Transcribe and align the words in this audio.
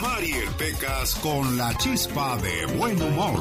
Mariel 0.00 0.48
Pecas 0.58 1.14
con 1.16 1.56
la 1.56 1.76
chispa 1.78 2.36
de 2.38 2.66
buen 2.76 3.00
humor. 3.00 3.40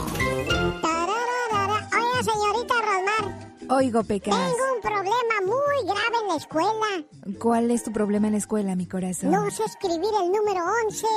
Oiga, 1.93 2.23
señorita 2.23 2.73
Rosmar. 2.75 3.51
Oigo, 3.69 4.03
Pecas. 4.03 4.35
Tengo 4.35 4.73
un 4.75 4.81
problema 4.81 5.41
muy 5.45 5.83
grave 5.85 6.17
en 6.21 6.27
la 6.27 6.35
escuela. 6.35 7.39
¿Cuál 7.39 7.71
es 7.71 7.83
tu 7.83 7.91
problema 7.93 8.27
en 8.27 8.33
la 8.33 8.39
escuela, 8.39 8.75
mi 8.75 8.85
corazón? 8.87 9.31
No 9.31 9.49
sé 9.49 9.63
escribir 9.63 10.11
el 10.21 10.31
número 10.31 10.61
11. 10.87 11.07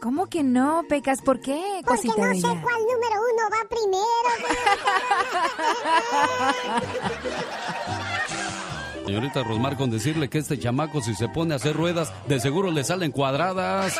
¿Cómo 0.00 0.26
que 0.26 0.42
no, 0.42 0.82
Pecas? 0.88 1.20
¿Por 1.22 1.40
qué, 1.40 1.80
Porque 1.84 2.08
cosita 2.08 2.14
no 2.22 2.28
bella? 2.28 2.40
sé 2.40 2.60
cuál 2.62 2.80
número 2.82 3.20
uno 3.32 3.42
va 3.52 3.68
primero. 3.68 4.30
Señorita 9.06 9.44
Rosmar, 9.44 9.76
con 9.76 9.90
decirle 9.90 10.28
que 10.28 10.38
este 10.38 10.58
chamaco, 10.58 11.00
si 11.00 11.14
se 11.14 11.28
pone 11.28 11.54
a 11.54 11.56
hacer 11.56 11.76
ruedas, 11.76 12.12
de 12.26 12.40
seguro 12.40 12.72
le 12.72 12.82
salen 12.82 13.12
cuadradas. 13.12 13.96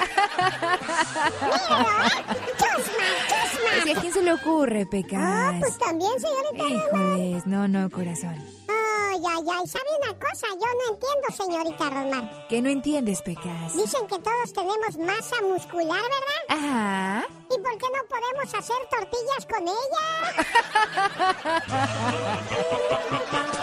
¿Y 3.84 3.91
a 3.91 4.00
quién 4.00 4.12
se 4.12 4.23
le 4.23 4.33
ocurre, 4.33 4.84
Pecas? 4.87 5.20
Ah, 5.23 5.55
pues 5.61 5.78
también, 5.78 6.11
señorita 6.19 6.91
Rosmar. 6.91 7.19
Híjoles, 7.19 7.47
no, 7.47 7.69
no, 7.69 7.88
corazón. 7.88 8.34
Ay, 9.16 9.23
ay, 9.27 9.45
ay. 9.51 9.66
¿Sabe 9.66 9.84
una 10.02 10.12
cosa? 10.19 10.47
Yo 10.52 10.66
no 10.66 10.95
entiendo, 10.95 11.27
señorita 11.34 11.91
Rosmar. 11.91 12.47
¿Qué 12.48 12.61
no 12.61 12.69
entiendes, 12.69 13.23
Pecas? 13.23 13.75
Dicen 13.75 14.06
que 14.06 14.19
todos 14.19 14.52
tenemos 14.52 14.98
masa 14.98 15.37
muscular, 15.42 16.02
¿verdad? 16.02 16.42
Ajá. 16.48 17.25
¿Y 17.45 17.59
por 17.59 17.79
qué 17.79 17.87
no 17.95 18.02
podemos 18.09 18.55
hacer 18.55 18.77
tortillas 18.91 19.47
con 19.47 19.62
ella? 19.69 20.06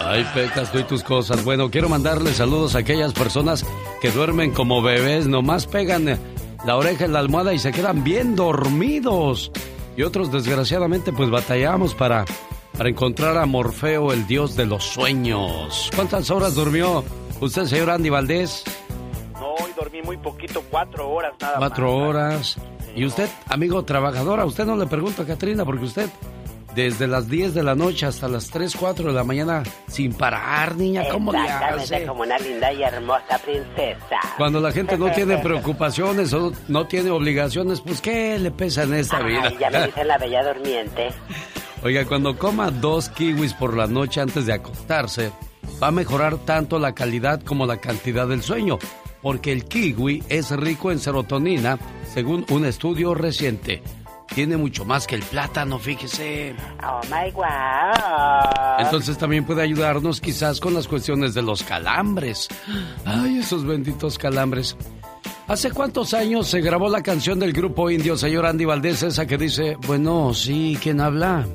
Ay, 0.00 0.24
Pecas, 0.34 0.72
tú 0.72 0.78
y 0.78 0.84
tus 0.84 1.04
cosas. 1.04 1.44
Bueno, 1.44 1.70
quiero 1.70 1.88
mandarle 1.88 2.34
saludos 2.34 2.74
a 2.74 2.78
aquellas 2.78 3.12
personas 3.12 3.64
que 4.00 4.10
duermen 4.10 4.52
como 4.52 4.82
bebés, 4.82 5.26
nomás 5.26 5.66
pegan 5.66 6.08
eh, 6.08 6.18
la 6.66 6.76
oreja 6.76 7.04
en 7.04 7.12
la 7.12 7.20
almohada 7.20 7.54
y 7.54 7.60
se 7.60 7.70
quedan 7.70 8.02
bien 8.02 8.34
dormidos. 8.34 9.52
Y 9.96 10.02
otros, 10.02 10.32
desgraciadamente, 10.32 11.12
pues 11.12 11.30
batallamos 11.30 11.94
para, 11.94 12.24
para 12.76 12.88
encontrar 12.88 13.36
a 13.38 13.46
Morfeo, 13.46 14.12
el 14.12 14.26
dios 14.26 14.56
de 14.56 14.66
los 14.66 14.84
sueños. 14.84 15.90
¿Cuántas 15.94 16.30
horas 16.30 16.54
durmió 16.54 17.04
usted, 17.40 17.64
señor 17.66 17.90
Andy 17.90 18.10
Valdés? 18.10 18.64
No, 19.34 19.54
hoy 19.54 19.70
dormí 19.76 20.02
muy 20.02 20.16
poquito, 20.16 20.62
cuatro 20.70 21.08
horas 21.10 21.34
nada 21.40 21.58
Cuatro 21.58 21.86
más. 21.98 22.08
horas. 22.08 22.58
Y 22.96 23.04
usted, 23.04 23.28
amigo 23.48 23.84
trabajador, 23.84 24.40
a 24.40 24.44
usted 24.46 24.64
no 24.66 24.76
le 24.76 24.86
pregunto 24.86 25.22
a 25.22 25.26
Catrina, 25.26 25.64
porque 25.64 25.84
usted 25.84 26.08
desde 26.74 27.06
las 27.06 27.28
10 27.28 27.54
de 27.54 27.62
la 27.62 27.76
noche 27.76 28.04
hasta 28.06 28.26
las 28.26 28.50
3, 28.50 28.74
4 28.76 29.06
de 29.08 29.12
la 29.12 29.22
mañana 29.22 29.62
sin 29.86 30.12
parar, 30.12 30.74
niña, 30.74 31.04
¿cómo 31.12 31.30
le 31.32 31.38
hace? 31.38 32.04
como 32.04 32.22
una 32.22 32.36
linda 32.38 32.72
y 32.72 32.82
hermosa 32.82 33.38
princesa. 33.44 34.18
Cuando 34.36 34.60
la 34.60 34.72
gente 34.72 34.98
no 34.98 35.10
tiene 35.12 35.38
preocupaciones 35.42 36.32
o 36.32 36.52
no 36.66 36.86
tiene 36.88 37.10
obligaciones, 37.10 37.80
pues 37.80 38.00
¿qué 38.00 38.36
le 38.40 38.50
pesa 38.50 38.82
en 38.82 38.94
esta 38.94 39.18
Ay, 39.18 39.24
vida? 39.24 39.52
ya 39.60 39.70
me 39.70 39.86
dicen 39.86 40.08
la 40.08 40.18
bella 40.18 40.42
durmiente. 40.52 41.10
Oiga, 41.84 42.06
cuando 42.06 42.38
coma 42.38 42.70
dos 42.70 43.10
kiwis 43.10 43.52
por 43.52 43.76
la 43.76 43.86
noche 43.86 44.18
antes 44.18 44.46
de 44.46 44.54
acostarse, 44.54 45.30
va 45.82 45.88
a 45.88 45.90
mejorar 45.90 46.38
tanto 46.38 46.78
la 46.78 46.94
calidad 46.94 47.42
como 47.42 47.66
la 47.66 47.76
cantidad 47.76 48.26
del 48.26 48.42
sueño, 48.42 48.78
porque 49.20 49.52
el 49.52 49.66
kiwi 49.66 50.22
es 50.30 50.50
rico 50.50 50.90
en 50.90 50.98
serotonina, 50.98 51.78
según 52.14 52.46
un 52.48 52.64
estudio 52.64 53.12
reciente. 53.14 53.82
Tiene 54.34 54.56
mucho 54.56 54.86
más 54.86 55.06
que 55.06 55.16
el 55.16 55.22
plátano, 55.22 55.78
fíjese. 55.78 56.56
Oh 56.82 57.00
my 57.04 57.30
wow. 57.32 57.44
Entonces 58.78 59.18
también 59.18 59.44
puede 59.44 59.60
ayudarnos 59.60 60.22
quizás 60.22 60.60
con 60.60 60.72
las 60.72 60.88
cuestiones 60.88 61.34
de 61.34 61.42
los 61.42 61.62
calambres. 61.64 62.48
Ay, 63.04 63.40
esos 63.40 63.66
benditos 63.66 64.16
calambres. 64.16 64.74
¿Hace 65.46 65.70
cuántos 65.70 66.14
años 66.14 66.48
se 66.48 66.62
grabó 66.62 66.88
la 66.88 67.02
canción 67.02 67.38
del 67.38 67.52
grupo 67.52 67.90
indio, 67.90 68.16
señor 68.16 68.46
Andy 68.46 68.64
Valdés, 68.64 69.02
esa 69.02 69.26
que 69.26 69.36
dice, 69.36 69.76
bueno, 69.86 70.32
sí, 70.32 70.78
¿quién 70.82 71.00
habla? 71.02 71.46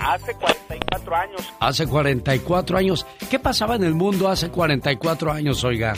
Hace 0.00 0.34
44 0.34 1.16
años. 1.16 1.40
Hace 1.60 1.86
44 1.86 2.78
años. 2.78 3.06
¿Qué 3.30 3.38
pasaba 3.38 3.76
en 3.76 3.84
el 3.84 3.94
mundo 3.94 4.28
hace 4.28 4.48
44 4.48 5.32
años, 5.32 5.62
oiga? 5.62 5.94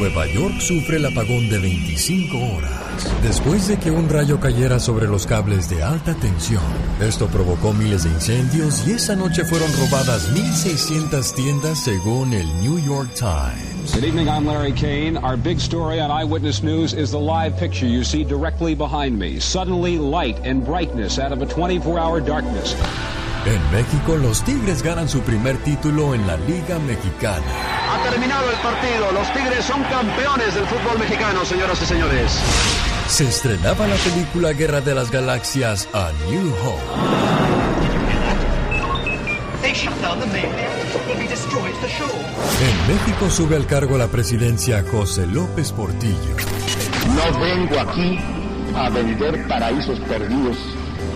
Nueva 0.00 0.26
York 0.28 0.58
sufre 0.60 0.96
el 0.96 1.04
apagón 1.04 1.50
de 1.50 1.58
25 1.58 2.38
horas 2.38 2.80
después 3.22 3.68
de 3.68 3.76
que 3.76 3.90
un 3.90 4.08
rayo 4.08 4.40
cayera 4.40 4.78
sobre 4.80 5.06
los 5.06 5.26
cables 5.26 5.68
de 5.68 5.82
alta 5.82 6.14
tensión. 6.14 6.62
Esto 7.02 7.26
provocó 7.26 7.74
miles 7.74 8.04
de 8.04 8.08
incendios 8.08 8.88
y 8.88 8.92
esa 8.92 9.14
noche 9.14 9.44
fueron 9.44 9.70
robadas 9.74 10.26
1.600 10.34 11.34
tiendas 11.34 11.80
según 11.80 12.32
el 12.32 12.46
New 12.62 12.78
York 12.78 13.10
Times. 13.14 13.94
Good 13.94 14.04
evening, 14.04 14.28
I'm 14.30 14.46
Larry 14.46 14.72
Kane. 14.72 15.18
Our 15.18 15.36
big 15.36 15.60
story 15.60 16.00
on 16.00 16.10
Eyewitness 16.10 16.62
News 16.62 16.94
is 16.94 17.10
the 17.10 17.20
live 17.20 17.58
picture 17.58 17.86
you 17.86 18.02
see 18.02 18.24
directly 18.24 18.74
behind 18.74 19.18
me. 19.18 19.38
Suddenly, 19.38 19.98
light 19.98 20.40
and 20.46 20.64
brightness 20.64 21.18
out 21.18 21.30
of 21.30 21.42
a 21.42 21.46
24 21.46 21.98
hour 21.98 22.22
darkness. 22.22 22.74
En 23.46 23.72
México, 23.72 24.16
los 24.16 24.44
Tigres 24.44 24.82
ganan 24.82 25.08
su 25.08 25.20
primer 25.22 25.56
título 25.58 26.14
en 26.14 26.26
la 26.26 26.36
Liga 26.36 26.78
Mexicana. 26.78 27.42
Ha 27.90 28.10
terminado 28.10 28.50
el 28.50 28.56
partido. 28.58 29.12
Los 29.12 29.32
Tigres 29.32 29.64
son 29.64 29.82
campeones 29.84 30.54
del 30.54 30.66
fútbol 30.66 30.98
mexicano, 30.98 31.42
señoras 31.46 31.80
y 31.80 31.86
señores. 31.86 32.38
Se 33.08 33.24
estrenaba 33.26 33.86
la 33.86 33.96
película 33.96 34.52
Guerra 34.52 34.82
de 34.82 34.94
las 34.94 35.10
Galaxias 35.10 35.88
A 35.94 36.10
New 36.28 36.52
Hope. 36.62 36.82
They 39.62 39.72
shut 39.72 39.94
down 40.02 40.20
the 40.20 40.26
main 40.26 40.44
airport. 40.44 41.18
We 41.18 41.26
destroyed 41.26 41.74
the 41.80 41.88
show. 41.88 42.10
En 42.60 42.94
México 42.94 43.30
sube 43.30 43.56
al 43.56 43.66
cargo 43.66 43.96
la 43.96 44.08
presidencia 44.08 44.84
José 44.90 45.26
López 45.26 45.72
Portillo. 45.72 46.36
No 47.16 47.40
vengo 47.40 47.80
aquí 47.80 48.18
a 48.76 48.90
vender 48.90 49.48
paraísos 49.48 49.98
perdidos. 50.00 50.58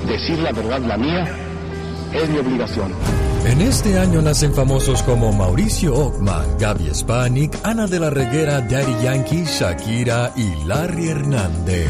Decir 0.08 0.38
la 0.38 0.52
verdad, 0.52 0.80
la 0.80 0.96
mía, 0.96 1.24
es 2.14 2.28
mi 2.28 2.38
obligación. 2.38 2.92
En 3.44 3.60
este 3.60 3.98
año 3.98 4.22
nacen 4.22 4.54
famosos 4.54 5.02
como 5.02 5.32
Mauricio 5.32 5.94
Ockman, 5.94 6.58
Gaby 6.58 6.94
Spanik, 6.94 7.58
Ana 7.62 7.86
de 7.86 8.00
la 8.00 8.10
Reguera, 8.10 8.60
Daddy 8.60 9.02
Yankee, 9.02 9.44
Shakira 9.44 10.32
y 10.36 10.64
Larry 10.64 11.08
Hernández. 11.08 11.88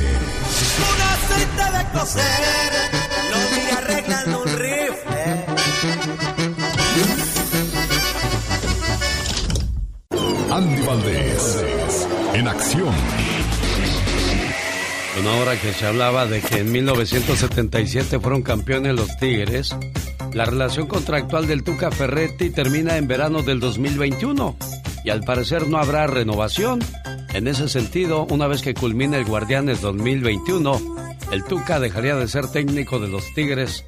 Un 0.81 1.03
aceite 1.03 1.79
de 1.79 1.85
coser, 1.99 2.73
lo 3.31 3.39
vi 3.55 3.63
arreglando 3.77 4.43
un 4.43 4.49
rifle. 4.59 5.45
Andy 10.51 10.83
Valdés, 10.87 11.67
en 12.35 12.49
acción. 12.49 12.95
Bueno, 15.15 15.31
ahora 15.31 15.57
que 15.61 15.73
se 15.73 15.87
hablaba 15.87 16.27
de 16.27 16.41
que 16.41 16.59
en 16.59 16.73
1977 16.73 18.19
fueron 18.19 18.43
campeones 18.43 18.95
los 18.95 19.17
Tigres, 19.19 19.75
la 20.35 20.45
relación 20.45 20.89
contractual 20.89 21.47
del 21.47 21.63
Tuca 21.63 21.93
Ferretti 21.93 22.51
termina 22.51 22.97
en 22.97 23.07
verano 23.07 23.43
del 23.43 23.61
2021 23.61 24.57
y 25.05 25.11
al 25.11 25.21
parecer 25.21 25.69
no 25.69 25.79
habrá 25.79 26.09
renovación. 26.09 26.81
En 27.33 27.47
ese 27.47 27.69
sentido, 27.69 28.27
una 28.29 28.49
vez 28.49 28.61
que 28.63 28.75
culmine 28.75 29.17
el 29.17 29.25
Guardianes 29.25 29.81
2021, 29.81 30.97
el 31.31 31.45
Tuca 31.45 31.79
dejaría 31.79 32.17
de 32.17 32.27
ser 32.27 32.51
técnico 32.51 32.99
de 32.99 33.09
los 33.09 33.23
Tigres 33.35 33.85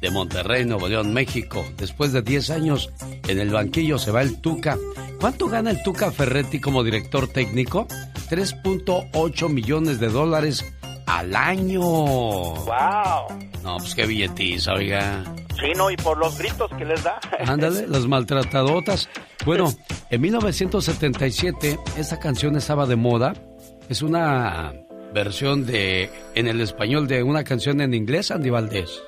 de 0.00 0.10
Monterrey, 0.10 0.64
Nuevo 0.64 0.88
León, 0.88 1.12
México. 1.12 1.64
Después 1.76 2.12
de 2.12 2.22
10 2.22 2.50
años 2.50 2.90
en 3.28 3.38
el 3.38 3.50
banquillo 3.50 3.98
se 3.98 4.10
va 4.10 4.22
el 4.22 4.40
Tuca. 4.40 4.78
¿Cuánto 5.20 5.48
gana 5.48 5.70
el 5.70 5.82
Tuca 5.82 6.10
Ferretti 6.10 6.60
como 6.60 6.82
director 6.82 7.28
técnico? 7.28 7.86
3.8 8.30 9.48
millones 9.50 10.00
de 10.00 10.08
dólares 10.08 10.64
al 11.06 11.34
año. 11.34 11.80
¡Wow! 11.80 13.38
No, 13.62 13.76
pues 13.78 13.94
qué 13.94 14.06
billetiza, 14.06 14.74
oiga. 14.74 15.24
Sí, 15.60 15.72
no, 15.76 15.90
y 15.90 15.96
por 15.96 16.16
los 16.16 16.38
gritos 16.38 16.70
que 16.78 16.84
les 16.84 17.02
da. 17.02 17.20
Ándale, 17.46 17.86
las 17.88 18.06
maltratadotas. 18.06 19.08
Bueno, 19.44 19.72
en 20.10 20.20
1977 20.20 21.78
esta 21.96 22.18
canción 22.18 22.56
estaba 22.56 22.86
de 22.86 22.96
moda. 22.96 23.34
Es 23.88 24.02
una 24.02 24.72
versión 25.12 25.66
de 25.66 26.10
en 26.34 26.46
el 26.46 26.60
español 26.60 27.08
de 27.08 27.22
una 27.22 27.44
canción 27.44 27.80
en 27.80 27.94
inglés, 27.94 28.30
Andy 28.30 28.50
Valdés. 28.50 29.02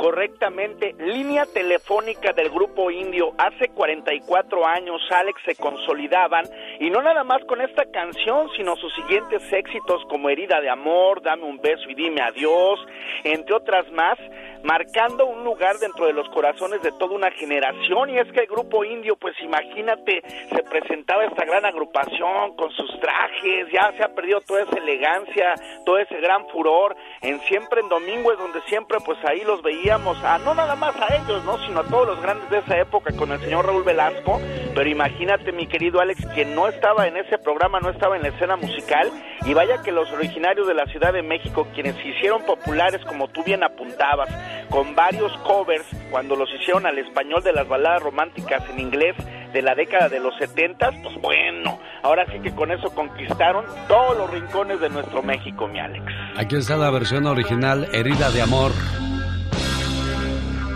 Correctamente, 0.00 0.94
línea 0.98 1.44
telefónica 1.44 2.32
del 2.32 2.48
grupo 2.48 2.90
indio. 2.90 3.34
Hace 3.36 3.68
44 3.68 4.66
años, 4.66 4.98
Alex, 5.10 5.38
se 5.44 5.54
consolidaban 5.56 6.46
y 6.78 6.88
no 6.88 7.02
nada 7.02 7.22
más 7.22 7.44
con 7.44 7.60
esta 7.60 7.84
canción, 7.84 8.48
sino 8.56 8.76
sus 8.76 8.94
siguientes 8.94 9.42
éxitos 9.52 10.02
como 10.08 10.30
Herida 10.30 10.58
de 10.62 10.70
Amor, 10.70 11.20
Dame 11.20 11.44
un 11.44 11.60
beso 11.60 11.86
y 11.90 11.94
dime 11.94 12.22
adiós, 12.22 12.80
entre 13.24 13.54
otras 13.54 13.92
más, 13.92 14.16
marcando 14.64 15.26
un 15.26 15.44
lugar 15.44 15.78
dentro 15.78 16.06
de 16.06 16.12
los 16.12 16.28
corazones 16.30 16.82
de 16.82 16.92
toda 16.92 17.14
una 17.14 17.30
generación. 17.32 18.10
Y 18.10 18.18
es 18.18 18.30
que 18.32 18.40
el 18.40 18.46
grupo 18.46 18.84
indio, 18.84 19.16
pues 19.16 19.34
imagínate, 19.42 20.22
se 20.54 20.62
presentaba 20.64 21.24
esta 21.24 21.44
gran 21.44 21.64
agrupación 21.64 22.56
con 22.56 22.70
sus 22.72 23.00
trajes, 23.00 23.68
ya 23.72 23.92
se 23.96 24.04
ha 24.04 24.14
perdido 24.14 24.40
toda 24.40 24.62
esa 24.62 24.78
elegancia, 24.78 25.54
todo 25.84 25.98
ese 25.98 26.20
gran 26.20 26.46
furor. 26.48 26.96
En 27.22 27.40
siempre 27.42 27.80
en 27.80 27.88
domingo 27.88 28.32
es 28.32 28.38
donde 28.38 28.60
siempre, 28.62 28.98
pues 29.04 29.18
ahí 29.24 29.42
los 29.42 29.62
veíamos, 29.62 30.22
a 30.24 30.38
no 30.38 30.54
nada 30.54 30.76
más 30.76 30.94
a 31.00 31.16
ellos, 31.16 31.44
¿no? 31.44 31.58
Sino 31.66 31.80
a 31.80 31.84
todos 31.84 32.06
los 32.06 32.22
grandes 32.22 32.48
de 32.50 32.58
esa 32.58 32.78
época 32.78 33.14
con 33.16 33.32
el 33.32 33.40
señor 33.40 33.66
Raúl 33.66 33.84
Velasco, 33.84 34.40
Pero 34.74 34.88
imagínate, 34.88 35.52
mi 35.52 35.66
querido 35.66 36.00
Alex, 36.00 36.24
quien 36.34 36.54
no 36.54 36.68
estaba 36.68 37.08
en 37.08 37.16
ese 37.16 37.38
programa, 37.38 37.80
no 37.80 37.90
estaba 37.90 38.16
en 38.16 38.22
la 38.22 38.28
escena 38.28 38.56
musical, 38.56 39.10
y 39.44 39.54
vaya 39.54 39.82
que 39.82 39.90
los 39.90 40.10
originarios 40.12 40.66
de 40.66 40.74
la 40.74 40.86
Ciudad 40.86 41.12
de 41.12 41.22
México, 41.22 41.66
quienes 41.74 41.96
se 41.96 42.08
hicieron 42.08 42.42
populares, 42.44 43.04
como 43.04 43.28
tú 43.28 43.42
bien 43.42 43.64
apuntabas, 43.64 44.28
con 44.68 44.94
varios 44.94 45.32
covers, 45.38 45.86
cuando 46.10 46.36
los 46.36 46.48
hicieron 46.54 46.86
al 46.86 46.98
español 46.98 47.42
de 47.42 47.52
las 47.52 47.66
baladas 47.68 48.02
románticas 48.02 48.62
en 48.70 48.80
inglés 48.80 49.16
de 49.52 49.62
la 49.62 49.74
década 49.74 50.08
de 50.08 50.20
los 50.20 50.36
70, 50.38 50.90
pues 51.02 51.16
bueno, 51.20 51.78
ahora 52.02 52.24
sí 52.32 52.38
que 52.40 52.54
con 52.54 52.70
eso 52.70 52.94
conquistaron 52.94 53.64
todos 53.88 54.16
los 54.16 54.30
rincones 54.30 54.80
de 54.80 54.88
nuestro 54.88 55.22
México, 55.22 55.66
mi 55.66 55.80
Alex. 55.80 56.04
Aquí 56.36 56.56
está 56.56 56.76
la 56.76 56.90
versión 56.90 57.26
original, 57.26 57.88
Herida 57.92 58.30
de 58.30 58.42
Amor. 58.42 58.72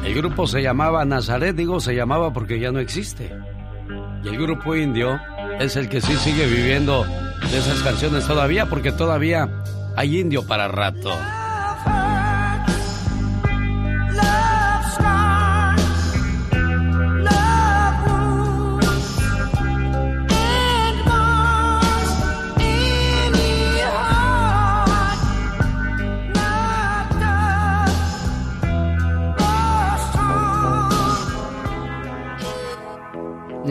El 0.04 0.14
grupo 0.14 0.46
se 0.46 0.60
llamaba 0.60 1.04
Nazaret, 1.04 1.54
digo 1.54 1.80
se 1.80 1.94
llamaba 1.94 2.32
porque 2.32 2.58
ya 2.58 2.72
no 2.72 2.78
existe. 2.78 3.30
Y 4.22 4.28
el 4.28 4.38
grupo 4.38 4.74
indio 4.74 5.20
es 5.60 5.76
el 5.76 5.88
que 5.88 6.00
sí 6.00 6.14
sigue 6.16 6.46
viviendo 6.46 7.04
de 7.04 7.58
esas 7.58 7.82
canciones 7.82 8.26
todavía 8.26 8.66
porque 8.66 8.92
todavía 8.92 9.48
hay 9.96 10.18
indio 10.18 10.46
para 10.46 10.68
rato. 10.68 11.10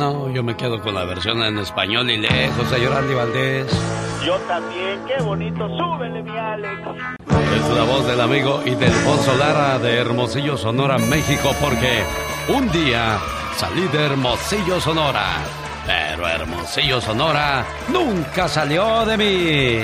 No, 0.04 0.30
yo 0.30 0.44
me 0.44 0.58
quedo 0.58 0.82
con 0.82 0.96
la 0.96 1.06
versión 1.06 1.42
en 1.44 1.58
español 1.60 2.12
y 2.12 2.18
lejos, 2.18 2.68
señor 2.68 2.92
Andy 2.92 3.14
Valdés. 3.14 3.68
Yo 4.26 4.36
también, 4.50 5.00
qué 5.08 5.24
bonito, 5.24 5.66
súbele 5.78 6.22
mi 6.22 6.38
Alex. 6.38 6.82
Es 7.56 7.70
la 7.70 7.84
voz 7.84 8.06
del 8.06 8.20
amigo 8.20 8.62
y 8.66 8.72
del 8.72 8.92
Lara 9.40 9.80
de 9.80 9.96
Hermosillo, 9.96 10.58
Sonora, 10.58 10.98
México, 10.98 11.52
porque 11.62 12.04
un 12.50 12.70
día 12.74 13.18
salí 13.56 13.88
de 13.88 14.08
Hermosillo, 14.08 14.82
Sonora, 14.82 15.24
pero 15.86 16.28
Hermosillo, 16.28 17.00
Sonora 17.00 17.64
nunca 17.88 18.50
salió 18.50 19.06
de 19.06 19.18
mí. 19.18 19.80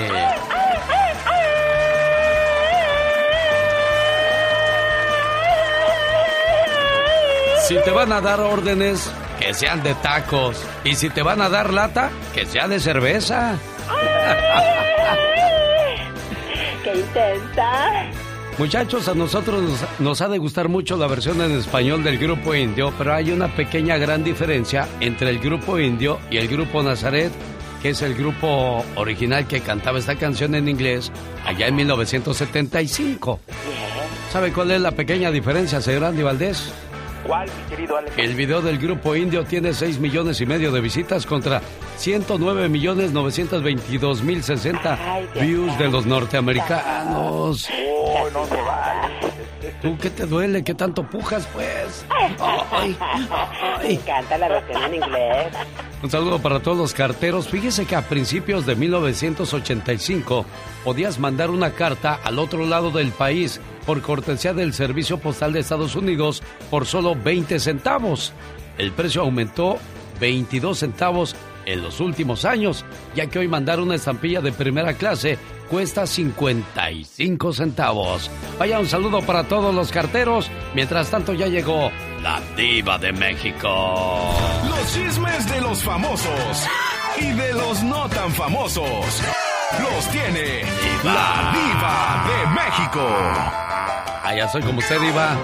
Si 7.66 7.74
te 7.82 7.90
van 7.90 8.12
a 8.12 8.20
dar 8.20 8.40
órdenes, 8.40 9.10
que 9.40 9.54
sean 9.54 9.82
de 9.82 9.94
tacos. 9.94 10.62
Y 10.84 10.94
si 10.94 11.10
te 11.10 11.22
van 11.22 11.40
a 11.40 11.48
dar 11.48 11.72
lata, 11.72 12.10
que 12.34 12.46
sea 12.46 12.68
de 12.68 12.78
cerveza. 12.78 13.56
¡Qué 16.84 16.94
intensa! 16.94 18.04
Muchachos, 18.58 19.08
a 19.08 19.14
nosotros 19.14 19.62
nos, 19.98 20.20
ha 20.20 20.28
de 20.28 20.36
gustar 20.36 20.68
mucho 20.68 20.98
la 20.98 21.06
versión 21.06 21.40
en 21.40 21.52
español 21.52 22.04
del 22.04 22.18
grupo 22.18 22.54
indio, 22.54 22.92
pero 22.98 23.14
hay 23.14 23.30
una 23.30 23.48
pequeña 23.48 23.96
gran 23.96 24.22
diferencia 24.22 24.86
entre 25.00 25.30
el 25.30 25.38
grupo 25.38 25.78
indio 25.78 26.18
y 26.30 26.36
el 26.36 26.46
grupo 26.46 26.82
Nazaret, 26.82 27.32
que 27.80 27.88
es 27.90 28.02
el 28.02 28.14
grupo 28.14 28.84
original 28.96 29.46
que 29.46 29.62
cantaba 29.62 29.98
esta 29.98 30.16
canción 30.16 30.54
en 30.54 30.68
inglés 30.68 31.10
allá 31.46 31.68
en 31.68 31.76
1975. 31.76 33.40
¿Sabe 34.30 34.52
cuál 34.52 34.72
es 34.72 34.80
la 34.82 34.90
pequeña 34.90 35.30
diferencia, 35.30 35.80
señor 35.80 36.04
Andy 36.04 36.22
Valdés? 36.22 36.70
¿Cuál, 37.26 37.48
mi 37.48 37.62
querido 37.68 37.96
Alex? 37.96 38.16
El 38.16 38.34
video 38.34 38.62
del 38.62 38.78
grupo 38.78 39.14
indio 39.14 39.44
tiene 39.44 39.72
6 39.74 39.98
millones 39.98 40.40
y 40.40 40.46
medio 40.46 40.72
de 40.72 40.80
visitas 40.80 41.26
contra 41.26 41.60
109 41.96 42.68
millones 42.68 43.12
922 43.12 44.22
mil 44.22 44.42
60 44.42 44.98
views 45.40 45.78
de 45.78 45.88
los 45.88 46.06
norteamericanos. 46.06 47.68
Oh, 47.92 48.28
no 48.32 48.44
me 48.46 48.62
vale. 48.62 49.10
¿Tú 49.82 49.96
qué 49.98 50.10
te 50.10 50.26
duele? 50.26 50.62
¿Qué 50.62 50.74
tanto 50.74 51.02
pujas, 51.02 51.46
pues? 51.52 52.04
Ay, 52.70 52.96
Me 53.82 53.92
encanta 53.94 54.36
la 54.36 54.48
versión 54.48 54.82
en 54.84 54.94
inglés. 54.94 55.46
Un 56.02 56.10
saludo 56.10 56.38
para 56.40 56.60
todos 56.60 56.76
los 56.78 56.94
carteros. 56.94 57.48
Fíjese 57.48 57.86
que 57.86 57.96
a 57.96 58.02
principios 58.02 58.66
de 58.66 58.74
1985 58.76 60.44
podías 60.84 61.18
mandar 61.18 61.50
una 61.50 61.72
carta 61.72 62.18
al 62.22 62.38
otro 62.38 62.66
lado 62.66 62.90
del 62.90 63.12
país 63.12 63.60
por 63.86 64.02
cortesía 64.02 64.54
del 64.54 64.72
Servicio 64.72 65.18
Postal 65.18 65.52
de 65.52 65.60
Estados 65.60 65.96
Unidos 65.96 66.42
por 66.70 66.86
solo 66.86 67.14
20 67.14 67.58
centavos. 67.58 68.32
El 68.78 68.92
precio 68.92 69.22
aumentó 69.22 69.78
22 70.20 70.78
centavos 70.78 71.36
en 71.72 71.82
los 71.82 72.00
últimos 72.00 72.44
años, 72.44 72.84
ya 73.14 73.26
que 73.26 73.38
hoy 73.38 73.48
mandar 73.48 73.80
una 73.80 73.94
estampilla 73.94 74.40
de 74.40 74.52
primera 74.52 74.94
clase 74.94 75.38
cuesta 75.68 76.06
55 76.06 77.52
centavos. 77.52 78.30
Vaya 78.58 78.80
un 78.80 78.86
saludo 78.86 79.22
para 79.22 79.44
todos 79.44 79.74
los 79.74 79.92
carteros. 79.92 80.50
Mientras 80.74 81.10
tanto 81.10 81.32
ya 81.32 81.46
llegó 81.46 81.90
la 82.22 82.40
diva 82.56 82.98
de 82.98 83.12
México. 83.12 84.36
Los 84.68 84.92
chismes 84.92 85.50
de 85.50 85.60
los 85.60 85.82
famosos 85.82 86.66
y 87.18 87.30
de 87.30 87.52
los 87.54 87.82
no 87.84 88.08
tan 88.08 88.30
famosos. 88.32 89.22
Los 89.80 90.08
tiene 90.10 90.62
la 91.04 91.52
diva 91.54 92.24
de 92.26 92.50
México. 92.54 93.06
Ah, 94.22 94.34
ya 94.36 94.48
soy 94.48 94.62
como 94.62 94.80
usted, 94.80 95.00
diva. 95.00 95.36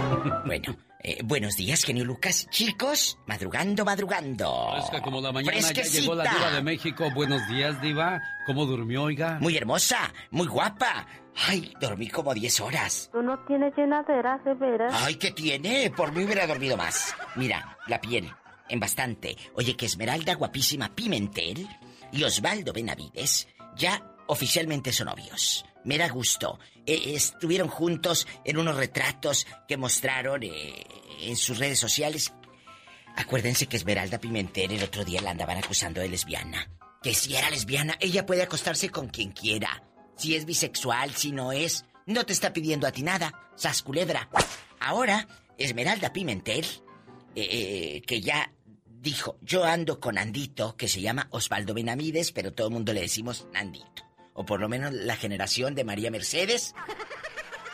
Bueno, 0.45 0.77
eh, 1.07 1.21
buenos 1.23 1.57
días, 1.57 1.85
genio 1.85 2.05
Lucas. 2.05 2.49
Chicos, 2.51 3.17
madrugando, 3.27 3.85
madrugando. 3.85 4.73
Fresca 4.73 5.01
como 5.01 5.21
la 5.21 5.31
mañana, 5.31 5.57
ya 5.61 5.83
llegó 5.85 6.17
la 6.17 6.25
diva 6.25 6.51
de 6.51 6.63
México. 6.63 7.09
Buenos 7.15 7.47
días, 7.49 7.81
diva. 7.81 8.21
¿Cómo 8.45 8.67
durmió, 8.67 9.05
oiga? 9.05 9.39
Muy 9.41 9.57
hermosa, 9.57 10.13
muy 10.33 10.49
guapa. 10.49 11.07
Ay, 11.47 11.73
dormí 11.81 12.09
como 12.09 12.35
10 12.35 12.61
horas. 12.61 13.09
Tú 13.13 13.23
no 13.23 13.39
tienes 13.47 13.73
llenadera, 13.77 14.39
de 14.45 14.55
veras. 14.55 14.93
Ay, 14.97 15.15
¿qué 15.15 15.31
tiene? 15.31 15.93
Por 15.97 16.11
mí 16.11 16.25
hubiera 16.25 16.45
dormido 16.45 16.77
más. 16.77 17.15
Mira, 17.37 17.79
la 17.87 18.01
piel, 18.01 18.29
en 18.69 18.81
bastante. 18.81 19.37
Oye, 19.55 19.77
que 19.77 19.87
Esmeralda, 19.87 20.35
guapísima 20.35 20.89
Pimentel 20.93 21.69
y 22.11 22.25
Osvaldo 22.25 22.73
Benavides 22.73 23.47
ya 23.77 24.03
oficialmente 24.27 24.93
son 24.93 25.07
novios. 25.07 25.65
Me 25.85 25.99
da 25.99 26.09
gusto. 26.09 26.59
Eh, 26.85 27.15
estuvieron 27.15 27.69
juntos 27.69 28.27
en 28.45 28.59
unos 28.59 28.77
retratos 28.77 29.47
que 29.69 29.77
mostraron 29.77 30.43
eh, 30.43 30.85
en 31.21 31.37
sus 31.37 31.59
redes 31.59 31.79
sociales. 31.79 32.33
Acuérdense 33.17 33.67
que 33.67 33.77
Esmeralda 33.77 34.19
Pimentel 34.19 34.73
el 34.73 34.83
otro 34.83 35.05
día 35.05 35.21
la 35.23 35.31
andaban 35.31 35.59
acusando 35.59 36.01
de 36.01 36.09
lesbiana. 36.09 36.71
Que 37.03 37.15
si 37.15 37.35
era 37.35 37.51
lesbiana, 37.51 37.97
ella 38.01 38.27
puede 38.27 38.43
acostarse 38.43 38.91
con 38.91 39.09
quien 39.09 39.33
quiera. 39.33 39.83
Si 40.17 40.35
es 40.35 40.45
bisexual, 40.45 41.15
si 41.15 41.33
no 41.33 41.53
es, 41.53 41.85
no 42.07 42.25
te 42.25 42.33
está 42.33 42.53
pidiendo 42.53 42.87
a 42.87 42.93
ti 42.93 43.03
nada. 43.03 43.51
Sas 43.55 43.83
culebra. 43.83 44.29
Ahora, 44.81 45.27
Esmeralda 45.57 46.13
Pimentel, 46.13 46.67
eh, 47.35 48.03
que 48.07 48.21
ya 48.21 48.53
dijo, 48.87 49.39
yo 49.41 49.65
ando 49.65 50.01
con 50.01 50.19
Andito, 50.19 50.77
que 50.77 50.89
se 50.89 51.01
llama 51.01 51.29
Osvaldo 51.31 51.75
Benamides, 51.75 52.33
pero 52.33 52.53
todo 52.53 52.69
el 52.69 52.73
mundo 52.75 52.93
le 52.93 53.03
decimos 53.03 53.47
Andito 53.55 54.07
o 54.37 54.45
por 54.45 54.61
lo 54.61 54.69
menos 54.69 54.93
la 54.93 55.17
generación 55.17 55.75
de 55.75 55.85
María 55.85 56.11
Mercedes. 56.11 56.75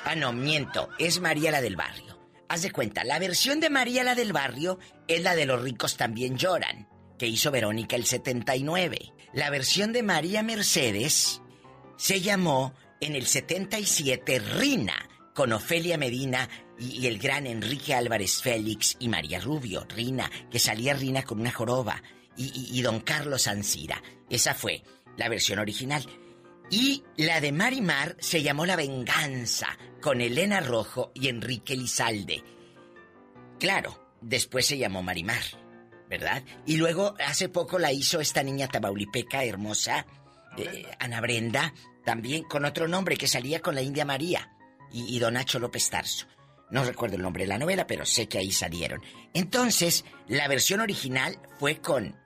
Ah, 0.04 0.14
no, 0.14 0.32
miento, 0.32 0.88
es 0.98 1.20
María 1.20 1.50
la 1.50 1.60
del 1.60 1.76
barrio. 1.76 2.11
Haz 2.52 2.60
de 2.60 2.70
cuenta, 2.70 3.02
la 3.02 3.18
versión 3.18 3.60
de 3.60 3.70
María 3.70 4.04
la 4.04 4.14
del 4.14 4.34
barrio 4.34 4.78
es 5.08 5.22
la 5.22 5.34
de 5.34 5.46
Los 5.46 5.62
ricos 5.62 5.96
también 5.96 6.36
lloran, 6.36 6.86
que 7.18 7.26
hizo 7.26 7.50
Verónica 7.50 7.96
el 7.96 8.04
79. 8.04 9.14
La 9.32 9.48
versión 9.48 9.94
de 9.94 10.02
María 10.02 10.42
Mercedes 10.42 11.40
se 11.96 12.20
llamó 12.20 12.74
en 13.00 13.16
el 13.16 13.26
77 13.26 14.38
Rina, 14.38 15.08
con 15.34 15.50
Ofelia 15.54 15.96
Medina 15.96 16.46
y, 16.78 17.06
el 17.06 17.18
gran 17.18 17.46
Enrique 17.46 17.94
Álvarez 17.94 18.42
Félix 18.42 18.96
y 18.98 19.08
María 19.08 19.40
Rubio, 19.40 19.86
Rina, 19.88 20.30
que 20.50 20.58
salía 20.58 20.92
Rina 20.92 21.22
con 21.22 21.40
una 21.40 21.52
joroba, 21.52 22.02
y, 22.36 22.82
don 22.82 23.00
Carlos 23.00 23.46
Ancira. 23.46 24.02
Esa 24.28 24.52
fue 24.52 24.82
la 25.16 25.30
versión 25.30 25.58
original. 25.58 26.04
Y 26.72 27.04
la 27.18 27.42
de 27.42 27.52
Marimar 27.52 28.16
se 28.18 28.42
llamó 28.42 28.64
La 28.64 28.76
Venganza, 28.76 29.76
con 30.00 30.22
Elena 30.22 30.60
Rojo 30.60 31.12
y 31.14 31.28
Enrique 31.28 31.76
Lizalde. 31.76 32.42
Claro, 33.60 34.16
después 34.22 34.64
se 34.64 34.78
llamó 34.78 35.02
Marimar, 35.02 35.42
¿verdad? 36.08 36.42
Y 36.64 36.78
luego 36.78 37.14
hace 37.26 37.50
poco 37.50 37.78
la 37.78 37.92
hizo 37.92 38.22
esta 38.22 38.42
niña 38.42 38.68
tabaulipeca 38.68 39.44
hermosa, 39.44 40.06
eh, 40.56 40.86
Ana 40.98 41.20
Brenda, 41.20 41.74
también 42.06 42.44
con 42.44 42.64
otro 42.64 42.88
nombre 42.88 43.18
que 43.18 43.28
salía 43.28 43.60
con 43.60 43.74
la 43.74 43.82
India 43.82 44.06
María 44.06 44.56
y, 44.90 45.14
y 45.14 45.18
Don 45.18 45.34
Nacho 45.34 45.58
López 45.58 45.90
Tarso. 45.90 46.26
No 46.70 46.84
recuerdo 46.84 47.16
el 47.16 47.22
nombre 47.22 47.44
de 47.44 47.48
la 47.48 47.58
novela, 47.58 47.86
pero 47.86 48.06
sé 48.06 48.28
que 48.28 48.38
ahí 48.38 48.50
salieron. 48.50 49.02
Entonces, 49.34 50.06
la 50.26 50.48
versión 50.48 50.80
original 50.80 51.38
fue 51.58 51.82
con 51.82 52.16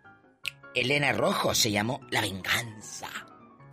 Elena 0.73 1.11
Rojo, 1.11 1.53
se 1.53 1.73
llamó 1.73 2.01
La 2.13 2.21
Venganza 2.21 3.26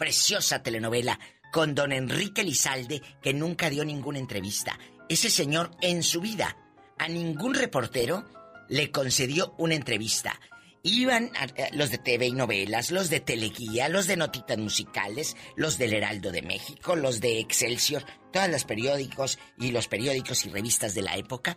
preciosa 0.03 0.61
telenovela 0.61 1.17
con 1.49 1.73
don 1.75 1.93
Enrique 1.93 2.43
Lizalde, 2.43 3.01
que 3.21 3.33
nunca 3.33 3.69
dio 3.69 3.85
ninguna 3.85 4.19
entrevista. 4.19 4.77
Ese 5.07 5.29
señor 5.29 5.71
en 5.79 6.03
su 6.03 6.19
vida 6.19 6.57
a 6.99 7.07
ningún 7.07 7.53
reportero 7.53 8.25
le 8.67 8.91
concedió 8.91 9.55
una 9.57 9.75
entrevista. 9.75 10.37
Iban 10.81 11.31
a- 11.37 11.47
los 11.73 11.89
de 11.89 11.99
TV 11.99 12.27
y 12.27 12.31
novelas, 12.33 12.91
los 12.91 13.09
de 13.09 13.21
Teleguía, 13.21 13.87
los 13.87 14.05
de 14.05 14.17
Notitas 14.17 14.57
Musicales, 14.57 15.37
los 15.55 15.77
del 15.77 15.93
Heraldo 15.93 16.33
de 16.33 16.41
México, 16.41 16.97
los 16.97 17.21
de 17.21 17.39
Excelsior, 17.39 18.03
todos 18.33 18.49
los 18.49 18.65
periódicos 18.65 19.39
y 19.57 19.71
los 19.71 19.87
periódicos 19.87 20.45
y 20.45 20.49
revistas 20.49 20.95
de 20.95 21.03
la 21.03 21.15
época. 21.15 21.55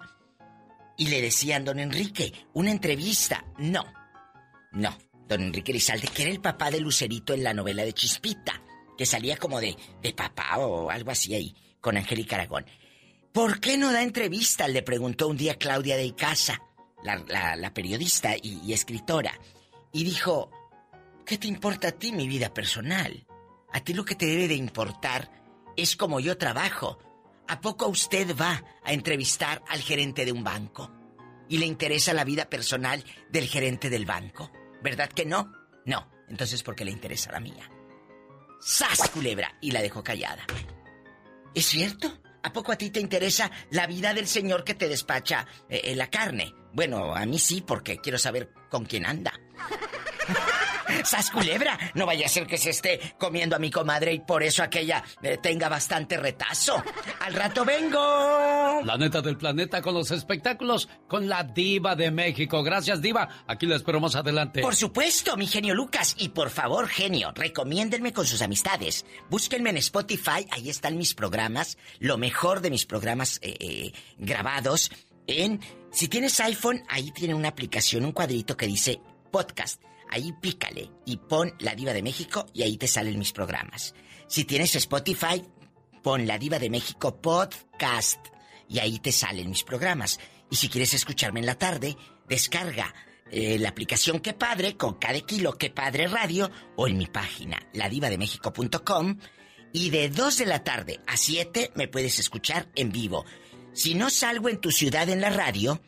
Y 0.97 1.09
le 1.09 1.21
decían, 1.21 1.65
don 1.65 1.81
Enrique, 1.81 2.33
una 2.55 2.71
entrevista. 2.71 3.45
No, 3.59 3.85
no, 4.71 4.97
don 5.29 5.43
Enrique 5.43 5.73
Lizalde, 5.73 6.09
que 6.09 6.23
era 6.23 6.31
el 6.31 6.41
papá 6.41 6.71
de 6.71 6.81
Lucerito 6.81 7.35
en 7.35 7.45
la 7.45 7.55
novela 7.55 7.85
de 7.85 7.93
Chispita, 7.93 8.63
que 8.97 9.07
salía 9.07 9.37
como 9.37 9.61
de, 9.61 9.77
de 10.03 10.13
papá 10.13 10.59
o 10.59 10.91
algo 10.91 11.11
así 11.11 11.35
ahí, 11.35 11.55
con 11.81 11.97
Angélica 11.97 12.37
Aragón. 12.37 12.67
¿Por 13.33 13.61
qué 13.61 13.77
no 13.77 13.93
da 13.93 14.03
entrevista? 14.03 14.67
Le 14.69 14.83
preguntó 14.83 15.29
un 15.29 15.37
día 15.37 15.59
Claudia 15.59 15.97
de 15.97 16.07
Icaza, 16.07 16.63
la, 17.03 17.73
periodista 17.75 18.35
y, 18.37 18.61
y 18.65 18.73
escritora. 18.73 19.39
Y 19.93 20.05
dijo, 20.05 20.51
¿qué 21.27 21.37
te 21.37 21.47
importa 21.47 21.89
a 21.89 21.93
ti 21.93 22.13
mi 22.13 22.29
vida 22.29 22.55
personal? 22.55 23.27
A 23.73 23.81
ti 23.81 23.93
lo 23.93 24.05
que 24.05 24.15
te 24.15 24.27
debe 24.27 24.49
de 24.49 24.55
importar 24.55 25.31
es 25.77 25.97
como 25.97 26.21
yo 26.21 26.39
trabajo. 26.39 26.99
¿A 27.49 27.61
poco 27.61 27.89
usted 27.89 28.35
va 28.35 28.65
a 28.83 28.93
entrevistar 28.93 29.63
al 29.69 29.81
gerente 29.81 30.25
de 30.25 30.33
un 30.33 30.43
banco? 30.43 30.91
¿Y 31.49 31.59
le 31.59 31.67
interesa 31.67 32.13
la 32.13 32.25
vida 32.25 32.49
personal 32.49 33.05
del 33.31 33.47
gerente 33.47 33.91
del 33.91 34.07
banco? 34.07 34.51
¿Verdad 34.83 35.09
que 35.09 35.25
no? 35.27 35.53
No. 35.85 36.11
Entonces, 36.29 36.63
¿por 36.63 36.75
qué 36.75 36.85
le 36.85 36.91
interesa 36.91 37.33
la 37.33 37.41
mía? 37.41 37.71
¡Sas, 38.61 39.11
culebra! 39.11 39.57
Y 39.61 39.71
la 39.71 39.83
dejó 39.83 40.03
callada. 40.03 40.45
¿Es 41.55 41.67
cierto? 41.67 42.21
¿A 42.43 42.53
poco 42.53 42.73
a 42.73 42.77
ti 42.77 42.91
te 42.91 43.01
interesa 43.01 43.51
la 43.71 43.87
vida 43.87 44.15
del 44.15 44.27
señor 44.27 44.65
que 44.65 44.75
te 44.75 44.89
despacha 44.89 45.47
eh, 45.69 45.81
eh, 45.85 45.97
la 45.97 46.09
carne? 46.11 46.55
Bueno, 46.73 47.15
a 47.15 47.25
mí 47.27 47.39
sí, 47.39 47.61
porque 47.61 47.99
quiero 47.99 48.19
saber 48.19 48.53
con 48.71 48.85
quién 48.85 49.07
anda. 49.07 49.33
¡Sas 51.05 51.31
culebra! 51.31 51.79
No 51.95 52.07
vaya 52.07 52.27
a 52.27 52.29
ser 52.29 52.47
que 52.47 52.59
se 52.59 52.71
esté 52.71 53.01
comiendo 53.19 53.57
a 53.57 53.59
mi 53.59 53.71
comadre 53.71 54.13
y 54.13 54.21
por 54.21 54.43
eso 54.43 54.63
aquella 54.63 55.03
eh, 55.23 55.39
tenga 55.43 55.69
bastante 55.69 56.17
retazo. 56.17 56.83
¡Al 57.21 57.35
rato 57.35 57.65
vengo! 57.65 58.81
La 58.85 58.97
neta 58.99 59.21
del 59.21 59.37
planeta 59.37 59.83
con 59.83 59.95
los 59.95 60.11
espectáculos 60.11 60.89
con 61.09 61.29
la 61.29 61.43
diva 61.45 61.97
de 61.97 62.11
México. 62.11 62.63
Gracias, 62.63 63.01
diva. 63.01 63.29
Aquí 63.47 63.67
la 63.67 63.77
espero 63.77 64.01
más 64.01 64.15
adelante. 64.17 64.61
Por 64.63 64.77
supuesto, 64.77 65.37
mi 65.37 65.47
genio 65.47 65.75
Lucas. 65.75 66.15
Y 66.19 66.31
por 66.31 66.51
favor, 66.51 66.89
genio, 66.89 67.33
recomiéndenme 67.35 68.13
con 68.13 68.27
sus 68.27 68.43
amistades. 68.43 69.05
Búsquenme 69.29 69.71
en 69.71 69.79
Spotify, 69.79 70.47
ahí 70.51 70.71
están 70.71 70.97
mis 70.97 71.15
programas, 71.15 71.79
lo 71.99 72.19
mejor 72.19 72.61
de 72.61 72.71
mis 72.71 72.87
programas 72.87 73.39
eh, 73.43 73.57
eh, 73.59 73.93
grabados. 74.19 74.91
En, 75.27 75.61
si 75.91 76.09
tienes 76.09 76.39
iPhone, 76.41 76.83
ahí 76.89 77.11
tiene 77.11 77.35
una 77.35 77.49
aplicación, 77.49 78.05
un 78.05 78.13
cuadrito 78.13 78.57
que 78.57 78.67
dice 78.67 79.01
podcast. 79.31 79.83
Ahí 80.11 80.33
pícale 80.41 80.91
y 81.05 81.17
pon 81.17 81.55
La 81.59 81.75
Diva 81.75 81.93
de 81.93 82.03
México 82.03 82.47
y 82.53 82.63
ahí 82.63 82.77
te 82.77 82.89
salen 82.89 83.19
mis 83.19 83.33
programas. 83.33 83.95
Si 84.29 84.45
tienes 84.45 84.75
Spotify, 84.77 85.43
pon 86.03 86.27
La 86.27 86.39
Diva 86.39 86.59
de 86.59 86.71
México 86.71 87.21
Podcast 87.21 88.21
y 88.69 88.79
ahí 88.79 88.99
te 88.99 89.13
salen 89.13 89.51
mis 89.51 89.65
programas. 89.65 90.19
Y 90.51 90.57
si 90.57 90.69
quieres 90.69 90.95
escucharme 90.95 91.41
en 91.41 91.47
la 91.47 91.57
tarde, 91.57 91.97
descarga 92.29 92.95
eh, 93.31 93.59
la 93.59 93.71
aplicación 93.71 94.21
Qué 94.21 94.33
Padre 94.33 94.77
con 94.77 94.95
cada 94.95 95.21
kilo 95.21 95.59
Qué 95.59 95.71
Padre 95.71 96.07
Radio 96.07 96.51
o 96.77 96.87
en 96.87 96.99
mi 96.99 97.07
página 97.07 97.59
ladivademexico.com 97.73 99.19
y 99.73 99.91
de 99.91 100.09
2 100.09 100.39
de 100.39 100.47
la 100.47 100.63
tarde 100.63 101.01
a 101.07 101.17
7 101.17 101.73
me 101.75 101.89
puedes 101.89 102.19
escuchar 102.19 102.69
en 102.77 102.93
vivo. 102.93 103.25
Si 103.73 103.95
no 103.95 104.11
salgo 104.11 104.49
en 104.49 104.61
tu 104.61 104.71
ciudad 104.71 105.09
en 105.09 105.21
la 105.21 105.31
radio, 105.31 105.81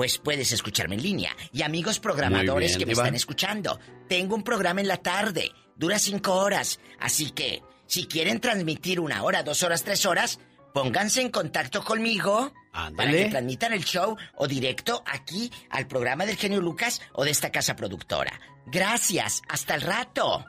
pues 0.00 0.16
puedes 0.16 0.50
escucharme 0.50 0.94
en 0.94 1.02
línea. 1.02 1.36
Y 1.52 1.60
amigos 1.60 2.00
programadores 2.00 2.70
bien, 2.70 2.78
que 2.78 2.86
me 2.86 2.92
están 2.94 3.14
escuchando, 3.14 3.78
tengo 4.08 4.34
un 4.34 4.42
programa 4.42 4.80
en 4.80 4.88
la 4.88 4.96
tarde, 4.96 5.52
dura 5.76 5.98
cinco 5.98 6.36
horas, 6.36 6.80
así 7.00 7.32
que 7.32 7.62
si 7.84 8.06
quieren 8.06 8.40
transmitir 8.40 8.98
una 8.98 9.22
hora, 9.22 9.42
dos 9.42 9.62
horas, 9.62 9.84
tres 9.84 10.06
horas, 10.06 10.40
pónganse 10.72 11.20
en 11.20 11.28
contacto 11.28 11.84
conmigo 11.84 12.50
para 12.96 13.10
que 13.10 13.26
transmitan 13.26 13.74
el 13.74 13.84
show 13.84 14.16
o 14.36 14.48
directo 14.48 15.04
aquí 15.04 15.52
al 15.68 15.86
programa 15.86 16.24
del 16.24 16.36
genio 16.38 16.62
Lucas 16.62 17.02
o 17.12 17.22
de 17.22 17.32
esta 17.32 17.52
casa 17.52 17.76
productora. 17.76 18.40
Gracias, 18.68 19.42
hasta 19.50 19.74
el 19.74 19.82
rato. 19.82 20.46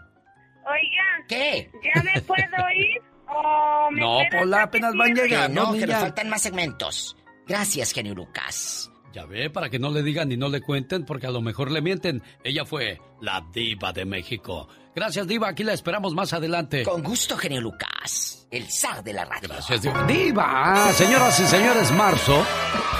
Oiga. 0.63 1.25
¿Qué? 1.27 1.69
¿Ya 1.93 2.01
me 2.03 2.21
puedo 2.25 2.41
ir? 2.73 3.01
¿O 3.27 3.91
me 3.91 3.99
No, 3.99 4.19
Pola, 4.31 4.63
apenas 4.63 4.95
van 4.95 5.13
llegando. 5.13 5.61
no, 5.61 5.73
que 5.73 5.87
nos 5.87 5.99
faltan 5.99 6.29
más 6.29 6.41
segmentos. 6.41 7.17
Gracias, 7.45 7.91
genio 7.91 8.15
Lucas. 8.15 8.90
Ya 9.13 9.25
ve, 9.25 9.49
para 9.49 9.69
que 9.69 9.79
no 9.79 9.89
le 9.89 10.03
digan 10.03 10.29
ni 10.29 10.37
no 10.37 10.47
le 10.47 10.61
cuenten, 10.61 11.05
porque 11.05 11.27
a 11.27 11.31
lo 11.31 11.41
mejor 11.41 11.69
le 11.69 11.81
mienten. 11.81 12.23
Ella 12.43 12.65
fue 12.65 12.99
la 13.19 13.43
diva 13.53 13.91
de 13.91 14.05
México. 14.05 14.67
Gracias, 14.95 15.27
diva. 15.27 15.49
Aquí 15.49 15.63
la 15.63 15.73
esperamos 15.73 16.13
más 16.13 16.33
adelante. 16.33 16.83
Con 16.83 17.03
gusto, 17.03 17.37
genio 17.37 17.61
Lucas, 17.61 18.47
el 18.51 18.69
zar 18.69 19.03
de 19.03 19.13
la 19.13 19.25
radio. 19.25 19.49
Gracias, 19.49 19.81
diva. 19.81 20.03
Diva, 20.03 20.93
señoras 20.93 21.39
y 21.39 21.45
señores, 21.45 21.91
marzo 21.91 22.45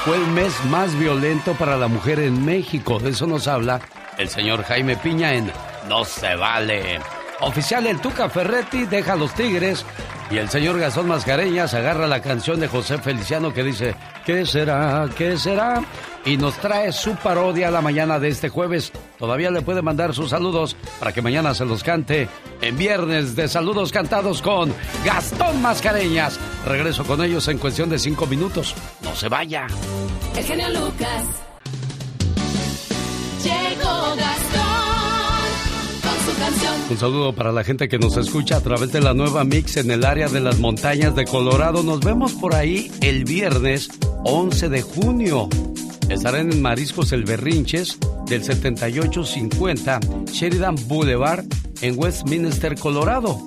fue 0.06 0.18
el 0.18 0.28
mes 0.28 0.54
más 0.66 0.98
violento 0.98 1.54
para 1.54 1.78
la 1.78 1.88
mujer 1.88 2.20
en 2.20 2.44
México. 2.44 3.00
De 3.00 3.12
eso 3.12 3.28
nos 3.28 3.48
habla 3.48 3.82
el 4.18 4.30
señor 4.30 4.64
Jaime 4.64 4.98
Piña 4.98 5.34
en 5.34 5.52
No 5.88 6.04
se 6.04 6.36
vale. 6.36 7.00
Oficial 7.42 7.88
el 7.88 8.00
Tuca 8.00 8.30
Ferretti 8.30 8.86
deja 8.86 9.14
a 9.14 9.16
los 9.16 9.34
Tigres 9.34 9.86
y 10.30 10.38
el 10.38 10.50
señor 10.50 10.80
Gastón 10.80 11.08
Mascareñas 11.08 11.74
agarra 11.74 12.08
la 12.08 12.22
canción 12.22 12.60
de 12.60 12.68
José 12.68 13.00
Feliciano 13.00 13.52
que 13.52 13.64
dice 13.64 13.96
¿Qué 14.26 14.46
será? 14.46 15.10
¿Qué 15.18 15.38
será? 15.38 15.84
Y 16.24 16.38
nos 16.38 16.56
trae 16.58 16.92
su 16.92 17.16
parodia 17.16 17.72
la 17.72 17.82
mañana 17.82 18.20
de 18.20 18.30
este 18.30 18.50
jueves. 18.50 18.92
Todavía 19.18 19.50
le 19.50 19.62
puede 19.62 19.82
mandar 19.82 20.14
sus 20.14 20.30
saludos 20.30 20.76
para 21.00 21.12
que 21.12 21.22
mañana 21.22 21.56
se 21.56 21.66
los 21.66 21.84
cante 21.84 22.30
en 22.62 22.78
viernes 22.78 23.36
de 23.36 23.48
saludos 23.48 23.92
cantados 23.92 24.42
con 24.42 24.74
Gastón 25.04 25.62
Mascareñas. 25.62 26.40
Regreso 26.66 27.04
con 27.04 27.24
ellos 27.24 27.48
en 27.48 27.58
cuestión 27.58 27.90
de 27.90 27.98
cinco 27.98 28.28
minutos. 28.28 28.76
No 29.02 29.16
se 29.16 29.30
vaya. 29.30 29.66
El 30.38 30.44
genio 30.44 30.70
Lucas. 30.70 31.24
Llegó 33.44 34.16
Gastón. 34.16 34.51
Un 36.90 36.98
saludo 36.98 37.34
para 37.34 37.52
la 37.52 37.64
gente 37.64 37.88
que 37.88 38.00
nos 38.00 38.18
escucha 38.18 38.58
a 38.58 38.62
través 38.62 38.92
de 38.92 39.00
la 39.00 39.14
nueva 39.14 39.44
Mix 39.44 39.78
en 39.78 39.92
el 39.92 40.04
área 40.04 40.28
de 40.28 40.40
las 40.42 40.58
montañas 40.60 41.16
de 41.16 41.26
Colorado. 41.26 41.84
Nos 41.84 42.00
vemos 42.02 42.34
por 42.34 42.56
ahí 42.56 42.92
el 43.02 43.24
viernes 43.24 43.90
11 44.26 44.70
de 44.70 44.82
junio. 44.82 45.48
Estarán 46.10 46.52
en 46.52 46.60
Mariscos 46.62 47.12
El 47.14 47.24
Berrinches 47.24 47.98
del 48.26 48.44
7850 48.44 50.00
Sheridan 50.26 50.76
Boulevard 50.88 51.46
en 51.82 51.98
Westminster, 51.98 52.76
Colorado. 52.76 53.40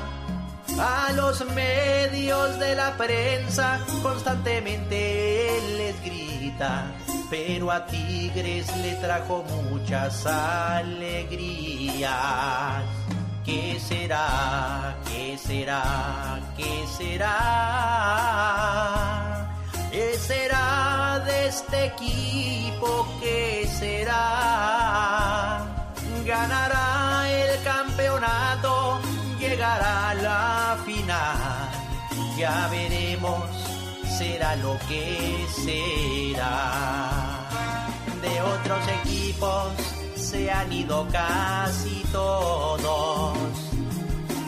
A 0.80 1.12
los 1.14 1.46
medios 1.54 2.60
de 2.60 2.76
la 2.76 2.98
prensa 2.98 3.80
constantemente 4.02 5.60
les 5.78 6.02
grita, 6.04 6.86
pero 7.30 7.72
a 7.72 7.86
Tigres 7.86 8.76
le 8.78 8.94
trajo 8.96 9.44
muchas 9.70 10.26
alegrías. 10.26 12.12
¿Qué 13.46 13.80
será? 13.80 14.96
¿Qué 15.06 15.38
será? 15.38 16.40
¿Qué 16.56 16.86
será? 16.98 18.52
¿Qué 19.92 20.18
será 20.18 21.22
de 21.26 21.48
este 21.48 21.86
equipo? 21.86 23.08
¿Qué 23.20 23.68
será? 23.78 25.66
Ganará 26.26 27.30
el 27.30 27.62
campeonato, 27.64 29.02
llegará 29.62 30.14
la 30.16 30.78
final. 30.86 31.70
Ya 32.36 32.68
veremos, 32.72 33.44
será 34.18 34.56
lo 34.56 34.76
que 34.88 35.46
será. 35.64 36.72
De 38.24 38.42
otros 38.42 38.84
equipos 39.04 39.68
se 40.16 40.50
han 40.50 40.74
ido 40.74 41.08
casi 41.12 42.04
todos. 42.12 43.38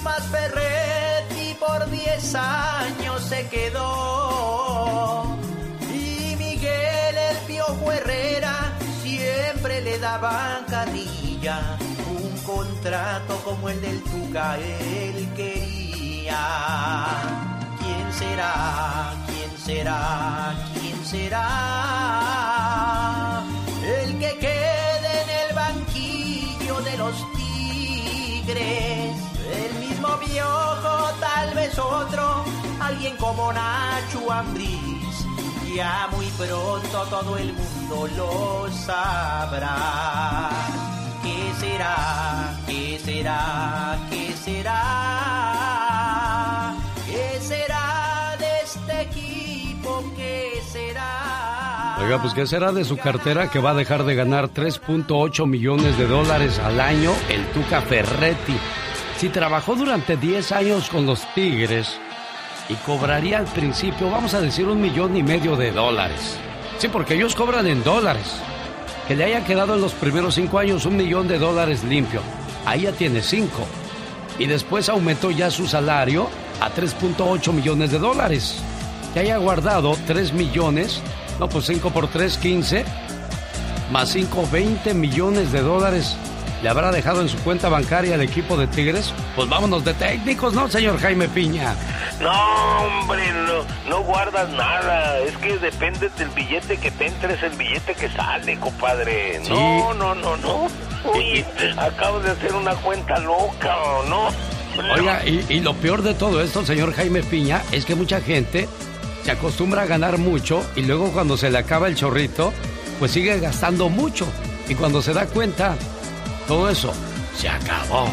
Más 0.03 0.23
Ferretti 0.31 1.53
por 1.59 1.89
10 1.91 2.35
años 2.35 3.21
se 3.21 3.47
quedó. 3.49 5.37
Y 5.93 6.35
Miguel 6.37 7.15
el 7.29 7.37
Piojo 7.45 7.91
Herrera 7.91 8.73
siempre 9.03 9.81
le 9.81 9.99
daban 9.99 10.65
carrilla. 10.65 11.77
Contrato 12.63 13.35
como 13.43 13.67
el 13.67 13.81
del 13.81 14.01
Tuca 14.03 14.57
él 14.57 15.29
quería. 15.35 16.37
¿Quién 17.77 18.13
será? 18.13 19.13
¿Quién 19.27 19.57
será? 19.57 20.55
¿Quién 20.73 21.05
será? 21.05 21.43
El 23.83 24.17
que 24.17 24.37
quede 24.37 25.23
en 25.23 25.29
el 25.41 25.53
banquillo 25.53 26.81
de 26.81 26.97
los 26.97 27.15
tigres. 27.33 29.13
El 29.61 29.73
mismo 29.85 30.17
viejo, 30.19 31.11
tal 31.19 31.53
vez 31.55 31.77
otro, 31.77 32.45
alguien 32.79 33.17
como 33.17 33.51
Nacho 33.51 34.31
Ambriz. 34.31 35.25
Ya 35.75 36.07
muy 36.11 36.27
pronto 36.37 37.07
todo 37.09 37.37
el 37.37 37.51
mundo 37.51 38.07
lo 38.15 38.71
sabrá. 38.71 40.49
¿Qué 41.33 41.53
será? 41.59 42.53
¿Qué 42.67 42.99
será? 43.03 43.97
¿Qué 44.09 44.33
será? 44.33 44.73
¿Qué 47.07 47.39
será 47.41 48.35
de 48.37 48.61
este 48.63 49.01
equipo? 49.01 50.03
¿Qué 50.15 50.61
será? 50.71 51.97
Oiga, 51.99 52.21
pues 52.21 52.35
¿qué 52.35 52.45
será 52.45 52.71
de 52.71 52.85
su 52.85 52.97
cartera 52.97 53.49
que 53.49 53.57
va 53.57 53.71
a 53.71 53.73
dejar 53.73 54.03
de 54.03 54.13
ganar 54.13 54.49
3.8 54.49 55.47
millones 55.47 55.97
de 55.97 56.05
dólares 56.05 56.59
al 56.59 56.79
año 56.79 57.11
el 57.29 57.43
Tuca 57.47 57.81
Ferretti? 57.81 58.55
Si 59.17 59.29
trabajó 59.29 59.75
durante 59.75 60.17
10 60.17 60.51
años 60.51 60.87
con 60.89 61.07
los 61.07 61.25
Tigres 61.33 61.99
y 62.69 62.75
cobraría 62.75 63.39
al 63.39 63.47
principio, 63.47 64.11
vamos 64.11 64.35
a 64.35 64.41
decir, 64.41 64.67
un 64.67 64.79
millón 64.79 65.17
y 65.17 65.23
medio 65.23 65.55
de 65.55 65.71
dólares. 65.71 66.37
Sí, 66.77 66.89
porque 66.89 67.15
ellos 67.15 67.33
cobran 67.33 67.65
en 67.65 67.83
dólares. 67.83 68.39
Que 69.07 69.15
le 69.15 69.25
haya 69.25 69.43
quedado 69.43 69.75
en 69.75 69.81
los 69.81 69.93
primeros 69.93 70.35
5 70.35 70.59
años 70.59 70.85
un 70.85 70.95
millón 70.95 71.27
de 71.27 71.37
dólares 71.37 71.83
limpio. 71.83 72.21
Ahí 72.65 72.81
ya 72.81 72.91
tiene 72.93 73.21
5. 73.21 73.49
Y 74.39 74.47
después 74.47 74.89
aumentó 74.89 75.29
ya 75.31 75.51
su 75.51 75.67
salario 75.67 76.29
a 76.61 76.69
3.8 76.71 77.51
millones 77.51 77.91
de 77.91 77.99
dólares. 77.99 78.55
Que 79.13 79.19
haya 79.19 79.37
guardado 79.37 79.97
3 80.07 80.33
millones, 80.33 81.01
no, 81.39 81.49
pues 81.49 81.65
5 81.65 81.91
por 81.91 82.07
3, 82.07 82.37
15, 82.37 82.85
más 83.91 84.09
5, 84.09 84.47
20 84.51 84.93
millones 84.93 85.51
de 85.51 85.61
dólares 85.61 86.15
le 86.63 86.69
habrá 86.69 86.91
dejado 86.91 87.21
en 87.21 87.27
su 87.27 87.37
cuenta 87.39 87.67
bancaria 87.67 88.15
al 88.15 88.21
equipo 88.21 88.55
de 88.55 88.67
Tigres? 88.67 89.13
Pues 89.35 89.49
vámonos 89.49 89.83
de 89.83 89.93
técnicos, 89.93 90.53
¿no, 90.53 90.69
señor 90.69 90.97
Jaime 90.97 91.27
Piña? 91.27 91.75
No, 92.21 92.31
hombre, 92.31 93.21
no, 93.33 93.89
no 93.89 94.03
guardas 94.03 94.49
nada. 94.49 95.19
Es 95.19 95.35
que 95.37 95.57
depende 95.57 96.09
del 96.17 96.29
billete 96.29 96.77
que 96.77 96.89
te 96.89 97.07
entres, 97.07 97.43
el 97.43 97.51
billete 97.57 97.93
que 97.95 98.09
sale, 98.09 98.57
compadre. 98.59 99.41
No, 99.49 99.93
no, 99.93 100.15
no, 100.15 100.37
no. 100.37 100.67
Uy, 101.13 101.43
acabo 101.75 102.21
de 102.21 102.31
hacer 102.31 102.53
una 102.53 102.73
cuenta 102.75 103.19
loca, 103.19 103.75
¿o 103.77 104.05
no? 104.05 104.29
Oiga, 104.95 105.21
y, 105.25 105.45
y 105.49 105.59
lo 105.59 105.73
peor 105.73 106.01
de 106.01 106.13
todo 106.13 106.41
esto, 106.41 106.65
señor 106.65 106.93
Jaime 106.93 107.23
Piña, 107.23 107.61
es 107.73 107.83
que 107.83 107.93
mucha 107.93 108.21
gente 108.21 108.69
se 109.23 109.31
acostumbra 109.31 109.81
a 109.81 109.85
ganar 109.85 110.17
mucho 110.17 110.65
y 110.77 110.83
luego 110.83 111.11
cuando 111.11 111.35
se 111.35 111.51
le 111.51 111.57
acaba 111.57 111.89
el 111.89 111.95
chorrito, 111.95 112.53
pues 112.99 113.11
sigue 113.11 113.37
gastando 113.41 113.89
mucho. 113.89 114.25
Y 114.69 114.75
cuando 114.75 115.01
se 115.01 115.13
da 115.13 115.25
cuenta, 115.25 115.75
todo 116.47 116.69
eso 116.69 116.93
se 117.35 117.49
acabó. 117.49 118.07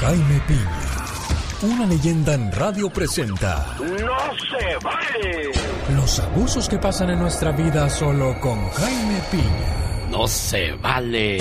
Jaime 0.00 0.40
Piña, 0.46 1.74
una 1.74 1.86
leyenda 1.86 2.34
en 2.34 2.52
radio 2.52 2.88
presenta 2.90 3.76
¡No 3.80 3.86
se 3.88 4.84
vale! 4.84 5.52
los 5.94 6.20
abusos 6.20 6.68
que 6.68 6.78
pasan 6.78 7.10
en 7.10 7.18
nuestra 7.18 7.50
vida 7.52 7.88
solo 7.88 8.38
con 8.40 8.70
Jaime 8.70 9.20
Piña. 9.30 10.08
No 10.10 10.26
se 10.28 10.72
vale. 10.72 11.38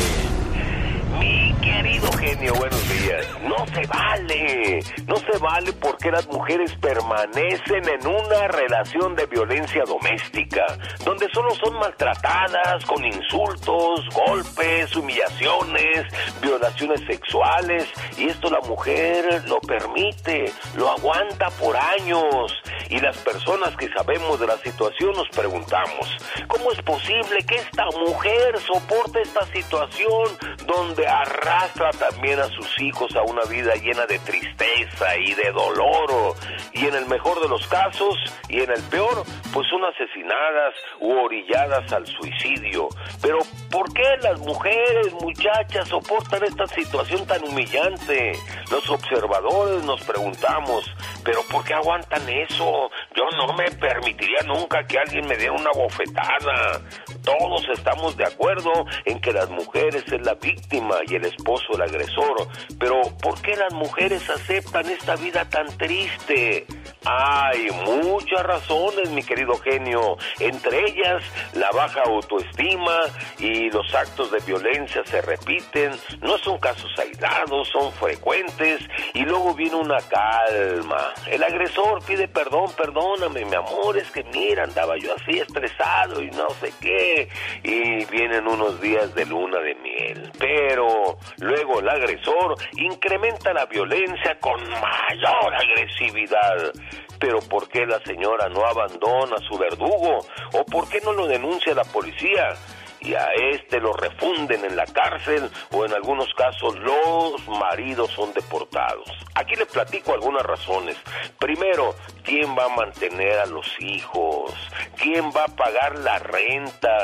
Genio, 2.19 2.53
buenos 2.53 2.89
días. 2.89 3.25
No 3.41 3.65
se 3.73 3.87
vale. 3.87 4.79
No 5.07 5.15
se 5.15 5.37
vale 5.39 5.73
porque 5.73 6.11
las 6.11 6.27
mujeres 6.27 6.75
permanecen 6.75 7.89
en 7.89 8.07
una 8.07 8.47
relación 8.49 9.15
de 9.15 9.25
violencia 9.25 9.83
doméstica, 9.85 10.65
donde 11.03 11.27
solo 11.33 11.49
son 11.55 11.75
maltratadas 11.79 12.85
con 12.85 13.03
insultos, 13.03 14.07
golpes, 14.13 14.95
humillaciones, 14.95 16.05
violaciones 16.41 17.01
sexuales. 17.07 17.87
Y 18.17 18.29
esto 18.29 18.49
la 18.49 18.61
mujer 18.61 19.43
lo 19.47 19.59
permite, 19.61 20.51
lo 20.75 20.89
aguanta 20.91 21.49
por 21.59 21.75
años. 21.77 22.53
Y 22.89 22.99
las 22.99 23.17
personas 23.17 23.75
que 23.75 23.89
sabemos 23.89 24.39
de 24.39 24.47
la 24.47 24.57
situación 24.57 25.13
nos 25.13 25.29
preguntamos, 25.29 26.17
¿cómo 26.47 26.71
es 26.71 26.81
posible 26.83 27.43
que 27.45 27.55
esta 27.55 27.85
mujer 27.85 28.59
soporte 28.59 29.21
esta 29.21 29.45
situación 29.47 30.37
donde 30.65 31.07
arrastra 31.07 31.86
también 31.91 32.39
a 32.39 32.47
sus 32.49 32.81
hijos 32.81 33.15
a 33.15 33.23
una 33.23 33.43
vida 33.45 33.73
llena 33.75 34.05
de 34.05 34.19
tristeza 34.19 35.17
y 35.17 35.33
de 35.33 35.51
dolor? 35.51 36.35
Y 36.73 36.85
en 36.85 36.95
el 36.95 37.05
mejor 37.07 37.41
de 37.41 37.49
los 37.49 37.65
casos, 37.67 38.15
y 38.49 38.61
en 38.61 38.71
el 38.71 38.81
peor, 38.83 39.23
pues 39.53 39.67
son 39.69 39.83
asesinadas 39.85 40.73
u 40.99 41.11
orilladas 41.11 41.91
al 41.91 42.05
suicidio. 42.05 42.89
Pero 43.21 43.39
¿por 43.71 43.91
qué 43.93 44.17
las 44.21 44.39
mujeres, 44.39 45.13
muchachas, 45.21 45.87
soportan 45.87 46.43
esta 46.43 46.67
situación 46.67 47.25
tan 47.25 47.43
humillante? 47.43 48.33
Los 48.71 48.89
observadores 48.89 49.83
nos 49.83 50.03
preguntamos, 50.03 50.85
¿pero 51.23 51.41
por 51.51 51.63
qué 51.63 51.73
aguantan 51.73 52.27
eso? 52.29 52.89
Yo 53.15 53.23
no 53.37 53.53
me 53.53 53.69
permitiría 53.71 54.41
nunca 54.45 54.85
que 54.85 54.99
alguien 54.99 55.27
me 55.27 55.35
diera 55.35 55.53
una 55.53 55.71
bofetada. 55.71 56.81
Todos 57.23 57.67
estamos 57.73 58.15
de 58.15 58.25
acuerdo 58.25 58.71
en 59.05 59.19
que 59.19 59.33
las 59.33 59.49
mujeres 59.49 60.03
es 60.07 60.25
la 60.25 60.35
víctima 60.35 60.95
y 61.07 61.15
el 61.15 61.25
esposo 61.25 61.66
el 61.75 61.81
agresor. 61.81 62.47
Pero 62.79 63.01
¿por 63.21 63.41
qué 63.41 63.55
las 63.55 63.73
mujeres 63.73 64.29
aceptan 64.29 64.89
esta 64.89 65.15
vida 65.15 65.45
tan 65.49 65.67
triste? 65.77 66.65
Hay 67.05 67.69
muchas 67.85 68.43
razones, 68.43 69.09
mi 69.11 69.23
querido 69.23 69.57
genio. 69.59 70.17
Entre 70.39 70.89
ellas, 70.89 71.23
la 71.53 71.69
baja 71.71 72.01
autoestima 72.01 72.99
y 73.39 73.69
los 73.69 73.93
actos 73.95 74.29
de 74.31 74.39
violencia 74.39 75.03
se 75.05 75.21
repiten. 75.21 75.91
No 76.21 76.37
son 76.37 76.57
casos 76.59 76.91
aislados, 76.97 77.69
son 77.69 77.93
frecuentes. 77.93 78.81
Y 79.13 79.21
luego 79.21 79.53
viene 79.53 79.75
una 79.75 79.99
calma. 80.01 81.13
El 81.27 81.43
agresor 81.43 82.03
pide 82.05 82.27
perdón, 82.27 82.71
perdóname, 82.75 83.45
mi 83.45 83.55
amor. 83.55 83.97
Es 83.97 84.11
que 84.11 84.23
mira, 84.25 84.63
andaba 84.63 84.97
yo 84.97 85.13
así 85.15 85.39
estresado 85.39 86.21
y 86.21 86.29
no 86.31 86.49
sé 86.59 86.73
qué. 86.81 87.29
Y 87.63 88.03
vienen 88.05 88.47
unos 88.47 88.81
días 88.81 89.15
de 89.15 89.25
luna 89.25 89.59
de 89.59 89.75
miel. 89.75 90.31
Pero 90.37 91.17
luego 91.39 91.56
el 91.61 91.89
agresor 91.89 92.55
incrementa 92.77 93.53
la 93.53 93.65
violencia 93.65 94.39
con 94.39 94.61
mayor 94.69 95.55
agresividad. 95.55 96.71
Pero 97.19 97.39
¿por 97.39 97.67
qué 97.67 97.85
la 97.85 97.99
señora 97.99 98.47
no 98.49 98.65
abandona 98.65 99.35
a 99.35 99.49
su 99.49 99.57
verdugo? 99.57 100.19
¿O 100.53 100.65
por 100.65 100.87
qué 100.89 101.01
no 101.01 101.13
lo 101.13 101.27
denuncia 101.27 101.73
la 101.73 101.83
policía? 101.83 102.53
Y 102.99 103.13
a 103.13 103.27
este 103.51 103.79
lo 103.79 103.93
refunden 103.93 104.65
en 104.65 104.75
la 104.75 104.85
cárcel 104.85 105.49
o 105.71 105.85
en 105.85 105.93
algunos 105.93 106.27
casos 106.35 106.75
los 106.79 107.47
maridos 107.47 108.11
son 108.11 108.33
deportados. 108.33 109.07
Aquí 109.35 109.55
le 109.55 109.65
platico 109.65 110.13
algunas 110.13 110.43
razones. 110.43 110.97
Primero, 111.39 111.95
¿quién 112.23 112.57
va 112.57 112.65
a 112.65 112.69
mantener 112.69 113.39
a 113.39 113.45
los 113.45 113.67
hijos? 113.79 114.53
¿Quién 114.95 115.31
va 115.31 115.43
a 115.45 115.55
pagar 115.55 115.97
la 115.99 116.19
renta? 116.19 116.97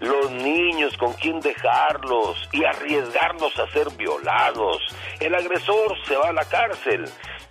Los 0.00 0.30
niños, 0.30 0.96
con 0.96 1.12
quién 1.14 1.40
dejarlos 1.40 2.48
y 2.52 2.64
arriesgarnos 2.64 3.58
a 3.58 3.70
ser 3.72 3.88
violados. 3.96 4.78
El 5.20 5.34
agresor 5.34 5.96
se 6.06 6.16
va 6.16 6.28
a 6.28 6.32
la 6.32 6.44
cárcel 6.44 7.04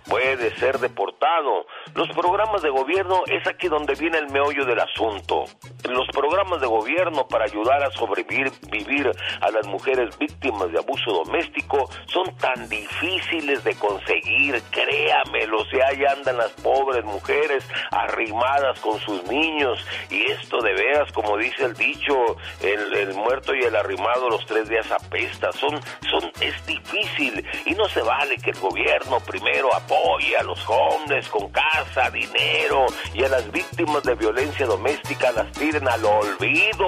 puede 0.08 0.54
ser 0.56 0.78
deportado. 0.78 1.66
Los 1.94 2.08
programas 2.08 2.62
de 2.62 2.70
gobierno 2.70 3.22
es 3.26 3.46
aquí 3.46 3.68
donde 3.68 3.94
viene 3.94 4.18
el 4.18 4.28
meollo 4.30 4.64
del 4.64 4.80
asunto. 4.80 5.44
Los 5.88 6.06
programas 6.08 6.60
de 6.60 6.66
gobierno 6.66 7.26
para 7.26 7.44
ayudar 7.44 7.82
a 7.82 7.90
sobrevivir 7.90 8.52
vivir 8.70 9.10
a 9.40 9.50
las 9.50 9.66
mujeres 9.66 10.16
víctimas 10.18 10.70
de 10.72 10.78
abuso 10.78 11.12
doméstico 11.24 11.88
son 12.06 12.36
tan 12.36 12.68
difíciles 12.68 13.62
de 13.64 13.74
conseguir, 13.76 14.62
créamelo, 14.70 15.64
si 15.66 15.80
ahí 15.80 16.04
andan 16.04 16.38
las 16.38 16.50
pobres 16.52 17.04
mujeres 17.04 17.64
arrimadas 17.90 18.78
con 18.80 18.98
sus 19.00 19.22
niños 19.24 19.84
y 20.10 20.30
esto 20.30 20.60
de 20.60 20.72
veras, 20.74 21.10
como 21.12 21.36
dice 21.36 21.64
el 21.64 21.74
dicho, 21.74 22.14
el, 22.62 23.14
muerto 23.14 23.54
y 23.54 23.62
el 23.64 23.74
arrimado 23.74 24.28
los 24.28 24.44
tres 24.46 24.68
días 24.68 24.90
apesta, 24.90 25.50
son, 25.52 25.80
son, 26.10 26.30
es 26.40 26.66
difícil 26.66 27.44
y 27.64 27.72
no 27.72 27.88
se 27.88 28.02
vale 28.02 28.36
que 28.36 28.50
el 28.50 28.58
gobierno 28.58 29.18
primero 29.20 29.74
apoye 29.74 29.95
Oye, 30.04 30.36
a 30.36 30.42
los 30.42 30.58
hombres 30.68 31.28
con 31.28 31.48
casa, 31.50 32.10
dinero 32.10 32.86
y 33.14 33.24
a 33.24 33.28
las 33.28 33.50
víctimas 33.50 34.02
de 34.02 34.14
violencia 34.14 34.66
doméstica 34.66 35.32
las 35.32 35.50
tiren 35.52 35.88
al 35.88 36.04
olvido. 36.04 36.86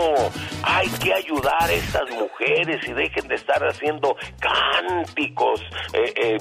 Hay 0.63 0.89
que 1.03 1.15
ayudar 1.15 1.63
a 1.63 1.73
estas 1.73 2.11
mujeres 2.11 2.87
y 2.87 2.93
dejen 2.93 3.29
de 3.29 3.35
estar 3.37 3.63
haciendo 3.67 4.17
cánticos. 4.41 5.61
Eh, 5.93 6.13
eh, 6.17 6.39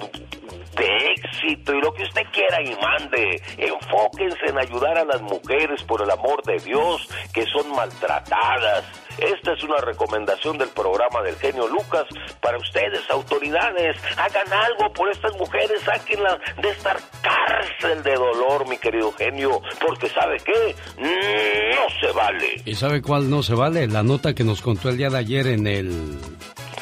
de 0.78 1.14
éxito 1.14 1.74
y 1.74 1.82
lo 1.82 1.94
que 1.94 2.04
usted 2.04 2.22
quiera 2.32 2.62
y 2.62 2.76
mande. 2.76 3.42
Enfóquense 3.58 4.46
en 4.48 4.60
ayudar 4.60 4.98
a 4.98 5.06
las 5.06 5.22
mujeres 5.22 5.84
por 5.84 6.02
el 6.04 6.12
amor 6.12 6.42
de 6.44 6.58
Dios 6.58 7.08
que 7.34 7.44
son 7.46 7.72
maltratadas. 7.76 8.86
Esta 9.18 9.54
es 9.54 9.64
una 9.64 9.78
recomendación 9.78 10.58
del 10.58 10.70
programa 10.70 11.22
del 11.24 11.36
genio 11.36 11.68
Lucas 11.68 12.06
para 12.42 12.58
ustedes, 12.58 13.02
autoridades. 13.10 13.98
Hagan 14.18 14.54
algo 14.54 14.94
por 14.94 15.10
estas 15.10 15.36
mujeres, 15.38 15.82
sáquenlas 15.84 16.38
de 16.62 16.70
esta 16.70 16.96
cárcel 17.22 18.04
de 18.04 18.14
dolor, 18.14 18.68
mi 18.68 18.78
querido 18.78 19.12
genio, 19.14 19.62
porque 19.86 20.08
¿sabe 20.10 20.38
qué? 20.46 20.76
No 21.00 21.90
se 22.00 22.12
vale. 22.14 22.62
¿Y 22.66 22.76
sabe 22.76 23.02
cuál 23.02 23.30
no 23.30 23.42
se 23.42 23.56
vale? 23.56 23.88
La 23.88 24.04
nota 24.04 24.34
que 24.34 24.44
nos 24.44 24.62
contó 24.62 24.90
el 24.90 24.98
día 24.98 25.10
de 25.10 25.18
ayer 25.18 25.48
en 25.48 25.68
el 25.68 26.20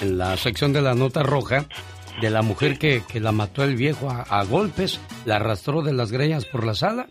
en 0.01 0.17
la 0.17 0.35
sección 0.37 0.73
de 0.73 0.81
la 0.81 0.93
nota 0.93 1.23
roja 1.23 1.65
de 2.21 2.29
la 2.29 2.41
mujer 2.41 2.77
que, 2.77 3.03
la 3.13 3.31
mató 3.31 3.63
el 3.63 3.75
viejo 3.75 4.09
a, 4.09 4.43
golpes, 4.43 4.99
la 5.25 5.37
arrastró 5.37 5.81
de 5.81 5.93
las 5.93 6.11
greñas 6.11 6.45
por 6.45 6.65
la 6.65 6.73
sala 6.73 7.07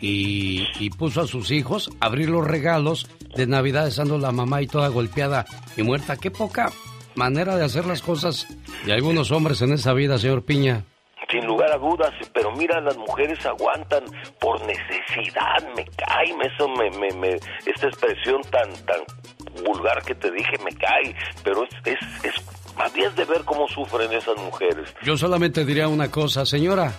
y, 0.00 0.66
y, 0.78 0.90
puso 0.90 1.20
a 1.20 1.26
sus 1.26 1.50
hijos 1.50 1.90
a 2.00 2.06
abrir 2.06 2.30
los 2.30 2.46
regalos 2.46 3.06
de 3.34 3.46
Navidad 3.46 3.86
estando 3.86 4.18
la 4.18 4.32
mamá 4.32 4.62
y 4.62 4.66
toda 4.66 4.88
golpeada 4.88 5.46
y 5.76 5.82
muerta. 5.82 6.16
Qué 6.16 6.30
poca 6.30 6.70
manera 7.14 7.56
de 7.56 7.64
hacer 7.64 7.86
las 7.86 8.02
cosas 8.02 8.46
de 8.84 8.92
algunos 8.92 9.30
hombres 9.32 9.62
en 9.62 9.72
esa 9.72 9.92
vida, 9.92 10.18
señor 10.18 10.44
Piña. 10.44 10.84
Sin 11.30 11.46
lugar 11.46 11.70
a 11.70 11.78
dudas, 11.78 12.12
pero 12.34 12.50
mira, 12.56 12.80
las 12.80 12.96
mujeres 12.96 13.38
aguantan 13.46 14.02
por 14.40 14.60
necesidad, 14.66 15.62
me 15.76 15.84
cae, 15.84 16.34
eso 16.44 16.68
me, 16.68 16.90
me, 16.98 17.12
me, 17.14 17.34
esta 17.66 17.86
expresión 17.86 18.42
tan, 18.50 18.68
tan 18.84 19.64
vulgar 19.64 20.02
que 20.02 20.14
te 20.16 20.28
dije 20.32 20.58
me 20.64 20.72
cae, 20.72 21.14
pero 21.44 21.62
es, 21.62 21.70
es, 21.84 22.24
es 22.24 22.34
Habías 22.80 23.14
de 23.14 23.24
ver 23.24 23.44
cómo 23.44 23.68
sufren 23.68 24.12
esas 24.12 24.36
mujeres. 24.38 24.94
Yo 25.02 25.16
solamente 25.16 25.64
diría 25.64 25.88
una 25.88 26.10
cosa, 26.10 26.46
señora. 26.46 26.92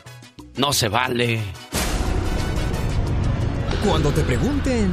No 0.58 0.74
se 0.74 0.90
vale. 0.90 1.40
Cuando 3.86 4.12
te 4.12 4.22
pregunten... 4.22 4.92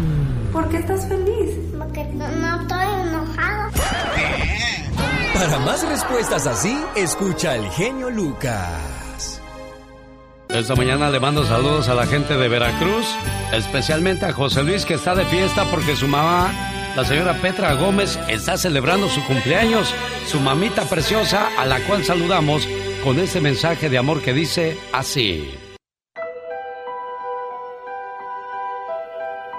¿Por 0.53 0.69
qué 0.69 0.79
estás 0.79 1.07
feliz? 1.07 1.57
Porque 1.79 2.05
no, 2.05 2.27
estoy 2.63 2.87
enojado. 3.07 3.71
Para 5.35 5.59
más 5.61 5.87
respuestas 5.89 6.47
así, 6.47 6.77
escucha 6.97 7.57
el 7.57 7.69
genio 7.71 8.11
Lucas. 8.11 9.41
Esta 10.49 10.75
mañana 10.75 11.11
le 11.11 11.21
mando 11.21 11.45
saludos 11.45 11.89
a 11.89 11.95
la 11.95 12.07
gente 12.07 12.37
de 12.37 12.49
Veracruz, 12.49 13.07
especialmente 13.53 14.25
a 14.25 14.33
José 14.33 14.63
Luis 14.63 14.85
que 14.87 14.95
está 14.95 15.15
de 15.15 15.27
fiesta 15.27 15.65
porque 15.71 15.95
su 15.95 16.09
mamá 16.09 16.51
la 16.97 17.05
señora 17.05 17.35
Petra 17.35 17.75
Gómez 17.75 18.19
está 18.29 18.57
celebrando 18.57 19.09
su 19.09 19.23
cumpleaños, 19.25 19.95
su 20.27 20.41
mamita 20.41 20.83
preciosa, 20.83 21.49
a 21.57 21.65
la 21.65 21.79
cual 21.87 22.05
saludamos 22.05 22.67
con 23.05 23.21
este 23.21 23.41
mensaje 23.41 23.89
de 23.89 23.99
amor 23.99 24.21
que 24.21 24.33
dice 24.33 24.77
así. 24.93 25.49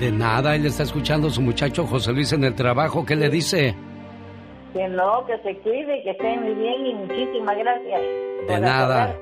De 0.00 0.12
nada, 0.12 0.54
él 0.54 0.64
está 0.64 0.84
escuchando 0.84 1.26
a 1.26 1.30
su 1.30 1.42
muchacho 1.42 1.84
José 1.84 2.12
Luis 2.12 2.32
en 2.32 2.44
el 2.44 2.54
trabajo. 2.54 3.04
¿Qué 3.04 3.16
le 3.16 3.28
dice? 3.28 3.74
Que 4.72 4.86
no, 4.86 5.26
que 5.26 5.36
se 5.38 5.58
cuide, 5.58 6.02
que 6.04 6.10
esté 6.10 6.36
muy 6.38 6.54
bien 6.54 6.86
y 6.86 6.94
muchísimas 6.94 7.56
gracias. 7.56 8.00
De 8.46 8.60
nada. 8.60 9.16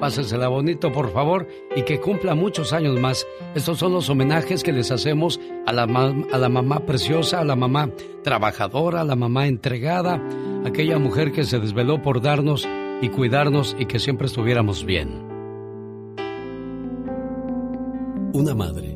Pásensela 0.00 0.48
bonito, 0.48 0.90
por 0.90 1.10
favor, 1.12 1.46
y 1.74 1.82
que 1.82 2.00
cumpla 2.00 2.34
muchos 2.34 2.72
años 2.72 2.98
más. 2.98 3.26
Estos 3.54 3.78
son 3.78 3.92
los 3.92 4.10
homenajes 4.10 4.64
que 4.64 4.72
les 4.72 4.90
hacemos 4.90 5.40
a 5.64 5.72
la, 5.72 5.84
a 5.84 6.38
la 6.38 6.48
mamá 6.48 6.80
preciosa, 6.80 7.40
a 7.40 7.44
la 7.44 7.56
mamá 7.56 7.90
trabajadora, 8.24 9.02
a 9.02 9.04
la 9.04 9.16
mamá 9.16 9.46
entregada, 9.46 10.20
aquella 10.66 10.98
mujer 10.98 11.30
que 11.32 11.44
se 11.44 11.60
desveló 11.60 12.02
por 12.02 12.20
darnos 12.20 12.68
y 13.00 13.08
cuidarnos 13.10 13.76
y 13.78 13.86
que 13.86 14.00
siempre 14.00 14.26
estuviéramos 14.26 14.84
bien. 14.84 15.24
Una 18.34 18.54
madre 18.54 18.95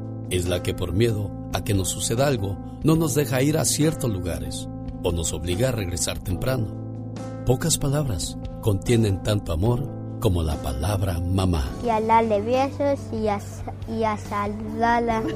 Es 0.31 0.47
la 0.47 0.63
que 0.63 0.73
por 0.73 0.93
miedo 0.93 1.29
a 1.53 1.61
que 1.65 1.73
nos 1.73 1.89
suceda 1.89 2.25
algo 2.25 2.57
no 2.83 2.95
nos 2.95 3.15
deja 3.15 3.41
ir 3.41 3.57
a 3.57 3.65
ciertos 3.65 4.09
lugares 4.09 4.69
o 5.03 5.11
nos 5.11 5.33
obliga 5.33 5.67
a 5.67 5.71
regresar 5.73 6.19
temprano. 6.19 7.13
Pocas 7.45 7.77
palabras 7.77 8.37
contienen 8.61 9.21
tanto 9.23 9.51
amor 9.51 9.89
como 10.21 10.41
la 10.41 10.55
palabra 10.55 11.19
mamá. 11.19 11.69
Y 11.83 11.89
a 11.89 11.99
darle 11.99 12.39
besos 12.41 12.97
y 13.11 13.27
a, 13.27 13.41
y 13.89 14.05
a 14.05 14.15
saludarla. 14.15 15.21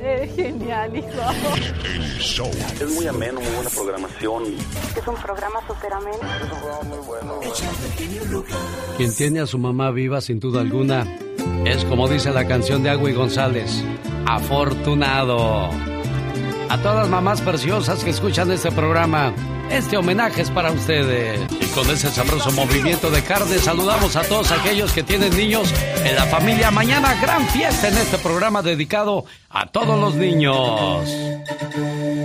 Eres 0.00 0.36
genial, 0.36 0.96
hijo. 0.96 1.08
El 1.92 2.20
show. 2.20 2.50
Es 2.80 2.94
muy 2.94 3.08
ameno, 3.08 3.40
muy 3.40 3.50
buena 3.50 3.70
programación. 3.70 4.44
Es 4.96 5.08
un 5.08 5.16
programa 5.16 5.58
súper 5.66 5.92
ameno. 5.92 6.18
Es 6.36 6.42
un 6.42 6.48
programa 6.50 6.82
muy 6.84 6.98
bueno. 7.04 7.40
Quien 8.96 9.12
tiene 9.12 9.40
a 9.40 9.46
su 9.46 9.58
mamá 9.58 9.90
viva, 9.90 10.20
sin 10.20 10.38
duda 10.38 10.60
alguna, 10.60 11.04
es 11.64 11.84
como 11.84 12.08
dice 12.08 12.30
la 12.30 12.46
canción 12.46 12.82
de 12.82 12.90
Agua 12.90 13.10
y 13.10 13.14
González, 13.14 13.84
afortunado. 14.26 15.70
A 16.68 16.78
todas 16.82 16.98
las 16.98 17.08
mamás 17.08 17.40
preciosas 17.40 18.04
que 18.04 18.10
escuchan 18.10 18.50
este 18.50 18.70
programa, 18.70 19.32
este 19.70 19.96
homenaje 19.96 20.42
es 20.42 20.50
para 20.50 20.70
ustedes. 20.70 21.40
Y 21.60 21.66
con 21.66 21.88
ese 21.90 22.10
sabroso 22.10 22.50
movimiento 22.52 23.10
de 23.10 23.22
carne 23.22 23.58
saludamos 23.58 24.16
a 24.16 24.22
todos 24.22 24.50
aquellos 24.52 24.92
que 24.92 25.02
tienen 25.02 25.36
niños 25.36 25.72
en 26.04 26.14
la 26.14 26.24
familia. 26.26 26.70
Mañana 26.70 27.14
gran 27.20 27.46
fiesta 27.48 27.88
en 27.88 27.96
este 27.96 28.18
programa 28.18 28.62
dedicado 28.62 29.24
a 29.50 29.66
todos 29.66 29.98
los 29.98 30.14
niños. 30.14 31.08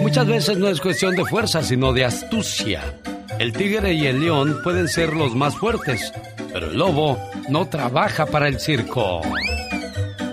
Muchas 0.01 0.27
veces 0.27 0.57
no 0.57 0.67
es 0.67 0.81
cuestión 0.81 1.15
de 1.15 1.25
fuerza, 1.25 1.63
sino 1.63 1.93
de 1.93 2.05
astucia. 2.05 2.81
El 3.39 3.51
tigre 3.53 3.93
y 3.93 4.05
el 4.07 4.21
león 4.21 4.59
pueden 4.63 4.87
ser 4.87 5.13
los 5.13 5.35
más 5.35 5.55
fuertes, 5.55 6.13
pero 6.51 6.67
el 6.67 6.77
lobo 6.77 7.17
no 7.49 7.67
trabaja 7.67 8.25
para 8.25 8.47
el 8.47 8.59
circo. 8.59 9.21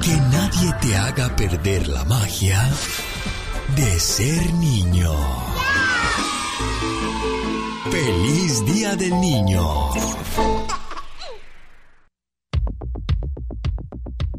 Que 0.03 0.17
nadie 0.17 0.73
te 0.81 0.97
haga 0.97 1.35
perder 1.35 1.89
la 1.89 2.05
magia 2.05 2.69
de 3.75 4.01
ser 4.01 4.53
niño. 4.55 5.13
Feliz 7.91 8.65
Día 8.67 8.95
del 8.97 9.21
Niño. 9.21 9.91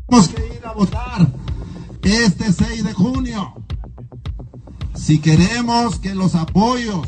Tenemos 0.08 0.30
que 0.30 0.56
ir 0.56 0.65
a 0.65 0.71
votar 0.71 1.28
este 2.04 2.52
6 2.52 2.84
de 2.84 2.93
junio. 2.93 3.54
Si 4.95 5.19
queremos 5.19 6.00
que 6.00 6.13
los 6.13 6.36
apoyos 6.36 7.08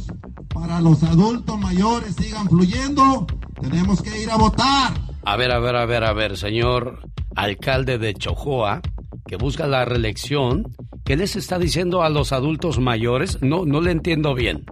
para 0.53 0.79
los 0.79 1.03
adultos 1.03 1.59
mayores 1.59 2.15
sigan 2.15 2.47
fluyendo, 2.47 3.25
tenemos 3.59 4.01
que 4.01 4.21
ir 4.21 4.29
a 4.29 4.37
votar. 4.37 4.93
A 5.25 5.35
ver, 5.35 5.51
a 5.51 5.59
ver, 5.59 5.75
a 5.75 5.85
ver, 5.85 6.03
a 6.03 6.13
ver, 6.13 6.37
señor 6.37 6.99
alcalde 7.35 7.97
de 7.97 8.13
Chojoa, 8.13 8.81
que 9.25 9.37
busca 9.37 9.65
la 9.67 9.85
reelección, 9.85 10.75
¿qué 11.03 11.17
les 11.17 11.35
está 11.35 11.57
diciendo 11.57 12.03
a 12.03 12.09
los 12.09 12.31
adultos 12.31 12.79
mayores? 12.79 13.39
No, 13.41 13.65
no 13.65 13.81
le 13.81 13.91
entiendo 13.91 14.35
bien. 14.35 14.65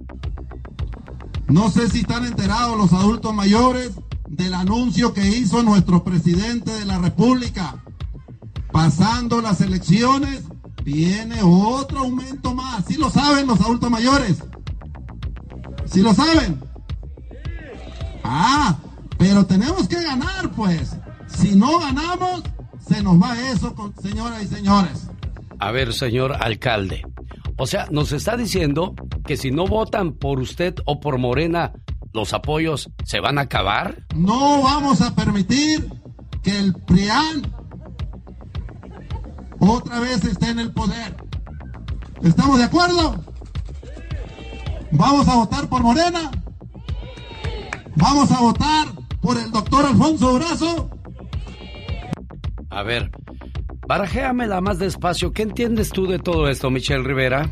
No 1.47 1.69
sé 1.69 1.89
si 1.89 1.99
están 1.99 2.25
enterados 2.25 2.77
los 2.77 2.93
adultos 2.93 3.33
mayores 3.33 3.91
del 4.27 4.53
anuncio 4.53 5.13
que 5.13 5.27
hizo 5.27 5.63
nuestro 5.63 6.03
presidente 6.03 6.71
de 6.71 6.85
la 6.85 6.99
República. 6.99 7.83
Pasando 8.71 9.41
las 9.41 9.59
elecciones, 9.59 10.43
viene 10.85 11.39
otro 11.43 11.99
aumento 11.99 12.53
más. 12.53 12.85
¿Sí 12.87 12.95
lo 12.95 13.09
saben 13.09 13.47
los 13.47 13.59
adultos 13.59 13.89
mayores? 13.89 14.37
¿Sí 15.91 16.01
lo 16.01 16.13
saben? 16.13 16.59
Ah, 18.23 18.77
pero 19.17 19.45
tenemos 19.45 19.87
que 19.87 20.01
ganar, 20.01 20.51
pues. 20.55 20.95
Si 21.27 21.55
no 21.55 21.79
ganamos, 21.79 22.43
se 22.87 23.03
nos 23.03 23.21
va 23.21 23.37
eso, 23.49 23.73
señoras 24.01 24.43
y 24.43 24.47
señores. 24.47 25.07
A 25.59 25.71
ver, 25.71 25.93
señor 25.93 26.33
alcalde. 26.39 27.03
O 27.57 27.67
sea, 27.67 27.87
nos 27.91 28.11
está 28.13 28.37
diciendo 28.37 28.95
que 29.25 29.35
si 29.37 29.51
no 29.51 29.67
votan 29.67 30.13
por 30.13 30.39
usted 30.39 30.75
o 30.85 30.99
por 30.99 31.17
Morena, 31.17 31.73
los 32.13 32.33
apoyos 32.33 32.89
se 33.03 33.19
van 33.19 33.37
a 33.37 33.41
acabar. 33.41 34.05
No 34.15 34.61
vamos 34.63 35.01
a 35.01 35.13
permitir 35.13 35.91
que 36.41 36.57
el 36.57 36.73
PRIAN 36.73 37.53
otra 39.59 39.99
vez 39.99 40.23
esté 40.23 40.49
en 40.49 40.59
el 40.59 40.71
poder. 40.71 41.15
¿Estamos 42.23 42.57
de 42.59 42.63
acuerdo? 42.63 43.30
¿Vamos 44.91 45.27
a 45.27 45.35
votar 45.35 45.69
por 45.69 45.81
Morena? 45.81 46.31
¿Vamos 47.95 48.31
a 48.31 48.41
votar 48.41 48.87
por 49.21 49.37
el 49.37 49.49
doctor 49.51 49.85
Alfonso 49.85 50.33
Brazo? 50.35 50.89
A 52.69 52.83
ver, 52.83 53.09
barajéamela 53.87 54.59
más 54.59 54.79
despacio. 54.79 55.31
¿Qué 55.31 55.43
entiendes 55.43 55.89
tú 55.89 56.07
de 56.07 56.19
todo 56.19 56.49
esto, 56.49 56.69
Michelle 56.69 57.03
Rivera? 57.03 57.51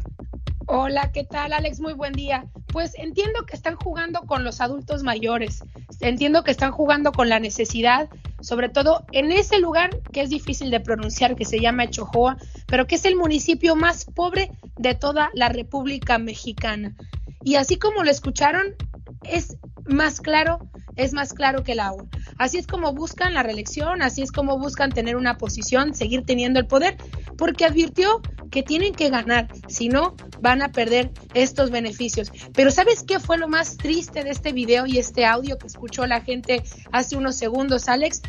Hola, 0.65 1.12
¿qué 1.12 1.23
tal, 1.23 1.54
Alex? 1.54 1.80
Muy 1.80 1.93
buen 1.93 2.13
día. 2.13 2.45
Pues 2.67 2.93
entiendo 2.95 3.45
que 3.45 3.56
están 3.56 3.75
jugando 3.75 4.21
con 4.21 4.43
los 4.43 4.62
adultos 4.62 5.04
mayores. 5.04 5.63
Entiendo 6.02 6.43
que 6.43 6.52
están 6.52 6.71
jugando 6.71 7.12
con 7.12 7.30
la 7.30 7.39
necesidad, 7.39 8.10
sobre 8.41 8.69
todo 8.69 9.06
en 9.12 9.32
ese 9.32 9.60
lugar 9.60 9.89
que 10.12 10.21
es 10.21 10.30
difícil 10.30 10.71
de 10.71 10.80
pronunciar, 10.80 11.36
que 11.36 11.45
se 11.45 11.60
llama 11.60 11.89
Chojoa, 11.89 12.38
pero 12.67 12.86
que 12.86 12.95
es 12.95 13.06
el 13.06 13.15
municipio 13.15 13.75
más 13.75 14.06
pobre 14.06 14.52
de 14.78 14.93
toda 14.93 15.30
la 15.34 15.49
República 15.49 16.17
Mexicana. 16.19 16.95
Y 17.43 17.56
así 17.56 17.78
como 17.78 18.04
lo 18.04 18.12
escucharon, 18.12 18.75
es 19.23 19.58
más 19.86 20.21
claro, 20.21 20.60
es 20.95 21.13
más 21.13 21.34
claro 21.34 21.63
que 21.63 21.73
el 21.73 21.80
agua. 21.80 22.06
Así 22.38 22.58
es 22.58 22.67
como 22.67 22.93
buscan 22.93 23.34
la 23.34 23.43
reelección, 23.43 24.02
así 24.02 24.21
es 24.21 24.32
como 24.32 24.60
buscan 24.60 24.91
tener 24.91 25.15
una 25.15 25.38
posición, 25.38 25.93
seguir 25.95 26.25
teniendo 26.25 26.60
el 26.60 26.67
poder, 26.67 26.97
porque 27.38 27.65
advirtió 27.65 28.21
que 28.52 28.63
tienen 28.63 28.93
que 28.93 29.10
ganar, 29.10 29.47
si 29.67 29.89
no, 29.89 30.15
van 30.41 30.62
a 30.62 30.71
perder 30.71 31.12
estos 31.34 31.69
beneficios. 31.69 32.32
Pero 32.54 32.71
¿sabes 32.71 33.04
qué 33.04 33.19
fue 33.19 33.38
lo 33.38 33.47
más 33.47 33.78
triste 33.78 34.23
de 34.23 34.32
este 34.32 34.54
video 34.54 34.86
y 34.86 34.97
este 34.97 35.25
audio 35.25 35.58
que 35.58 35.67
escuchó 35.67 36.06
la 36.06 36.21
gente 36.21 36.63
hace 36.91 37.15
unos 37.15 37.36
segundos, 37.36 37.88
Alex? 37.88 38.21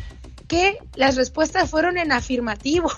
Que 0.47 0.77
las 0.95 1.15
respuestas 1.15 1.69
fueron 1.69 1.97
en 1.97 2.11
afirmativo. 2.11 2.91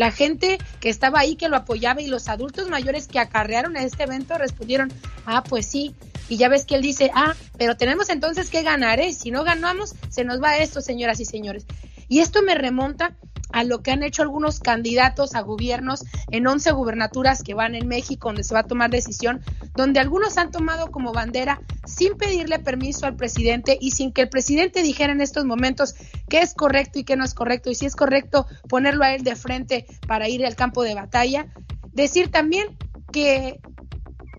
La 0.00 0.12
gente 0.12 0.56
que 0.80 0.88
estaba 0.88 1.20
ahí, 1.20 1.36
que 1.36 1.50
lo 1.50 1.58
apoyaba 1.58 2.00
y 2.00 2.06
los 2.06 2.30
adultos 2.30 2.70
mayores 2.70 3.06
que 3.06 3.18
acarrearon 3.18 3.76
a 3.76 3.82
este 3.82 4.04
evento 4.04 4.38
respondieron, 4.38 4.90
ah, 5.26 5.44
pues 5.46 5.66
sí. 5.66 5.94
Y 6.30 6.38
ya 6.38 6.48
ves 6.48 6.64
que 6.64 6.74
él 6.74 6.80
dice, 6.80 7.10
ah, 7.14 7.34
pero 7.58 7.76
tenemos 7.76 8.08
entonces 8.08 8.48
que 8.48 8.62
ganar, 8.62 8.98
¿eh? 8.98 9.12
Si 9.12 9.30
no 9.30 9.44
ganamos, 9.44 9.94
se 10.08 10.24
nos 10.24 10.42
va 10.42 10.56
esto, 10.56 10.80
señoras 10.80 11.20
y 11.20 11.26
señores. 11.26 11.66
Y 12.10 12.18
esto 12.18 12.42
me 12.42 12.56
remonta 12.56 13.16
a 13.52 13.62
lo 13.62 13.82
que 13.82 13.92
han 13.92 14.02
hecho 14.02 14.22
algunos 14.22 14.58
candidatos 14.58 15.36
a 15.36 15.42
gobiernos 15.42 16.04
en 16.32 16.44
11 16.46 16.72
gubernaturas 16.72 17.44
que 17.44 17.54
van 17.54 17.76
en 17.76 17.86
México, 17.86 18.28
donde 18.28 18.42
se 18.42 18.52
va 18.52 18.60
a 18.60 18.66
tomar 18.66 18.90
decisión, 18.90 19.40
donde 19.76 20.00
algunos 20.00 20.36
han 20.36 20.50
tomado 20.50 20.90
como 20.90 21.12
bandera 21.12 21.62
sin 21.86 22.16
pedirle 22.16 22.58
permiso 22.58 23.06
al 23.06 23.14
presidente 23.14 23.78
y 23.80 23.92
sin 23.92 24.12
que 24.12 24.22
el 24.22 24.28
presidente 24.28 24.82
dijera 24.82 25.12
en 25.12 25.20
estos 25.20 25.44
momentos 25.44 25.94
qué 26.28 26.40
es 26.40 26.52
correcto 26.52 26.98
y 26.98 27.04
qué 27.04 27.14
no 27.16 27.24
es 27.24 27.32
correcto, 27.32 27.70
y 27.70 27.76
si 27.76 27.86
es 27.86 27.94
correcto 27.94 28.46
ponerlo 28.68 29.04
a 29.04 29.14
él 29.14 29.22
de 29.22 29.36
frente 29.36 29.86
para 30.08 30.28
ir 30.28 30.44
al 30.44 30.56
campo 30.56 30.82
de 30.82 30.96
batalla. 30.96 31.46
Decir 31.92 32.32
también 32.32 32.76
que 33.12 33.60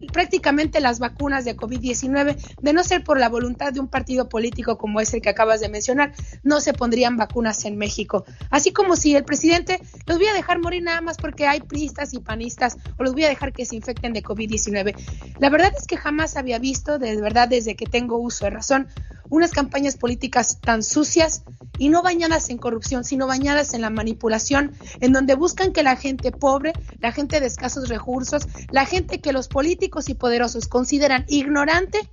prácticamente 0.07 0.79
las 0.79 0.99
vacunas 0.99 1.45
de 1.45 1.55
COVID-19, 1.55 2.35
de 2.61 2.73
no 2.73 2.83
ser 2.83 3.03
por 3.03 3.19
la 3.19 3.29
voluntad 3.29 3.73
de 3.73 3.79
un 3.79 3.87
partido 3.87 4.29
político 4.29 4.77
como 4.77 4.99
es 4.99 5.13
el 5.13 5.21
que 5.21 5.29
acabas 5.29 5.59
de 5.59 5.69
mencionar, 5.69 6.13
no 6.43 6.59
se 6.61 6.73
pondrían 6.73 7.17
vacunas 7.17 7.65
en 7.65 7.77
México. 7.77 8.25
Así 8.49 8.71
como 8.71 8.95
si 8.95 9.15
el 9.15 9.23
presidente 9.23 9.79
los 10.05 10.17
voy 10.17 10.27
a 10.27 10.33
dejar 10.33 10.59
morir 10.59 10.83
nada 10.83 11.01
más 11.01 11.17
porque 11.17 11.47
hay 11.47 11.61
priistas 11.61 12.13
y 12.13 12.19
panistas 12.19 12.77
o 12.97 13.03
los 13.03 13.13
voy 13.13 13.25
a 13.25 13.29
dejar 13.29 13.53
que 13.53 13.65
se 13.65 13.75
infecten 13.75 14.13
de 14.13 14.23
COVID-19. 14.23 14.95
La 15.39 15.49
verdad 15.49 15.71
es 15.77 15.87
que 15.87 15.97
jamás 15.97 16.37
había 16.37 16.59
visto, 16.59 16.99
de 16.99 17.19
verdad 17.19 17.47
desde 17.47 17.75
que 17.75 17.85
tengo 17.85 18.17
uso 18.17 18.45
de 18.45 18.51
razón, 18.51 18.87
unas 19.31 19.51
campañas 19.51 19.97
políticas 19.97 20.59
tan 20.59 20.83
sucias 20.83 21.43
y 21.79 21.89
no 21.89 22.03
bañadas 22.03 22.49
en 22.49 22.59
corrupción, 22.59 23.03
sino 23.03 23.25
bañadas 23.25 23.73
en 23.73 23.81
la 23.81 23.89
manipulación, 23.89 24.73
en 24.99 25.13
donde 25.13 25.35
buscan 25.35 25.71
que 25.71 25.81
la 25.81 25.95
gente 25.95 26.31
pobre, 26.31 26.73
la 26.99 27.11
gente 27.11 27.39
de 27.39 27.47
escasos 27.47 27.89
recursos, 27.89 28.47
la 28.71 28.85
gente 28.85 29.19
que 29.21 29.31
los 29.31 29.47
políticos 29.47 30.09
y 30.09 30.13
poderosos 30.13 30.67
consideran 30.67 31.25
ignorante, 31.29 32.09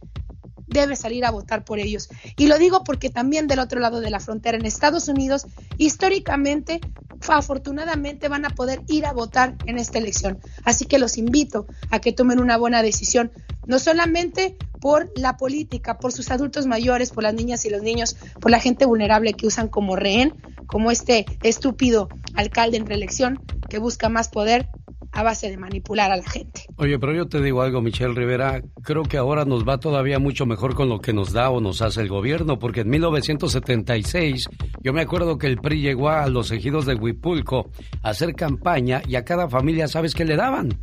debe 0.68 0.96
salir 0.96 1.24
a 1.24 1.30
votar 1.30 1.64
por 1.64 1.78
ellos. 1.78 2.08
Y 2.36 2.46
lo 2.46 2.58
digo 2.58 2.84
porque 2.84 3.10
también 3.10 3.48
del 3.48 3.58
otro 3.58 3.80
lado 3.80 4.00
de 4.00 4.10
la 4.10 4.20
frontera, 4.20 4.56
en 4.56 4.66
Estados 4.66 5.08
Unidos, 5.08 5.46
históricamente, 5.76 6.80
afortunadamente 7.28 8.28
van 8.28 8.44
a 8.44 8.50
poder 8.50 8.82
ir 8.86 9.06
a 9.06 9.12
votar 9.12 9.56
en 9.66 9.78
esta 9.78 9.98
elección. 9.98 10.38
Así 10.64 10.84
que 10.86 10.98
los 10.98 11.18
invito 11.18 11.66
a 11.90 11.98
que 11.98 12.12
tomen 12.12 12.38
una 12.38 12.56
buena 12.58 12.82
decisión, 12.82 13.32
no 13.66 13.78
solamente 13.78 14.56
por 14.80 15.10
la 15.16 15.36
política, 15.36 15.98
por 15.98 16.12
sus 16.12 16.30
adultos 16.30 16.66
mayores, 16.66 17.10
por 17.10 17.22
las 17.22 17.34
niñas 17.34 17.64
y 17.64 17.70
los 17.70 17.82
niños, 17.82 18.16
por 18.40 18.50
la 18.50 18.60
gente 18.60 18.86
vulnerable 18.86 19.34
que 19.34 19.46
usan 19.46 19.68
como 19.68 19.96
rehén, 19.96 20.34
como 20.66 20.90
este 20.90 21.26
estúpido 21.42 22.08
alcalde 22.34 22.76
en 22.76 22.86
reelección 22.86 23.40
que 23.68 23.78
busca 23.78 24.08
más 24.08 24.28
poder 24.28 24.68
a 25.12 25.22
base 25.22 25.50
de 25.50 25.56
manipular 25.56 26.12
a 26.12 26.16
la 26.16 26.22
gente. 26.22 26.64
Oye, 26.76 26.98
pero 26.98 27.14
yo 27.14 27.26
te 27.26 27.40
digo 27.40 27.62
algo, 27.62 27.80
Michelle 27.80 28.14
Rivera, 28.14 28.62
creo 28.82 29.02
que 29.02 29.16
ahora 29.16 29.44
nos 29.44 29.66
va 29.66 29.78
todavía 29.78 30.18
mucho 30.18 30.46
mejor 30.46 30.74
con 30.74 30.88
lo 30.88 31.00
que 31.00 31.12
nos 31.12 31.32
da 31.32 31.50
o 31.50 31.60
nos 31.60 31.82
hace 31.82 32.02
el 32.02 32.08
gobierno, 32.08 32.58
porque 32.58 32.80
en 32.80 32.90
1976 32.90 34.48
yo 34.82 34.92
me 34.92 35.00
acuerdo 35.00 35.38
que 35.38 35.46
el 35.46 35.58
PRI 35.58 35.80
llegó 35.80 36.10
a 36.10 36.28
los 36.28 36.50
ejidos 36.50 36.86
de 36.86 36.94
Huipulco 36.94 37.70
a 38.02 38.10
hacer 38.10 38.34
campaña 38.34 39.02
y 39.08 39.16
a 39.16 39.24
cada 39.24 39.48
familia, 39.48 39.88
¿sabes 39.88 40.14
qué 40.14 40.24
le 40.24 40.36
daban? 40.36 40.78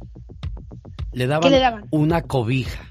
Le 1.14 1.28
daban, 1.28 1.52
le 1.52 1.60
daban? 1.60 1.86
una 1.92 2.24
cobija. 2.24 2.90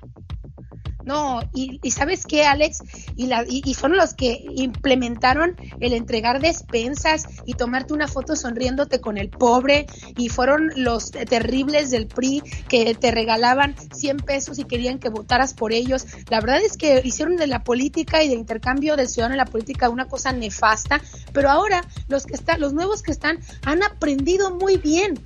No, 1.05 1.41
y, 1.53 1.79
sabes 1.91 2.25
qué, 2.25 2.45
Alex, 2.47 2.79
y, 3.17 3.27
la, 3.27 3.45
y, 3.47 3.75
fueron 3.75 3.99
los 3.99 4.15
que 4.15 4.45
implementaron 4.57 5.57
el 5.81 5.93
entregar 5.93 6.41
despensas 6.41 7.27
y 7.45 7.55
tomarte 7.55 7.93
una 7.93 8.09
foto 8.09 8.37
sonriéndote 8.37 9.01
con 9.01 9.19
el 9.19 9.29
pobre, 9.29 9.87
y 10.17 10.31
fueron 10.31 10.71
los 10.77 11.11
terribles 11.11 11.91
del 11.91 12.07
PRI 12.07 12.43
que 12.69 12.95
te 12.95 13.11
regalaban 13.11 13.75
100 13.95 14.19
pesos 14.19 14.59
y 14.59 14.65
querían 14.65 14.99
que 14.99 15.11
votaras 15.11 15.53
por 15.53 15.73
ellos. 15.73 16.07
La 16.31 16.41
verdad 16.41 16.61
es 16.65 16.77
que 16.77 17.03
hicieron 17.05 17.37
de 17.37 17.47
la 17.47 17.65
política 17.65 18.23
y 18.23 18.29
de 18.29 18.35
intercambio 18.35 18.97
del 18.97 19.09
ciudadano 19.09 19.35
en 19.35 19.39
la 19.39 19.47
política 19.47 19.89
una 19.89 20.07
cosa 20.07 20.33
nefasta, 20.33 21.01
pero 21.33 21.51
ahora 21.51 21.85
los 22.09 22.27
que 22.27 22.35
están, 22.35 22.61
los 22.61 22.73
nuevos 22.73 23.03
que 23.03 23.13
están, 23.13 23.41
han 23.65 23.83
aprendido 23.83 24.55
muy 24.55 24.79
bien. 24.79 25.21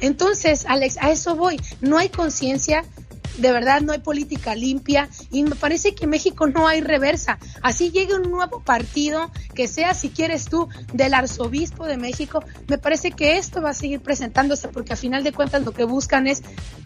Entonces, 0.00 0.64
Alex, 0.66 0.96
a 1.00 1.10
eso 1.10 1.36
voy. 1.36 1.60
No 1.80 1.98
hay 1.98 2.08
conciencia, 2.08 2.84
de 3.38 3.52
verdad 3.52 3.80
no 3.80 3.92
hay 3.92 4.00
política 4.00 4.54
limpia 4.54 5.08
y 5.30 5.42
me 5.42 5.54
parece 5.54 5.94
que 5.94 6.04
en 6.04 6.10
México 6.10 6.46
no 6.46 6.66
hay 6.66 6.80
reversa. 6.80 7.38
Así 7.62 7.90
llegue 7.90 8.14
un 8.14 8.30
nuevo 8.30 8.60
partido, 8.60 9.30
que 9.54 9.68
sea 9.68 9.94
si 9.94 10.10
quieres 10.10 10.46
tú 10.46 10.68
del 10.92 11.14
arzobispo 11.14 11.86
de 11.86 11.96
México, 11.96 12.42
me 12.68 12.78
parece 12.78 13.12
que 13.12 13.36
esto 13.38 13.60
va 13.62 13.70
a 13.70 13.74
seguir 13.74 14.00
presentándose 14.00 14.68
porque 14.68 14.92
a 14.92 14.96
final 14.96 15.24
de 15.24 15.32
cuentas 15.32 15.64
lo 15.64 15.72
que 15.72 15.84
buscan 15.84 16.26
es 16.26 16.42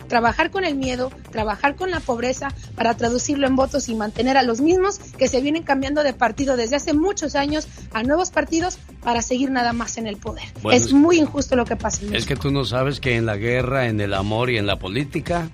trabajar 0.09 0.51
con 0.51 0.65
el 0.65 0.75
miedo, 0.75 1.11
trabajar 1.31 1.77
con 1.77 1.91
la 1.91 2.01
pobreza 2.01 2.49
para 2.77 2.97
traducirlo 2.97 3.47
en 3.47 3.57
votos 3.57 3.89
y 3.89 3.95
mantener 3.95 4.37
a 4.37 4.43
los 4.43 4.61
mismos 4.61 4.99
que 4.99 5.29
se 5.29 5.41
vienen 5.41 5.63
cambiando 5.63 6.03
de 6.03 6.13
partido 6.13 6.57
desde 6.57 6.77
hace 6.77 6.93
muchos 6.93 7.35
años 7.35 7.67
a 7.93 8.03
nuevos 8.03 8.31
partidos 8.31 8.79
para 9.03 9.23
seguir 9.23 9.51
nada 9.51 9.73
más 9.73 9.99
en 9.99 10.07
el 10.07 10.17
poder. 10.17 10.45
es 10.73 10.93
muy 10.93 11.19
injusto 11.19 11.57
lo 11.57 11.65
que 11.65 11.77
pasa. 11.77 12.03
En 12.03 12.15
es 12.15 12.27
que 12.27 12.37
tú 12.37 12.51
no 12.51 12.65
sabes 12.65 13.01
que 13.01 13.17
en 13.17 13.27
la 13.27 13.37
guerra, 13.37 13.87
en 13.89 14.01
el 14.01 14.15
amor 14.15 14.51
y 14.51 14.59
en 14.59 14.67
la 14.67 14.79
política 14.79 15.51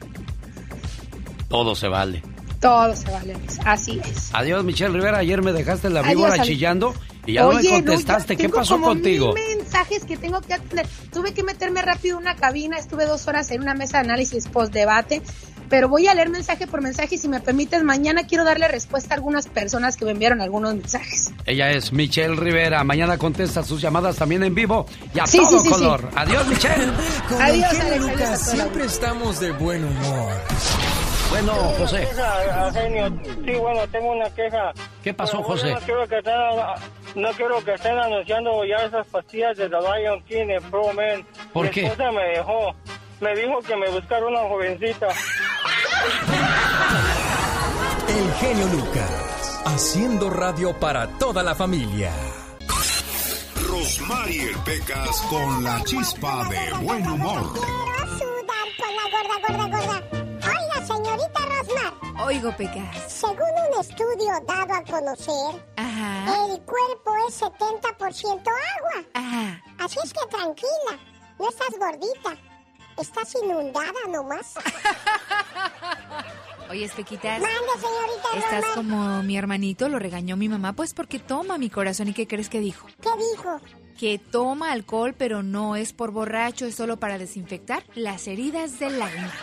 todo 1.50 1.74
se 1.74 1.88
vale. 1.88 2.22
Todo 2.60 2.94
se 2.94 3.10
vale, 3.10 3.36
así 3.64 4.00
es. 4.04 4.30
Adiós, 4.32 4.62
Michelle 4.64 4.94
Rivera. 4.94 5.18
Ayer 5.18 5.42
me 5.42 5.52
dejaste 5.52 5.90
la 5.90 6.02
víbora 6.02 6.40
chillando 6.42 6.94
y 7.26 7.34
ya 7.34 7.42
no 7.42 7.52
me 7.52 7.68
contestaste. 7.68 8.36
¿Qué 8.36 8.48
pasó 8.48 8.74
como 8.74 8.86
contigo? 8.86 9.34
Mil 9.34 9.58
mensajes 9.58 10.04
que 10.04 10.16
tengo 10.16 10.40
que 10.40 10.54
atender. 10.54 10.86
Tuve 11.12 11.34
que 11.34 11.42
meterme 11.42 11.82
rápido 11.82 12.18
en 12.18 12.22
una 12.22 12.36
cabina. 12.36 12.78
Estuve 12.78 13.04
dos 13.04 13.26
horas 13.26 13.50
en 13.50 13.62
una 13.62 13.74
mesa 13.74 13.98
de 13.98 14.04
análisis 14.04 14.46
post-debate. 14.46 15.22
Pero 15.68 15.88
voy 15.88 16.06
a 16.06 16.14
leer 16.14 16.28
mensaje 16.28 16.66
por 16.66 16.82
mensaje 16.82 17.14
y 17.14 17.18
si 17.18 17.28
me 17.28 17.40
permites, 17.40 17.82
mañana 17.82 18.26
quiero 18.26 18.44
darle 18.44 18.68
respuesta 18.68 19.14
a 19.14 19.16
algunas 19.16 19.46
personas 19.46 19.96
que 19.96 20.04
me 20.04 20.10
enviaron 20.10 20.40
algunos 20.40 20.74
mensajes. 20.74 21.32
Ella 21.46 21.70
es 21.70 21.92
Michelle 21.92 22.36
Rivera. 22.36 22.84
Mañana 22.84 23.18
contesta 23.18 23.62
sus 23.62 23.80
llamadas 23.80 24.16
también 24.16 24.42
en 24.42 24.54
vivo 24.54 24.86
y 25.14 25.20
a 25.20 25.24
todo 25.24 25.64
color. 25.64 26.10
Adiós, 26.14 26.46
Michelle. 26.46 26.92
Adiós, 27.40 27.80
Alex. 27.80 28.40
siempre 28.50 28.84
estamos 28.84 29.40
de 29.40 29.52
buen 29.52 29.84
humor. 29.84 30.32
Bueno, 31.30 31.52
José. 31.78 32.08
Sí, 33.44 33.52
bueno, 33.54 33.80
tengo 33.90 34.12
una 34.12 34.28
queja. 34.30 34.72
¿Qué 35.02 35.14
pasó, 35.14 35.42
José? 35.42 35.72
No 35.72 35.80
quiero, 35.80 36.06
que 36.08 36.18
estén, 36.18 36.34
no 37.14 37.30
quiero 37.32 37.64
que 37.64 37.74
estén 37.74 37.98
anunciando 37.98 38.64
ya 38.64 38.76
esas 38.84 39.06
pastillas 39.06 39.56
de 39.56 39.68
The 39.68 39.76
Lion 39.76 40.22
King 40.24 40.48
en 40.50 40.62
Pro 40.70 40.92
Man. 40.92 41.26
¿Por 41.52 41.66
Mi 41.66 41.70
qué? 41.70 41.86
esposa 41.86 42.10
me 42.12 42.22
dejó. 42.24 42.74
Me 43.20 43.34
dijo 43.36 43.58
que 43.60 43.76
me 43.76 43.88
buscara 43.90 44.26
una 44.26 44.40
jovencita. 44.40 45.08
El 48.08 48.32
genio 48.34 48.66
Lucas, 48.68 49.62
haciendo 49.66 50.30
radio 50.30 50.72
para 50.78 51.06
toda 51.18 51.42
la 51.42 51.54
familia. 51.54 52.10
Rosmarie 53.68 54.50
Pecas 54.64 55.20
con 55.30 55.62
la 55.62 55.82
chispa 55.84 56.44
de 56.48 56.84
buen 56.84 57.06
humor. 57.08 57.52
Quiero 57.52 58.18
sudar 58.18 58.66
con 58.78 58.96
la 58.96 59.02
gorda, 59.12 59.68
gorda, 59.68 59.78
gorda. 59.86 60.19
Señorita 61.10 61.40
Rosmar. 61.46 61.92
Oigo, 62.26 62.56
Pecas. 62.56 63.12
Según 63.12 63.38
un 63.40 63.80
estudio 63.80 64.30
dado 64.46 64.74
a 64.74 64.84
conocer, 64.84 65.64
el 65.76 66.60
cuerpo 66.62 67.12
es 67.28 67.40
70% 67.40 68.38
agua. 68.38 69.04
Ajá. 69.14 69.62
Así 69.78 69.98
es 70.04 70.12
que 70.12 70.20
tranquila, 70.30 70.98
no 71.38 71.48
estás 71.48 71.70
gordita. 71.78 72.36
Estás 72.98 73.34
inundada 73.42 73.92
nomás. 74.08 74.54
Oye, 76.70 76.88
Pequitas. 76.94 77.40
Mande, 77.40 77.56
señorita 77.80 78.28
Estás 78.36 78.60
Rosmar. 78.62 78.74
como 78.74 79.22
mi 79.24 79.36
hermanito, 79.36 79.88
lo 79.88 79.98
regañó 79.98 80.36
mi 80.36 80.48
mamá, 80.48 80.72
pues 80.74 80.94
porque 80.94 81.18
toma 81.18 81.58
mi 81.58 81.68
corazón. 81.70 82.08
¿Y 82.08 82.12
qué 82.14 82.28
crees 82.28 82.48
que 82.48 82.60
dijo? 82.60 82.86
¿Qué 83.00 83.10
dijo? 83.32 83.60
Que 83.98 84.18
toma 84.18 84.70
alcohol, 84.72 85.14
pero 85.18 85.42
no 85.42 85.74
es 85.76 85.92
por 85.92 86.10
borracho, 86.12 86.66
es 86.66 86.74
solo 86.76 86.98
para 86.98 87.18
desinfectar 87.18 87.82
las 87.94 88.26
heridas 88.28 88.78
del 88.78 89.00
alma. 89.02 89.32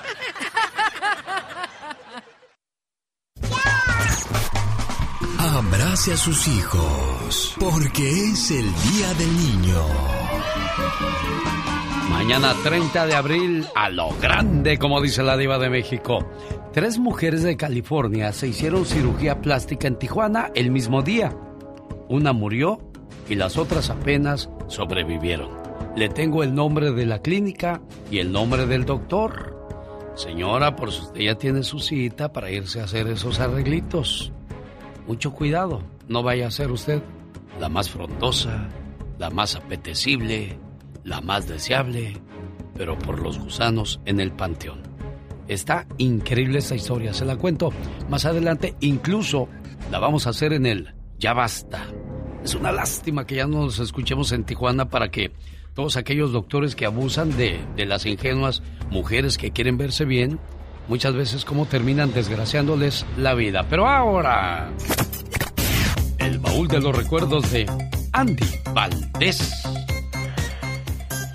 Abrace 5.40 6.14
a 6.14 6.18
sus 6.18 6.48
hijos, 6.48 7.56
porque 7.60 8.08
es 8.10 8.52
el 8.52 8.66
Día 8.66 9.14
del 9.16 9.38
Niño. 9.38 9.82
Mañana 12.12 12.54
30 12.64 13.08
de 13.08 13.16
abril, 13.16 13.66
a 13.74 13.90
lo 13.90 14.10
grande, 14.22 14.78
como 14.78 15.02
dice 15.02 15.24
la 15.24 15.36
diva 15.36 15.58
de 15.58 15.70
México. 15.70 16.20
Tres 16.74 17.00
mujeres 17.00 17.42
de 17.42 17.58
California 17.58 18.32
se 18.34 18.48
hicieron 18.50 18.86
cirugía 18.86 19.42
plástica 19.42 19.88
en 19.88 19.98
Tijuana 19.98 20.52
el 20.54 20.70
mismo 20.70 21.02
día. 21.02 21.36
Una 22.08 22.34
murió 22.34 22.80
y 23.28 23.36
las 23.36 23.58
otras 23.58 23.90
apenas 23.90 24.50
sobrevivieron. 24.68 25.50
Le 25.96 26.10
tengo 26.10 26.44
el 26.44 26.54
nombre 26.54 26.92
de 26.92 27.08
la 27.08 27.24
clínica 27.24 27.82
y 28.12 28.20
el 28.20 28.32
nombre 28.32 28.68
del 28.68 28.86
doctor. 28.86 29.57
Señora, 30.18 30.76
por 30.76 30.92
si 30.92 31.02
usted 31.02 31.22
ya 31.22 31.36
tiene 31.36 31.62
su 31.62 31.78
cita 31.78 32.34
para 32.34 32.50
irse 32.50 32.82
a 32.82 32.86
hacer 32.86 33.08
esos 33.08 33.40
arreglitos. 33.40 34.32
Mucho 35.06 35.32
cuidado, 35.32 35.84
no 36.08 36.24
vaya 36.24 36.48
a 36.48 36.52
ser 36.52 36.72
usted 36.72 37.04
la 37.60 37.70
más 37.70 37.92
frondosa, 37.92 38.68
la 39.20 39.30
más 39.30 39.56
apetecible, 39.56 40.58
la 41.04 41.22
más 41.22 41.48
deseable, 41.48 42.18
pero 42.74 42.98
por 42.98 43.22
los 43.22 43.38
gusanos 43.38 44.02
en 44.06 44.20
el 44.20 44.32
panteón. 44.32 44.82
Está 45.48 45.86
increíble 46.00 46.58
esta 46.58 46.74
historia, 46.74 47.14
se 47.14 47.24
la 47.24 47.36
cuento 47.36 47.72
más 48.10 48.26
adelante, 48.26 48.76
incluso 48.80 49.48
la 49.92 50.00
vamos 50.00 50.26
a 50.26 50.32
hacer 50.32 50.52
en 50.52 50.66
el 50.66 50.96
Ya 51.20 51.34
Basta. 51.34 51.86
Es 52.44 52.56
una 52.56 52.72
lástima 52.72 53.28
que 53.28 53.36
ya 53.36 53.46
no 53.46 53.66
nos 53.66 53.78
escuchemos 53.78 54.32
en 54.32 54.46
Tijuana 54.46 54.90
para 54.90 55.12
que 55.12 55.32
todos 55.78 55.96
aquellos 55.96 56.32
doctores 56.32 56.76
que 56.76 56.88
abusan 56.88 57.38
de, 57.38 57.64
de 57.76 57.86
las 57.86 58.08
ingenuas 58.08 58.64
mujeres 58.90 59.38
que 59.38 59.52
quieren 59.52 59.78
verse 59.78 60.06
bien, 60.06 60.40
muchas 60.88 61.14
veces 61.14 61.46
como 61.46 61.68
terminan 61.68 62.12
desgraciándoles 62.16 63.06
la 63.16 63.36
vida. 63.36 63.68
Pero 63.70 63.88
ahora, 63.88 64.72
el 66.18 66.40
baúl 66.40 66.68
de 66.68 66.82
los 66.82 66.98
recuerdos 66.98 67.52
de 67.52 67.68
Andy 68.12 68.48
Valdés. 68.74 69.68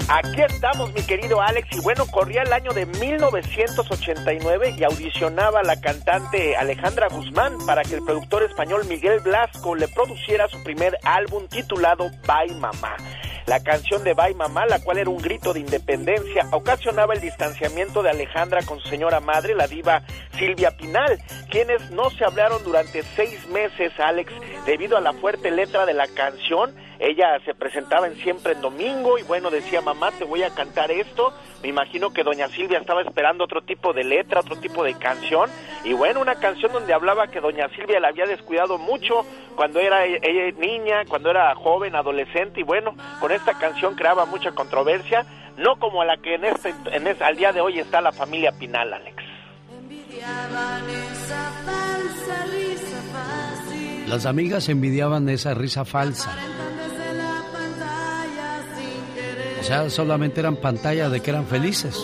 Aquí 0.09 0.43
estamos, 0.43 0.93
mi 0.93 1.03
querido 1.03 1.41
Alex, 1.41 1.69
y 1.77 1.81
bueno, 1.81 2.05
corría 2.07 2.43
el 2.43 2.53
año 2.53 2.73
de 2.73 2.87
1989 2.87 4.75
y 4.77 4.83
audicionaba 4.83 5.61
a 5.61 5.63
la 5.63 5.81
cantante 5.81 6.57
Alejandra 6.57 7.07
Guzmán 7.09 7.59
para 7.65 7.85
que 7.85 7.95
el 7.95 8.03
productor 8.03 8.43
español 8.43 8.87
Miguel 8.89 9.21
Blasco 9.21 9.77
le 9.77 9.87
produciera 9.87 10.49
su 10.49 10.61
primer 10.65 10.99
álbum 11.05 11.47
titulado 11.47 12.11
Bye 12.27 12.57
Mamá. 12.57 12.97
La 13.47 13.63
canción 13.63 14.05
de 14.05 14.15
Bye 14.15 14.35
Mamá, 14.35 14.67
la 14.67 14.81
cual 14.81 14.99
era 14.99 15.11
un 15.11 15.21
grito 15.21 15.53
de 15.53 15.61
independencia, 15.61 16.47
ocasionaba 16.53 17.15
el 17.15 17.21
distanciamiento 17.21 18.03
de 18.03 18.11
Alejandra 18.11 18.63
con 18.65 18.79
su 18.81 18.89
señora 18.89 19.21
madre, 19.21 19.55
la 19.55 19.67
diva 19.67 20.03
Silvia 20.39 20.71
Pinal, 20.77 21.19
quienes 21.51 21.91
no 21.91 22.11
se 22.11 22.25
hablaron 22.25 22.63
durante 22.65 23.03
seis 23.03 23.47
meses, 23.49 23.93
Alex, 23.99 24.33
debido 24.65 24.97
a 24.97 25.01
la 25.01 25.13
fuerte 25.13 25.51
letra 25.51 25.87
de 25.87 25.95
la 25.95 26.07
canción. 26.09 26.75
Ella 27.01 27.41
se 27.45 27.53
presentaba 27.53 28.07
en 28.07 28.15
siempre 28.19 28.53
en 28.53 28.61
domingo 28.61 29.19
y 29.19 29.25
bueno, 29.25 29.51
decía, 29.51 29.81
mamá, 29.81 30.13
te 30.13 30.23
voy 30.23 30.45
a 30.45 30.51
cantar 30.51 30.93
esto. 30.93 31.35
Me 31.61 31.69
imagino 31.69 32.13
que 32.13 32.23
doña 32.23 32.47
Silvia 32.49 32.79
estaba 32.79 33.03
esperando 33.03 33.43
otro 33.43 33.63
tipo 33.63 33.93
de 33.93 34.05
letra, 34.05 34.39
otro 34.39 34.55
tipo 34.57 34.85
de 34.85 34.95
canción. 34.95 35.51
Y 35.83 35.95
bueno, 35.95 36.21
una 36.21 36.37
canción 36.37 36.73
donde 36.73 36.95
hablaba 36.95 37.27
que 37.27 37.41
doña 37.41 37.69
Silvia 37.71 37.99
la 37.99 38.09
había 38.09 38.27
descuidado 38.27 38.79
mucho 38.79 39.27
cuando 39.57 39.81
era 39.81 40.05
ella 40.05 40.57
niña, 40.57 41.05
cuando 41.09 41.31
era 41.31 41.53
joven, 41.57 41.97
adolescente. 41.97 42.61
Y 42.61 42.63
bueno, 42.63 42.95
con 43.21 43.32
esta 43.33 43.59
canción 43.59 43.95
creaba 43.95 44.25
mucha 44.27 44.53
controversia, 44.53 45.27
no 45.57 45.77
como 45.79 46.05
la 46.05 46.17
que 46.17 46.35
en 46.35 46.45
este, 46.45 46.75
en 46.93 47.07
este, 47.07 47.25
al 47.25 47.37
día 47.37 47.53
de 47.53 47.61
hoy 47.61 47.79
está 47.79 48.01
la 48.01 48.13
familia 48.13 48.53
Pinal, 48.53 48.93
Alex. 48.93 49.23
Las 54.07 54.27
amigas 54.27 54.69
envidiaban 54.69 55.29
esa 55.29 55.55
risa 55.55 55.85
falsa. 55.85 56.37
O 59.61 59.65
sea, 59.65 59.89
solamente 59.91 60.41
eran 60.41 60.57
pantalla 60.57 61.09
de 61.09 61.21
que 61.21 61.31
eran 61.31 61.47
felices. 61.47 61.99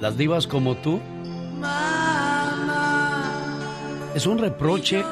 Las 0.00 0.16
divas 0.16 0.46
como 0.46 0.76
tú. 0.76 1.00
Es 4.14 4.26
un 4.26 4.38
reproche 4.38 5.04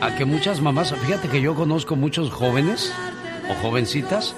a 0.00 0.14
que 0.16 0.24
muchas 0.24 0.60
mamás, 0.60 0.94
fíjate 0.94 1.28
que 1.28 1.40
yo 1.40 1.54
conozco 1.54 1.96
muchos 1.96 2.30
jóvenes 2.30 2.92
jovencitas 3.58 4.34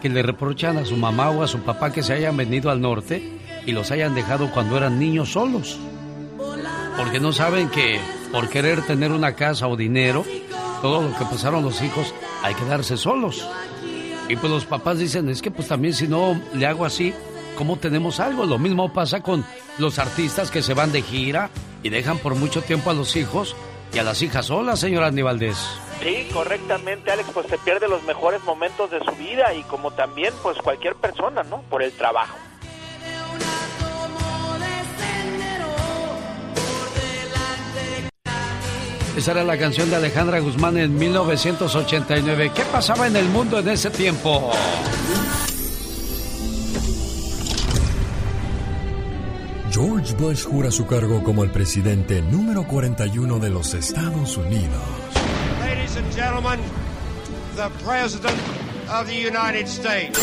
que 0.00 0.08
le 0.08 0.22
reprochan 0.22 0.76
a 0.76 0.84
su 0.84 0.96
mamá 0.96 1.30
o 1.30 1.42
a 1.42 1.48
su 1.48 1.60
papá 1.60 1.92
que 1.92 2.02
se 2.02 2.12
hayan 2.12 2.36
venido 2.36 2.70
al 2.70 2.80
norte 2.80 3.38
y 3.66 3.72
los 3.72 3.90
hayan 3.90 4.14
dejado 4.14 4.50
cuando 4.50 4.76
eran 4.76 4.98
niños 4.98 5.32
solos. 5.32 5.78
Porque 6.96 7.20
no 7.20 7.32
saben 7.32 7.68
que 7.68 8.00
por 8.30 8.48
querer 8.48 8.82
tener 8.82 9.12
una 9.12 9.34
casa 9.34 9.66
o 9.66 9.76
dinero, 9.76 10.24
todo 10.82 11.02
lo 11.02 11.16
que 11.16 11.24
pasaron 11.24 11.64
los 11.64 11.80
hijos, 11.82 12.14
hay 12.42 12.54
que 12.54 12.64
darse 12.64 12.96
solos. 12.96 13.48
Y 14.28 14.36
pues 14.36 14.52
los 14.52 14.64
papás 14.64 14.98
dicen, 14.98 15.28
es 15.28 15.42
que 15.42 15.50
pues 15.50 15.68
también 15.68 15.94
si 15.94 16.08
no 16.08 16.40
le 16.54 16.66
hago 16.66 16.84
así, 16.84 17.14
¿cómo 17.56 17.76
tenemos 17.76 18.20
algo? 18.20 18.44
Lo 18.44 18.58
mismo 18.58 18.92
pasa 18.92 19.20
con 19.20 19.44
los 19.78 19.98
artistas 19.98 20.50
que 20.50 20.62
se 20.62 20.74
van 20.74 20.92
de 20.92 21.02
gira 21.02 21.50
y 21.82 21.88
dejan 21.88 22.18
por 22.18 22.34
mucho 22.34 22.62
tiempo 22.62 22.90
a 22.90 22.94
los 22.94 23.16
hijos 23.16 23.56
y 23.92 23.98
a 23.98 24.02
las 24.02 24.22
hijas 24.22 24.46
solas, 24.46 24.80
señora 24.80 25.06
Aníbaldez. 25.06 25.56
Sí, 26.02 26.28
correctamente, 26.32 27.10
Alex, 27.10 27.30
pues 27.32 27.46
se 27.46 27.58
pierde 27.58 27.88
los 27.88 28.02
mejores 28.04 28.42
momentos 28.44 28.90
de 28.90 29.00
su 29.00 29.12
vida 29.12 29.54
y 29.54 29.62
como 29.62 29.92
también 29.92 30.34
pues 30.42 30.58
cualquier 30.58 30.94
persona, 30.96 31.42
¿no? 31.44 31.62
Por 31.62 31.82
el 31.82 31.92
trabajo. 31.92 32.36
Esa 39.16 39.30
era 39.30 39.44
la 39.44 39.56
canción 39.56 39.88
de 39.90 39.96
Alejandra 39.96 40.40
Guzmán 40.40 40.76
en 40.76 40.98
1989. 40.98 42.50
¿Qué 42.52 42.62
pasaba 42.64 43.06
en 43.06 43.14
el 43.14 43.28
mundo 43.28 43.60
en 43.60 43.68
ese 43.68 43.90
tiempo? 43.90 44.50
George 49.70 50.14
Bush 50.14 50.44
jura 50.44 50.70
su 50.70 50.86
cargo 50.86 51.22
como 51.22 51.44
el 51.44 51.50
presidente 51.50 52.22
número 52.22 52.64
41 52.66 53.38
de 53.38 53.50
los 53.50 53.74
Estados 53.74 54.36
Unidos. 54.36 55.23
Ladies 55.94 56.16
and 56.16 56.24
gentlemen, 56.24 56.60
the 57.54 57.70
President 57.84 58.36
of 58.90 59.06
the 59.06 59.14
United 59.14 59.68
States. 59.68 60.18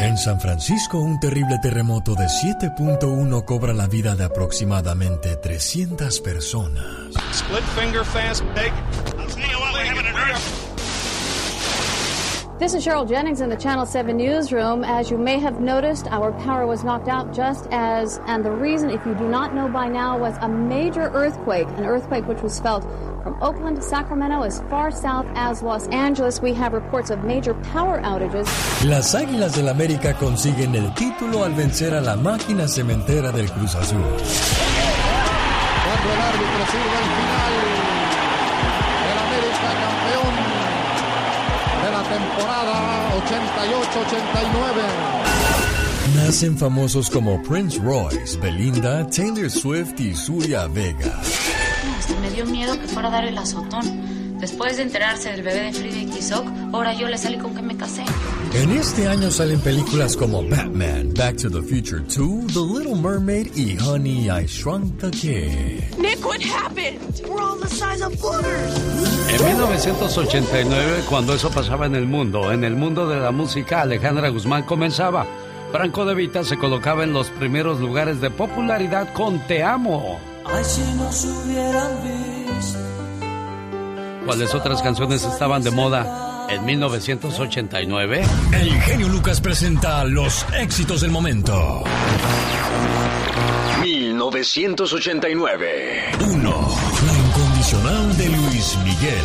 En 0.00 0.16
San 0.16 0.40
Francisco, 0.40 0.98
un 0.98 1.20
terrible 1.20 1.60
terremoto 1.62 2.16
de 2.16 2.26
7.1 2.26 3.44
cobra 3.44 3.72
la 3.72 3.86
vida 3.86 4.16
de 4.16 4.24
aproximadamente 4.24 5.36
300 5.36 6.20
personas. 6.20 7.14
Split 7.30 7.62
finger 7.76 8.04
fast 8.04 8.42
big. 8.56 8.72
This 12.58 12.74
is 12.74 12.84
Cheryl 12.84 13.06
Jennings 13.06 13.40
in 13.40 13.50
the 13.50 13.56
Channel 13.56 13.86
7 13.86 14.16
newsroom. 14.16 14.82
As 14.82 15.08
you 15.08 15.18
may 15.18 15.38
have 15.38 15.60
noticed, 15.60 16.08
our 16.08 16.32
power 16.44 16.66
was 16.66 16.82
knocked 16.82 17.08
out 17.08 17.32
just 17.32 17.68
as, 17.70 18.18
and 18.26 18.44
the 18.44 18.50
reason, 18.50 18.90
if 18.90 19.04
you 19.06 19.14
do 19.14 19.28
not 19.28 19.54
know 19.54 19.68
by 19.68 19.86
now, 19.86 20.18
was 20.18 20.34
a 20.40 20.48
major 20.48 21.10
earthquake, 21.12 21.68
an 21.76 21.84
earthquake 21.84 22.26
which 22.26 22.42
was 22.42 22.58
felt 22.58 22.84
from 23.24 23.36
Oakland 23.40 23.76
to 23.76 23.82
Sacramento 23.82 24.42
as 24.42 24.60
far 24.68 24.90
south 24.92 25.24
as 25.34 25.62
Los 25.62 25.88
Angeles. 25.88 26.42
We 26.42 26.52
have 26.54 26.74
reports 26.74 27.10
of 27.10 27.24
major 27.24 27.54
power 27.72 28.00
outages. 28.02 28.46
Las 28.84 29.14
Águilas 29.14 29.56
del 29.56 29.70
América 29.70 30.12
consiguen 30.14 30.74
el 30.74 30.92
título 30.94 31.42
al 31.42 31.54
vencer 31.54 31.94
a 31.94 32.02
la 32.02 32.16
máquina 32.16 32.68
cementera 32.68 33.32
del 33.32 33.50
Cruz 33.50 33.74
Azul. 33.74 33.98
Cuando 33.98 34.18
el 36.12 36.20
árbitro 36.20 36.66
sirve 36.70 36.98
el 37.00 37.04
final, 37.16 37.52
el 39.10 39.18
América 39.26 39.68
campeón 39.82 40.34
de 41.82 41.88
la 41.90 42.02
temporada 42.14 42.76
88-89. 43.24 45.34
Nacen 46.16 46.56
famosos 46.56 47.10
como 47.10 47.42
Prince 47.42 47.80
Royce, 47.80 48.38
Belinda, 48.38 49.04
Taylor 49.08 49.50
Swift 49.50 49.98
y 49.98 50.14
Surya 50.14 50.68
Vega. 50.68 51.20
Me 52.24 52.30
dio 52.30 52.46
miedo 52.46 52.80
que 52.80 52.88
fuera 52.88 53.08
a 53.08 53.10
dar 53.10 53.26
el 53.26 53.36
azotón. 53.36 54.40
Después 54.40 54.78
de 54.78 54.84
enterarse 54.84 55.30
del 55.30 55.42
bebé 55.42 55.64
de 55.64 55.72
Frida 55.74 55.98
y 55.98 56.06
Tizoc, 56.06 56.46
ahora 56.72 56.94
yo 56.94 57.06
le 57.06 57.18
salí 57.18 57.36
con 57.36 57.54
que 57.54 57.60
me 57.60 57.76
casé. 57.76 58.02
En 58.54 58.70
este 58.70 59.06
año 59.06 59.30
salen 59.30 59.60
películas 59.60 60.16
como 60.16 60.42
Batman, 60.42 61.12
Back 61.14 61.36
to 61.36 61.50
the 61.50 61.60
Future 61.60 62.00
2, 62.00 62.46
The 62.46 62.60
Little 62.60 62.94
Mermaid 62.94 63.54
y 63.54 63.76
Honey, 63.78 64.30
I 64.30 64.46
Shrunk 64.46 64.98
the 65.00 65.10
Kid. 65.10 65.98
Nick, 65.98 66.24
what 66.24 66.40
happened? 66.40 66.98
We're 67.28 67.42
all 67.42 67.60
the 67.60 67.68
size 67.68 68.02
of 68.02 68.18
quarters. 68.18 68.74
En 69.28 69.44
1989, 69.44 71.04
cuando 71.10 71.34
eso 71.34 71.50
pasaba 71.50 71.84
en 71.84 71.94
el 71.94 72.06
mundo, 72.06 72.52
en 72.52 72.64
el 72.64 72.74
mundo 72.74 73.06
de 73.06 73.20
la 73.20 73.32
música, 73.32 73.82
Alejandra 73.82 74.30
Guzmán 74.30 74.62
comenzaba. 74.62 75.26
Franco 75.72 76.06
De 76.06 76.14
Vita 76.14 76.42
se 76.42 76.56
colocaba 76.56 77.04
en 77.04 77.12
los 77.12 77.28
primeros 77.28 77.80
lugares 77.80 78.22
de 78.22 78.30
popularidad 78.30 79.12
con 79.12 79.40
Te 79.40 79.62
Amo. 79.62 80.33
Ay, 80.46 80.64
si 80.64 80.82
nos 80.94 81.24
hubieran 81.24 81.92
visto. 82.02 82.78
¿Cuáles 84.26 84.54
otras 84.54 84.82
canciones 84.82 85.24
estaban 85.24 85.62
de 85.62 85.70
moda 85.70 86.46
en 86.48 86.64
1989? 86.64 88.22
El 88.52 88.72
genio 88.82 89.08
Lucas 89.08 89.40
presenta 89.40 90.02
los 90.04 90.44
éxitos 90.56 91.00
del 91.02 91.10
momento. 91.10 91.84
1989. 93.82 96.02
1. 96.20 96.68
La 97.06 97.18
incondicional 97.18 98.16
de 98.16 98.28
Luis 98.28 98.78
Miguel. 98.84 99.24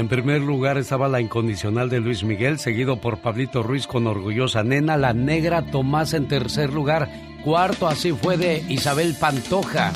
En 0.00 0.08
primer 0.08 0.40
lugar 0.40 0.78
estaba 0.78 1.08
la 1.08 1.20
incondicional 1.20 1.90
de 1.90 2.00
Luis 2.00 2.24
Miguel, 2.24 2.58
seguido 2.58 3.02
por 3.02 3.18
Pablito 3.18 3.62
Ruiz 3.62 3.86
con 3.86 4.06
Orgullosa 4.06 4.64
Nena, 4.64 4.96
la 4.96 5.12
negra 5.12 5.60
Tomás 5.60 6.14
en 6.14 6.26
tercer 6.26 6.72
lugar, 6.72 7.10
cuarto 7.44 7.86
así 7.86 8.12
fue 8.12 8.38
de 8.38 8.64
Isabel 8.70 9.14
Pantoja. 9.20 9.92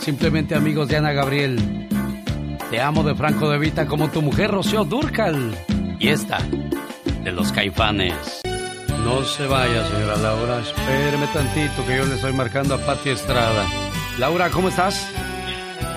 Simplemente 0.00 0.56
amigos 0.56 0.88
de 0.88 0.96
Ana 0.96 1.12
Gabriel. 1.12 1.88
Te 2.68 2.80
amo 2.80 3.04
de 3.04 3.14
Franco 3.14 3.48
de 3.48 3.60
Vita 3.60 3.86
como 3.86 4.10
tu 4.10 4.22
mujer 4.22 4.50
Rocío 4.50 4.82
Durcal. 4.82 5.56
Y 6.00 6.08
esta, 6.08 6.40
de 7.22 7.30
los 7.30 7.52
caifanes. 7.52 8.40
No 9.04 9.22
se 9.22 9.46
vaya, 9.46 9.86
señora 9.86 10.16
Laura. 10.16 10.58
Espéreme 10.62 11.28
tantito 11.28 11.86
que 11.86 11.96
yo 11.96 12.06
le 12.06 12.16
estoy 12.16 12.32
marcando 12.32 12.74
a 12.74 12.78
Pati 12.78 13.10
Estrada. 13.10 13.68
Laura, 14.18 14.50
¿cómo 14.50 14.68
estás? 14.68 15.08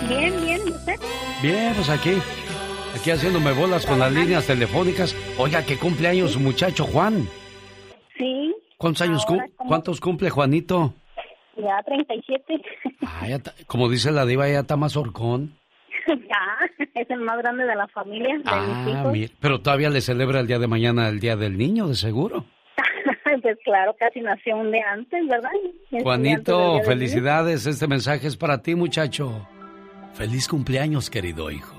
Bien, 0.08 0.32
bien, 0.46 0.62
¿usted? 0.68 1.00
Bien, 1.42 1.74
pues 1.74 1.90
aquí, 1.90 2.22
aquí 2.96 3.12
haciéndome 3.12 3.52
bolas 3.54 3.86
con 3.86 4.00
las 4.00 4.12
líneas 4.12 4.48
telefónicas. 4.48 5.16
Oiga, 5.38 5.66
que 5.66 5.78
cumpleaños 5.78 6.32
su 6.32 6.40
muchacho 6.40 6.86
Juan. 6.86 7.28
Sí. 8.18 8.56
¿Cuántos 8.78 9.02
años 9.02 9.26
¿Cuántos 9.68 10.00
cumple 10.00 10.30
Juanito? 10.30 10.94
Ya 11.58 11.82
37. 11.86 12.62
Ah, 13.06 13.28
ya 13.28 13.40
como 13.68 13.90
dice 13.90 14.12
la 14.12 14.26
diva, 14.26 14.48
ya 14.48 14.62
está 14.62 14.78
más 14.78 14.96
horcón. 14.96 15.58
ya, 16.08 16.86
es 16.96 17.10
el 17.10 17.20
más 17.20 17.38
grande 17.40 17.66
de 17.66 17.76
la 17.76 17.88
familia. 17.88 18.38
De 18.38 18.44
ah, 18.46 19.10
mira, 19.12 19.32
pero 19.42 19.60
todavía 19.60 19.90
le 19.90 20.02
celebra 20.02 20.40
el 20.40 20.48
día 20.48 20.60
de 20.60 20.68
mañana 20.68 21.10
el 21.10 21.20
Día 21.20 21.36
del 21.36 21.58
Niño, 21.58 21.88
de 21.88 21.96
seguro. 21.96 22.46
pues 23.42 23.58
claro, 23.64 23.96
casi 24.00 24.22
nació 24.22 24.58
un 24.58 24.72
día 24.72 24.86
antes, 24.92 25.28
¿verdad? 25.28 25.52
Juanito, 26.02 26.80
felicidades. 26.86 27.66
Este 27.66 27.88
mensaje 27.88 28.28
es 28.28 28.38
para 28.38 28.62
ti, 28.62 28.76
muchacho. 28.76 29.48
Feliz 30.14 30.48
cumpleaños, 30.48 31.10
querido 31.10 31.52
hijo. 31.52 31.79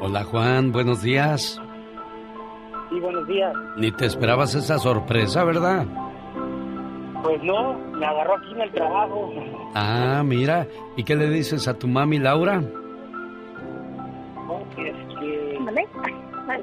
Hola 0.00 0.24
Juan, 0.24 0.72
buenos 0.72 1.02
días. 1.02 1.60
Sí, 2.90 3.00
buenos 3.00 3.26
días. 3.26 3.54
Ni 3.76 3.90
te 3.92 4.06
esperabas 4.06 4.54
esa 4.54 4.78
sorpresa, 4.78 5.44
¿verdad? 5.44 5.86
Pues 7.22 7.42
no, 7.42 7.74
me 7.74 8.04
agarró 8.04 8.36
aquí 8.36 8.52
en 8.52 8.60
el 8.60 8.70
trabajo. 8.72 9.32
Ah, 9.74 10.22
mira. 10.24 10.66
¿Y 10.96 11.04
qué 11.04 11.16
le 11.16 11.28
dices 11.30 11.66
a 11.68 11.74
tu 11.74 11.88
mami 11.88 12.18
Laura? 12.18 12.60
No, 12.60 12.68
que 14.76 14.90
es 14.90 14.96
que... 15.18 15.58
¿Vale? 15.64 15.88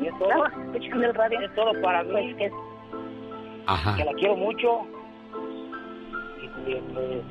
Es 0.06 0.14
todo, 0.20 0.46
escuchando 0.76 1.06
el 1.08 1.14
radio. 1.16 1.40
Es 1.42 1.56
todo 1.56 1.72
para 1.82 2.04
mí. 2.04 2.12
Pues 2.12 2.36
que, 2.36 2.52
Ajá. 3.66 3.96
que 3.96 4.06
la 4.06 4.14
quiero 4.14 4.36
mucho. 4.36 4.82
Y 6.42 6.48
que 6.66 6.82
pues 6.94 7.24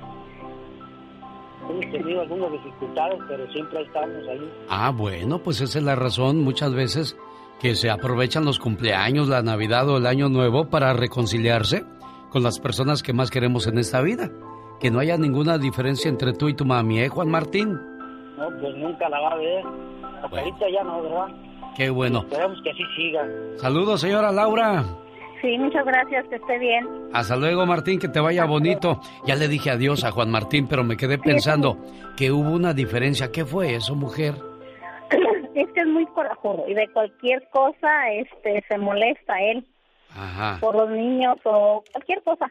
hemos 1.68 1.92
tenido 1.92 2.20
algunas 2.22 2.52
dificultades, 2.52 3.18
pero 3.28 3.52
siempre 3.52 3.82
estamos 3.82 4.28
ahí. 4.28 4.50
Ah, 4.68 4.90
bueno, 4.90 5.38
pues 5.42 5.60
esa 5.60 5.78
es 5.78 5.84
la 5.84 5.94
razón 5.94 6.42
muchas 6.42 6.72
veces 6.74 7.16
que 7.60 7.74
se 7.74 7.90
aprovechan 7.90 8.44
los 8.44 8.58
cumpleaños, 8.58 9.28
la 9.28 9.42
Navidad 9.42 9.88
o 9.88 9.98
el 9.98 10.06
Año 10.06 10.28
Nuevo 10.28 10.70
para 10.70 10.92
reconciliarse 10.94 11.84
con 12.30 12.42
las 12.42 12.58
personas 12.58 13.02
que 13.02 13.12
más 13.12 13.30
queremos 13.30 13.66
en 13.66 13.78
esta 13.78 14.00
vida. 14.00 14.30
Que 14.80 14.90
no 14.90 14.98
haya 14.98 15.18
ninguna 15.18 15.58
diferencia 15.58 16.08
entre 16.08 16.32
tú 16.32 16.48
y 16.48 16.54
tu 16.54 16.64
mami, 16.64 17.00
¿eh, 17.00 17.08
Juan 17.08 17.28
Martín? 17.28 17.74
No, 18.38 18.48
pues 18.60 18.74
nunca 18.76 19.08
la 19.10 19.20
va 19.20 19.32
a 19.32 19.36
ver. 19.36 19.64
Hasta 20.22 20.70
ya 20.70 20.82
no, 20.84 21.02
¿verdad? 21.02 21.26
Qué 21.76 21.90
bueno. 21.90 22.20
Esperemos 22.20 22.58
que 22.62 22.70
así 22.70 22.82
siga. 22.96 23.28
Saludos, 23.56 24.00
señora 24.00 24.32
Laura. 24.32 24.84
Sí, 25.40 25.56
muchas 25.58 25.84
gracias, 25.84 26.28
que 26.28 26.36
esté 26.36 26.58
bien. 26.58 26.86
Hasta 27.12 27.36
luego, 27.36 27.64
Martín, 27.66 27.98
que 27.98 28.08
te 28.08 28.20
vaya 28.20 28.44
bonito. 28.44 29.00
Ya 29.26 29.36
le 29.36 29.48
dije 29.48 29.70
adiós 29.70 30.04
a 30.04 30.10
Juan 30.10 30.30
Martín, 30.30 30.66
pero 30.68 30.84
me 30.84 30.96
quedé 30.96 31.18
pensando 31.18 31.78
que 32.16 32.30
hubo 32.30 32.50
una 32.50 32.74
diferencia. 32.74 33.32
¿Qué 33.32 33.44
fue 33.44 33.74
eso, 33.74 33.94
mujer? 33.94 34.34
Es 35.54 35.66
que 35.72 35.80
es 35.80 35.86
muy 35.86 36.06
corajudo 36.06 36.64
y 36.68 36.74
de 36.74 36.88
cualquier 36.92 37.46
cosa 37.50 38.08
este 38.12 38.64
se 38.68 38.78
molesta 38.78 39.34
él. 39.40 39.66
Ajá. 40.10 40.58
Por 40.60 40.76
los 40.76 40.90
niños 40.90 41.36
o 41.44 41.82
cualquier 41.92 42.22
cosa 42.22 42.46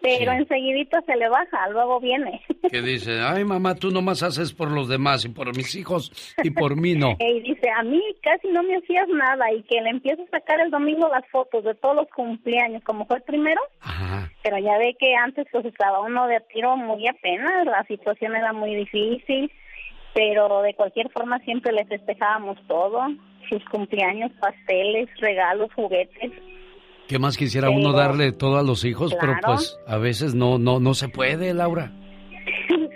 pero 0.00 0.32
enseguidito 0.32 0.98
se 1.06 1.16
le 1.16 1.28
baja, 1.28 1.68
luego 1.70 2.00
viene. 2.00 2.40
Que 2.70 2.82
dice, 2.82 3.20
ay 3.20 3.44
mamá, 3.44 3.76
tú 3.76 3.90
nomás 3.90 4.22
haces 4.22 4.52
por 4.52 4.70
los 4.70 4.88
demás 4.88 5.24
y 5.24 5.30
por 5.30 5.56
mis 5.56 5.74
hijos 5.74 6.12
y 6.42 6.50
por 6.50 6.76
mí 6.76 6.94
no. 6.94 7.16
y 7.18 7.40
dice, 7.40 7.70
a 7.70 7.82
mí 7.82 8.02
casi 8.22 8.48
no 8.48 8.62
me 8.62 8.76
hacías 8.76 9.08
nada 9.08 9.50
y 9.52 9.62
que 9.62 9.80
le 9.80 9.90
empiezo 9.90 10.22
a 10.24 10.38
sacar 10.38 10.60
el 10.60 10.70
domingo 10.70 11.08
las 11.08 11.26
fotos 11.30 11.64
de 11.64 11.74
todos 11.74 11.96
los 11.96 12.08
cumpleaños, 12.08 12.84
como 12.84 13.06
fue 13.06 13.16
el 13.16 13.22
primero. 13.22 13.60
Pero 14.42 14.58
ya 14.58 14.76
ve 14.78 14.96
que 14.98 15.14
antes 15.14 15.46
pues 15.50 15.64
estaba 15.64 16.00
uno 16.00 16.26
de 16.26 16.40
tiro 16.52 16.76
muy 16.76 17.06
apenas, 17.08 17.64
la 17.64 17.84
situación 17.84 18.36
era 18.36 18.52
muy 18.52 18.74
difícil, 18.74 19.50
pero 20.14 20.62
de 20.62 20.74
cualquier 20.74 21.10
forma 21.10 21.38
siempre 21.40 21.72
les 21.72 21.88
festejábamos 21.88 22.58
todo, 22.66 23.06
sus 23.48 23.64
cumpleaños, 23.70 24.30
pasteles, 24.40 25.08
regalos, 25.20 25.72
juguetes. 25.74 26.32
¿Qué 27.08 27.18
más 27.18 27.38
quisiera 27.38 27.70
uno 27.70 27.92
darle 27.92 28.32
todo 28.32 28.58
a 28.58 28.62
los 28.62 28.84
hijos? 28.84 29.16
Pero 29.18 29.34
pues 29.42 29.80
a 29.86 29.96
veces 29.96 30.34
no, 30.34 30.58
no, 30.58 30.78
no 30.78 30.92
se 30.94 31.08
puede, 31.08 31.54
Laura. 31.54 31.92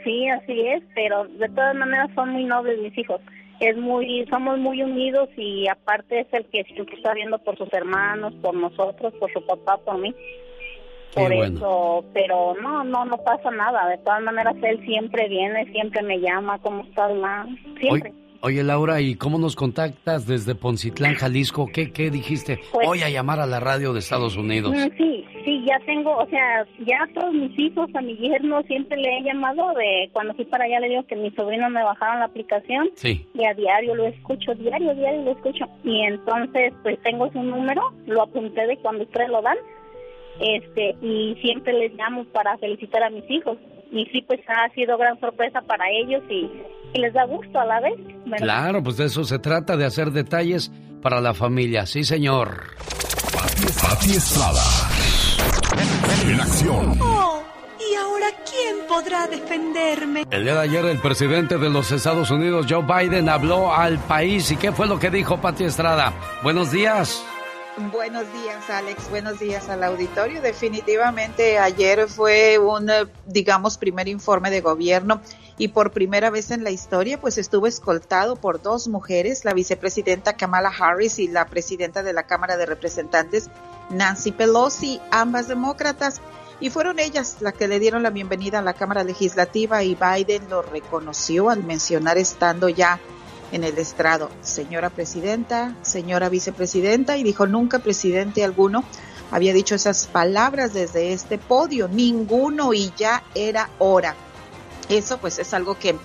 Sí, 0.05 0.29
así 0.29 0.61
es, 0.67 0.83
pero 0.97 1.29
de 1.29 1.49
todas 1.51 1.77
maneras 1.77 2.11
son 2.17 2.31
muy 2.31 2.43
nobles 2.43 2.81
mis 2.81 2.99
hijos. 2.99 3.21
Es 3.61 3.77
muy, 3.77 4.27
somos 4.29 4.59
muy 4.59 4.83
unidos 4.83 5.29
y 5.37 5.69
aparte 5.69 6.21
es 6.21 6.27
el 6.33 6.45
que 6.47 6.65
siempre 6.65 6.97
está 6.97 7.15
viendo 7.15 7.39
por 7.39 7.57
sus 7.57 7.73
hermanos, 7.73 8.35
por 8.43 8.53
nosotros, 8.53 9.15
por 9.21 9.33
su 9.33 9.47
papá, 9.47 9.77
por 9.77 9.99
mí. 9.99 10.13
por 11.15 11.33
eso, 11.33 12.05
pero 12.13 12.57
no, 12.61 12.83
no, 12.83 13.05
no 13.05 13.17
pasa 13.19 13.53
nada. 13.53 13.87
De 13.91 13.99
todas 13.99 14.23
maneras 14.23 14.57
él 14.61 14.85
siempre 14.85 15.29
viene, 15.29 15.71
siempre 15.71 16.03
me 16.03 16.19
llama, 16.19 16.59
¿cómo 16.59 16.83
estás, 16.83 17.15
ma? 17.15 17.47
Siempre. 17.79 18.13
Oye, 18.45 18.65
Laura, 18.65 19.01
¿y 19.01 19.15
cómo 19.15 19.39
nos 19.39 19.55
contactas 19.55 20.27
desde 20.27 20.57
Poncitlán, 20.57 21.15
Jalisco? 21.15 21.69
¿Qué, 21.73 21.93
qué 21.93 22.11
dijiste? 22.11 22.59
Pues 22.73 22.89
Voy 22.89 23.03
a 23.03 23.09
llamar 23.09 23.39
a 23.39 23.47
la 23.47 23.61
radio 23.61 23.93
de 23.93 24.01
Estados 24.01 24.37
Unidos. 24.37 24.75
Mm, 24.75 24.97
sí, 24.97 25.25
sí, 25.45 25.65
ya 25.65 25.79
tengo, 25.87 26.17
o 26.17 26.27
sea, 26.27 26.67
ya 26.85 27.05
a 27.05 27.13
todos 27.15 27.33
mis 27.33 27.57
hijos, 27.57 27.89
a 27.95 28.01
mi 28.01 28.17
yerno 28.17 28.61
siempre 28.65 28.97
le 28.97 29.17
he 29.17 29.23
llamado 29.23 29.73
de 29.75 30.11
cuando 30.13 30.35
fui 30.35 30.45
para 30.45 30.65
allá 30.65 30.81
le 30.81 30.89
digo 30.89 31.07
que 31.07 31.15
mi 31.15 31.31
sobrino 31.31 31.71
me 31.71 31.85
bajaron 31.85 32.19
la 32.19 32.25
aplicación. 32.25 32.91
Sí. 32.97 33.25
Y 33.33 33.45
a 33.45 33.55
diario 33.55 33.95
lo 33.95 34.09
escucho, 34.09 34.57
diario, 34.57 34.93
diario 34.93 35.23
lo 35.23 35.31
escucho. 35.31 35.67
Y 35.85 36.01
entonces, 36.01 36.73
pues 36.83 37.01
tengo 37.05 37.31
su 37.31 37.41
número, 37.41 37.93
lo 38.07 38.23
apunté 38.23 38.67
de 38.67 38.77
cuando 38.79 39.05
ustedes 39.05 39.29
lo 39.29 39.41
dan. 39.41 39.57
Este, 40.41 40.97
y 41.01 41.37
siempre 41.43 41.75
les 41.75 41.95
llamo 41.95 42.25
para 42.25 42.59
felicitar 42.59 43.05
a 43.05 43.11
mis 43.11 43.31
hijos. 43.31 43.57
Y 43.93 44.07
sí, 44.07 44.23
pues 44.27 44.41
ha 44.49 44.69
sido 44.75 44.99
gran 44.99 45.21
sorpresa 45.21 45.61
para 45.63 45.85
ellos 45.91 46.23
y 46.29 46.51
y 46.95 47.01
les 47.01 47.13
da 47.13 47.25
gusto 47.25 47.59
a 47.59 47.65
la 47.65 47.81
vez. 47.81 47.95
Claro, 48.39 48.83
pues 48.83 48.97
de 48.97 49.07
eso 49.07 49.25
se 49.25 49.39
trata, 49.39 49.77
de 49.77 49.85
hacer 49.85 50.11
detalles 50.11 50.71
para 51.01 51.21
la 51.21 51.35
familia. 51.35 51.87
Sí, 51.87 52.05
señor. 52.05 52.63
Pati 53.83 54.11
Estrada. 54.11 54.63
En 56.27 56.41
acción. 56.41 56.99
Oh, 57.01 57.43
¿y 57.79 57.95
ahora 57.97 58.27
quién 58.49 58.77
podrá 58.89 59.27
defenderme? 59.27 60.25
El 60.31 60.45
día 60.45 60.55
de 60.55 60.61
ayer 60.61 60.85
el 60.85 60.99
presidente 60.99 61.59
de 61.59 61.71
los 61.71 61.91
Estados 61.91 62.31
Unidos, 62.31 62.67
Joe 62.69 62.85
Biden, 62.85 63.29
habló 63.29 63.75
al 63.75 63.99
país. 63.99 64.51
¿Y 64.51 64.57
qué 64.57 64.73
fue 64.73 64.87
lo 64.87 64.99
que 64.99 65.11
dijo 65.11 65.41
Pati 65.41 65.65
Estrada? 65.65 66.13
Buenos 66.43 66.71
días. 66.71 67.25
Buenos 67.77 68.31
días, 68.35 68.69
Alex. 68.69 69.09
Buenos 69.09 69.39
días 69.39 69.71
al 69.71 69.83
auditorio. 69.83 70.43
Definitivamente 70.43 71.59
ayer 71.59 72.07
fue 72.07 72.59
un, 72.59 72.91
eh, 72.91 73.07
digamos, 73.27 73.79
primer 73.79 74.09
informe 74.09 74.51
de 74.51 74.61
gobierno 74.61 75.23
y 75.57 75.69
por 75.69 75.91
primera 75.91 76.29
vez 76.29 76.51
en 76.51 76.65
la 76.65 76.71
historia, 76.71 77.19
pues 77.19 77.39
estuvo 77.39 77.67
escoltado 77.67 78.37
por 78.37 78.61
dos 78.61 78.89
mujeres, 78.89 79.47
la 79.47 79.55
vicepresidenta 79.55 80.35
Kamala 80.35 80.69
Harris 80.69 81.19
y 81.19 81.29
la 81.29 81.47
presidenta 81.47 82.03
de 82.03 82.13
la 82.13 82.25
Cámara 82.25 82.59
de 82.59 82.67
Representantes, 82.67 83.49
Nancy 83.89 84.33
Pelosi, 84.33 85.01
ambas 85.11 85.49
demócratas. 85.49 86.21
Y 86.61 86.69
fueron 86.69 86.99
ellas 86.99 87.39
las 87.41 87.55
que 87.55 87.69
le 87.69 87.81
dieron 87.81 88.03
la 88.03 88.11
bienvenida 88.11 88.59
a 88.59 88.63
la 88.63 88.75
Cámara 88.75 89.03
Legislativa 89.03 89.83
y 89.83 89.97
Biden 89.97 90.51
lo 90.51 90.61
reconoció 90.61 91.49
al 91.49 91.65
mencionar 91.65 92.19
estando 92.19 92.69
ya 92.69 93.01
en 93.53 93.65
el 93.65 93.79
estrado, 93.79 94.31
señora 94.41 94.91
presidenta, 94.91 95.77
señora 95.83 96.29
vicepresidenta, 96.29 97.17
y 97.17 97.23
dijo 97.23 97.47
nunca 97.47 97.79
presidente 97.79 98.43
alguno 98.43 98.83
había 99.33 99.55
dicho 99.55 99.75
esas 99.75 100.07
palabras 100.09 100.75
desde 100.75 101.15
este 101.15 101.39
podio, 101.39 101.89
ninguno 101.89 102.75
y 102.75 102.93
ya 102.99 103.23
era 103.35 103.71
hora. 103.79 104.15
Eso 104.91 105.17
pues 105.19 105.39
es 105.39 105.55
algo 105.55 105.79
que 105.79 105.97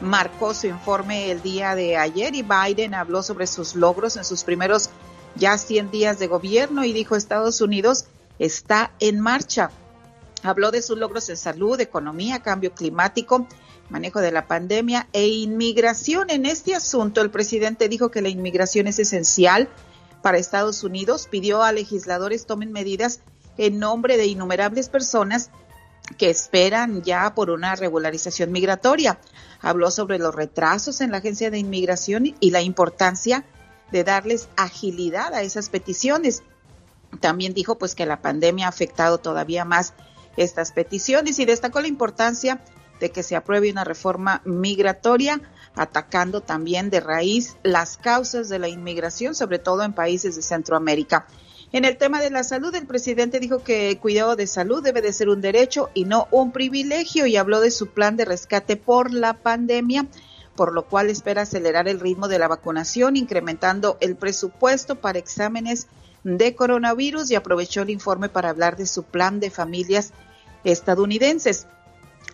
marcó 0.00 0.54
su 0.54 0.68
informe 0.68 1.32
el 1.32 1.42
día 1.42 1.74
de 1.74 1.96
ayer 1.96 2.34
y 2.36 2.42
Biden 2.42 2.94
habló 2.94 3.24
sobre 3.24 3.48
sus 3.48 3.74
logros 3.74 4.16
en 4.16 4.24
sus 4.24 4.44
primeros 4.44 4.90
ya 5.34 5.58
100 5.58 5.90
días 5.90 6.20
de 6.20 6.28
gobierno 6.28 6.84
y 6.84 6.92
dijo 6.92 7.16
Estados 7.16 7.60
Unidos 7.60 8.06
está 8.38 8.92
en 9.00 9.18
marcha. 9.18 9.70
Habló 10.44 10.70
de 10.70 10.80
sus 10.80 10.96
logros 10.96 11.28
en 11.28 11.36
salud, 11.36 11.80
economía, 11.80 12.40
cambio 12.40 12.72
climático, 12.72 13.48
manejo 13.88 14.20
de 14.20 14.32
la 14.32 14.46
pandemia 14.46 15.08
e 15.12 15.26
inmigración. 15.28 16.30
En 16.30 16.46
este 16.46 16.74
asunto, 16.74 17.20
el 17.20 17.30
presidente 17.30 17.88
dijo 17.88 18.10
que 18.10 18.22
la 18.22 18.28
inmigración 18.28 18.86
es 18.86 18.98
esencial 18.98 19.68
para 20.22 20.38
Estados 20.38 20.82
Unidos, 20.82 21.28
pidió 21.30 21.62
a 21.62 21.72
legisladores 21.72 22.46
tomen 22.46 22.72
medidas 22.72 23.20
en 23.58 23.78
nombre 23.78 24.16
de 24.16 24.26
innumerables 24.26 24.88
personas 24.88 25.50
que 26.18 26.30
esperan 26.30 27.02
ya 27.02 27.34
por 27.34 27.50
una 27.50 27.74
regularización 27.74 28.52
migratoria. 28.52 29.18
Habló 29.60 29.90
sobre 29.90 30.18
los 30.18 30.34
retrasos 30.34 31.00
en 31.00 31.10
la 31.10 31.18
agencia 31.18 31.50
de 31.50 31.58
inmigración 31.58 32.34
y 32.40 32.50
la 32.50 32.62
importancia 32.62 33.44
de 33.90 34.04
darles 34.04 34.48
agilidad 34.56 35.34
a 35.34 35.42
esas 35.42 35.68
peticiones. 35.68 36.42
También 37.20 37.54
dijo 37.54 37.78
pues 37.78 37.94
que 37.94 38.06
la 38.06 38.20
pandemia 38.20 38.66
ha 38.66 38.70
afectado 38.70 39.18
todavía 39.18 39.64
más 39.64 39.94
estas 40.36 40.72
peticiones 40.72 41.38
y 41.38 41.44
destacó 41.44 41.80
la 41.80 41.88
importancia 41.88 42.60
de 43.00 43.10
que 43.10 43.22
se 43.22 43.36
apruebe 43.36 43.70
una 43.70 43.84
reforma 43.84 44.42
migratoria, 44.44 45.40
atacando 45.74 46.40
también 46.40 46.90
de 46.90 47.00
raíz 47.00 47.56
las 47.62 47.96
causas 47.96 48.48
de 48.48 48.58
la 48.58 48.68
inmigración, 48.68 49.34
sobre 49.34 49.58
todo 49.58 49.82
en 49.82 49.92
países 49.92 50.36
de 50.36 50.42
Centroamérica. 50.42 51.26
En 51.72 51.84
el 51.84 51.98
tema 51.98 52.20
de 52.20 52.30
la 52.30 52.44
salud, 52.44 52.74
el 52.74 52.86
presidente 52.86 53.40
dijo 53.40 53.62
que 53.62 53.90
el 53.90 53.98
cuidado 53.98 54.36
de 54.36 54.46
salud 54.46 54.82
debe 54.82 55.02
de 55.02 55.12
ser 55.12 55.28
un 55.28 55.40
derecho 55.40 55.90
y 55.94 56.04
no 56.04 56.28
un 56.30 56.52
privilegio 56.52 57.26
y 57.26 57.36
habló 57.36 57.60
de 57.60 57.70
su 57.70 57.88
plan 57.88 58.16
de 58.16 58.24
rescate 58.24 58.76
por 58.76 59.12
la 59.12 59.34
pandemia, 59.34 60.06
por 60.54 60.72
lo 60.72 60.86
cual 60.86 61.10
espera 61.10 61.42
acelerar 61.42 61.88
el 61.88 62.00
ritmo 62.00 62.28
de 62.28 62.38
la 62.38 62.48
vacunación, 62.48 63.16
incrementando 63.16 63.98
el 64.00 64.16
presupuesto 64.16 65.00
para 65.00 65.18
exámenes 65.18 65.88
de 66.24 66.54
coronavirus 66.54 67.30
y 67.30 67.34
aprovechó 67.34 67.82
el 67.82 67.90
informe 67.90 68.28
para 68.28 68.48
hablar 68.48 68.76
de 68.76 68.86
su 68.86 69.02
plan 69.02 69.38
de 69.38 69.50
familias 69.50 70.12
estadounidenses 70.64 71.66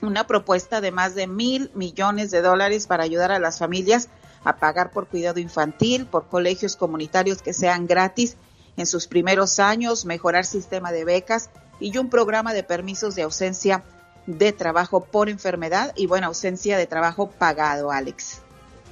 una 0.02 0.26
propuesta 0.26 0.80
de 0.80 0.90
más 0.90 1.14
de 1.14 1.26
mil 1.26 1.70
millones 1.74 2.30
de 2.30 2.42
dólares 2.42 2.86
para 2.86 3.04
ayudar 3.04 3.32
a 3.32 3.38
las 3.38 3.58
familias 3.58 4.08
a 4.44 4.56
pagar 4.56 4.90
por 4.90 5.06
cuidado 5.06 5.38
infantil, 5.40 6.06
por 6.06 6.26
colegios 6.26 6.76
comunitarios 6.76 7.42
que 7.42 7.52
sean 7.52 7.86
gratis 7.86 8.36
en 8.76 8.86
sus 8.86 9.06
primeros 9.06 9.58
años, 9.60 10.04
mejorar 10.04 10.44
sistema 10.44 10.92
de 10.92 11.04
becas 11.04 11.50
y 11.78 11.96
un 11.98 12.10
programa 12.10 12.52
de 12.52 12.62
permisos 12.62 13.14
de 13.14 13.22
ausencia 13.22 13.82
de 14.26 14.52
trabajo 14.52 15.04
por 15.04 15.28
enfermedad 15.28 15.92
y 15.96 16.06
buena 16.06 16.28
ausencia 16.28 16.76
de 16.76 16.86
trabajo 16.86 17.30
pagado, 17.30 17.90
Alex. 17.90 18.42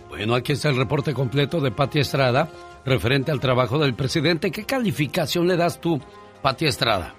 Bueno, 0.09 0.35
aquí 0.35 0.53
está 0.53 0.69
el 0.69 0.77
reporte 0.77 1.15
completo 1.15 1.61
de 1.61 1.71
Pati 1.71 2.01
Estrada 2.01 2.49
referente 2.85 3.31
al 3.31 3.41
trabajo 3.41 3.79
del 3.79 3.95
presidente. 3.95 4.51
¿Qué 4.51 4.65
calificación 4.65 5.47
le 5.47 5.57
das 5.57 5.81
tú, 5.81 6.01
Pati 6.43 6.67
Estrada? 6.67 7.15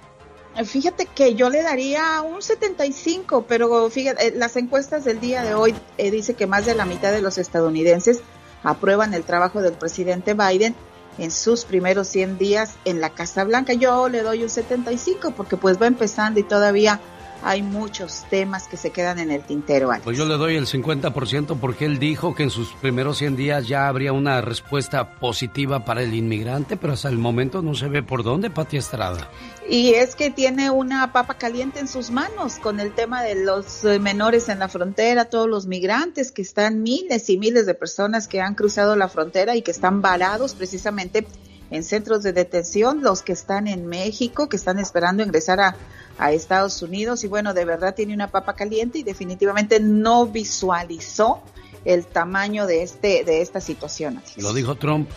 Fíjate 0.66 1.06
que 1.06 1.34
yo 1.36 1.50
le 1.50 1.64
daría 1.64 2.22
un 2.22 2.42
75, 2.42 3.46
pero 3.48 3.90
fíjate, 3.90 4.28
eh, 4.28 4.34
las 4.36 4.58
encuestas 4.58 5.06
del 5.06 5.22
día 5.22 5.44
de 5.44 5.54
hoy 5.54 5.74
eh, 5.98 6.12
dice 6.12 6.34
que 6.34 6.46
más 6.46 6.66
de 6.66 6.76
la 6.76 6.86
mitad 6.86 7.12
de 7.12 7.22
los 7.22 7.38
estadounidenses 7.38 8.22
aprueban 8.62 9.14
el 9.14 9.24
trabajo 9.24 9.62
del 9.62 9.74
presidente 9.74 10.34
Biden 10.34 10.76
en 11.18 11.32
sus 11.32 11.64
primeros 11.64 12.08
100 12.10 12.38
días 12.38 12.76
en 12.84 13.00
la 13.00 13.12
Casa 13.12 13.44
Blanca. 13.46 13.74
Yo 13.74 14.10
le 14.10 14.22
doy 14.24 14.44
un 14.44 14.50
75 14.50 15.32
porque 15.32 15.56
pues 15.56 15.82
va 15.82 15.88
empezando 15.88 16.40
y 16.40 16.44
todavía 16.44 17.00
hay 17.44 17.62
muchos 17.62 18.26
temas 18.30 18.68
que 18.68 18.78
se 18.78 18.92
quedan 18.92 19.20
en 19.20 19.32
el 19.32 19.42
tintero. 19.44 19.90
Pues 20.04 20.18
yo 20.18 20.26
le 20.26 20.36
doy 20.36 20.56
el 20.56 20.68
50% 20.68 21.60
porque 21.60 21.86
él 21.86 22.00
dijo 22.00 22.36
que 22.36 22.44
en 22.44 22.50
sus 22.50 22.74
primeros 22.74 23.18
100 23.18 23.36
días 23.36 23.68
ya 23.68 23.88
habría 23.88 24.14
una 24.14 24.42
respuesta 24.42 25.16
positiva 25.20 25.86
para 25.86 26.04
el 26.04 26.14
inmigrante, 26.14 26.78
pero 26.78 26.94
hasta 26.94 27.10
el 27.10 27.18
momento 27.18 27.62
no 27.62 27.74
se 27.74 27.88
ve 27.88 28.04
por 28.04 28.24
dónde, 28.24 28.50
Pati 28.50 28.78
Estrada. 28.78 29.30
Y 29.68 29.94
es 29.94 30.16
que 30.16 30.30
tiene 30.30 30.70
una 30.70 31.12
papa 31.14 31.36
caliente 31.36 31.80
en 31.80 31.88
sus 31.88 32.12
manos 32.12 32.58
con 32.58 32.80
el 32.80 32.94
tema 32.94 33.24
de 33.24 33.36
los 33.36 33.86
eh, 33.86 34.00
menores 34.00 34.50
en 34.50 34.60
la 34.60 34.68
frontera, 34.68 35.26
todos 35.26 35.48
los 35.48 35.68
migrantes 35.68 36.32
que 36.32 36.42
están 36.42 36.84
miles 36.84 37.30
y 37.30 37.38
miles 37.38 37.66
de 37.66 37.74
personas 37.74 38.28
que 38.28 38.42
han 38.42 38.56
cruzado 38.56 38.96
la 38.96 39.08
frontera 39.08 39.56
y 39.56 39.62
que 39.62 39.72
están 39.72 40.02
varados 40.02 40.56
precisamente 40.56 41.26
en 41.70 41.84
centros 41.84 42.22
de 42.22 42.34
detención, 42.34 43.02
los 43.02 43.22
que 43.22 43.32
están 43.32 43.68
en 43.68 43.88
México, 43.88 44.50
que 44.50 44.58
están 44.58 44.78
esperando 44.78 45.24
ingresar 45.24 45.62
a, 45.62 45.76
a 46.22 46.32
Estados 46.32 46.84
Unidos 46.84 47.24
y 47.24 47.28
bueno, 47.28 47.56
de 47.56 47.66
verdad 47.66 47.96
tiene 47.96 48.14
una 48.14 48.30
papa 48.30 48.54
caliente 48.54 49.00
y 49.00 49.04
definitivamente 49.04 49.80
no 49.80 50.28
visualizó 50.28 51.42
el 51.84 52.06
tamaño 52.06 52.68
de 52.68 52.84
este 52.84 53.24
de 53.24 53.42
esta 53.42 53.60
situación. 53.60 54.22
Lo 54.38 54.54
dijo 54.54 54.76
Trump 54.76 55.10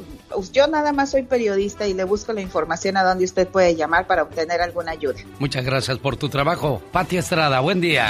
yo 0.53 0.67
nada 0.67 0.93
más 0.93 1.11
soy 1.11 1.23
periodista 1.23 1.87
y 1.87 1.95
le 1.95 2.05
busco 2.05 2.33
la 2.33 2.41
información 2.41 2.97
a 2.97 3.05
donde 3.05 3.25
usted 3.25 3.49
puede 3.49 3.75
llamar 3.75 4.07
para 4.07 4.23
obtener 4.23 4.61
alguna 4.61 4.93
ayuda. 4.93 5.21
Muchas 5.39 5.65
gracias 5.65 5.99
por 5.99 6.17
tu 6.17 6.29
trabajo. 6.29 6.83
Pati 6.93 7.17
Estrada, 7.17 7.61
buen 7.61 7.81
día. 7.81 8.09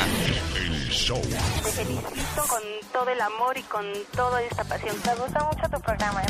Te 1.59 1.71
felicito 1.71 2.43
con 2.49 2.78
todo 2.99 3.11
el 3.11 3.21
amor 3.21 3.57
y 3.57 3.63
con 3.63 3.85
toda 4.17 4.43
esta 4.43 4.65
pasión. 4.65 4.97
Me 5.07 5.15
gusta 5.15 5.45
mucho 5.45 5.69
tu 5.71 5.81
programa. 5.81 6.21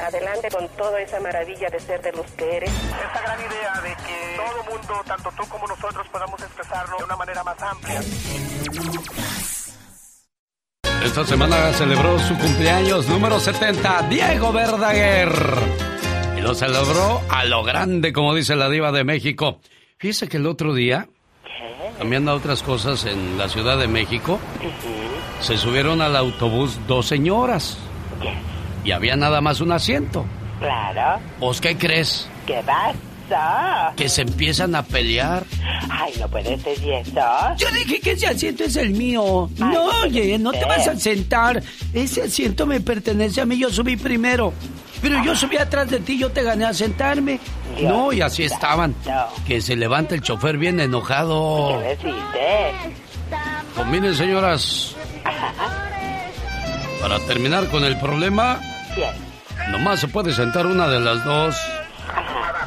Adelante 0.00 0.48
con 0.50 0.68
toda 0.70 1.00
esa 1.00 1.20
maravilla 1.20 1.68
de 1.70 1.78
ser 1.78 2.02
de 2.02 2.12
los 2.12 2.26
que 2.32 2.56
eres. 2.56 2.70
Esa 2.70 3.22
gran 3.22 3.38
idea 3.38 3.80
de 3.82 3.94
que 4.04 4.36
todo 4.36 4.74
mundo, 4.74 5.02
tanto 5.06 5.30
tú 5.36 5.48
como 5.48 5.66
nosotros, 5.68 6.06
podamos 6.08 6.40
expresarlo 6.42 6.96
de 6.98 7.04
una 7.04 7.16
manera 7.16 7.44
más 7.44 7.62
amplia. 7.62 8.00
Esta 11.04 11.24
semana 11.24 11.72
celebró 11.74 12.18
su 12.18 12.36
cumpleaños 12.36 13.08
número 13.08 13.38
70, 13.38 14.02
Diego 14.10 14.52
Verdaguer. 14.52 15.30
Y 16.36 16.40
lo 16.40 16.54
celebró 16.56 17.22
a 17.30 17.44
lo 17.44 17.62
grande, 17.62 18.12
como 18.12 18.34
dice 18.34 18.56
la 18.56 18.68
diva 18.68 18.90
de 18.90 19.04
México. 19.04 19.60
Fíjese 19.98 20.28
que 20.28 20.38
el 20.38 20.46
otro 20.48 20.74
día, 20.74 21.08
cambiando 21.98 22.32
a 22.32 22.34
otras 22.34 22.64
cosas 22.64 23.04
en 23.04 23.38
la 23.38 23.48
Ciudad 23.48 23.78
de 23.78 23.86
México, 23.86 24.40
se 25.40 25.56
subieron 25.56 26.00
al 26.00 26.16
autobús 26.16 26.78
dos 26.86 27.06
señoras. 27.06 27.78
Y 28.84 28.92
había 28.92 29.16
nada 29.16 29.40
más 29.40 29.60
un 29.60 29.72
asiento. 29.72 30.24
Claro. 30.60 31.20
¿Vos 31.40 31.60
qué 31.60 31.76
crees? 31.76 32.28
¿Qué 32.46 32.62
vas? 32.62 32.94
Que 33.96 34.08
se 34.08 34.22
empiezan 34.22 34.74
a 34.74 34.82
pelear. 34.84 35.44
Ay, 35.90 36.12
no 36.20 36.28
puede 36.28 36.56
ser 36.58 36.78
y 36.82 36.92
eso. 36.92 37.20
Yo 37.56 37.68
dije 37.72 38.00
que 38.00 38.12
ese 38.12 38.26
asiento 38.28 38.64
es 38.64 38.76
el 38.76 38.90
mío. 38.90 39.50
no, 39.58 39.84
oye, 40.04 40.38
no 40.38 40.52
te 40.52 40.64
vas 40.64 40.86
a 40.86 40.96
sentar. 40.96 41.62
Ese 41.92 42.22
asiento 42.22 42.66
me 42.66 42.80
pertenece 42.80 43.40
a 43.40 43.46
mí, 43.46 43.58
yo 43.58 43.70
subí 43.70 43.96
primero. 43.96 44.52
Pero 45.02 45.22
yo 45.24 45.34
subí 45.34 45.56
atrás 45.56 45.90
de 45.90 46.00
ti, 46.00 46.18
yo 46.18 46.30
te 46.30 46.42
gané 46.42 46.64
a 46.64 46.72
sentarme. 46.74 47.40
no, 47.82 48.12
y 48.12 48.20
así 48.20 48.44
estaban. 48.44 48.94
Que 49.46 49.60
se 49.60 49.76
levanta 49.76 50.14
el 50.14 50.22
chofer 50.22 50.56
bien 50.56 50.80
enojado. 50.80 51.82
¿Qué? 52.00 52.72
Pues 53.74 53.86
miren, 53.88 54.14
señoras. 54.14 54.95
Para 57.00 57.18
terminar 57.20 57.68
con 57.68 57.84
el 57.84 57.98
problema, 57.98 58.58
nomás 59.68 60.00
se 60.00 60.08
puede 60.08 60.32
sentar 60.32 60.66
una 60.66 60.88
de 60.88 61.00
las 61.00 61.24
dos. 61.24 61.56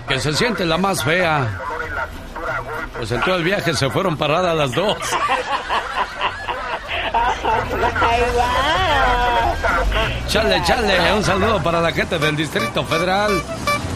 Que 0.07 0.19
se 0.19 0.33
siente 0.33 0.65
la 0.65 0.77
más 0.77 1.03
fea. 1.03 1.59
Pues 2.97 3.11
en 3.11 3.21
todo 3.21 3.35
el 3.35 3.43
viaje 3.43 3.73
se 3.73 3.89
fueron 3.89 4.17
paradas 4.17 4.55
las 4.55 4.71
dos. 4.73 4.97
Chale, 10.27 10.61
chale, 10.63 11.13
un 11.13 11.23
saludo 11.23 11.61
para 11.63 11.81
la 11.81 11.91
gente 11.91 12.19
del 12.19 12.35
Distrito 12.35 12.83
Federal. 12.85 13.41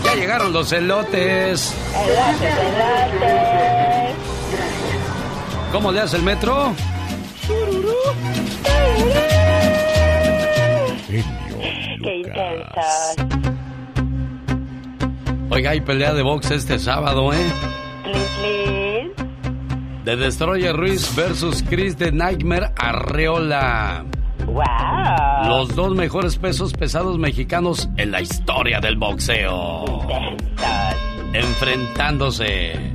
Ya 0.04 0.16
llegaron 0.16 0.52
los 0.52 0.72
elotes. 0.72 1.74
Elotes, 1.96 2.58
elotes. 2.58 4.16
¿Cómo 5.72 5.92
le 5.92 6.02
hace 6.02 6.18
el 6.18 6.24
metro? 6.24 6.74
Qué. 11.08 11.24
Oiga, 15.50 15.72
hay 15.72 15.82
pelea 15.82 16.14
de 16.14 16.24
box 16.24 16.52
este 16.52 16.80
sábado, 16.80 17.32
¿eh? 17.32 17.38
De 20.04 20.16
Destroyer 20.18 20.76
Ruiz 20.76 21.16
versus 21.16 21.64
Chris 21.64 21.98
de 21.98 22.12
Nightmare 22.12 22.72
Arreola. 22.76 24.06
¡Wow! 24.46 25.48
Los 25.48 25.76
dos 25.76 25.96
mejores 25.96 26.38
pesos 26.38 26.74
pesados 26.74 27.18
mexicanos 27.18 27.88
en 27.98 28.12
la 28.12 28.22
historia 28.22 28.80
del 28.80 28.98
boxeo. 28.98 30.06
Enfrentándose 31.34 32.93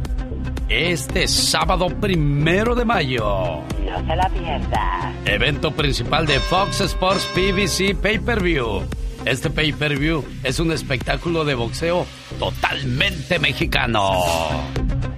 este 0.68 1.26
sábado 1.26 1.88
primero 2.00 2.74
de 2.74 2.84
mayo. 2.84 3.62
No 3.84 4.06
se 4.06 4.16
la 4.16 4.28
pierda. 4.28 5.12
Evento 5.24 5.70
principal 5.72 6.26
de 6.26 6.38
Fox 6.40 6.80
Sports 6.80 7.28
PBC 7.34 7.96
Pay-Per-View. 8.00 8.82
Este 9.24 9.50
pay-per-view 9.50 10.24
es 10.44 10.60
un 10.60 10.72
espectáculo 10.72 11.44
de 11.44 11.54
boxeo 11.54 12.06
totalmente 12.38 13.38
mexicano. 13.38 14.22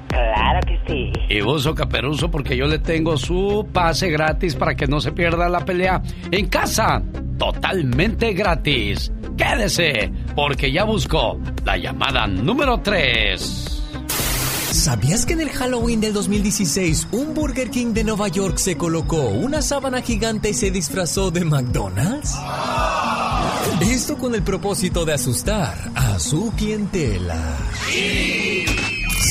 Claro 0.08 0.60
que 0.66 0.80
sí. 0.88 1.12
Y 1.28 1.42
uso 1.42 1.74
caperuso 1.74 2.30
porque 2.30 2.56
yo 2.56 2.66
le 2.66 2.78
tengo 2.78 3.16
su 3.16 3.68
pase 3.72 4.10
gratis 4.10 4.56
para 4.56 4.74
que 4.74 4.86
no 4.86 5.00
se 5.00 5.12
pierda 5.12 5.48
la 5.48 5.64
pelea 5.64 6.02
en 6.30 6.48
casa. 6.48 7.02
Totalmente 7.38 8.32
gratis. 8.32 9.12
Quédese, 9.36 10.10
porque 10.34 10.72
ya 10.72 10.84
buscó 10.84 11.38
la 11.64 11.76
llamada 11.76 12.26
número 12.26 12.80
3. 12.80 13.79
¿Sabías 14.72 15.26
que 15.26 15.32
en 15.32 15.40
el 15.40 15.50
Halloween 15.50 16.00
del 16.00 16.12
2016 16.12 17.08
un 17.10 17.34
Burger 17.34 17.70
King 17.70 17.92
de 17.92 18.04
Nueva 18.04 18.28
York 18.28 18.56
se 18.58 18.76
colocó 18.76 19.28
una 19.28 19.62
sábana 19.62 20.00
gigante 20.00 20.50
y 20.50 20.54
se 20.54 20.70
disfrazó 20.70 21.32
de 21.32 21.44
McDonald's? 21.44 22.36
Esto 23.80 24.16
con 24.16 24.34
el 24.34 24.42
propósito 24.42 25.04
de 25.04 25.14
asustar 25.14 25.90
a 25.94 26.18
su 26.20 26.52
clientela. 26.52 27.58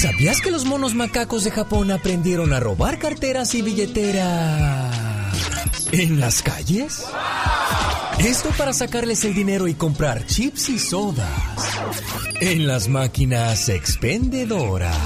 ¿Sabías 0.01 0.41
que 0.41 0.51
los 0.51 0.65
monos 0.65 0.93
macacos 0.93 1.45
de 1.45 1.51
Japón 1.51 1.91
aprendieron 1.91 2.51
a 2.51 2.59
robar 2.59 2.99
carteras 2.99 3.55
y 3.55 3.61
billeteras 3.61 4.93
en 5.91 6.19
las 6.19 6.41
calles? 6.41 7.05
Esto 8.19 8.49
para 8.57 8.73
sacarles 8.73 9.23
el 9.23 9.33
dinero 9.33 9.69
y 9.69 9.73
comprar 9.73 10.25
chips 10.25 10.67
y 10.69 10.79
sodas 10.79 11.29
en 12.41 12.67
las 12.67 12.89
máquinas 12.89 13.69
expendedoras. 13.69 14.97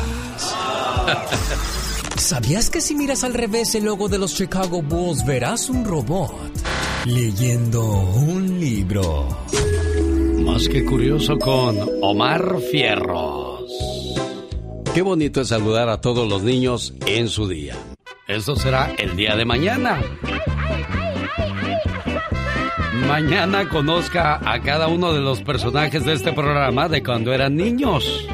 ¿Sabías 2.17 2.69
que 2.69 2.81
si 2.81 2.95
miras 2.95 3.23
al 3.23 3.33
revés 3.33 3.75
el 3.75 3.85
logo 3.85 4.07
de 4.07 4.17
los 4.17 4.35
Chicago 4.35 4.81
Bulls 4.81 5.25
verás 5.25 5.69
un 5.69 5.83
robot 5.83 6.33
leyendo 7.05 7.83
un 7.85 8.59
libro? 8.59 9.27
Más 10.39 10.67
que 10.69 10.85
curioso 10.85 11.37
con 11.37 11.77
Omar 12.01 12.59
Fierros. 12.71 13.63
Qué 14.93 15.01
bonito 15.01 15.41
es 15.41 15.47
saludar 15.47 15.89
a 15.89 15.99
todos 15.99 16.29
los 16.29 16.43
niños 16.43 16.93
en 17.07 17.27
su 17.27 17.47
día. 17.47 17.75
Eso 18.27 18.55
será 18.55 18.93
el 18.97 19.15
día 19.15 19.35
de 19.35 19.43
mañana. 19.43 19.99
Mañana 23.07 23.67
conozca 23.67 24.39
a 24.43 24.61
cada 24.61 24.87
uno 24.87 25.13
de 25.13 25.19
los 25.19 25.41
personajes 25.41 26.05
de 26.05 26.13
este 26.13 26.31
programa 26.31 26.87
de 26.87 27.03
cuando 27.03 27.33
eran 27.33 27.55
niños. 27.55 28.27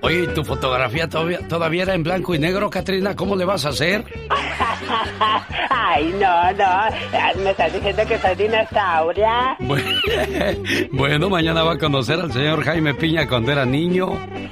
Oye, 0.00 0.28
¿tu 0.28 0.44
fotografía 0.44 1.08
todavía, 1.08 1.40
todavía 1.48 1.82
era 1.82 1.94
en 1.94 2.02
blanco 2.02 2.34
y 2.34 2.38
negro, 2.38 2.70
Katrina? 2.70 3.16
¿Cómo 3.16 3.34
le 3.34 3.44
vas 3.44 3.66
a 3.66 3.70
hacer? 3.70 4.04
Ay, 5.70 6.14
no, 6.20 6.52
no. 6.52 7.42
¿Me 7.42 7.50
estás 7.50 7.72
diciendo 7.72 8.02
que 8.06 8.18
soy 8.18 8.34
dinosauria? 8.36 9.56
Bueno, 10.92 11.28
mañana 11.28 11.62
va 11.62 11.72
a 11.72 11.78
conocer 11.78 12.20
al 12.20 12.32
señor 12.32 12.62
Jaime 12.62 12.94
Piña 12.94 13.26
cuando 13.28 13.52
era 13.52 13.64
niño, 13.64 14.08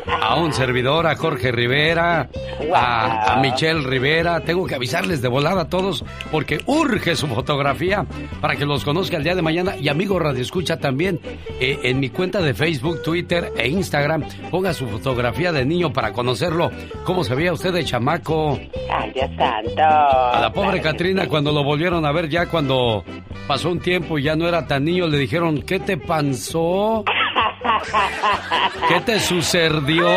a 0.06 0.36
un 0.36 0.52
servidor, 0.52 1.06
a 1.06 1.16
Jorge 1.16 1.52
Rivera, 1.52 2.28
a, 2.74 3.38
Michelle 3.40 3.86
Rivera. 3.86 4.40
Tengo 4.40 4.66
que 4.66 4.74
avisarles 4.74 5.22
de 5.22 5.28
volada 5.28 5.62
a 5.62 5.68
todos 5.68 6.04
porque 6.30 6.60
urge 6.66 7.14
su 7.16 7.26
fotografía 7.28 8.04
para 8.40 8.56
que 8.56 8.66
los 8.66 8.84
conozca 8.84 9.16
el 9.16 9.24
día 9.24 9.34
de 9.34 9.42
mañana. 9.42 9.76
Y 9.76 9.88
amigo 9.88 10.18
Radio 10.18 10.42
Escucha 10.42 10.78
también, 10.78 11.20
eh, 11.60 11.78
en 11.84 12.00
mi 12.00 12.10
cuenta 12.10 12.40
de 12.40 12.54
Facebook, 12.54 13.02
Twitter 13.02 13.52
e 13.56 13.68
Instagram, 13.68 14.24
ponga 14.50 14.72
su 14.72 14.86
fotografía 14.88 15.35
de 15.36 15.64
niño 15.64 15.92
para 15.92 16.12
conocerlo. 16.12 16.70
¿Cómo 17.04 17.22
se 17.22 17.34
veía 17.34 17.52
usted 17.52 17.72
de 17.72 17.84
chamaco? 17.84 18.58
Ay, 18.90 19.10
Dios 19.12 19.30
santo. 19.36 19.82
A 19.82 20.40
la 20.40 20.50
pobre 20.52 20.80
Katrina, 20.80 21.28
cuando 21.28 21.52
lo 21.52 21.62
volvieron 21.62 22.06
a 22.06 22.12
ver, 22.12 22.28
ya 22.28 22.46
cuando 22.46 23.04
pasó 23.46 23.70
un 23.70 23.80
tiempo 23.80 24.18
y 24.18 24.22
ya 24.22 24.34
no 24.34 24.48
era 24.48 24.66
tan 24.66 24.84
niño, 24.84 25.06
le 25.06 25.18
dijeron, 25.18 25.62
¿qué 25.62 25.78
te 25.78 25.98
pasó? 25.98 27.04
¿Qué 28.88 29.00
te 29.00 29.20
sucedió? 29.20 30.08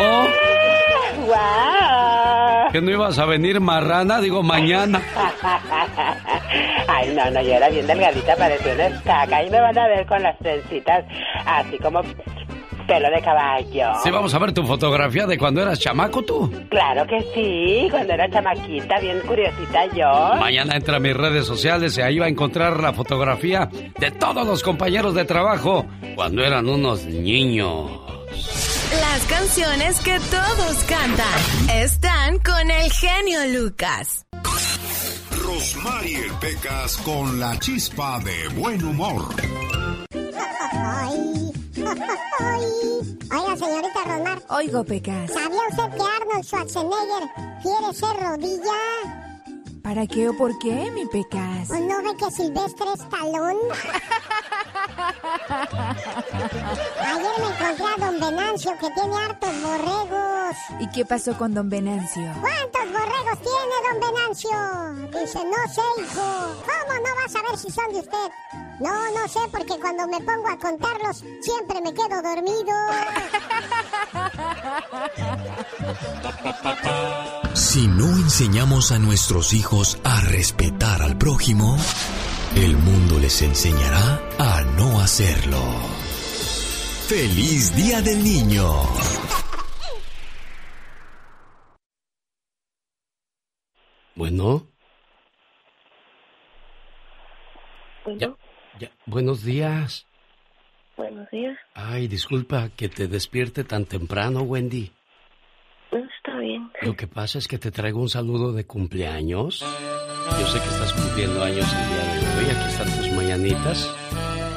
¿Que 2.72 2.80
no 2.80 2.90
ibas 2.90 3.18
a 3.18 3.26
venir 3.26 3.60
marrana? 3.60 4.20
Digo, 4.20 4.42
mañana. 4.42 5.02
Ay, 6.88 7.12
no, 7.14 7.30
no, 7.30 7.42
yo 7.42 7.54
era 7.54 7.68
bien 7.68 7.86
delgadita, 7.86 8.36
parecía 8.36 8.74
una 8.74 8.86
estaca. 8.86 9.42
Y 9.44 9.50
me 9.50 9.60
van 9.60 9.76
a 9.76 9.86
ver 9.88 10.06
con 10.06 10.22
las 10.22 10.38
trencitas 10.38 11.04
así 11.46 11.78
como 11.78 12.02
pelo 12.90 13.08
de 13.08 13.22
caballo. 13.22 13.92
Sí, 14.02 14.10
vamos 14.10 14.34
a 14.34 14.38
ver 14.40 14.52
tu 14.52 14.66
fotografía 14.66 15.24
de 15.24 15.38
cuando 15.38 15.62
eras 15.62 15.78
chamaco 15.78 16.24
tú. 16.24 16.50
Claro 16.70 17.06
que 17.06 17.22
sí, 17.32 17.88
cuando 17.88 18.14
era 18.14 18.28
chamaquita, 18.28 18.98
bien 18.98 19.20
curiosita 19.20 19.86
yo. 19.94 20.34
Mañana 20.40 20.74
entra 20.74 20.96
a 20.96 20.98
mis 20.98 21.16
redes 21.16 21.46
sociales 21.46 21.96
y 21.96 22.00
ahí 22.00 22.18
va 22.18 22.26
a 22.26 22.28
encontrar 22.28 22.80
la 22.80 22.92
fotografía 22.92 23.68
de 23.96 24.10
todos 24.10 24.44
los 24.44 24.64
compañeros 24.64 25.14
de 25.14 25.24
trabajo 25.24 25.86
cuando 26.16 26.42
eran 26.42 26.68
unos 26.68 27.04
niños. 27.04 27.92
Las 29.00 29.24
canciones 29.26 30.00
que 30.00 30.18
todos 30.18 30.84
cantan 30.88 31.70
están 31.72 32.40
con 32.40 32.72
el 32.72 32.90
genio 32.90 33.60
Lucas. 33.60 34.26
Rosmarie 35.44 36.24
Pecas 36.40 36.96
con 36.98 37.38
la 37.38 37.56
chispa 37.60 38.18
de 38.18 38.48
buen 38.60 38.82
humor. 38.82 39.22
Oiga, 43.32 43.56
señorita 43.56 44.04
Rosmar. 44.06 44.42
Oigo, 44.50 44.84
Pecas. 44.84 45.30
¿Sabía 45.32 45.60
usted 45.70 45.90
que 45.96 46.02
Arnold 46.02 46.44
Schwarzenegger 46.44 47.28
quiere 47.62 47.94
ser 47.94 48.16
rodilla? 48.16 48.78
¿Para 49.82 50.06
qué 50.06 50.28
o 50.28 50.36
por 50.36 50.58
qué, 50.58 50.90
mi 50.92 51.06
Pecas? 51.06 51.70
¿O 51.70 51.78
no 51.78 52.02
ve 52.02 52.16
que 52.16 52.30
Silvestre 52.30 52.86
es 52.94 53.08
talón? 53.08 53.56
Ayer 57.06 57.34
me 57.40 57.48
encontré 57.48 57.86
a 57.86 57.96
don 57.98 58.20
Venancio 58.20 58.72
que 58.78 58.90
tiene 58.90 59.16
hartos 59.16 59.62
borregos. 59.62 60.56
¿Y 60.80 60.90
qué 60.90 61.04
pasó 61.04 61.36
con 61.36 61.54
don 61.54 61.68
Venancio? 61.68 62.32
¿Cuántos 62.40 62.92
borregos 62.92 63.38
tiene 63.40 63.74
don 63.90 64.00
Venancio? 64.12 64.50
Dice, 65.20 65.38
no 65.44 65.72
sé, 65.72 65.82
hijo. 66.02 66.26
¿Cómo 66.62 66.94
no 67.00 67.14
vas 67.16 67.34
a 67.34 67.42
ver 67.42 67.58
si 67.58 67.70
son 67.70 67.92
de 67.92 68.00
usted? 68.00 68.30
No, 68.80 69.10
no 69.10 69.28
sé, 69.28 69.40
porque 69.50 69.78
cuando 69.78 70.08
me 70.08 70.18
pongo 70.20 70.48
a 70.48 70.58
contarlos 70.58 71.22
siempre 71.42 71.82
me 71.82 71.92
quedo 71.92 72.22
dormido. 72.22 72.74
Si 77.54 77.86
no 77.86 78.06
enseñamos 78.06 78.90
a 78.90 78.98
nuestros 78.98 79.52
hijos 79.52 79.98
a 80.02 80.22
respetar 80.22 81.02
al 81.02 81.18
prójimo, 81.18 81.76
el 82.56 82.76
mundo 82.78 83.18
les 83.18 83.42
enseñará 83.42 84.18
a 84.38 84.62
no 84.62 84.98
hacerlo. 85.00 85.60
¡Feliz 87.06 87.76
Día 87.76 88.00
del 88.00 88.24
Niño! 88.24 88.66
Bueno. 94.14 94.66
¿Ya? 98.16 98.34
Ya, 98.80 98.90
buenos 99.04 99.44
días. 99.44 100.06
Buenos 100.96 101.28
días. 101.30 101.58
Ay, 101.74 102.08
disculpa 102.08 102.70
que 102.74 102.88
te 102.88 103.08
despierte 103.08 103.62
tan 103.62 103.84
temprano, 103.84 104.40
Wendy. 104.40 104.90
No, 105.92 105.98
está 105.98 106.38
bien. 106.38 106.70
Lo 106.80 106.96
que 106.96 107.06
pasa 107.06 107.38
es 107.38 107.46
que 107.46 107.58
te 107.58 107.70
traigo 107.70 108.00
un 108.00 108.08
saludo 108.08 108.52
de 108.52 108.64
cumpleaños. 108.64 109.60
Yo 109.60 110.46
sé 110.46 110.58
que 110.60 110.68
estás 110.68 110.94
cumpliendo 110.94 111.44
años 111.44 111.66
el 111.70 111.88
día 111.88 112.04
de 112.14 112.38
hoy. 112.38 112.56
Aquí 112.56 112.68
están 112.70 112.96
tus 112.96 113.12
mañanitas. 113.12 113.94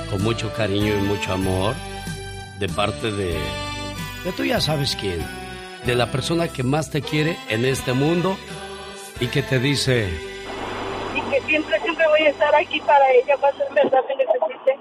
Con 0.09 0.23
mucho 0.23 0.53
cariño 0.53 0.97
y 0.97 1.01
mucho 1.01 1.33
amor. 1.33 1.75
De 2.59 2.69
parte 2.69 3.11
de... 3.11 3.33
De 4.23 4.31
tú 4.37 4.45
ya 4.45 4.61
sabes 4.61 4.95
quién. 4.95 5.19
De 5.85 5.95
la 5.95 6.11
persona 6.11 6.47
que 6.47 6.63
más 6.63 6.91
te 6.91 7.01
quiere 7.01 7.35
en 7.49 7.65
este 7.65 7.91
mundo. 7.91 8.37
Y 9.19 9.27
que 9.27 9.41
te 9.41 9.59
dice... 9.59 10.32
Que 11.33 11.41
siempre, 11.41 11.79
siempre 11.79 12.07
voy 12.09 12.21
a 12.21 12.29
estar 12.29 12.53
aquí 12.53 12.79
para 12.81 13.11
ella, 13.11 13.33
en 13.33 13.73
verdad 13.73 14.01
me 14.07 14.15
necesite. 14.15 14.79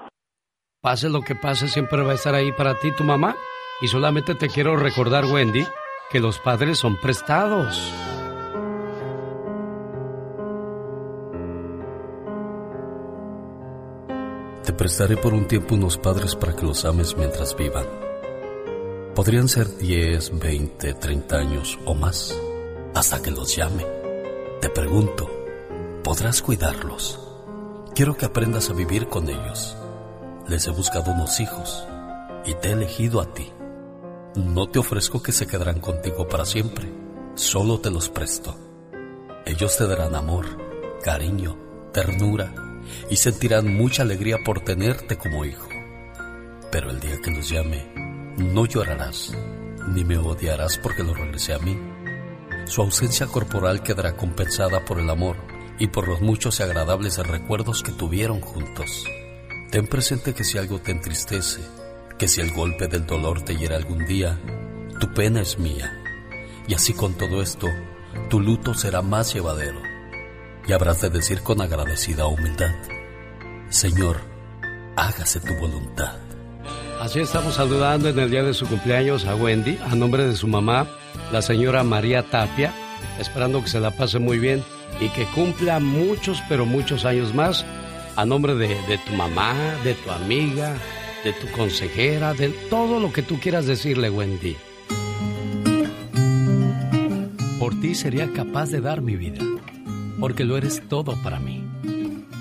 Pase 0.81 1.09
lo 1.09 1.21
que 1.21 1.33
pase, 1.33 1.67
siempre 1.67 2.03
va 2.03 2.11
a 2.11 2.15
estar 2.15 2.35
ahí 2.35 2.51
para 2.51 2.75
ti 2.75 2.91
tu 2.91 3.03
mamá. 3.03 3.35
Y 3.81 3.87
solamente 3.87 4.35
te 4.35 4.49
quiero 4.49 4.75
recordar, 4.75 5.25
Wendy, 5.25 5.65
que 6.11 6.19
los 6.19 6.37
padres 6.37 6.77
son 6.77 7.01
prestados. 7.01 7.91
Te 14.63 14.73
prestaré 14.73 15.17
por 15.17 15.33
un 15.33 15.47
tiempo 15.47 15.73
unos 15.73 15.97
padres 15.97 16.35
para 16.35 16.55
que 16.55 16.67
los 16.67 16.85
ames 16.85 17.17
mientras 17.17 17.57
vivan. 17.57 17.87
Podrían 19.15 19.47
ser 19.47 19.75
10, 19.75 20.37
20, 20.39 20.93
30 20.93 21.35
años 21.35 21.79
o 21.85 21.95
más, 21.95 22.39
hasta 22.93 23.23
que 23.23 23.31
los 23.31 23.55
llame. 23.55 23.87
Te 24.61 24.69
pregunto, 24.69 25.42
¿podrás 26.03 26.41
cuidarlos? 26.41 27.19
Quiero 27.95 28.17
que 28.17 28.25
aprendas 28.25 28.69
a 28.69 28.73
vivir 28.73 29.07
con 29.07 29.29
ellos. 29.29 29.77
Les 30.47 30.67
he 30.67 30.71
buscado 30.71 31.11
unos 31.13 31.39
hijos 31.39 31.87
y 32.45 32.53
te 32.55 32.69
he 32.69 32.71
elegido 32.73 33.21
a 33.21 33.33
ti. 33.33 33.51
No 34.35 34.67
te 34.67 34.79
ofrezco 34.79 35.23
que 35.23 35.31
se 35.31 35.47
quedarán 35.47 35.79
contigo 35.79 36.27
para 36.27 36.45
siempre, 36.45 36.91
solo 37.35 37.79
te 37.79 37.89
los 37.89 38.09
presto. 38.09 38.57
Ellos 39.45 39.77
te 39.77 39.87
darán 39.87 40.15
amor, 40.15 40.45
cariño, 41.01 41.57
ternura 41.93 42.53
y 43.09 43.15
sentirán 43.15 43.73
mucha 43.73 44.03
alegría 44.03 44.39
por 44.43 44.59
tenerte 44.59 45.17
como 45.17 45.45
hijo. 45.45 45.69
Pero 46.69 46.89
el 46.89 46.99
día 46.99 47.19
que 47.23 47.31
los 47.31 47.49
llame, 47.49 48.33
no 48.37 48.65
llorarás, 48.65 49.33
ni 49.87 50.03
me 50.03 50.17
odiarás 50.17 50.77
porque 50.77 51.03
lo 51.03 51.13
regresé 51.13 51.53
a 51.53 51.59
mí. 51.59 51.79
Su 52.65 52.81
ausencia 52.81 53.27
corporal 53.27 53.83
quedará 53.83 54.17
compensada 54.17 54.83
por 54.83 54.99
el 54.99 55.09
amor 55.09 55.52
y 55.79 55.87
por 55.87 56.07
los 56.07 56.21
muchos 56.21 56.59
y 56.59 56.63
agradables 56.63 57.17
recuerdos 57.17 57.83
que 57.83 57.91
tuvieron 57.91 58.41
juntos. 58.41 59.05
Ten 59.71 59.87
presente 59.87 60.33
que 60.33 60.43
si 60.43 60.57
algo 60.57 60.79
te 60.79 60.91
entristece, 60.91 61.61
que 62.17 62.27
si 62.27 62.41
el 62.41 62.53
golpe 62.53 62.87
del 62.87 63.05
dolor 63.05 63.41
te 63.41 63.55
hiera 63.55 63.75
algún 63.75 64.05
día, 64.05 64.39
tu 64.99 65.11
pena 65.13 65.41
es 65.41 65.57
mía. 65.57 65.91
Y 66.67 66.73
así 66.75 66.93
con 66.93 67.15
todo 67.15 67.41
esto, 67.41 67.67
tu 68.29 68.39
luto 68.39 68.73
será 68.73 69.01
más 69.01 69.33
llevadero. 69.33 69.81
Y 70.67 70.73
habrás 70.73 71.01
de 71.01 71.09
decir 71.09 71.41
con 71.41 71.59
agradecida 71.61 72.27
humildad, 72.27 72.73
Señor, 73.69 74.21
hágase 74.95 75.39
tu 75.39 75.53
voluntad. 75.55 76.17
Así 77.01 77.19
estamos 77.19 77.55
saludando 77.55 78.07
en 78.07 78.19
el 78.19 78.29
día 78.29 78.43
de 78.43 78.53
su 78.53 78.67
cumpleaños 78.67 79.25
a 79.25 79.35
Wendy, 79.35 79.77
a 79.83 79.95
nombre 79.95 80.25
de 80.25 80.35
su 80.35 80.47
mamá, 80.47 80.87
la 81.31 81.41
señora 81.41 81.83
María 81.83 82.29
Tapia, 82.29 82.73
esperando 83.19 83.61
que 83.61 83.67
se 83.67 83.79
la 83.79 83.91
pase 83.91 84.19
muy 84.19 84.39
bien 84.39 84.63
y 84.99 85.09
que 85.09 85.25
cumpla 85.25 85.79
muchos, 85.79 86.41
pero 86.47 86.65
muchos 86.65 87.05
años 87.05 87.33
más, 87.33 87.65
a 88.15 88.25
nombre 88.25 88.55
de, 88.55 88.97
tu 89.05 89.13
mamá, 89.13 89.53
de 89.83 89.95
tu 89.95 90.11
amiga, 90.11 90.75
de 91.23 91.33
tu 91.33 91.47
consejera, 91.51 92.33
de 92.33 92.49
todo 92.69 92.99
lo 92.99 93.11
que 93.11 93.21
tú 93.21 93.39
quieras 93.39 93.65
decirle, 93.65 94.09
Wendy. 94.09 94.55
Por 97.59 97.79
ti 97.79 97.95
sería 97.95 98.31
capaz 98.31 98.69
de 98.69 98.81
dar 98.81 99.01
mi 99.01 99.15
vida, 99.15 99.41
porque 100.19 100.43
lo 100.43 100.57
eres 100.57 100.81
todo 100.87 101.15
para 101.23 101.39
mí. 101.39 101.63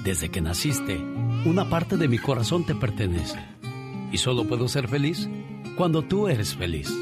Desde 0.04 0.30
que 0.30 0.40
naciste, 0.40 0.98
una 1.44 1.68
parte 1.68 1.96
de 1.96 2.08
mi 2.08 2.18
corazón 2.18 2.64
te 2.64 2.74
pertenece, 2.74 3.38
y 4.10 4.18
solo 4.18 4.44
puedo 4.44 4.68
ser 4.68 4.88
feliz 4.88 5.28
cuando 5.76 6.02
tú 6.02 6.28
eres 6.28 6.54
feliz. 6.54 6.92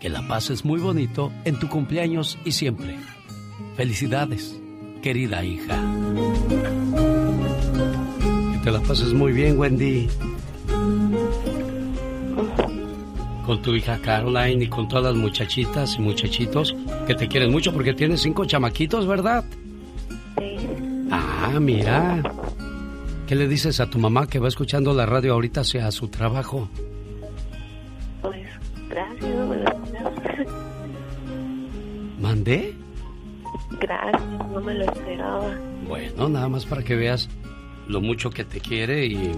Que 0.00 0.08
la 0.08 0.26
pases 0.26 0.64
muy 0.64 0.80
bonito 0.80 1.32
en 1.44 1.58
tu 1.58 1.68
cumpleaños 1.68 2.38
y 2.44 2.52
siempre. 2.52 2.96
Felicidades, 3.76 4.60
querida 5.02 5.44
hija. 5.44 5.78
Que 8.52 8.58
te 8.64 8.70
la 8.70 8.80
pases 8.80 9.12
muy 9.12 9.32
bien, 9.32 9.58
Wendy 9.58 10.08
con 13.44 13.60
tu 13.60 13.74
hija 13.74 13.98
Caroline 13.98 14.64
y 14.64 14.68
con 14.68 14.88
todas 14.88 15.04
las 15.04 15.14
muchachitas 15.14 15.96
y 15.96 16.00
muchachitos 16.00 16.74
que 17.06 17.14
te 17.14 17.28
quieren 17.28 17.50
mucho 17.50 17.72
porque 17.72 17.92
tienes 17.92 18.22
cinco 18.22 18.44
chamaquitos, 18.44 19.06
¿verdad? 19.06 19.44
Sí. 20.38 20.56
Ah, 21.10 21.58
mira. 21.60 22.22
¿Qué 23.26 23.34
le 23.34 23.48
dices 23.48 23.80
a 23.80 23.90
tu 23.90 23.98
mamá 23.98 24.26
que 24.26 24.38
va 24.38 24.48
escuchando 24.48 24.94
la 24.94 25.06
radio 25.06 25.34
ahorita 25.34 25.62
hacia 25.62 25.90
su 25.90 26.08
trabajo? 26.08 26.68
Pues, 28.20 28.46
gracias. 28.88 29.36
¿Mandé? 32.20 32.74
Gracias, 33.82 34.22
no 34.52 34.60
me 34.60 34.74
lo 34.74 34.84
esperaba. 34.84 35.58
Bueno, 35.88 36.28
nada 36.28 36.48
más 36.48 36.64
para 36.64 36.84
que 36.84 36.94
veas 36.94 37.28
lo 37.88 38.00
mucho 38.00 38.30
que 38.30 38.44
te 38.44 38.60
quiere 38.60 39.06
y 39.06 39.32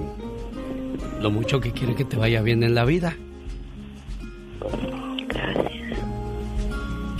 lo 1.21 1.31
mucho 1.31 1.61
que 1.61 1.73
quiere 1.73 1.95
que 1.95 2.05
te 2.05 2.17
vaya 2.17 2.43
bien 2.43 2.63
en 2.63 2.75
la 2.75 2.85
vida. 2.85 3.17
Gracias. 5.29 5.99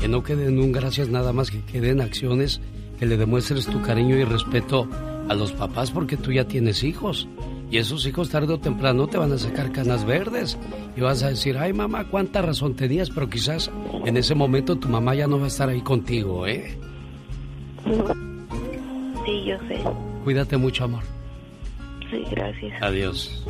Que 0.01 0.09
no 0.09 0.23
quede 0.23 0.49
en 0.49 0.59
un 0.59 0.71
gracias 0.71 1.09
nada 1.09 1.33
más, 1.33 1.51
que 1.51 1.63
queden 1.63 2.03
acciones 2.03 2.61
que 2.99 3.07
le 3.07 3.17
demuestres 3.17 3.67
tu 3.67 3.81
cariño 3.81 4.17
y 4.17 4.25
respeto 4.25 4.89
a 5.29 5.35
los 5.35 5.53
papás 5.53 5.91
porque 5.91 6.17
tú 6.17 6.31
ya 6.31 6.47
tienes 6.47 6.85
hijos. 6.85 7.27
Y 7.71 7.79
esos 7.79 8.07
hijos 8.07 8.29
tarde 8.29 8.53
o 8.53 8.61
temprano 8.61 9.07
te 9.07 9.17
van 9.17 9.33
a 9.33 9.39
sacar 9.39 9.73
canas 9.73 10.05
verdes. 10.05 10.59
Y 10.97 11.01
vas 11.01 11.23
a 11.23 11.31
decir, 11.31 11.57
ay 11.57 11.73
mamá, 11.73 12.05
cuánta 12.09 12.43
razón 12.43 12.75
tenías, 12.75 13.11
pero 13.11 13.29
quizás 13.29 13.71
en 14.05 14.17
ese 14.17 14.35
momento 14.35 14.77
tu 14.77 14.89
mamá 14.89 15.15
ya 15.15 15.27
no 15.27 15.39
va 15.39 15.47
a 15.47 15.49
estar 15.49 15.71
ahí 15.71 15.81
contigo, 15.81 16.47
¿eh? 16.47 16.79
Sí, 17.85 19.45
yo 19.45 19.59
sé. 19.69 19.83
Cuídate 20.25 20.57
mucho, 20.57 20.85
amor. 20.85 21.03
Sí, 22.11 22.25
gracias. 22.31 22.83
Adiós. 22.83 23.45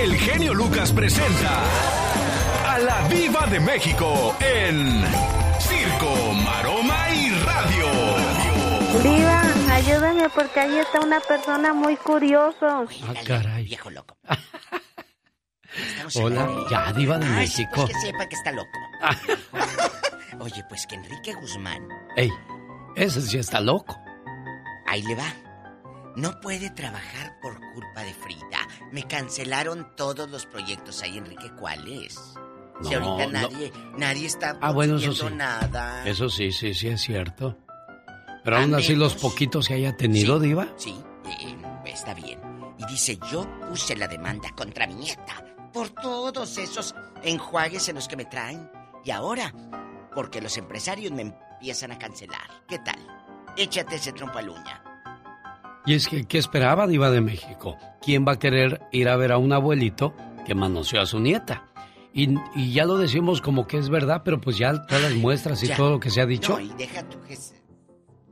El 0.00 0.14
genio 0.16 0.54
Lucas 0.54 0.92
presenta 0.92 1.62
a 2.66 2.78
la 2.78 3.08
Viva 3.08 3.46
de 3.46 3.60
México 3.60 4.36
en 4.40 5.02
Circo, 5.58 6.32
Maroma 6.44 7.08
y 7.14 7.30
Radio. 7.30 7.86
Diva, 9.02 9.42
ayúdame 9.74 10.28
porque 10.28 10.60
ahí 10.60 10.78
está 10.78 11.00
una 11.00 11.20
persona 11.20 11.72
muy 11.72 11.96
curioso. 11.96 12.56
Ah, 12.62 13.14
caray. 13.24 13.64
Viejo 13.64 13.90
loco. 13.90 14.16
Hola, 16.16 16.48
ya, 16.70 16.92
Diva 16.92 17.18
de 17.18 17.26
Ay, 17.26 17.32
México. 17.32 17.70
Pues 17.74 17.88
que 17.92 18.00
sepa 18.00 18.26
que 18.28 18.36
está 18.36 18.52
loco. 18.52 18.78
Oye, 20.40 20.64
pues 20.68 20.86
que 20.86 20.94
Enrique 20.96 21.34
Guzmán, 21.34 21.88
Ey, 22.16 22.30
ese 22.94 23.20
sí 23.22 23.38
está 23.38 23.60
loco. 23.60 23.98
ahí 24.86 25.02
le 25.02 25.14
va. 25.14 25.32
No 26.16 26.40
puede 26.40 26.70
trabajar 26.70 27.36
por 27.42 27.58
culpa 27.74 28.02
de 28.02 28.14
Frida. 28.14 28.66
Me 28.90 29.02
cancelaron 29.04 29.94
todos 29.96 30.30
los 30.30 30.46
proyectos 30.46 31.02
ahí, 31.02 31.18
Enrique. 31.18 31.50
¿Cuáles? 31.58 32.14
si 32.82 32.90
No, 32.94 33.10
ahorita 33.18 33.26
no. 33.26 33.48
nadie, 33.98 34.26
está 34.26 34.56
Ah, 34.62 34.72
bueno, 34.72 34.96
eso 34.96 35.28
sí. 35.28 35.34
nada. 35.34 36.06
Eso 36.06 36.28
sí, 36.30 36.52
sí, 36.52 36.72
sí 36.74 36.88
es 36.88 37.00
cierto. 37.02 37.58
Pero 38.44 38.58
aún 38.58 38.74
así 38.74 38.94
los 38.94 39.14
poquitos 39.14 39.68
que 39.68 39.74
haya 39.74 39.96
tenido, 39.96 40.38
Diva. 40.38 40.68
Sí, 40.76 40.94
eh, 41.26 41.56
está 41.86 42.14
bien. 42.14 42.40
Y 42.78 42.84
dice, 42.86 43.18
yo 43.30 43.46
puse 43.68 43.96
la 43.96 44.06
demanda 44.08 44.50
contra 44.56 44.86
mi 44.86 44.94
nieta 44.94 45.42
por 45.76 45.90
todos 45.90 46.56
esos 46.56 46.94
enjuagues 47.22 47.86
en 47.90 47.96
los 47.96 48.08
que 48.08 48.16
me 48.16 48.24
traen. 48.24 48.70
Y 49.04 49.10
ahora, 49.10 49.52
porque 50.14 50.40
los 50.40 50.56
empresarios 50.56 51.12
me 51.12 51.20
empiezan 51.20 51.92
a 51.92 51.98
cancelar. 51.98 52.48
¿Qué 52.66 52.78
tal? 52.78 52.96
Échate 53.58 53.96
ese 53.96 54.12
trompo 54.12 54.38
al 54.38 54.48
uña. 54.48 54.82
Y 55.84 55.92
es 55.92 56.08
que, 56.08 56.24
¿qué 56.24 56.38
esperaba 56.38 56.86
Diva 56.86 57.10
de 57.10 57.20
México? 57.20 57.76
¿Quién 58.00 58.24
va 58.26 58.32
a 58.32 58.38
querer 58.38 58.80
ir 58.90 59.06
a 59.10 59.16
ver 59.16 59.32
a 59.32 59.36
un 59.36 59.52
abuelito 59.52 60.14
que 60.46 60.54
manoseó 60.54 61.02
a 61.02 61.06
su 61.06 61.20
nieta? 61.20 61.66
Y, 62.14 62.34
y 62.54 62.72
ya 62.72 62.86
lo 62.86 62.96
decimos 62.96 63.42
como 63.42 63.66
que 63.66 63.76
es 63.76 63.90
verdad, 63.90 64.22
pero 64.24 64.40
pues 64.40 64.56
ya 64.56 64.72
todas 64.86 65.02
las 65.02 65.14
muestras 65.14 65.62
y 65.62 65.66
Ya. 65.66 65.76
todo 65.76 65.90
lo 65.90 66.00
que 66.00 66.08
se 66.08 66.22
ha 66.22 66.26
dicho. 66.26 66.54
No, 66.54 66.60
y 66.60 66.72
deja 66.72 67.06
tú 67.06 67.20
que 67.20 67.36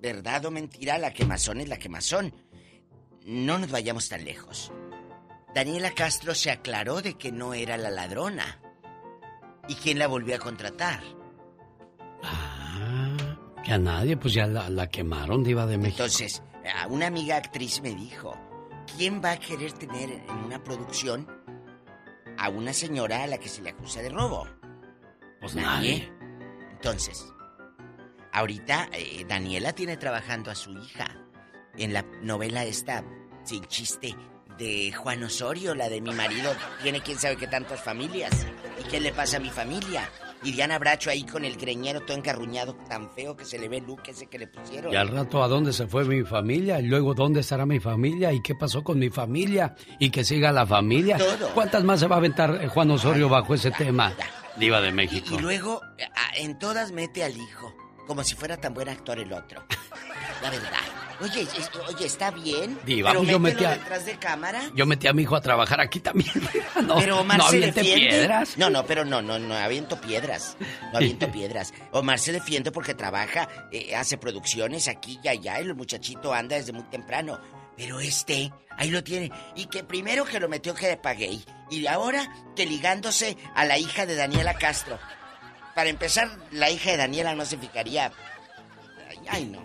verdad 0.01 0.47
o 0.47 0.51
mentira, 0.51 0.97
la 0.97 1.12
quemazón 1.12 1.61
es 1.61 1.68
la 1.68 1.76
quemazón. 1.76 2.32
No 3.26 3.59
nos 3.59 3.70
vayamos 3.70 4.09
tan 4.09 4.24
lejos. 4.24 4.72
Daniela 5.55 5.92
Castro 5.92 6.34
se 6.34 6.50
aclaró 6.50 7.00
de 7.00 7.14
que 7.14 7.30
no 7.30 7.55
era 7.55 7.76
la 7.76 7.90
ladrona. 7.90 8.61
¿Y 9.68 9.76
quién 9.76 9.98
la 9.98 10.09
volvió 10.09 10.34
a 10.34 10.38
contratar? 10.38 11.00
Ah, 12.22 13.16
que 13.62 13.72
a 13.72 13.78
nadie, 13.78 14.16
pues 14.16 14.34
ya 14.34 14.46
la, 14.46 14.68
la 14.68 14.88
quemaron, 14.88 15.44
Diva 15.44 15.64
de 15.66 15.78
México. 15.78 16.02
Entonces, 16.02 16.42
a 16.82 16.88
una 16.88 17.07
amiga 17.07 17.36
actriz 17.36 17.80
me 17.82 17.94
dijo, 17.94 18.36
¿quién 18.96 19.22
va 19.24 19.32
a 19.32 19.38
querer 19.38 19.72
tener 19.72 20.11
en 20.11 20.36
una 20.44 20.62
producción 20.62 21.26
a 22.36 22.48
una 22.48 22.72
señora 22.72 23.22
a 23.22 23.26
la 23.28 23.38
que 23.38 23.48
se 23.48 23.62
le 23.62 23.70
acusa 23.70 24.02
de 24.02 24.09
robo? 24.09 24.48
Pues 25.40 25.55
nadie. 25.55 26.12
Entonces, 26.72 27.24
ahorita 28.32 28.88
eh, 28.92 29.24
Daniela 29.28 29.72
tiene 29.72 29.96
trabajando 29.96 30.50
a 30.50 30.55
su 30.55 30.72
hija 30.72 31.07
en 31.76 31.92
la 31.92 32.02
novela 32.22 32.64
esta, 32.64 33.05
sin 33.44 33.64
chiste, 33.66 34.16
de 34.59 34.92
Juan 34.92 35.22
Osorio, 35.24 35.74
la 35.74 35.88
de 35.88 36.00
mi 36.00 36.12
marido, 36.12 36.52
tiene 36.82 37.00
quién 37.00 37.18
sabe 37.18 37.36
qué 37.36 37.46
tantas 37.46 37.82
familias. 37.82 38.46
¿Y 38.80 38.88
qué 38.88 39.00
le 39.00 39.12
pasa 39.12 39.36
a 39.36 39.40
mi 39.40 39.50
familia? 39.50 40.09
Y 40.42 40.52
Diana 40.52 40.78
Bracho 40.78 41.09
ahí 41.11 41.24
con 41.24 41.44
el 41.44 41.57
greñero 41.57 42.00
todo 42.02 42.16
engarruñado, 42.18 42.74
tan 42.88 43.11
feo 43.14 43.34
que 43.34 43.44
se 43.46 43.59
le 43.59 43.68
ve 43.68 43.78
el 43.78 43.84
look 43.84 44.02
ese 44.09 44.26
que 44.26 44.38
le 44.38 44.46
pusieron. 44.46 44.92
Y 44.92 44.96
al 44.96 45.09
rato, 45.09 45.42
¿a 45.42 45.48
dónde 45.48 45.72
se 45.72 45.86
fue 45.86 46.05
mi 46.05 46.22
familia? 46.22 46.78
Y 46.80 46.84
luego, 46.86 47.14
¿dónde 47.14 47.40
estará 47.40 47.64
mi 47.64 47.80
familia? 47.80 48.30
¿Y 48.32 48.42
qué 48.42 48.55
pasó 48.55 48.84
con 48.84 48.98
mi 48.98 49.09
familia? 49.09 49.74
¿Y 49.98 50.11
que 50.11 50.22
siga 50.22 50.52
la 50.52 50.66
familia? 50.66 51.16
Todo. 51.16 51.48
¿Cuántas 51.55 51.82
más 51.82 52.00
se 52.00 52.07
va 52.09 52.16
a 52.16 52.18
aventar 52.18 52.59
eh, 52.62 52.68
Juan 52.68 52.90
Osorio 52.90 53.28
bajo 53.28 53.55
ese 53.55 53.70
tema? 53.70 54.12
Diva 54.57 54.80
de 54.82 54.92
México. 54.92 55.34
Y 55.34 55.38
luego, 55.38 55.80
a- 55.82 56.36
en 56.36 56.59
todas 56.59 56.92
mete 56.92 57.24
al 57.24 57.36
hijo, 57.36 57.74
como 58.07 58.22
si 58.22 58.34
fuera 58.34 58.59
tan 58.59 58.74
buen 58.74 58.88
actor 58.90 59.18
el 59.18 59.32
otro. 59.32 59.64
La 60.42 60.50
verdad. 60.50 60.68
Oye, 61.21 61.43
es- 61.43 61.71
oye, 61.89 62.07
está 62.07 62.31
bien. 62.31 62.79
Diva, 62.85 63.11
pero 63.11 63.23
yo 63.25 63.39
metí 63.39 63.65
a- 63.65 63.71
detrás 63.77 64.05
de 64.07 64.17
cámara. 64.19 64.71
Yo 64.75 64.85
metí 64.87 65.07
a 65.07 65.12
mi 65.12 65.23
hijo 65.23 65.37
a 65.37 65.41
trabajar 65.41 65.81
aquí 65.81 66.01
también. 66.01 66.31
No, 66.85 66.97
pero 66.99 67.21
Omar 67.21 67.39
no 67.39 67.49
se 67.49 67.61
defiende. 67.61 67.95
piedras. 68.09 68.59
No, 68.59 68.69
no, 68.69 68.85
pero 68.85 69.05
no, 69.05 69.23
no, 69.23 69.39
no 69.39 69.55
aviento 69.55 70.01
piedras. 70.01 70.57
No 70.93 70.99
aviento 70.99 71.31
piedras. 71.33 71.73
Omar 71.93 72.19
se 72.19 72.33
defiende 72.33 72.73
porque 72.73 72.95
trabaja, 72.95 73.49
eh, 73.73 73.95
hace 73.95 74.19
producciones 74.19 74.89
aquí 74.89 75.19
y 75.23 75.29
allá, 75.29 75.61
y 75.61 75.62
el 75.62 75.75
muchachito 75.75 76.35
anda 76.35 76.57
desde 76.57 76.73
muy 76.73 76.83
temprano. 76.85 77.41
Pero 77.77 78.01
este, 78.01 78.53
ahí 78.77 78.91
lo 78.91 79.03
tiene. 79.03 79.31
Y 79.57 79.67
que 79.67 79.83
primero 79.85 80.25
que 80.25 80.39
lo 80.41 80.49
metió 80.49 80.75
que 80.75 80.89
le 80.89 80.97
pagué. 80.97 81.39
Y 81.71 81.87
ahora 81.87 82.29
que 82.55 82.67
ligándose 82.67 83.37
a 83.55 83.65
la 83.65 83.79
hija 83.79 84.05
de 84.07 84.15
Daniela 84.17 84.55
Castro. 84.55 84.99
Para 85.75 85.89
empezar, 85.91 86.29
la 86.53 86.71
hija 86.71 86.91
de 86.93 86.99
Daniela 86.99 87.35
no 87.35 87.45
se 87.45 87.57
fijaría. 87.59 88.12
Ay, 89.29 89.43
ay, 89.43 89.45
no. 89.47 89.64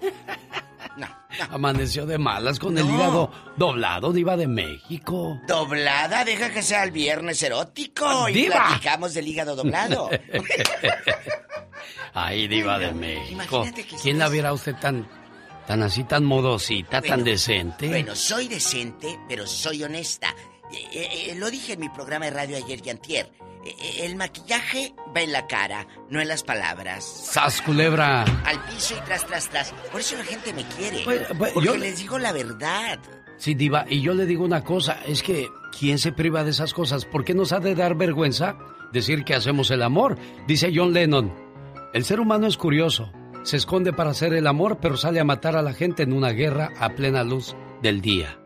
Amaneció 1.51 2.05
de 2.05 2.17
malas 2.17 2.59
con 2.59 2.77
el 2.77 2.85
No. 2.85 2.93
hígado 2.95 3.31
doblado, 3.55 4.11
Diva 4.11 4.35
de 4.35 4.47
México. 4.47 5.39
Doblada, 5.47 6.25
deja 6.25 6.49
que 6.51 6.61
sea 6.61 6.83
el 6.83 6.91
viernes 6.91 7.41
erótico. 7.41 8.27
Y 8.27 8.33
¡Diva! 8.33 8.65
platicamos 8.67 9.13
del 9.13 9.27
hígado 9.27 9.55
doblado. 9.55 10.09
Ay, 12.13 12.47
Diva 12.47 12.77
de 12.79 12.91
México. 12.93 13.65
¿Quién 14.01 14.17
la 14.19 14.29
viera 14.29 14.51
usted 14.51 14.75
tan, 14.75 15.07
tan 15.67 15.83
así, 15.83 16.03
tan 16.03 16.25
modosita, 16.25 17.01
tan 17.01 17.23
decente? 17.23 17.87
Bueno, 17.87 18.15
soy 18.15 18.47
decente, 18.47 19.19
pero 19.27 19.47
soy 19.47 19.83
honesta. 19.83 20.29
Eh, 20.73 20.87
eh, 20.91 21.09
eh, 21.31 21.35
lo 21.35 21.49
dije 21.49 21.73
en 21.73 21.79
mi 21.79 21.89
programa 21.89 22.25
de 22.25 22.31
radio 22.31 22.57
ayer 22.57 22.79
y 22.85 22.89
antier. 22.89 23.31
Eh, 23.65 24.05
el 24.05 24.15
maquillaje 24.15 24.93
va 25.15 25.21
en 25.21 25.31
la 25.33 25.47
cara, 25.47 25.85
no 26.09 26.21
en 26.21 26.27
las 26.27 26.43
palabras. 26.43 27.03
¡Sas, 27.03 27.61
culebra! 27.61 28.21
Al 28.45 28.63
piso 28.65 28.95
y 28.97 29.01
tras, 29.05 29.25
tras, 29.25 29.49
tras. 29.49 29.71
Por 29.91 29.99
eso 30.01 30.15
la 30.17 30.23
gente 30.23 30.53
me 30.53 30.63
quiere. 30.63 31.01
Pues, 31.03 31.21
pues, 31.37 31.51
porque 31.53 31.67
yo- 31.67 31.75
les 31.77 31.97
digo 31.99 32.17
la 32.19 32.31
verdad. 32.31 32.99
Sí, 33.37 33.53
Diva, 33.53 33.85
y 33.89 34.01
yo 34.01 34.13
le 34.13 34.25
digo 34.25 34.43
una 34.43 34.63
cosa, 34.63 34.99
es 35.07 35.23
que 35.23 35.47
¿quién 35.77 35.97
se 35.97 36.11
priva 36.11 36.43
de 36.43 36.51
esas 36.51 36.73
cosas? 36.73 37.05
¿Por 37.05 37.23
qué 37.23 37.33
nos 37.33 37.53
ha 37.53 37.59
de 37.59 37.73
dar 37.73 37.95
vergüenza 37.95 38.57
decir 38.91 39.23
que 39.23 39.33
hacemos 39.33 39.71
el 39.71 39.81
amor? 39.81 40.17
Dice 40.45 40.71
John 40.75 40.91
Lennon, 40.93 41.33
el 41.93 42.03
ser 42.03 42.19
humano 42.19 42.47
es 42.47 42.57
curioso, 42.57 43.11
se 43.43 43.55
esconde 43.55 43.93
para 43.93 44.09
hacer 44.09 44.33
el 44.33 44.45
amor, 44.45 44.79
pero 44.81 44.97
sale 44.97 45.21
a 45.21 45.23
matar 45.23 45.55
a 45.55 45.61
la 45.61 45.71
gente 45.73 46.03
en 46.03 46.11
una 46.11 46.31
guerra 46.31 46.71
a 46.79 46.89
plena 46.89 47.23
luz 47.23 47.55
del 47.81 48.01
día, 48.01 48.37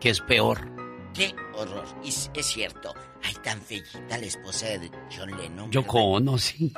que 0.00 0.10
es 0.10 0.20
peor. 0.20 0.70
Qué 1.14 1.34
horror. 1.54 1.84
Es 2.04 2.30
cierto. 2.42 2.92
Ay, 3.22 3.34
tan 3.42 3.60
fellita 3.62 4.18
la 4.18 4.26
esposa 4.26 4.66
de 4.66 4.90
John 5.16 5.36
Lennon. 5.36 5.70
Yo 5.70 5.80
¿verdad? 5.82 5.92
conocí. 5.92 6.72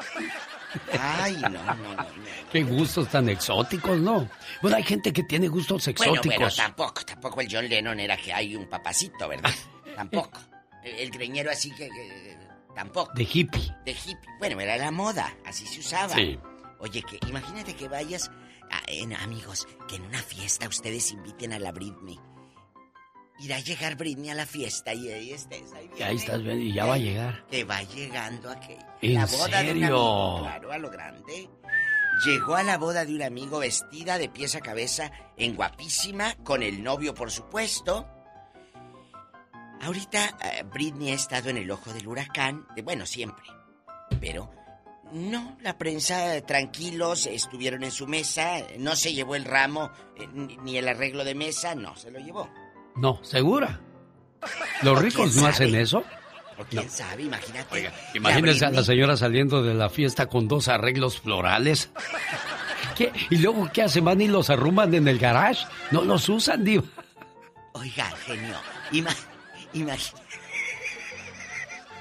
Ay, 0.98 1.36
no, 1.40 1.48
no, 1.48 1.74
no. 1.74 1.94
no. 1.94 2.06
Qué 2.50 2.62
gustos 2.64 3.08
tan 3.08 3.28
exóticos, 3.28 3.98
¿no? 3.98 4.28
Bueno, 4.60 4.76
hay 4.76 4.82
gente 4.82 5.12
que 5.12 5.22
tiene 5.22 5.48
gustos 5.48 5.86
exóticos. 5.88 6.26
bueno, 6.26 6.50
tampoco, 6.54 7.04
tampoco 7.04 7.40
el 7.40 7.48
John 7.50 7.68
Lennon 7.68 7.98
era 8.00 8.16
que 8.16 8.32
hay 8.32 8.56
un 8.56 8.66
papacito, 8.68 9.28
¿verdad? 9.28 9.52
tampoco. 9.96 10.38
El, 10.82 11.10
greñero 11.10 11.50
así 11.50 11.70
que, 11.70 11.88
tampoco. 12.74 13.12
De 13.14 13.22
hippie. 13.22 13.74
De 13.84 13.92
hippie. 13.92 14.28
Bueno, 14.38 14.60
era 14.60 14.76
la 14.76 14.90
moda, 14.90 15.34
así 15.46 15.66
se 15.66 15.80
usaba. 15.80 16.14
Sí. 16.14 16.38
Oye, 16.80 17.02
que 17.02 17.18
imagínate 17.28 17.74
que 17.74 17.88
vayas, 17.88 18.30
a- 18.70 18.82
en, 18.88 19.14
amigos, 19.14 19.66
que 19.88 19.96
en 19.96 20.02
una 20.02 20.20
fiesta 20.22 20.68
ustedes 20.68 21.10
inviten 21.12 21.52
a 21.54 21.58
la 21.58 21.72
Britney. 21.72 22.18
Irá 23.40 23.56
a 23.56 23.60
llegar 23.60 23.96
Britney 23.96 24.30
a 24.30 24.34
la 24.34 24.46
fiesta 24.46 24.94
y 24.94 25.10
ahí 25.10 25.32
estés. 25.32 25.72
Ahí, 25.72 25.90
ahí 26.02 26.16
estás 26.16 26.42
viendo, 26.42 26.64
y 26.64 26.72
ya 26.72 26.84
va 26.84 26.94
a 26.94 26.98
llegar. 26.98 27.44
Que 27.48 27.64
va 27.64 27.82
llegando 27.82 28.50
aquel. 28.50 28.78
¿En 29.02 29.14
la 29.14 29.26
boda 29.26 29.62
de 29.62 29.72
un 29.72 29.80
serio? 29.80 29.86
amigo, 29.86 30.40
claro, 30.42 30.72
a 30.72 30.78
lo 30.78 30.90
grande. 30.90 31.50
Llegó 32.24 32.54
a 32.54 32.62
la 32.62 32.78
boda 32.78 33.04
de 33.04 33.14
un 33.14 33.22
amigo 33.22 33.58
vestida 33.58 34.18
de 34.18 34.28
pies 34.28 34.54
a 34.54 34.60
cabeza, 34.60 35.10
en 35.36 35.56
guapísima, 35.56 36.36
con 36.44 36.62
el 36.62 36.82
novio, 36.82 37.12
por 37.12 37.32
supuesto. 37.32 38.08
Ahorita 39.80 40.38
eh, 40.40 40.62
Britney 40.72 41.10
ha 41.10 41.14
estado 41.14 41.50
en 41.50 41.56
el 41.56 41.70
ojo 41.70 41.92
del 41.92 42.06
huracán, 42.06 42.66
de, 42.76 42.82
bueno, 42.82 43.04
siempre. 43.04 43.44
Pero 44.20 44.48
no, 45.12 45.58
la 45.60 45.76
prensa 45.76 46.40
tranquilos, 46.46 47.26
estuvieron 47.26 47.82
en 47.82 47.90
su 47.90 48.06
mesa, 48.06 48.64
no 48.78 48.94
se 48.94 49.12
llevó 49.12 49.34
el 49.34 49.44
ramo, 49.44 49.90
eh, 50.16 50.26
ni 50.28 50.78
el 50.78 50.86
arreglo 50.86 51.24
de 51.24 51.34
mesa, 51.34 51.74
no, 51.74 51.96
se 51.96 52.12
lo 52.12 52.20
llevó. 52.20 52.48
No, 52.96 53.18
¿segura? 53.22 53.80
¿Los 54.82 54.98
¿O 54.98 55.00
ricos 55.02 55.36
no 55.36 55.46
hacen 55.46 55.74
eso? 55.74 56.04
O 56.58 56.64
quién 56.64 56.88
sabe, 56.88 57.22
imagínate. 57.24 57.90
Imagínense 58.14 58.64
a 58.66 58.70
la 58.70 58.84
señora 58.84 59.16
saliendo 59.16 59.62
de 59.62 59.74
la 59.74 59.88
fiesta 59.90 60.26
con 60.26 60.46
dos 60.46 60.68
arreglos 60.68 61.20
florales. 61.20 61.90
¿Qué? 62.96 63.10
¿Y 63.30 63.38
luego 63.38 63.68
qué 63.72 63.82
hacen? 63.82 64.04
¿Van 64.04 64.20
y 64.20 64.28
los 64.28 64.50
arruman 64.50 64.94
en 64.94 65.08
el 65.08 65.18
garage? 65.18 65.66
No 65.90 66.02
los 66.02 66.28
usan, 66.28 66.62
diva. 66.62 66.84
Oiga, 67.72 68.04
genio, 68.24 68.54
ima- 68.92 69.16
imagínate. 69.72 70.22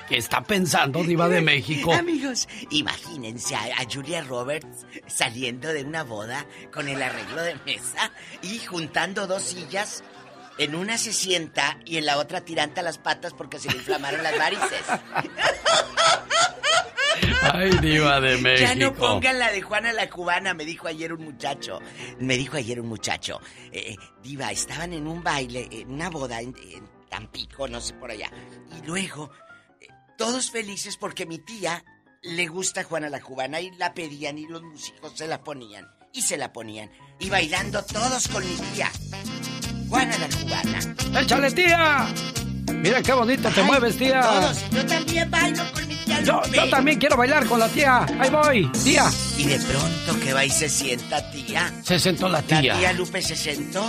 ¿Qué 0.08 0.18
está 0.18 0.44
pensando, 0.44 1.02
diva 1.04 1.30
de 1.30 1.42
México? 1.42 1.94
Amigos, 1.94 2.48
imagínense 2.70 3.56
a, 3.56 3.62
a 3.64 3.86
Julia 3.92 4.22
Roberts 4.22 4.86
saliendo 5.08 5.70
de 5.70 5.84
una 5.84 6.04
boda 6.04 6.46
con 6.72 6.88
el 6.90 7.02
arreglo 7.02 7.42
de 7.42 7.56
mesa 7.66 8.12
y 8.44 8.60
juntando 8.60 9.26
dos 9.26 9.42
sillas. 9.42 10.04
En 10.58 10.76
una 10.76 10.98
se 10.98 11.14
sienta 11.14 11.80
y 11.86 11.98
en 11.98 12.06
la 12.06 12.18
otra 12.18 12.42
tiranta 12.42 12.82
las 12.82 12.98
patas 12.98 13.34
porque 13.34 13.60
se 13.60 13.72
le 13.72 13.78
inflamaron 13.78 14.22
las 14.24 14.38
varices. 14.38 14.84
Ay, 17.42 17.72
diva 17.82 18.20
de 18.22 18.38
México. 18.38 18.70
Ya 18.70 18.76
no 18.76 18.94
pongan 18.94 19.40
la 19.40 19.52
de 19.52 19.62
Juana 19.62 19.94
la 19.94 20.10
cubana, 20.10 20.54
me 20.54 20.66
dijo 20.66 20.88
ayer 20.88 21.14
un 21.14 21.24
muchacho. 21.24 21.80
Me 22.20 22.38
dijo 22.38 22.58
ayer 22.58 22.80
un 22.80 22.88
muchacho. 22.88 23.42
Eh, 23.72 23.96
diva, 24.22 24.52
estaban 24.52 24.94
en 24.94 25.08
un 25.08 25.24
baile, 25.24 25.68
en 25.72 25.92
una 25.92 26.10
boda 26.10 26.42
en, 26.42 26.56
en 26.72 26.90
Tampico, 27.10 27.68
no 27.68 27.82
sé 27.82 27.94
por 27.94 28.12
allá. 28.12 28.32
Y 28.78 28.86
luego, 28.86 29.32
eh, 29.82 29.88
todos 30.18 30.52
felices 30.52 30.98
porque 30.98 31.26
mi 31.26 31.40
tía 31.40 31.84
le 32.22 32.48
gusta 32.48 32.84
Juana 32.84 33.10
la 33.10 33.22
cubana 33.22 33.60
y 33.60 33.72
la 33.72 33.94
pedían 33.94 34.38
y 34.38 34.48
los 34.48 34.62
músicos 34.64 35.14
se 35.16 35.28
la 35.28 35.44
ponían. 35.44 35.88
Y 36.14 36.22
se 36.22 36.38
la 36.38 36.54
ponían. 36.54 36.92
Y 37.20 37.30
bailando 37.30 37.84
todos 37.84 38.28
con 38.28 38.48
mi 38.48 38.56
tía. 38.74 38.92
Juana 39.94 40.18
la 40.18 40.28
cubana. 40.28 41.22
¡Échale, 41.22 41.52
tía! 41.52 42.08
Mira 42.74 43.04
qué 43.04 43.14
bonito 43.14 43.48
te 43.50 43.62
Ay, 43.62 43.68
mueves, 43.68 43.96
tía. 43.96 44.22
Todos. 44.22 44.72
Yo 44.72 44.86
también 44.88 45.30
bailo 45.30 45.64
con 45.72 45.88
mi 45.88 45.96
tía 45.98 46.22
Yo, 46.24 46.42
yo 46.52 46.70
también 46.72 46.98
quiero 46.98 47.16
bailar 47.16 47.46
con 47.46 47.60
la 47.60 47.70
tía. 47.70 48.04
Ahí 48.20 48.30
voy, 48.32 48.72
tía. 48.84 49.06
Y 49.38 49.44
de 49.44 49.60
pronto 49.60 50.20
que 50.20 50.34
va 50.34 50.44
y 50.44 50.50
se 50.50 50.68
sienta, 50.68 51.30
tía. 51.30 51.72
Se 51.84 52.00
sentó 52.00 52.28
la 52.28 52.42
tía. 52.42 52.74
La 52.74 52.80
tía 52.80 52.94
Lupe 52.94 53.22
se 53.22 53.36
sentó 53.36 53.88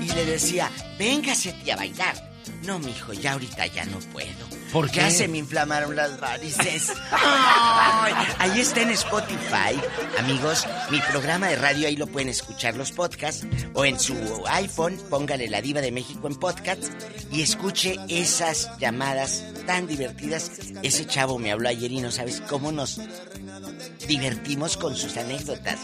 y 0.00 0.12
le 0.12 0.24
decía, 0.26 0.70
véngase 0.96 1.52
tía 1.54 1.74
a 1.74 1.78
bailar. 1.78 2.14
No, 2.62 2.78
mijo, 2.78 3.12
ya 3.12 3.32
ahorita 3.32 3.66
ya 3.66 3.84
no 3.86 3.98
puedo. 4.12 4.61
¿Por 4.72 4.90
Ya 4.90 5.08
qué? 5.08 5.10
se 5.10 5.28
me 5.28 5.38
inflamaron 5.38 5.94
las 5.94 6.18
varices. 6.18 6.92
Ay, 7.10 8.14
ahí 8.38 8.60
está 8.60 8.80
en 8.80 8.90
Spotify. 8.90 9.78
Amigos, 10.18 10.66
mi 10.90 10.98
programa 11.00 11.48
de 11.48 11.56
radio 11.56 11.88
ahí 11.88 11.96
lo 11.96 12.06
pueden 12.06 12.30
escuchar 12.30 12.74
los 12.76 12.90
podcasts. 12.90 13.46
O 13.74 13.84
en 13.84 14.00
su 14.00 14.14
iPhone, 14.48 14.98
póngale 15.10 15.48
La 15.48 15.60
Diva 15.60 15.80
de 15.82 15.92
México 15.92 16.26
en 16.26 16.36
podcast 16.36 16.82
y 17.30 17.42
escuche 17.42 17.96
esas 18.08 18.70
llamadas 18.78 19.44
tan 19.66 19.86
divertidas. 19.86 20.50
Ese 20.82 21.06
chavo 21.06 21.38
me 21.38 21.52
habló 21.52 21.68
ayer 21.68 21.92
y 21.92 22.00
no 22.00 22.10
sabes 22.10 22.40
cómo 22.48 22.72
nos 22.72 22.98
divertimos 24.08 24.76
con 24.78 24.96
sus 24.96 25.16
anécdotas. 25.18 25.80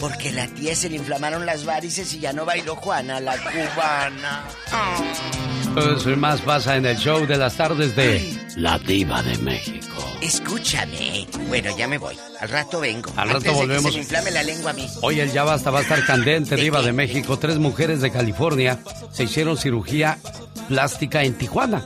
Porque 0.00 0.30
la 0.32 0.46
tía 0.46 0.76
se 0.76 0.88
le 0.88 0.96
inflamaron 0.96 1.44
las 1.46 1.64
varices 1.64 2.14
y 2.14 2.20
ya 2.20 2.32
no 2.32 2.44
bailó 2.44 2.76
Juana, 2.76 3.18
la 3.20 3.36
cubana. 3.38 4.44
Todo 5.74 5.96
eso 5.96 6.10
y 6.10 6.16
más 6.16 6.40
pasa 6.40 6.76
en 6.76 6.86
el 6.86 6.96
show 6.96 7.26
de 7.26 7.36
las 7.36 7.56
tardes 7.56 7.87
de 7.94 8.38
La 8.56 8.78
Diva 8.78 9.22
de 9.22 9.38
México. 9.38 9.96
Escúchame. 10.20 11.26
Bueno, 11.48 11.76
ya 11.76 11.86
me 11.88 11.98
voy. 11.98 12.16
Al 12.40 12.48
rato 12.48 12.80
vengo. 12.80 13.12
Al 13.16 13.30
rato 13.30 13.52
volvemos. 13.52 13.84
De 13.84 13.88
que 13.88 13.92
se 13.92 13.98
me 13.98 14.02
inflame 14.02 14.30
la 14.30 14.42
lengua 14.42 14.70
a 14.70 14.74
mí. 14.74 14.86
Hoy 15.02 15.20
el 15.20 15.32
Ya 15.32 15.44
Basta 15.44 15.70
va 15.70 15.80
a 15.80 15.82
estar 15.82 16.04
candente, 16.04 16.56
Diva 16.56 16.82
de 16.82 16.92
México. 16.92 17.38
Tres 17.38 17.58
mujeres 17.58 18.00
de 18.00 18.10
California 18.10 18.78
se 19.12 19.24
hicieron 19.24 19.56
cirugía 19.56 20.18
plástica 20.68 21.22
en 21.24 21.34
Tijuana. 21.34 21.84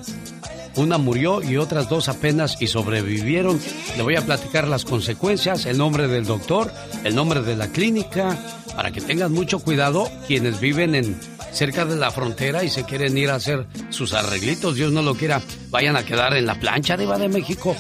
Una 0.77 0.97
murió 0.97 1.43
y 1.43 1.59
otras 1.59 1.89
dos 1.89 2.09
apenas 2.09 2.61
y 2.61 2.67
sobrevivieron. 2.67 3.61
Le 3.97 4.03
voy 4.03 4.17
a 4.17 4.23
platicar 4.23 4.67
las 4.67 4.85
consecuencias, 4.85 5.67
el 5.67 5.77
nombre 5.77 6.09
del 6.09 6.25
doctor, 6.25 6.73
el 7.05 7.15
nombre 7.15 7.43
de 7.43 7.57
la 7.57 7.69
clínica, 7.69 8.39
para 8.75 8.91
que 8.91 9.03
tengan 9.03 9.33
mucho 9.33 9.59
cuidado 9.59 10.11
quienes 10.27 10.61
viven 10.61 10.95
en 10.95 11.21
cerca 11.53 11.85
de 11.85 11.97
la 11.97 12.11
frontera 12.11 12.65
y 12.65 12.71
se 12.71 12.85
quieren 12.85 13.17
ir 13.17 13.31
a 13.31 13.37
hacer 13.37 13.67
sus 13.91 14.15
arreglitos, 14.15 14.75
Dios 14.75 14.93
no 14.93 15.03
lo 15.03 15.15
quiera, 15.15 15.41
vayan 15.71 15.97
a 15.97 16.05
quedar 16.05 16.35
en 16.35 16.47
la 16.47 16.55
plancha 16.55 16.97
de 16.97 17.07
de 17.07 17.29
México. 17.29 17.77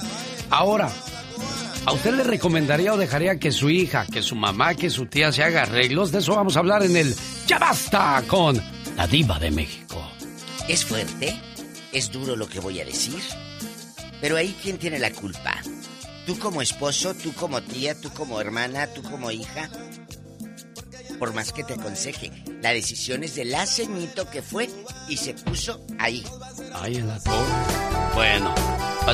Ahora, 0.50 0.90
¿a 1.86 1.92
usted 1.92 2.14
le 2.14 2.24
recomendaría 2.24 2.92
o 2.92 2.96
dejaría 2.96 3.38
que 3.38 3.50
su 3.50 3.70
hija, 3.70 4.06
que 4.06 4.22
su 4.22 4.34
mamá, 4.34 4.74
que 4.74 4.90
su 4.90 5.06
tía 5.06 5.32
se 5.32 5.42
haga 5.42 5.62
arreglos? 5.62 6.12
De 6.12 6.18
eso 6.18 6.34
vamos 6.34 6.56
a 6.56 6.60
hablar 6.60 6.82
en 6.82 6.96
el 6.96 7.14
Ya 7.46 7.58
basta 7.58 8.22
con 8.26 8.60
la 8.96 9.06
diva 9.06 9.38
de 9.38 9.50
México. 9.50 10.02
¿Es 10.68 10.84
fuerte? 10.84 11.34
Es 11.92 12.12
duro 12.12 12.36
lo 12.36 12.48
que 12.48 12.60
voy 12.60 12.80
a 12.80 12.84
decir. 12.84 13.20
Pero 14.20 14.36
ahí, 14.36 14.54
¿quién 14.62 14.78
tiene 14.78 14.98
la 14.98 15.10
culpa? 15.10 15.54
¿Tú 16.26 16.38
como 16.38 16.62
esposo, 16.62 17.14
tú 17.14 17.32
como 17.32 17.60
tía, 17.62 18.00
tú 18.00 18.10
como 18.10 18.40
hermana, 18.40 18.86
tú 18.86 19.02
como 19.02 19.30
hija? 19.30 19.68
Por 21.22 21.34
más 21.34 21.52
que 21.52 21.62
te 21.62 21.74
aconseje, 21.74 22.32
la 22.62 22.70
decisión 22.70 23.22
es 23.22 23.36
de 23.36 23.44
la 23.44 23.64
ceñito 23.64 24.28
que 24.28 24.42
fue 24.42 24.68
y 25.08 25.16
se 25.16 25.34
puso 25.34 25.80
ahí. 26.00 26.24
Ahí 26.74 26.96
en 26.96 27.06
la 27.06 27.20
torre. 27.20 27.36
Bueno, 28.16 28.52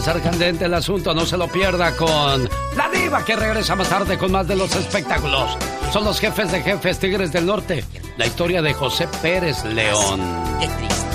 ser 0.02 0.22
candente 0.22 0.64
el 0.64 0.72
asunto, 0.72 1.12
no 1.12 1.26
se 1.26 1.36
lo 1.36 1.48
pierda 1.48 1.94
con 1.94 2.48
la 2.78 2.88
diva 2.88 3.22
que 3.26 3.36
regresa 3.36 3.76
más 3.76 3.90
tarde 3.90 4.16
con 4.16 4.32
más 4.32 4.48
de 4.48 4.56
los 4.56 4.74
espectáculos. 4.74 5.59
Son 5.92 6.02
los 6.02 6.18
jefes 6.18 6.50
de 6.50 6.62
jefes 6.62 6.98
Tigres 6.98 7.30
del 7.30 7.44
Norte. 7.44 7.84
La 8.16 8.24
historia 8.24 8.62
de 8.62 8.72
José 8.72 9.06
Pérez 9.20 9.62
León. 9.64 10.18
Qué 10.61 10.66
triste. 10.66 11.07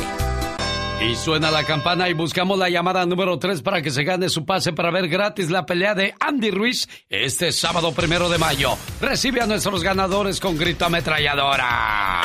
Y 1.06 1.16
suena 1.16 1.52
la 1.52 1.66
campana 1.66 2.08
y 2.08 2.14
buscamos 2.14 2.58
la 2.58 2.70
llamada 2.70 3.06
número 3.06 3.38
3 3.38 3.62
para 3.62 3.82
que 3.82 3.92
se 3.92 4.04
gane 4.04 4.30
su 4.30 4.46
pase 4.46 4.72
para 4.72 4.90
ver 4.90 5.10
gratis 5.10 5.50
la 5.50 5.66
pelea 5.66 5.96
de 5.96 6.16
Andy 6.20 6.50
Ruiz 6.50 6.88
este 7.10 7.52
sábado 7.52 7.92
primero 7.92 8.30
de 8.30 8.38
mayo. 8.38 8.78
Recibe 9.02 9.42
a 9.42 9.46
nuestros 9.46 9.84
ganadores 9.84 10.40
con 10.40 10.58
grito 10.58 10.86
ametralladora. 10.86 12.22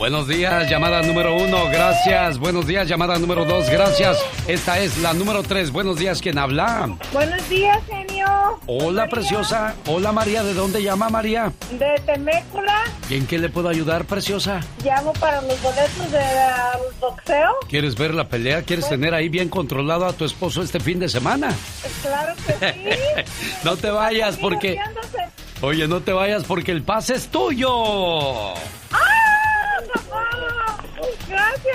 Buenos 0.00 0.26
días, 0.26 0.66
llamada 0.70 1.02
número 1.02 1.36
uno, 1.36 1.66
gracias. 1.66 2.38
Buenos 2.38 2.66
días, 2.66 2.88
llamada 2.88 3.18
número 3.18 3.44
dos, 3.44 3.68
gracias. 3.68 4.16
Esta 4.48 4.78
es 4.78 4.96
la 4.96 5.12
número 5.12 5.42
tres. 5.42 5.70
Buenos 5.70 5.98
días, 5.98 6.22
¿quién 6.22 6.38
habla? 6.38 6.96
Buenos 7.12 7.46
días, 7.50 7.78
genio. 7.86 8.58
Hola, 8.66 9.08
preciosa. 9.08 9.74
Hola, 9.86 10.10
María. 10.10 10.42
¿De 10.42 10.54
dónde 10.54 10.82
llama, 10.82 11.10
María? 11.10 11.52
De 11.72 12.00
Temécula. 12.06 12.80
¿Y 13.10 13.16
en 13.16 13.26
qué 13.26 13.36
le 13.36 13.50
puedo 13.50 13.68
ayudar, 13.68 14.06
preciosa? 14.06 14.60
Llamo 14.82 15.12
para 15.12 15.42
los 15.42 15.60
boletos 15.60 16.10
de 16.10 16.24
boxeo. 16.98 17.50
¿Quieres 17.68 17.94
ver 17.94 18.14
la 18.14 18.26
pelea? 18.26 18.62
¿Quieres 18.62 18.86
pues- 18.86 18.98
tener 18.98 19.12
ahí 19.12 19.28
bien 19.28 19.50
controlado 19.50 20.06
a 20.06 20.14
tu 20.14 20.24
esposo 20.24 20.62
este 20.62 20.80
fin 20.80 20.98
de 20.98 21.10
semana? 21.10 21.52
Claro 22.00 22.32
que 22.46 22.72
sí. 22.72 23.52
no 23.64 23.76
te 23.76 23.90
vayas 23.90 24.38
porque... 24.38 24.78
Oye, 25.60 25.86
no 25.86 26.00
te 26.00 26.14
vayas 26.14 26.44
porque 26.44 26.72
el 26.72 26.82
pase 26.82 27.16
es 27.16 27.28
tuyo. 27.28 28.54
Gracias. 28.90 29.29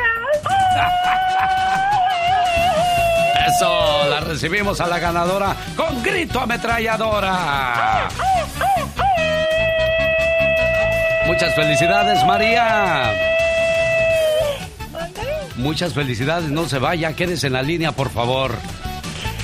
Eso, 3.48 4.08
la 4.10 4.20
recibimos 4.22 4.82
a 4.82 4.88
la 4.88 4.98
ganadora 5.00 5.56
con 5.76 6.02
grito 6.04 6.40
ametralladora. 6.42 8.10
Muchas 11.28 11.54
felicidades, 11.56 12.24
María. 12.26 13.14
Muchas 15.58 15.94
felicidades, 15.94 16.50
no 16.50 16.68
se 16.68 16.80
vaya, 16.80 17.14
quédese 17.14 17.48
en 17.48 17.54
la 17.54 17.62
línea, 17.62 17.92
por 17.94 18.10
favor. 18.10 18.52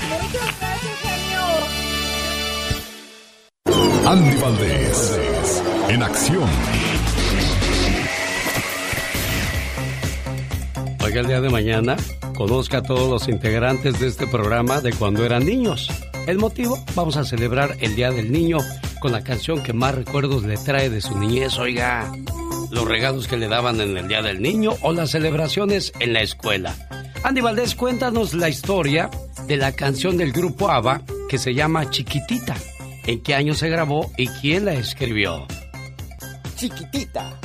Muchas 0.09 0.59
gracias, 0.59 0.99
señor. 3.66 4.07
Andy 4.07 4.36
Valdés, 4.38 5.18
en 5.89 6.03
acción. 6.03 6.49
Oiga, 11.04 11.22
el 11.22 11.28
día 11.28 11.41
de 11.41 11.49
mañana 11.49 11.97
conozca 12.36 12.78
a 12.78 12.84
todos 12.84 13.10
los 13.10 13.28
integrantes 13.28 13.99
de 13.99 14.08
este 14.08 14.28
programa 14.28 14.82
de 14.82 14.93
cuando 14.93 15.26
eran 15.26 15.43
niños. 15.43 15.89
El 16.28 16.38
motivo, 16.38 16.78
vamos 16.93 17.18
a 17.18 17.26
celebrar 17.26 17.76
el 17.80 17.95
Día 17.95 18.12
del 18.12 18.32
Niño 18.32 18.60
con 18.99 19.12
la 19.12 19.24
canción 19.24 19.64
que 19.64 19.74
más 19.74 19.95
recuerdos 19.95 20.43
le 20.43 20.58
trae 20.58 20.91
de 20.91 21.02
su 21.02 21.18
niñez, 21.18 21.58
oiga. 21.58 22.12
Los 22.70 22.88
regalos 22.88 23.28
que 23.28 23.38
le 23.38 23.47
daban 23.47 23.82
en 23.82 23.97
el 23.97 24.08
Día 24.08 24.22
del 24.22 24.43
Niño 24.43 24.74
o 24.82 24.93
las 24.93 25.10
celebraciones 25.10 25.91
en 25.99 26.14
la 26.14 26.22
escuela. 26.22 26.76
Andy 27.24 27.41
Valdés, 27.41 27.74
cuéntanos 27.74 28.36
la 28.36 28.49
historia 28.49 29.10
de 29.47 29.58
la 29.58 29.72
canción 29.72 30.18
del 30.18 30.32
grupo 30.32 30.70
ABBA 30.70 31.02
que 31.28 31.39
se 31.39 31.56
llama 31.56 31.89
Chiquitita. 31.89 32.56
¿En 33.08 33.22
qué 33.22 33.34
año 33.34 33.56
se 33.56 33.70
grabó 33.70 34.12
y 34.18 34.28
quién 34.28 34.66
la 34.66 34.74
escribió? 34.74 35.47
Chiquitita 36.56 37.39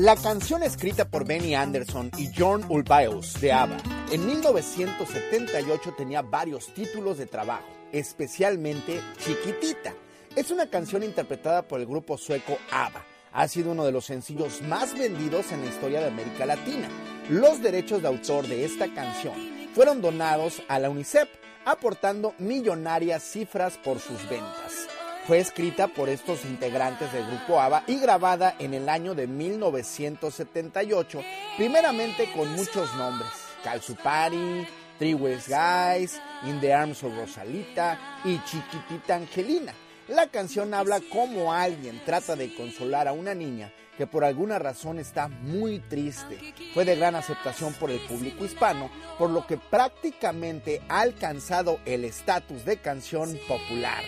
la 0.00 0.16
canción 0.16 0.62
escrita 0.62 1.04
por 1.04 1.26
Benny 1.26 1.54
Anderson 1.54 2.10
y 2.16 2.30
John 2.34 2.64
Ulvaeus 2.70 3.38
de 3.38 3.52
ABBA 3.52 3.76
en 4.10 4.26
1978 4.26 5.94
tenía 5.94 6.22
varios 6.22 6.72
títulos 6.72 7.18
de 7.18 7.26
trabajo, 7.26 7.68
especialmente 7.92 9.02
Chiquitita. 9.18 9.92
Es 10.34 10.50
una 10.50 10.70
canción 10.70 11.02
interpretada 11.02 11.68
por 11.68 11.80
el 11.80 11.86
grupo 11.86 12.16
sueco 12.16 12.56
ABBA. 12.70 13.04
Ha 13.32 13.46
sido 13.46 13.72
uno 13.72 13.84
de 13.84 13.92
los 13.92 14.06
sencillos 14.06 14.62
más 14.62 14.96
vendidos 14.96 15.52
en 15.52 15.60
la 15.60 15.70
historia 15.70 16.00
de 16.00 16.06
América 16.06 16.46
Latina. 16.46 16.88
Los 17.28 17.60
derechos 17.60 18.00
de 18.00 18.08
autor 18.08 18.48
de 18.48 18.64
esta 18.64 18.88
canción 18.94 19.34
fueron 19.74 20.00
donados 20.00 20.62
a 20.68 20.78
la 20.78 20.88
UNICEF, 20.88 21.28
aportando 21.66 22.34
millonarias 22.38 23.22
cifras 23.22 23.76
por 23.76 23.98
sus 23.98 24.26
ventas. 24.30 24.88
Fue 25.26 25.38
escrita 25.38 25.88
por 25.88 26.08
estos 26.08 26.44
integrantes 26.44 27.12
del 27.12 27.26
grupo 27.26 27.60
ABBA 27.60 27.84
y 27.86 28.00
grabada 28.00 28.56
en 28.58 28.74
el 28.74 28.88
año 28.88 29.14
de 29.14 29.26
1978, 29.26 31.22
primeramente 31.56 32.30
con 32.32 32.50
muchos 32.52 32.94
nombres: 32.96 33.30
Calzupari, 33.62 34.66
Three 34.98 35.14
West 35.14 35.48
Guys, 35.48 36.20
In 36.44 36.60
the 36.60 36.72
Arms 36.74 37.04
of 37.04 37.16
Rosalita 37.16 38.20
y 38.24 38.40
Chiquitita 38.44 39.16
Angelina. 39.16 39.72
La 40.08 40.26
canción 40.26 40.74
habla 40.74 41.00
cómo 41.12 41.52
alguien 41.52 42.02
trata 42.04 42.34
de 42.34 42.52
consolar 42.54 43.06
a 43.06 43.12
una 43.12 43.34
niña 43.34 43.72
que 43.96 44.06
por 44.06 44.24
alguna 44.24 44.58
razón 44.58 44.98
está 44.98 45.28
muy 45.28 45.78
triste. 45.78 46.54
Fue 46.72 46.84
de 46.84 46.96
gran 46.96 47.14
aceptación 47.14 47.74
por 47.74 47.90
el 47.90 48.00
público 48.00 48.44
hispano, 48.44 48.90
por 49.18 49.30
lo 49.30 49.46
que 49.46 49.58
prácticamente 49.58 50.80
ha 50.88 51.02
alcanzado 51.02 51.78
el 51.84 52.04
estatus 52.04 52.64
de 52.64 52.78
canción 52.78 53.38
popular. 53.46 54.02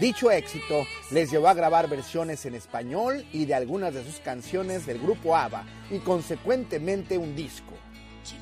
Dicho 0.00 0.30
éxito 0.30 0.86
les 1.10 1.30
llevó 1.30 1.48
a 1.48 1.54
grabar 1.54 1.88
versiones 1.88 2.44
en 2.44 2.54
español 2.54 3.24
y 3.32 3.46
de 3.46 3.54
algunas 3.54 3.94
de 3.94 4.04
sus 4.04 4.20
canciones 4.20 4.84
del 4.84 4.98
grupo 4.98 5.34
ABBA 5.34 5.64
y 5.90 5.98
consecuentemente 6.00 7.16
un 7.16 7.34
disco. 7.34 7.72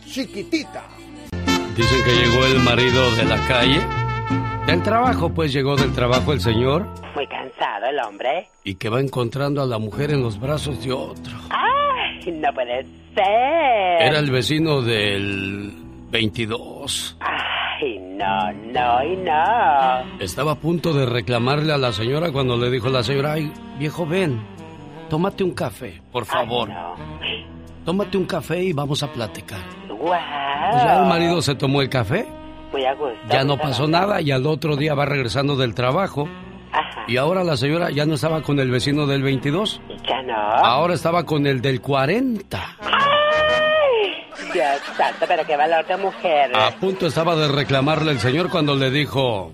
Chiquitita. 0.04 0.84
Dicen 1.76 2.04
que 2.04 2.12
llegó 2.12 2.44
el 2.46 2.60
marido 2.60 3.14
de 3.16 3.24
la 3.24 3.36
calle. 3.46 3.80
Del 4.66 4.82
trabajo, 4.82 5.28
pues 5.32 5.52
llegó 5.52 5.76
del 5.76 5.92
trabajo 5.92 6.32
el 6.32 6.40
señor. 6.40 6.86
Muy 7.14 7.26
cansado 7.26 7.86
el 7.86 7.98
hombre. 8.00 8.48
Y 8.64 8.76
que 8.76 8.88
va 8.88 9.00
encontrando 9.00 9.62
a 9.62 9.66
la 9.66 9.78
mujer 9.78 10.10
en 10.10 10.22
los 10.22 10.40
brazos 10.40 10.82
de 10.82 10.92
otro. 10.92 11.34
¡Ay! 11.50 12.32
No 12.32 12.52
puede 12.54 12.82
ser. 13.14 14.00
Era 14.00 14.18
el 14.18 14.30
vecino 14.30 14.82
del 14.82 15.72
22. 16.10 17.16
Ay, 17.20 17.53
no, 18.00 18.52
no 18.52 19.04
y 19.04 19.16
no. 19.16 20.20
Estaba 20.20 20.52
a 20.52 20.54
punto 20.56 20.92
de 20.92 21.06
reclamarle 21.06 21.72
a 21.72 21.78
la 21.78 21.92
señora 21.92 22.32
cuando 22.32 22.56
le 22.56 22.70
dijo 22.70 22.88
la 22.88 23.02
señora, 23.02 23.32
ay, 23.34 23.52
viejo, 23.78 24.06
ven, 24.06 24.40
tómate 25.08 25.44
un 25.44 25.52
café, 25.52 26.00
por 26.12 26.24
favor. 26.24 26.70
Tómate 27.84 28.16
un 28.16 28.24
café 28.24 28.62
y 28.62 28.72
vamos 28.72 29.02
a 29.02 29.12
platicar. 29.12 29.60
Wow. 29.88 29.98
Pues 29.98 30.82
ya 30.84 31.02
el 31.02 31.08
marido 31.08 31.42
se 31.42 31.54
tomó 31.54 31.82
el 31.82 31.88
café. 31.88 32.26
Muy 32.72 32.84
a 32.84 32.94
gusto, 32.94 33.14
ya 33.30 33.44
no 33.44 33.56
pasó 33.56 33.86
nada 33.86 34.20
y 34.20 34.30
al 34.32 34.46
otro 34.46 34.76
día 34.76 34.94
va 34.94 35.04
regresando 35.04 35.56
del 35.56 35.74
trabajo. 35.74 36.28
Ajá. 36.72 37.04
Y 37.06 37.18
ahora 37.18 37.44
la 37.44 37.56
señora 37.56 37.90
ya 37.90 38.04
no 38.04 38.14
estaba 38.14 38.42
con 38.42 38.58
el 38.58 38.70
vecino 38.70 39.06
del 39.06 39.22
22. 39.22 39.80
Ya 40.08 40.22
no. 40.22 40.34
Ahora 40.34 40.94
estaba 40.94 41.24
con 41.24 41.46
el 41.46 41.60
del 41.60 41.80
40. 41.80 42.58
Dios 44.54 44.80
santo, 44.96 45.26
pero 45.28 45.44
qué 45.44 45.56
valor 45.56 45.86
de 45.86 45.96
mujer. 45.96 46.56
A 46.56 46.70
punto 46.76 47.06
estaba 47.06 47.34
de 47.36 47.48
reclamarle 47.48 48.12
el 48.12 48.20
señor 48.20 48.48
cuando 48.48 48.74
le 48.76 48.90
dijo, 48.90 49.52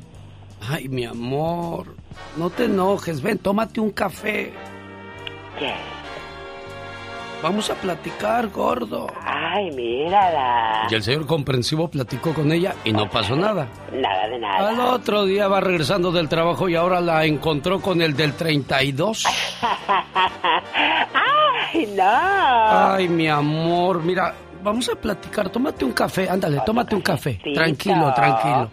ay, 0.68 0.88
mi 0.88 1.06
amor, 1.06 1.96
no 2.36 2.50
te 2.50 2.64
enojes, 2.64 3.22
ven, 3.22 3.38
tómate 3.38 3.80
un 3.80 3.90
café. 3.90 4.52
¿Qué? 5.58 5.74
vamos 7.42 7.70
a 7.70 7.74
platicar, 7.74 8.48
gordo. 8.48 9.06
Ay, 9.24 9.70
mírala. 9.72 10.86
Y 10.90 10.94
el 10.94 11.02
señor 11.02 11.26
comprensivo 11.26 11.88
platicó 11.88 12.34
con 12.34 12.52
ella 12.52 12.74
y 12.84 12.92
no 12.92 13.08
pasó 13.08 13.36
nada. 13.36 13.68
Nada 13.92 14.28
de 14.28 14.38
nada. 14.38 14.68
Al 14.68 14.80
otro 14.80 15.24
día 15.24 15.48
va 15.48 15.60
regresando 15.60 16.12
del 16.12 16.28
trabajo 16.28 16.68
y 16.68 16.76
ahora 16.76 17.00
la 17.00 17.24
encontró 17.24 17.80
con 17.80 18.02
el 18.02 18.14
del 18.16 18.34
32. 18.34 19.24
Ay, 21.72 21.94
no. 21.96 22.04
Ay, 22.04 23.08
mi 23.08 23.28
amor, 23.28 24.02
mira, 24.02 24.34
vamos 24.62 24.88
a 24.88 24.94
platicar. 24.94 25.50
Tómate 25.50 25.84
un 25.84 25.92
café, 25.92 26.28
ándale, 26.28 26.60
tómate 26.64 26.94
un 26.94 27.02
café. 27.02 27.40
Tranquilo, 27.54 28.12
tranquilo. 28.14 28.70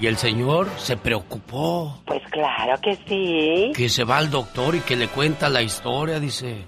Y 0.00 0.06
el 0.06 0.16
señor 0.16 0.68
se 0.76 0.96
preocupó. 0.96 2.00
Pues 2.06 2.22
claro 2.30 2.80
que 2.80 2.96
sí. 3.08 3.72
Que 3.74 3.88
se 3.88 4.04
va 4.04 4.18
al 4.18 4.30
doctor 4.30 4.76
y 4.76 4.80
que 4.80 4.94
le 4.96 5.08
cuenta 5.08 5.48
la 5.48 5.62
historia, 5.62 6.20
dice. 6.20 6.64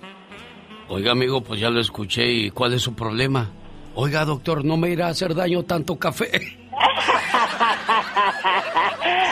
Oiga, 0.89 1.13
amigo, 1.13 1.41
pues 1.41 1.61
ya 1.61 1.71
lo 1.71 1.81
escuché 1.81 2.27
y 2.29 2.51
¿cuál 2.51 2.75
es 2.75 2.83
su 2.83 2.95
problema? 2.95 3.51
Oiga, 3.95 4.25
doctor, 4.25 4.65
no 4.65 4.77
me 4.77 4.91
irá 4.91 5.07
a 5.07 5.11
hacer 5.11 5.35
daño 5.35 5.63
tanto 5.63 5.97
café. 5.97 6.31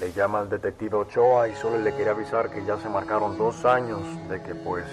Le 0.00 0.12
llama 0.12 0.40
el 0.40 0.48
detective 0.48 0.96
Ochoa 0.96 1.48
y 1.48 1.54
solo 1.54 1.78
le 1.78 1.94
quería 1.94 2.12
avisar 2.12 2.50
que 2.50 2.64
ya 2.64 2.78
se 2.78 2.88
marcaron 2.88 3.36
dos 3.36 3.66
años 3.66 4.00
de 4.30 4.42
que 4.42 4.54
pues 4.54 4.86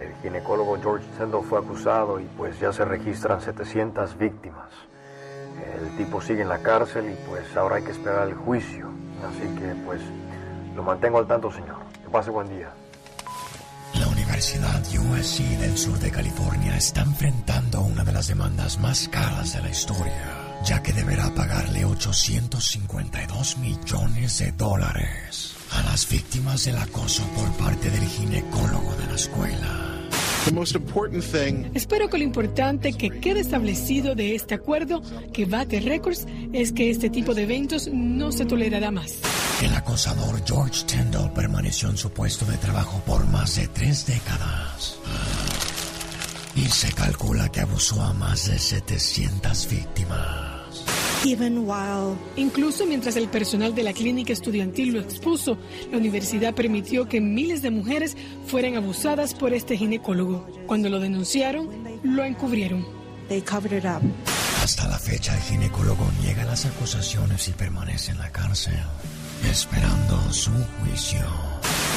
el 0.00 0.14
ginecólogo 0.22 0.78
George 0.80 1.06
Tendall 1.16 1.44
fue 1.44 1.58
acusado 1.58 2.20
y 2.20 2.24
pues 2.36 2.60
ya 2.60 2.70
se 2.70 2.84
registran 2.84 3.40
700 3.40 4.18
víctimas. 4.18 4.70
El 5.80 5.96
tipo 5.96 6.20
sigue 6.20 6.42
en 6.42 6.50
la 6.50 6.58
cárcel 6.58 7.10
y 7.10 7.14
pues 7.26 7.56
ahora 7.56 7.76
hay 7.76 7.84
que 7.84 7.92
esperar 7.92 8.28
el 8.28 8.34
juicio. 8.34 8.90
Así 9.26 9.48
que 9.58 9.74
pues 9.86 10.02
lo 10.76 10.82
mantengo 10.82 11.18
al 11.18 11.26
tanto, 11.26 11.50
señor. 11.50 11.78
Que 12.02 12.10
pase 12.10 12.30
buen 12.30 12.48
día. 12.48 12.70
La 13.94 14.08
Universidad 14.08 14.82
USC 14.82 15.40
del 15.58 15.78
sur 15.78 15.98
de 16.00 16.10
California 16.10 16.76
está 16.76 17.02
enfrentando 17.02 17.80
una 17.80 18.04
de 18.04 18.12
las 18.12 18.28
demandas 18.28 18.78
más 18.78 19.08
caras 19.08 19.54
de 19.54 19.62
la 19.62 19.70
historia, 19.70 20.53
ya 20.64 20.82
que 20.82 20.92
deberá 20.92 21.34
pagarle 21.34 21.84
852 21.84 23.58
millones 23.58 24.38
de 24.38 24.52
dólares 24.52 25.54
a 25.72 25.82
las 25.82 26.08
víctimas 26.08 26.64
del 26.64 26.78
acoso 26.78 27.22
por 27.36 27.50
parte 27.52 27.90
del 27.90 28.06
ginecólogo 28.06 28.94
de 28.96 29.06
la 29.06 29.14
escuela. 29.14 29.90
Espero 31.74 32.08
que 32.10 32.18
lo 32.18 32.24
importante 32.24 32.92
que 32.92 33.08
quede 33.10 33.40
establecido 33.40 34.14
de 34.14 34.34
este 34.34 34.54
acuerdo 34.54 35.02
que 35.32 35.46
bate 35.46 35.80
récords 35.80 36.26
es 36.52 36.72
que 36.72 36.90
este 36.90 37.08
tipo 37.08 37.34
de 37.34 37.44
eventos 37.44 37.88
no 37.92 38.30
se 38.30 38.44
tolerará 38.44 38.90
más. 38.90 39.14
El 39.62 39.74
acosador 39.74 40.42
George 40.46 40.84
Tyndall 40.84 41.32
permaneció 41.32 41.88
en 41.88 41.96
su 41.96 42.10
puesto 42.10 42.44
de 42.44 42.58
trabajo 42.58 43.00
por 43.06 43.26
más 43.28 43.56
de 43.56 43.68
tres 43.68 44.06
décadas. 44.06 44.98
Y 46.54 46.66
se 46.66 46.92
calcula 46.92 47.48
que 47.50 47.60
abusó 47.60 48.02
a 48.02 48.12
más 48.12 48.48
de 48.48 48.58
700 48.58 49.68
víctimas. 49.70 50.53
Incluso 52.36 52.86
mientras 52.86 53.16
el 53.16 53.28
personal 53.28 53.74
de 53.74 53.82
la 53.82 53.92
clínica 53.94 54.32
estudiantil 54.32 54.92
lo 54.92 55.00
expuso, 55.00 55.56
la 55.90 55.96
universidad 55.96 56.54
permitió 56.54 57.08
que 57.08 57.20
miles 57.20 57.62
de 57.62 57.70
mujeres 57.70 58.16
fueran 58.46 58.76
abusadas 58.76 59.32
por 59.34 59.54
este 59.54 59.76
ginecólogo. 59.76 60.46
Cuando 60.66 60.90
lo 60.90 61.00
denunciaron, 61.00 61.70
lo 62.02 62.24
encubrieron. 62.24 62.86
Hasta 64.62 64.86
la 64.86 64.98
fecha, 64.98 65.34
el 65.34 65.42
ginecólogo 65.42 66.06
niega 66.22 66.44
las 66.44 66.66
acusaciones 66.66 67.48
y 67.48 67.52
permanece 67.52 68.12
en 68.12 68.18
la 68.18 68.30
cárcel, 68.30 68.74
esperando 69.50 70.30
su 70.30 70.50
juicio. 70.80 71.53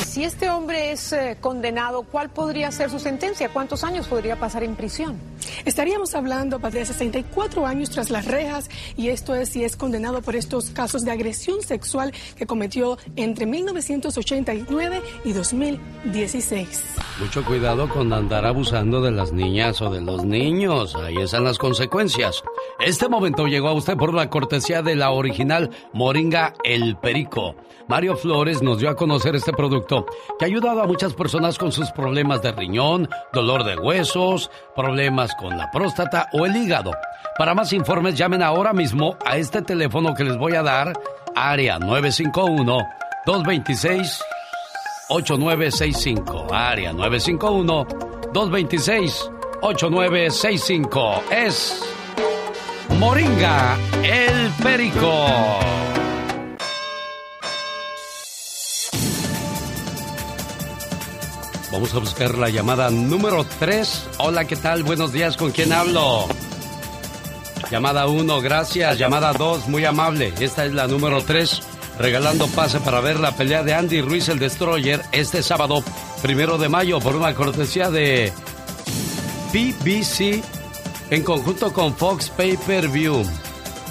Si 0.08 0.24
este 0.24 0.50
hombre 0.50 0.94
es 0.94 1.12
eh, 1.12 1.38
condenado, 1.42 2.04
¿cuál 2.04 2.30
podría 2.30 2.72
ser 2.72 2.90
su 2.90 2.98
sentencia? 2.98 3.50
¿Cuántos 3.50 3.84
años 3.84 4.08
podría 4.08 4.40
pasar 4.40 4.64
en 4.64 4.76
prisión? 4.76 5.20
Estaríamos 5.66 6.16
hablando 6.16 6.60
de 6.60 6.86
64 6.86 7.68
años 7.68 7.90
tras 7.90 8.10
las 8.10 8.26
rejas 8.26 8.70
y 8.96 9.10
esto 9.10 9.36
es 9.36 9.50
si 9.50 9.66
es 9.66 9.76
condenado 9.76 10.22
por 10.22 10.38
estos 10.38 10.70
casos 10.70 11.04
de 11.04 11.12
agresión 11.12 11.62
sexual 11.62 12.14
que 12.38 12.46
cometió 12.46 12.98
entre 13.18 13.46
1989 13.46 15.02
y 15.26 15.34
2016. 15.34 16.84
Mucho 17.20 17.44
cuidado 17.44 17.90
con 17.90 18.14
andar 18.14 18.46
abusando 18.46 19.02
de 19.02 19.12
las 19.12 19.34
niñas 19.34 19.82
o 19.82 19.90
de 19.90 20.02
los 20.02 20.24
niños. 20.24 20.96
Ahí 20.96 21.18
están 21.18 21.44
las 21.44 21.58
consecuencias. 21.58 22.44
Este 22.80 23.10
momento 23.10 23.48
llegó 23.48 23.68
a 23.68 23.74
usted 23.74 23.98
por 23.98 24.14
la 24.14 24.30
cortesía 24.30 24.82
de 24.82 24.96
la 24.96 25.12
original 25.12 25.70
Moringa 25.94 26.54
El 26.64 26.96
Perico. 26.96 27.56
Mario 27.88 28.16
Flores 28.16 28.62
nos 28.62 28.80
dio 28.80 28.90
a 28.90 28.96
conocer 28.96 29.36
este 29.36 29.54
producto 29.54 29.97
que 30.38 30.46
ha 30.46 30.48
ayudado 30.48 30.82
a 30.82 30.88
muchas 30.88 31.14
personas 31.14 31.58
con 31.58 31.72
sus 31.72 31.92
problemas 31.92 32.42
de 32.42 32.52
riñón, 32.52 33.10
dolor 33.34 33.64
de 33.64 33.78
huesos, 33.78 34.52
problemas 34.76 35.36
con 35.36 35.58
la 35.58 35.70
próstata 35.72 36.30
o 36.34 36.46
el 36.46 36.56
hígado. 36.56 36.92
Para 37.38 37.54
más 37.54 37.74
informes 37.74 38.16
llamen 38.16 38.42
ahora 38.42 38.74
mismo 38.74 39.18
a 39.26 39.38
este 39.38 39.62
teléfono 39.62 40.14
que 40.14 40.24
les 40.24 40.38
voy 40.38 40.56
a 40.56 40.64
dar, 40.64 40.94
área 41.36 41.80
951 41.80 42.78
226 43.26 44.24
8965, 45.10 46.48
área 46.52 46.94
951 46.94 47.88
226 48.34 49.32
8965. 49.62 51.24
Es 51.32 51.84
Moringa 53.00 53.78
el 54.04 54.52
Perico. 54.64 55.26
Vamos 61.72 61.94
a 61.94 62.00
buscar 62.00 62.38
la 62.38 62.50
llamada 62.50 62.90
número 62.90 63.46
3. 63.60 64.10
Hola, 64.20 64.46
¿qué 64.46 64.56
tal? 64.56 64.84
Buenos 64.84 65.12
días, 65.12 65.36
¿con 65.36 65.52
quién 65.52 65.74
hablo? 65.74 66.26
Llamada 67.70 68.08
1, 68.08 68.42
gracias. 68.42 68.98
Llamada 68.98 69.34
2, 69.34 69.68
muy 69.68 69.84
amable. 69.84 70.34
Esta 70.40 70.66
es 70.66 70.74
la 70.74 70.88
número 70.88 71.22
3. 71.22 71.62
Regalando 72.00 72.48
pase 72.48 72.80
para 72.80 73.02
ver 73.02 73.20
la 73.20 73.36
pelea 73.36 73.64
de 73.64 73.74
Andy 73.74 74.02
Ruiz 74.02 74.30
el 74.30 74.40
Destroyer 74.40 75.02
este 75.12 75.44
sábado, 75.44 75.84
primero 76.22 76.58
de 76.58 76.70
mayo, 76.70 77.00
por 77.00 77.16
una 77.16 77.34
cortesía 77.34 77.90
de 77.90 78.32
BBC 79.52 80.44
en 81.10 81.24
conjunto 81.24 81.74
con 81.74 81.96
Fox 81.96 82.30
Pay 82.30 82.56
Per 82.58 82.88
View. 82.88 83.26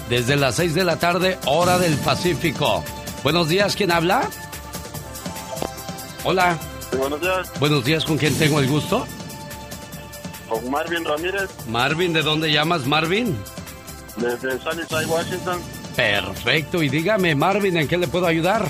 Desde 0.09 0.35
las 0.35 0.55
6 0.55 0.73
de 0.73 0.83
la 0.83 0.95
tarde, 0.97 1.37
hora 1.45 1.77
del 1.77 1.95
Pacífico. 1.97 2.83
Buenos 3.23 3.49
días, 3.49 3.75
¿quién 3.75 3.91
habla? 3.91 4.27
Hola. 6.23 6.57
Buenos 6.95 7.21
días. 7.21 7.59
Buenos 7.59 7.83
días, 7.83 8.05
¿con 8.05 8.17
quién 8.17 8.37
tengo 8.37 8.59
el 8.59 8.67
gusto? 8.67 9.05
Con 10.47 10.69
Marvin 10.71 11.03
Ramírez. 11.03 11.49
Marvin, 11.67 12.13
¿de 12.13 12.21
dónde 12.21 12.51
llamas, 12.51 12.85
Marvin? 12.85 13.37
Desde 14.15 14.59
Sunnyside, 14.59 15.05
Washington. 15.05 15.59
Perfecto, 15.95 16.81
y 16.83 16.89
dígame, 16.89 17.35
Marvin, 17.35 17.77
¿en 17.77 17.87
qué 17.87 17.97
le 17.97 18.07
puedo 18.07 18.27
ayudar? 18.27 18.67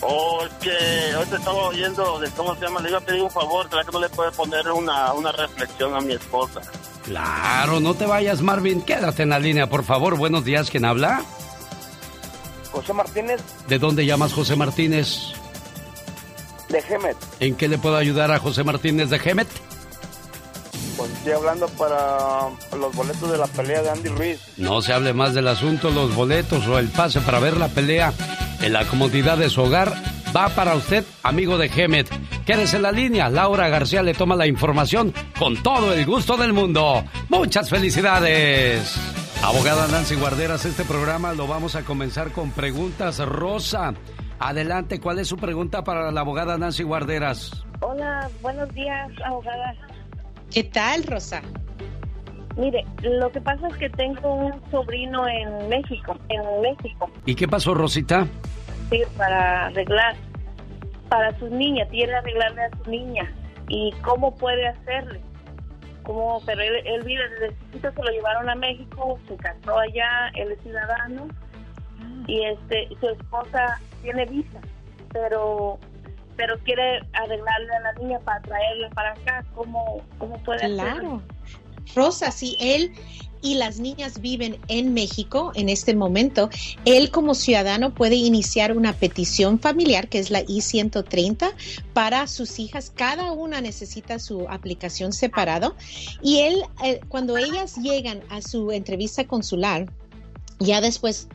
Oh, 0.00 0.40
es 0.44 0.52
que 0.54 1.14
ahorita 1.14 1.36
estaba 1.36 1.68
oyendo 1.68 2.18
de 2.18 2.28
cómo 2.32 2.54
se 2.56 2.62
llama. 2.62 2.80
Le 2.80 2.88
iba 2.88 2.98
a 2.98 3.02
pedir 3.02 3.22
un 3.22 3.30
favor, 3.30 3.68
¿será 3.70 3.84
que 3.84 3.92
no 3.92 4.00
le 4.00 4.08
puede 4.08 4.32
poner 4.32 4.68
una, 4.70 5.12
una 5.12 5.30
reflexión 5.30 5.94
a 5.94 6.00
mi 6.00 6.14
esposa? 6.14 6.60
Claro, 7.04 7.78
no 7.80 7.94
te 7.94 8.04
vayas, 8.06 8.42
Marvin. 8.42 8.82
Quédate 8.82 9.22
en 9.22 9.30
la 9.30 9.38
línea, 9.38 9.68
por 9.68 9.84
favor. 9.84 10.16
Buenos 10.16 10.44
días, 10.44 10.70
¿quién 10.70 10.84
habla? 10.84 11.22
José 12.72 12.92
Martínez. 12.92 13.40
¿De 13.68 13.78
dónde 13.78 14.04
llamas 14.04 14.32
José 14.32 14.56
Martínez? 14.56 15.34
De 16.72 16.82
Gemet. 16.82 17.16
¿En 17.38 17.54
qué 17.54 17.68
le 17.68 17.78
puedo 17.78 17.96
ayudar 17.96 18.30
a 18.32 18.38
José 18.38 18.64
Martínez 18.64 19.10
de 19.10 19.18
Gemet? 19.18 19.48
Pues 20.96 21.10
estoy 21.10 21.32
hablando 21.32 21.68
para 21.68 22.48
los 22.76 22.94
boletos 22.94 23.30
de 23.30 23.38
la 23.38 23.46
pelea 23.46 23.82
de 23.82 23.90
Andy 23.90 24.08
Ruiz. 24.08 24.40
No 24.56 24.82
se 24.82 24.92
hable 24.92 25.12
más 25.12 25.34
del 25.34 25.48
asunto, 25.48 25.90
los 25.90 26.14
boletos 26.14 26.66
o 26.66 26.78
el 26.78 26.88
pase 26.88 27.20
para 27.20 27.38
ver 27.38 27.56
la 27.56 27.68
pelea 27.68 28.12
en 28.62 28.72
la 28.72 28.86
comodidad 28.86 29.36
de 29.36 29.50
su 29.50 29.62
hogar 29.62 29.92
va 30.34 30.48
para 30.48 30.74
usted, 30.74 31.04
amigo 31.22 31.58
de 31.58 31.68
Gemet. 31.68 32.08
Quédese 32.46 32.76
en 32.76 32.82
la 32.82 32.92
línea, 32.92 33.28
Laura 33.28 33.68
García 33.68 34.02
le 34.02 34.14
toma 34.14 34.34
la 34.34 34.46
información 34.46 35.12
con 35.38 35.62
todo 35.62 35.92
el 35.92 36.04
gusto 36.06 36.36
del 36.36 36.52
mundo. 36.52 37.04
Muchas 37.28 37.68
felicidades. 37.68 38.96
Abogada 39.42 39.88
Nancy 39.88 40.14
Guarderas, 40.14 40.64
este 40.64 40.84
programa 40.84 41.34
lo 41.34 41.46
vamos 41.46 41.74
a 41.74 41.82
comenzar 41.82 42.30
con 42.32 42.52
preguntas. 42.52 43.18
Rosa, 43.18 43.92
adelante, 44.48 45.00
¿cuál 45.00 45.18
es 45.18 45.28
su 45.28 45.36
pregunta 45.36 45.82
para 45.84 46.10
la 46.10 46.20
abogada 46.20 46.58
Nancy 46.58 46.82
Guarderas? 46.82 47.64
Hola, 47.80 48.28
buenos 48.40 48.72
días, 48.74 49.10
abogada. 49.24 49.74
¿Qué 50.50 50.64
tal, 50.64 51.04
Rosa? 51.04 51.42
Mire, 52.56 52.84
lo 53.02 53.30
que 53.32 53.40
pasa 53.40 53.66
es 53.68 53.76
que 53.76 53.90
tengo 53.90 54.34
un 54.34 54.70
sobrino 54.70 55.26
en 55.26 55.68
México, 55.68 56.16
en 56.28 56.60
México. 56.60 57.10
¿Y 57.24 57.34
qué 57.34 57.48
pasó, 57.48 57.74
Rosita? 57.74 58.26
Sí, 58.90 59.00
para 59.16 59.66
arreglar, 59.66 60.16
para 61.08 61.36
su 61.38 61.48
niña, 61.48 61.86
quiere 61.86 62.14
arreglarle 62.14 62.62
a 62.62 62.70
su 62.76 62.90
niña. 62.90 63.32
¿Y 63.68 63.92
cómo 64.02 64.36
puede 64.36 64.68
hacerle? 64.68 65.20
¿Cómo? 66.02 66.42
Pero 66.44 66.60
él, 66.60 66.74
él 66.84 67.02
vive 67.04 67.22
desde 67.30 67.56
chiquito, 67.58 67.92
se 67.92 68.02
lo 68.02 68.10
llevaron 68.10 68.50
a 68.50 68.54
México, 68.54 69.18
se 69.28 69.36
casó 69.36 69.78
allá, 69.78 70.28
él 70.34 70.52
es 70.52 70.60
ciudadano 70.62 71.28
y 72.26 72.44
este 72.44 72.88
su 73.00 73.08
esposa 73.08 73.80
tiene 74.02 74.26
visa, 74.26 74.60
pero 75.12 75.78
pero 76.36 76.58
quiere 76.60 77.00
arreglarle 77.12 77.74
a 77.74 77.80
la 77.80 77.92
niña 77.94 78.18
para 78.20 78.40
traerla 78.40 78.90
para 78.90 79.12
acá. 79.12 79.44
¿Cómo, 79.54 80.02
cómo 80.18 80.38
puede? 80.42 80.60
Claro. 80.60 81.22
Rosa, 81.94 82.30
si 82.30 82.56
él 82.58 82.92
y 83.42 83.56
las 83.56 83.80
niñas 83.80 84.20
viven 84.20 84.58
en 84.68 84.94
México 84.94 85.52
en 85.54 85.68
este 85.68 85.94
momento, 85.94 86.48
él 86.84 87.10
como 87.10 87.34
ciudadano 87.34 87.92
puede 87.92 88.14
iniciar 88.14 88.76
una 88.76 88.92
petición 88.92 89.58
familiar, 89.58 90.08
que 90.08 90.20
es 90.20 90.30
la 90.30 90.40
I-130, 90.40 91.52
para 91.92 92.26
sus 92.28 92.58
hijas. 92.60 92.90
Cada 92.94 93.32
una 93.32 93.60
necesita 93.60 94.18
su 94.18 94.48
aplicación 94.48 95.12
separado. 95.12 95.74
Y 96.22 96.38
él, 96.38 96.62
eh, 96.84 97.00
cuando 97.08 97.36
ellas 97.36 97.76
llegan 97.76 98.22
a 98.30 98.40
su 98.40 98.70
entrevista 98.70 99.26
consular, 99.26 99.86
ya 100.60 100.80
después 100.80 101.28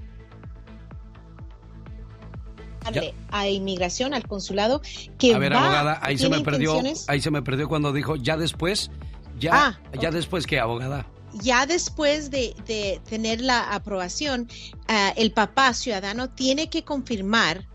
Ya. 2.91 3.01
a 3.31 3.47
inmigración, 3.47 4.13
al 4.13 4.27
consulado, 4.27 4.81
que 5.17 5.33
a 5.33 5.37
ver, 5.37 5.53
va, 5.53 5.63
abogada, 5.63 5.99
ahí 6.01 6.17
se 6.17 6.29
me 6.29 6.41
perdió, 6.41 6.81
ahí 7.07 7.21
se 7.21 7.31
me 7.31 7.41
perdió 7.41 7.67
cuando 7.67 7.91
dijo 7.93 8.15
ya 8.15 8.37
después, 8.37 8.91
ya, 9.39 9.51
Ah, 9.53 9.79
ya 9.99 10.11
después 10.11 10.45
que 10.47 10.59
abogada. 10.59 11.05
ya 11.33 11.65
después 11.65 12.31
de, 12.31 12.55
de 12.65 12.99
tener 13.09 13.41
la 13.41 13.73
aprobación, 13.73 14.47
ah, 14.87 15.13
el 15.15 15.31
papá 15.31 15.73
ciudadano 15.73 16.29
tiene 16.29 16.69
que 16.69 16.83
confirmar 16.83 17.65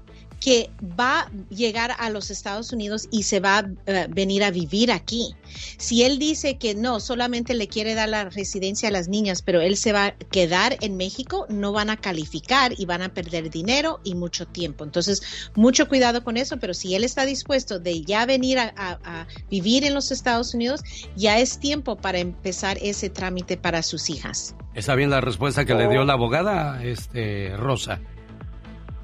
que 0.43 0.71
va 0.99 1.21
a 1.21 1.31
llegar 1.51 1.95
a 1.99 2.11
los 2.11 2.31
Estados 2.31 2.73
Unidos 2.73 3.07
y 3.13 3.23
se 3.23 3.39
va 3.39 3.59
a 3.59 3.71
eh, 3.87 4.07
venir 4.11 4.43
a 4.43 4.51
vivir 4.51 4.91
aquí. 4.91 5.37
Si 5.79 6.03
él 6.03 6.19
dice 6.19 6.59
que 6.59 6.75
no, 6.75 6.99
solamente 6.99 7.55
le 7.55 7.69
quiere 7.69 7.95
dar 7.95 8.09
la 8.09 8.25
residencia 8.25 8.89
a 8.89 8.93
las 8.93 9.07
niñas, 9.09 9.43
pero 9.43 9.61
él 9.61 9.77
se 9.77 9.93
va 9.93 10.07
a 10.07 10.13
quedar 10.17 10.79
en 10.81 10.97
México, 10.97 11.47
no 11.49 11.71
van 11.73 11.91
a 11.91 11.97
calificar 11.97 12.73
y 12.77 12.87
van 12.87 13.03
a 13.03 13.15
perder 13.15 13.51
dinero 13.51 14.01
y 14.03 14.15
mucho 14.17 14.47
tiempo. 14.47 14.83
Entonces, 14.85 15.23
mucho 15.55 15.87
cuidado 15.89 16.25
con 16.25 16.37
eso, 16.37 16.57
pero 16.59 16.75
si 16.75 16.95
él 16.97 17.05
está 17.05 17.25
dispuesto 17.25 17.79
de 17.79 18.03
ya 18.03 18.27
venir 18.27 18.59
a, 18.59 18.73
a- 18.77 18.99
a 19.05 19.27
vivir 19.51 19.85
en 19.85 19.95
los 19.95 20.11
Estados 20.11 20.55
Unidos, 20.55 20.81
ya 21.15 21.39
es 21.39 21.61
tiempo 21.61 21.97
para 21.97 22.19
empezar 22.19 22.79
ese 22.83 23.11
trámite 23.11 23.57
para 23.57 23.83
sus 23.83 24.11
hijas. 24.11 24.57
¿Está 24.75 24.95
bien 24.97 25.11
la 25.11 25.21
respuesta 25.21 25.65
que 25.65 25.75
le 25.75 25.89
dio 25.89 26.05
la 26.05 26.15
abogada, 26.15 26.83
este, 26.83 27.55
Rosa? 27.57 28.01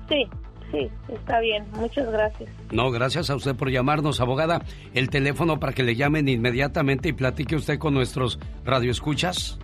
Sí, 0.08 0.24
sí, 0.70 0.90
está 1.08 1.40
bien. 1.40 1.64
Muchas 1.72 2.10
gracias. 2.10 2.48
No, 2.70 2.90
gracias 2.90 3.30
a 3.30 3.36
usted 3.36 3.54
por 3.54 3.70
llamarnos, 3.70 4.20
abogada. 4.20 4.62
El 4.94 5.10
teléfono 5.10 5.60
para 5.60 5.72
que 5.72 5.82
le 5.82 5.96
llamen 5.96 6.28
inmediatamente 6.28 7.08
y 7.08 7.12
platique 7.12 7.56
usted 7.56 7.78
con 7.78 7.94
nuestros 7.94 8.38
radioescuchas. 8.64 9.58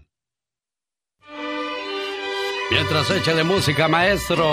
Mientras 2.69 3.09
eche 3.11 3.33
de 3.33 3.45
música, 3.45 3.87
maestro. 3.87 4.45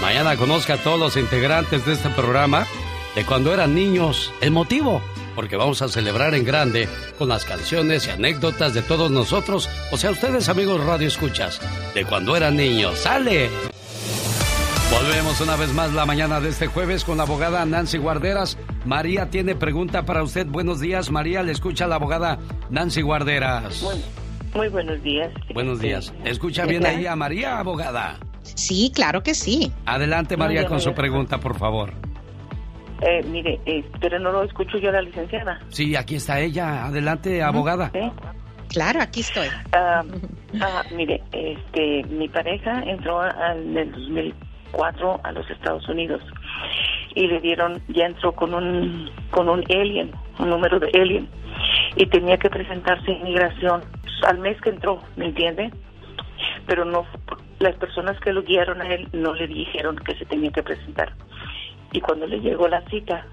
Mañana 0.00 0.36
conozca 0.36 0.74
a 0.74 0.82
todos 0.82 0.98
los 0.98 1.16
integrantes 1.16 1.86
de 1.86 1.92
este 1.92 2.10
programa 2.10 2.66
de 3.14 3.24
cuando 3.24 3.54
eran 3.54 3.74
niños. 3.74 4.32
El 4.40 4.50
motivo, 4.50 5.00
porque 5.38 5.54
vamos 5.54 5.82
a 5.82 5.88
celebrar 5.88 6.34
en 6.34 6.44
grande 6.44 6.88
con 7.16 7.28
las 7.28 7.44
canciones 7.44 8.08
y 8.08 8.10
anécdotas 8.10 8.74
de 8.74 8.82
todos 8.82 9.08
nosotros, 9.08 9.70
o 9.92 9.96
sea, 9.96 10.10
ustedes 10.10 10.48
amigos 10.48 10.84
Radio 10.84 11.06
Escuchas, 11.06 11.60
de 11.94 12.04
cuando 12.04 12.36
eran 12.36 12.56
niños. 12.56 12.98
¡Sale! 12.98 13.48
Volvemos 14.90 15.40
una 15.40 15.54
vez 15.54 15.72
más 15.72 15.92
la 15.92 16.06
mañana 16.06 16.40
de 16.40 16.48
este 16.48 16.66
jueves 16.66 17.04
con 17.04 17.18
la 17.18 17.22
abogada 17.22 17.64
Nancy 17.66 17.98
Guarderas. 17.98 18.58
María 18.84 19.30
tiene 19.30 19.54
pregunta 19.54 20.04
para 20.04 20.24
usted. 20.24 20.44
Buenos 20.44 20.80
días, 20.80 21.12
María. 21.12 21.44
Le 21.44 21.52
escucha 21.52 21.86
la 21.86 21.94
abogada 21.94 22.40
Nancy 22.68 23.02
Guarderas. 23.02 23.86
Muy 24.56 24.68
buenos 24.70 25.00
días. 25.04 25.32
Buenos 25.54 25.78
días. 25.78 26.12
¿Escucha 26.24 26.64
¿Qué 26.64 26.70
bien 26.70 26.84
ahí 26.84 27.06
a 27.06 27.14
María, 27.14 27.60
abogada? 27.60 28.18
Sí, 28.42 28.90
claro 28.92 29.22
que 29.22 29.34
sí. 29.34 29.70
Adelante, 29.86 30.36
María, 30.36 30.66
con 30.66 30.80
su 30.80 30.94
pregunta, 30.94 31.38
por 31.38 31.56
favor. 31.56 31.92
Eh, 33.02 33.22
mire, 33.24 33.60
eh, 33.66 33.84
pero 34.00 34.18
no 34.18 34.32
lo 34.32 34.42
escucho 34.42 34.78
yo 34.78 34.90
la 34.90 35.02
licenciada. 35.02 35.60
Sí, 35.68 35.94
aquí 35.94 36.16
está 36.16 36.40
ella. 36.40 36.86
Adelante, 36.86 37.42
abogada. 37.42 37.92
Claro, 38.68 39.00
aquí 39.00 39.20
estoy. 39.20 39.48
Ah, 39.72 40.04
ah, 40.60 40.82
mire, 40.94 41.22
este, 41.32 42.04
mi 42.10 42.28
pareja 42.28 42.82
entró 42.82 43.24
en 43.24 43.76
el 43.76 43.92
2004 43.92 45.20
a 45.24 45.32
los 45.32 45.48
Estados 45.50 45.88
Unidos 45.88 46.22
y 47.14 47.26
le 47.26 47.40
dieron, 47.40 47.80
ya 47.88 48.06
entró 48.06 48.32
con 48.32 48.54
un, 48.54 49.10
con 49.30 49.48
un 49.48 49.64
alien, 49.70 50.12
un 50.38 50.50
número 50.50 50.78
de 50.78 50.90
alien, 50.94 51.28
y 51.96 52.06
tenía 52.06 52.36
que 52.36 52.50
presentarse 52.50 53.10
en 53.10 53.20
inmigración 53.20 53.82
al 54.26 54.38
mes 54.38 54.60
que 54.60 54.70
entró, 54.70 55.00
¿me 55.16 55.26
entiende? 55.26 55.72
Pero 56.66 56.84
no, 56.84 57.06
las 57.58 57.74
personas 57.76 58.20
que 58.20 58.32
lo 58.32 58.42
guiaron 58.42 58.82
a 58.82 58.88
él 58.88 59.08
no 59.12 59.34
le 59.34 59.46
dijeron 59.46 59.96
que 59.96 60.14
se 60.16 60.26
tenía 60.26 60.50
que 60.50 60.62
presentar. 60.62 61.12
Y 61.92 62.00
cuando 62.00 62.26
le 62.26 62.40
llegó 62.40 62.68
la 62.68 62.82
cita, 62.88 63.26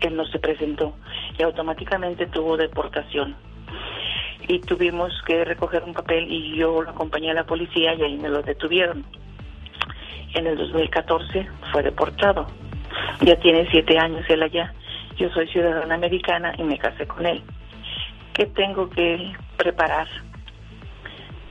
él 0.00 0.16
no 0.16 0.26
se 0.26 0.38
presentó 0.38 0.94
y 1.38 1.42
automáticamente 1.42 2.26
tuvo 2.26 2.56
deportación 2.56 3.36
y 4.48 4.60
tuvimos 4.60 5.12
que 5.26 5.44
recoger 5.44 5.82
un 5.84 5.94
papel 5.94 6.30
y 6.30 6.56
yo 6.56 6.82
lo 6.82 6.90
acompañé 6.90 7.30
a 7.30 7.34
la 7.34 7.44
policía 7.44 7.94
y 7.94 8.02
ahí 8.02 8.16
me 8.16 8.28
lo 8.28 8.42
detuvieron. 8.42 9.04
en 10.34 10.46
el 10.46 10.56
2014 10.56 11.46
fue 11.70 11.82
deportado. 11.82 12.46
Ya 13.20 13.38
tiene 13.38 13.68
siete 13.70 13.98
años 13.98 14.24
él 14.28 14.42
allá. 14.42 14.72
Yo 15.16 15.28
soy 15.30 15.46
ciudadana 15.48 15.94
americana 15.94 16.54
y 16.58 16.62
me 16.62 16.78
casé 16.78 17.06
con 17.06 17.26
él. 17.26 17.42
¿Qué 18.32 18.46
tengo 18.46 18.88
que 18.88 19.32
preparar 19.58 20.08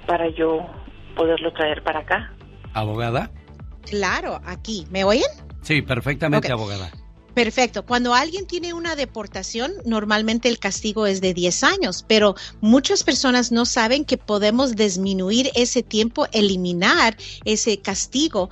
para 0.08 0.30
yo 0.30 0.66
poderlo 1.16 1.54
traer 1.54 1.84
para 1.84 2.00
acá? 2.00 2.34
¿Abogada? 2.74 3.30
Claro, 3.88 4.40
aquí. 4.46 4.88
¿Me 4.90 5.04
oyen? 5.04 5.30
Sí, 5.62 5.82
perfectamente, 5.82 6.52
abogada. 6.52 6.92
Perfecto. 7.34 7.86
Cuando 7.86 8.14
alguien 8.14 8.46
tiene 8.46 8.74
una 8.74 8.98
deportación, 8.98 9.72
normalmente 9.86 10.50
el 10.50 10.60
castigo 10.60 11.06
es 11.08 11.22
de 11.22 11.34
10 11.34 11.64
años, 11.64 12.04
pero 12.06 12.36
muchas 12.60 13.04
personas 13.06 13.54
no 13.54 13.66
saben 13.66 14.04
que 14.04 14.18
podemos 14.18 14.76
disminuir 14.76 15.50
ese 15.56 15.82
tiempo, 15.82 16.28
eliminar 16.34 17.16
ese 17.46 17.80
castigo. 17.80 18.50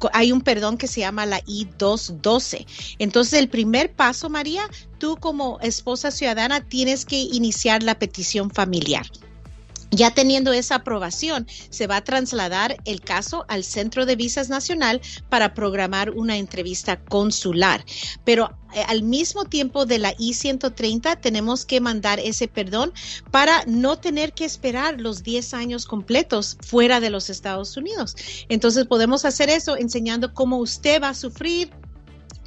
Co- 0.00 0.08
hay 0.14 0.32
un 0.32 0.40
perdón 0.40 0.78
que 0.78 0.86
se 0.88 1.00
llama 1.00 1.26
la 1.26 1.42
I-212. 1.44 2.66
Entonces, 2.98 3.38
el 3.38 3.50
primer 3.50 3.92
paso, 3.92 4.30
María, 4.30 4.62
tú 4.96 5.18
como 5.18 5.60
esposa 5.60 6.10
ciudadana 6.10 6.62
tienes 6.66 7.04
que 7.04 7.18
iniciar 7.18 7.82
la 7.82 7.98
petición 7.98 8.50
familiar. 8.50 9.04
Ya 9.94 10.10
teniendo 10.14 10.54
esa 10.54 10.76
aprobación, 10.76 11.46
se 11.68 11.86
va 11.86 11.96
a 11.96 12.04
trasladar 12.04 12.78
el 12.86 13.02
caso 13.02 13.44
al 13.48 13.62
Centro 13.62 14.06
de 14.06 14.16
Visas 14.16 14.48
Nacional 14.48 15.02
para 15.28 15.52
programar 15.52 16.10
una 16.10 16.38
entrevista 16.38 16.98
consular. 16.98 17.84
Pero 18.24 18.56
eh, 18.74 18.82
al 18.88 19.02
mismo 19.02 19.44
tiempo 19.44 19.84
de 19.84 19.98
la 19.98 20.14
I-130 20.18 21.20
tenemos 21.20 21.66
que 21.66 21.82
mandar 21.82 22.20
ese 22.20 22.48
perdón 22.48 22.94
para 23.30 23.64
no 23.66 23.98
tener 23.98 24.32
que 24.32 24.46
esperar 24.46 24.98
los 24.98 25.22
10 25.22 25.52
años 25.52 25.84
completos 25.84 26.56
fuera 26.62 26.98
de 26.98 27.10
los 27.10 27.28
Estados 27.28 27.76
Unidos. 27.76 28.16
Entonces 28.48 28.86
podemos 28.86 29.26
hacer 29.26 29.50
eso 29.50 29.76
enseñando 29.76 30.32
cómo 30.32 30.56
usted 30.56 31.02
va 31.02 31.10
a 31.10 31.14
sufrir 31.14 31.70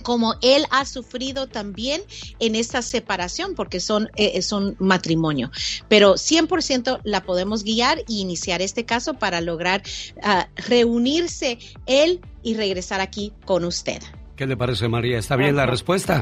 como 0.05 0.35
él 0.43 0.65
ha 0.69 0.85
sufrido 0.85 1.47
también 1.47 1.99
en 2.39 2.53
esta 2.55 2.83
separación, 2.83 3.55
porque 3.55 3.79
son, 3.79 4.07
eh, 4.15 4.41
son 4.43 4.75
matrimonio. 4.77 5.49
Pero 5.89 6.13
100% 6.13 6.99
la 7.03 7.23
podemos 7.23 7.63
guiar 7.63 7.97
y 8.07 8.21
iniciar 8.21 8.61
este 8.61 8.85
caso 8.85 9.15
para 9.15 9.41
lograr 9.41 9.81
ah, 10.23 10.47
reunirse 10.69 11.57
él 11.87 12.21
y 12.43 12.55
regresar 12.55 13.01
aquí 13.01 13.33
con 13.45 13.65
usted. 13.65 14.01
¿Qué 14.35 14.45
le 14.45 14.55
parece, 14.55 14.87
María? 14.87 15.17
¿Está 15.17 15.35
bien 15.37 15.55
la 15.55 15.65
respuesta? 15.65 16.21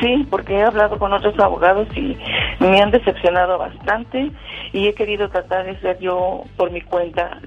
Sí, 0.00 0.26
porque 0.28 0.54
he 0.54 0.62
hablado 0.62 0.98
con 0.98 1.12
otros 1.12 1.38
abogados 1.38 1.86
y 1.94 2.16
me 2.58 2.80
han 2.80 2.90
decepcionado 2.90 3.56
bastante 3.58 4.32
y 4.72 4.88
he 4.88 4.94
querido 4.94 5.28
tratar 5.28 5.66
de 5.66 5.78
ser 5.80 6.00
yo 6.00 6.42
por 6.56 6.72
mi 6.72 6.80
cuenta 6.80 7.38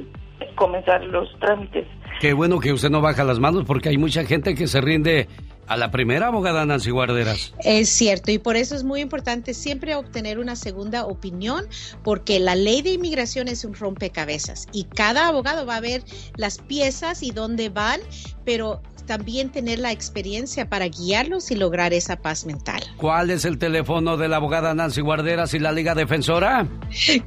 comenzar 0.56 1.04
los 1.06 1.28
trámites. 1.40 1.86
Qué 2.20 2.34
bueno 2.34 2.60
que 2.60 2.72
usted 2.72 2.90
no 2.90 3.02
baja 3.02 3.24
las 3.24 3.40
manos 3.40 3.64
porque 3.66 3.90
hay 3.90 3.98
mucha 3.98 4.24
gente 4.24 4.56
que 4.56 4.68
se 4.68 4.82
rinde 4.82 5.28
a 5.68 5.78
la 5.78 5.92
primera 5.92 6.28
abogada 6.28 6.66
Nancy 6.66 6.92
Guarderas. 6.92 7.54
Es 7.64 7.90
cierto, 7.90 8.32
y 8.32 8.38
por 8.38 8.56
eso 8.56 8.76
es 8.76 8.84
muy 8.84 9.02
importante 9.02 9.54
siempre 9.54 9.96
obtener 9.96 10.40
una 10.40 10.56
segunda 10.56 11.06
opinión, 11.06 11.66
porque 12.04 12.40
la 12.40 12.56
ley 12.56 12.82
de 12.82 12.92
inmigración 12.92 13.48
es 13.48 13.64
un 13.66 13.74
rompecabezas 13.74 14.68
y 14.72 14.86
cada 14.86 15.28
abogado 15.28 15.66
va 15.66 15.78
a 15.78 15.82
ver 15.82 16.04
las 16.36 16.60
piezas 16.60 17.24
y 17.24 17.32
dónde 17.32 17.70
van, 17.70 18.02
pero 18.46 18.82
también 19.06 19.52
tener 19.52 19.80
la 19.80 19.92
experiencia 19.92 20.70
para 20.70 20.88
guiarlos 20.88 21.52
y 21.52 21.56
lograr 21.56 21.94
esa 21.94 22.18
paz 22.18 22.46
mental. 22.46 22.82
¿Cuál 22.98 23.30
es 23.30 23.46
el 23.46 23.58
teléfono 23.58 24.18
de 24.18 24.28
la 24.28 24.38
abogada 24.38 24.74
Nancy 24.74 25.02
Guarderas 25.02 25.54
y 25.54 25.60
la 25.60 25.72
Liga 25.72 25.96
Defensora? 25.96 26.68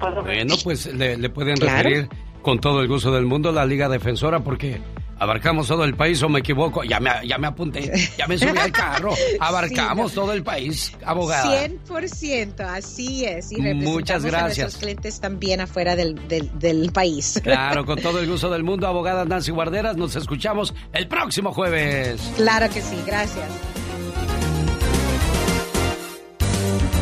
¿Puedo 0.00 0.22
ver? 0.22 0.36
Bueno, 0.36 0.54
pues 0.64 0.86
le, 0.94 1.16
le 1.18 1.28
pueden 1.28 1.56
Claro. 1.56 1.76
referir 1.88 2.08
con 2.40 2.58
todo 2.58 2.80
el 2.80 2.88
gusto 2.88 3.12
del 3.12 3.26
mundo 3.26 3.52
la 3.52 3.66
Liga 3.66 3.88
Defensora 3.88 4.40
porque 4.40 4.80
abarcamos 5.22 5.68
todo 5.68 5.84
el 5.84 5.94
país 5.94 6.22
o 6.22 6.28
me 6.28 6.40
equivoco. 6.40 6.82
Ya 6.84 6.98
me, 7.00 7.10
ya 7.26 7.38
me 7.38 7.46
apunté, 7.46 7.92
ya 8.18 8.26
me 8.26 8.36
subí 8.36 8.58
al 8.58 8.72
carro. 8.72 9.14
Abarcamos 9.40 10.10
Sí, 10.12 10.16
no. 10.16 10.22
todo 10.22 10.32
el 10.32 10.42
país, 10.42 10.92
abogada. 11.04 11.66
100%, 11.88 12.60
así 12.60 13.24
es. 13.24 13.52
Y 13.52 13.56
Muchas 13.56 14.22
representamos 14.22 14.24
a 14.24 14.28
gracias. 14.28 14.58
nuestros 14.58 14.76
clientes 14.82 15.20
también 15.20 15.60
afuera 15.60 15.94
del, 15.96 16.26
del, 16.28 16.58
del 16.58 16.92
país. 16.92 17.40
Claro, 17.52 17.84
con 17.84 18.00
todo 18.00 18.18
el 18.18 18.28
gusto 18.28 18.50
del 18.50 18.64
mundo, 18.64 18.86
abogada 18.86 19.24
Nancy 19.24 19.50
Guarderas. 19.52 19.96
Nos 19.96 20.16
escuchamos 20.16 20.74
el 20.92 21.06
próximo 21.06 21.52
jueves. 21.52 22.20
Claro 22.36 22.68
que 22.72 22.80
sí, 22.80 22.96
gracias. 23.06 23.46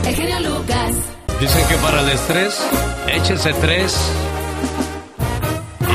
El 0.06 0.14
genio 0.14 0.40
Lucas. 0.40 0.92
Dicen 1.40 1.66
que 1.68 1.74
para 1.76 2.00
el 2.02 2.08
estrés, 2.10 2.60
échese 3.08 3.52
tres. 3.60 3.96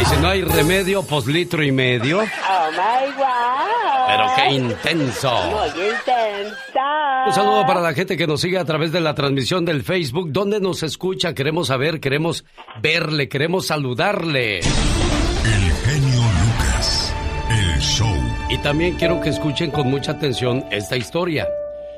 Y 0.01 0.05
si 0.05 0.17
no 0.17 0.27
hay 0.27 0.41
remedio, 0.41 1.03
pues 1.03 1.25
litro 1.27 1.63
y 1.63 1.71
medio. 1.71 2.19
Oh 2.19 2.71
my 2.71 3.11
God. 3.17 4.07
Pero 4.07 4.25
qué 4.35 4.53
intenso. 4.53 5.31
Muy 5.49 5.67
intensa. 5.67 7.25
Un 7.27 7.33
saludo 7.33 7.65
para 7.65 7.81
la 7.81 7.93
gente 7.93 8.17
que 8.17 8.27
nos 8.27 8.41
sigue 8.41 8.57
a 8.57 8.65
través 8.65 8.91
de 8.91 8.99
la 8.99 9.15
transmisión 9.15 9.65
del 9.65 9.83
Facebook. 9.83 10.31
¿Dónde 10.31 10.59
nos 10.59 10.83
escucha? 10.83 11.33
Queremos 11.33 11.67
saber, 11.67 11.99
queremos 11.99 12.45
verle, 12.81 13.29
queremos 13.29 13.67
saludarle. 13.67 14.59
El 14.59 15.71
genio 15.85 16.21
Lucas. 16.21 17.13
El 17.49 17.79
show. 17.79 18.15
Y 18.49 18.57
también 18.59 18.95
quiero 18.95 19.21
que 19.21 19.29
escuchen 19.29 19.71
con 19.71 19.89
mucha 19.89 20.11
atención 20.11 20.65
esta 20.71 20.97
historia. 20.97 21.47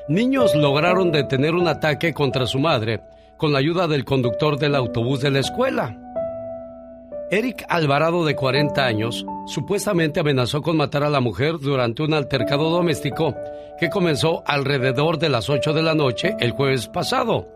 Niños 0.08 0.56
lograron 0.56 1.12
detener 1.12 1.56
un 1.56 1.68
ataque 1.68 2.14
contra 2.14 2.46
su 2.46 2.60
madre 2.60 3.02
con 3.38 3.54
la 3.54 3.60
ayuda 3.60 3.88
del 3.88 4.04
conductor 4.04 4.58
del 4.58 4.76
autobús 4.76 5.22
de 5.22 5.32
la 5.32 5.40
escuela. 5.40 5.96
Eric 7.30 7.66
Alvarado, 7.68 8.24
de 8.26 8.36
40 8.36 8.86
años, 8.86 9.26
supuestamente 9.48 10.22
amenazó 10.22 10.62
con 10.62 10.78
matar 10.78 11.04
a 11.04 11.10
la 11.10 11.20
mujer 11.20 11.58
durante 11.60 12.04
un 12.04 12.14
altercado 12.14 12.70
doméstico 12.70 13.36
que 13.80 13.90
comenzó 13.90 14.44
alrededor 14.46 15.20
de 15.20 15.30
las 15.30 15.50
8 15.50 15.74
de 15.74 15.84
la 15.84 15.94
noche 15.94 16.36
el 16.40 16.52
jueves 16.52 16.88
pasado. 16.88 17.48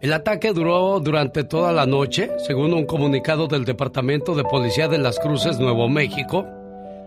El 0.00 0.12
ataque 0.12 0.52
duró 0.52 1.00
durante 1.00 1.42
toda 1.42 1.72
la 1.72 1.86
noche, 1.86 2.30
según 2.36 2.74
un 2.74 2.84
comunicado 2.84 3.46
del 3.46 3.64
Departamento 3.64 4.34
de 4.34 4.44
Policía 4.44 4.88
de 4.88 4.98
las 4.98 5.18
Cruces, 5.18 5.58
Nuevo 5.58 5.88
México. 5.88 6.44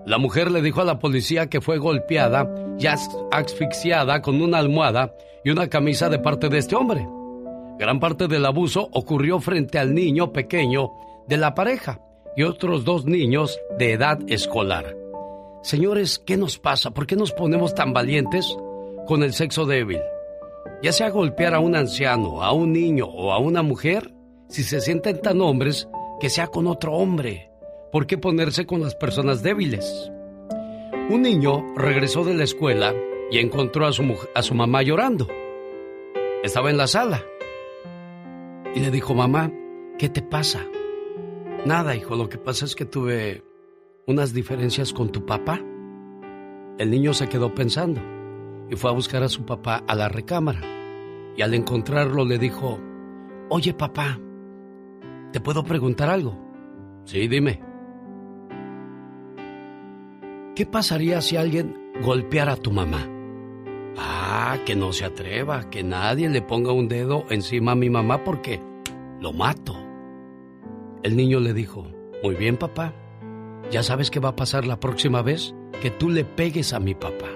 La 0.07 0.17
mujer 0.17 0.49
le 0.49 0.63
dijo 0.63 0.81
a 0.81 0.85
la 0.85 0.97
policía 0.97 1.47
que 1.47 1.61
fue 1.61 1.77
golpeada 1.77 2.49
y 2.79 2.87
as- 2.87 3.15
asfixiada 3.31 4.23
con 4.23 4.41
una 4.41 4.57
almohada 4.57 5.13
y 5.45 5.51
una 5.51 5.67
camisa 5.67 6.09
de 6.09 6.17
parte 6.17 6.49
de 6.49 6.57
este 6.57 6.75
hombre. 6.75 7.07
Gran 7.77 7.99
parte 7.99 8.27
del 8.27 8.45
abuso 8.47 8.89
ocurrió 8.91 9.39
frente 9.39 9.77
al 9.77 9.93
niño 9.93 10.33
pequeño 10.33 10.89
de 11.29 11.37
la 11.37 11.53
pareja 11.53 12.01
y 12.35 12.41
otros 12.41 12.83
dos 12.83 13.05
niños 13.05 13.61
de 13.77 13.93
edad 13.93 14.19
escolar. 14.27 14.97
Señores, 15.61 16.17
¿qué 16.25 16.37
nos 16.37 16.57
pasa? 16.57 16.89
¿Por 16.89 17.05
qué 17.05 17.15
nos 17.15 17.31
ponemos 17.31 17.75
tan 17.75 17.93
valientes 17.93 18.57
con 19.05 19.21
el 19.21 19.33
sexo 19.33 19.67
débil? 19.67 19.99
Ya 20.81 20.91
sea 20.91 21.09
golpear 21.09 21.53
a 21.53 21.59
un 21.59 21.75
anciano, 21.75 22.41
a 22.41 22.51
un 22.51 22.73
niño 22.73 23.05
o 23.05 23.31
a 23.31 23.37
una 23.37 23.61
mujer, 23.61 24.11
si 24.47 24.63
se 24.63 24.81
sienten 24.81 25.21
tan 25.21 25.39
hombres, 25.41 25.87
que 26.19 26.29
sea 26.29 26.47
con 26.47 26.65
otro 26.65 26.93
hombre. 26.93 27.51
¿Por 27.91 28.07
qué 28.07 28.17
ponerse 28.17 28.65
con 28.65 28.81
las 28.81 28.95
personas 28.95 29.43
débiles? 29.43 30.11
Un 31.11 31.21
niño 31.21 31.63
regresó 31.75 32.23
de 32.23 32.33
la 32.33 32.43
escuela 32.43 32.95
y 33.29 33.37
encontró 33.37 33.85
a 33.85 33.93
su, 33.93 34.03
a 34.33 34.41
su 34.41 34.55
mamá 34.55 34.81
llorando. 34.81 35.27
Estaba 36.43 36.71
en 36.71 36.77
la 36.77 36.87
sala. 36.87 37.23
Y 38.73 38.79
le 38.79 38.89
dijo, 38.89 39.13
mamá, 39.13 39.51
¿qué 39.99 40.09
te 40.09 40.21
pasa? 40.21 40.65
Nada, 41.65 41.95
hijo, 41.95 42.15
lo 42.15 42.29
que 42.29 42.37
pasa 42.37 42.65
es 42.65 42.75
que 42.75 42.85
tuve 42.85 43.43
unas 44.07 44.33
diferencias 44.33 44.93
con 44.93 45.11
tu 45.11 45.25
papá. 45.25 45.59
El 46.77 46.89
niño 46.89 47.13
se 47.13 47.27
quedó 47.27 47.53
pensando 47.53 48.01
y 48.69 48.75
fue 48.75 48.89
a 48.89 48.93
buscar 48.93 49.23
a 49.23 49.29
su 49.29 49.45
papá 49.45 49.83
a 49.85 49.95
la 49.95 50.07
recámara. 50.07 50.61
Y 51.35 51.41
al 51.41 51.53
encontrarlo 51.53 52.23
le 52.23 52.37
dijo, 52.37 52.79
oye 53.49 53.73
papá, 53.73 54.19
¿te 55.31 55.41
puedo 55.41 55.63
preguntar 55.63 56.09
algo? 56.09 56.37
Sí, 57.03 57.27
dime. 57.27 57.61
¿Qué 60.55 60.65
pasaría 60.65 61.21
si 61.21 61.35
alguien 61.35 61.91
golpeara 62.01 62.53
a 62.53 62.57
tu 62.57 62.71
mamá? 62.71 63.07
Ah, 63.97 64.57
que 64.65 64.75
no 64.75 64.93
se 64.93 65.05
atreva, 65.05 65.69
que 65.69 65.83
nadie 65.83 66.29
le 66.29 66.41
ponga 66.41 66.71
un 66.71 66.87
dedo 66.87 67.25
encima 67.29 67.73
a 67.73 67.75
mi 67.75 67.89
mamá 67.89 68.23
porque 68.23 68.61
lo 69.19 69.33
mato. 69.33 69.88
El 71.03 71.15
niño 71.15 71.39
le 71.39 71.53
dijo, 71.53 71.87
muy 72.23 72.35
bien 72.35 72.57
papá, 72.57 72.93
ya 73.71 73.83
sabes 73.83 74.11
qué 74.11 74.19
va 74.19 74.29
a 74.29 74.35
pasar 74.35 74.67
la 74.67 74.79
próxima 74.79 75.21
vez 75.21 75.55
que 75.81 75.91
tú 75.91 76.09
le 76.09 76.25
pegues 76.25 76.73
a 76.73 76.79
mi 76.79 76.93
papá. 76.93 77.29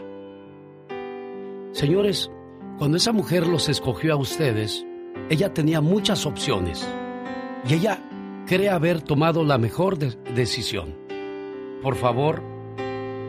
Señores, 1.72 2.30
cuando 2.78 2.98
esa 2.98 3.14
mujer 3.14 3.48
los 3.48 3.70
escogió 3.70 4.14
a 4.14 4.18
ustedes, 4.18 4.86
ella 5.30 5.54
tenía 5.54 5.80
muchas 5.80 6.26
opciones 6.26 6.88
y 7.68 7.76
ella 7.76 8.04
cree 8.46 8.70
haber 8.70 9.02
tomado 9.02 9.44
la 9.44 9.58
mejor 9.58 9.98
decisión. 9.98 10.96
Por 11.82 11.96
favor, 11.96 12.42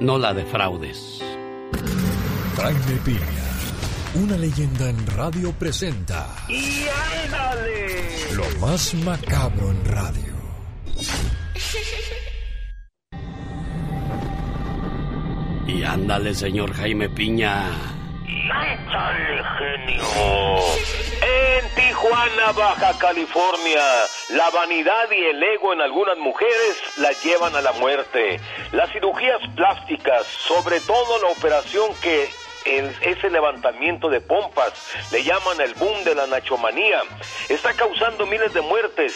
no 0.01 0.19
la 0.19 0.35
defraudes. 0.35 1.23
Una 4.14 4.36
leyenda 4.36 4.88
en 4.88 5.06
radio 5.08 5.52
presenta. 5.52 6.26
¡Y 6.48 6.86
ándale! 7.24 8.34
Lo 8.34 8.44
más 8.60 8.94
macabro 8.94 9.70
en 9.70 9.84
radio. 9.84 10.34
Y 15.66 15.82
ándale, 15.82 16.34
señor 16.34 16.72
Jaime 16.74 17.08
Piña. 17.08 17.70
Y 18.26 18.50
ándale, 18.50 19.42
genio. 19.58 20.04
En 21.22 21.74
Tijuana, 21.74 22.52
Baja 22.56 22.96
California, 22.98 23.82
la 24.30 24.50
vanidad 24.50 25.10
y 25.10 25.24
el 25.24 25.42
ego 25.42 25.72
en 25.72 25.80
algunas 25.80 26.18
mujeres 26.18 26.78
la 26.98 27.10
llevan 27.24 27.56
a 27.56 27.62
la 27.62 27.72
muerte. 27.72 28.40
Las 28.72 28.92
cirugías 28.92 29.40
plásticas, 29.56 30.24
sobre 30.46 30.78
todo 30.80 31.20
la 31.20 31.28
operación 31.30 31.90
que 32.00 32.28
ese 32.64 33.30
levantamiento 33.30 34.08
de 34.08 34.20
pompas, 34.20 34.72
le 35.12 35.22
llaman 35.22 35.60
el 35.60 35.74
boom 35.74 36.04
de 36.04 36.14
la 36.14 36.26
nachomanía, 36.26 37.02
está 37.48 37.74
causando 37.74 38.26
miles 38.26 38.52
de 38.54 38.60
muertes. 38.60 39.14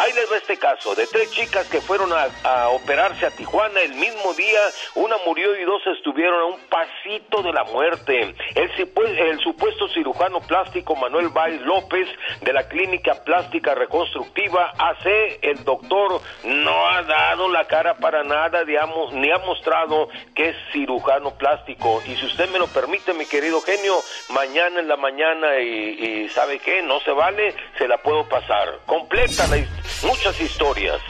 Ahí 0.00 0.14
les 0.14 0.32
va 0.32 0.38
este 0.38 0.56
caso 0.56 0.94
de 0.94 1.06
tres 1.08 1.30
chicas 1.30 1.68
que 1.68 1.82
fueron 1.82 2.10
a, 2.10 2.68
operarse 2.70 3.26
a 3.26 3.30
Tijuana 3.30 3.80
el 3.82 3.92
mismo 3.92 4.32
día. 4.32 4.60
Una 4.94 5.16
murió 5.26 5.54
y 5.54 5.64
dos 5.64 5.82
estuvieron 5.94 6.40
a 6.40 6.44
un 6.46 6.60
pasito 6.70 7.42
de 7.42 7.52
la 7.52 7.64
muerte. 7.64 8.34
El, 8.54 8.70
el 9.18 9.40
supuesto 9.40 9.88
cirujano 9.90 10.40
plástico 10.40 10.96
Manuel 10.96 11.28
Valls 11.28 11.60
López 11.60 12.08
de 12.40 12.50
la 12.50 12.66
Clínica 12.66 13.22
Plástica 13.24 13.74
Reconstructiva 13.74 14.72
AC, 14.78 15.38
el 15.42 15.64
doctor 15.64 16.22
no 16.44 16.88
ha 16.88 17.02
dado 17.02 17.50
la 17.50 17.66
cara 17.66 17.98
para 17.98 18.24
nada, 18.24 18.64
digamos, 18.64 19.12
ni 19.12 19.30
ha 19.30 19.38
mostrado 19.38 20.08
que 20.34 20.48
es 20.48 20.56
cirujano 20.72 21.32
plástico. 21.36 22.02
Y 22.06 22.16
si 22.16 22.24
usted 22.24 22.48
me 22.48 22.58
lo 22.58 22.68
permite, 22.68 23.12
mi 23.12 23.26
querido 23.26 23.60
genio, 23.60 24.00
mañana 24.30 24.80
en 24.80 24.88
la 24.88 24.96
mañana 24.96 25.60
y, 25.60 26.22
y 26.24 26.28
¿sabe 26.30 26.58
qué? 26.58 26.80
No 26.80 27.00
se 27.00 27.10
vale, 27.10 27.54
se 27.76 27.86
la 27.86 27.98
puedo 27.98 28.26
pasar. 28.30 28.78
Completa 28.86 29.46
la 29.48 29.58
historia 29.58 29.89
muchas 30.02 30.40
historias. 30.40 31.00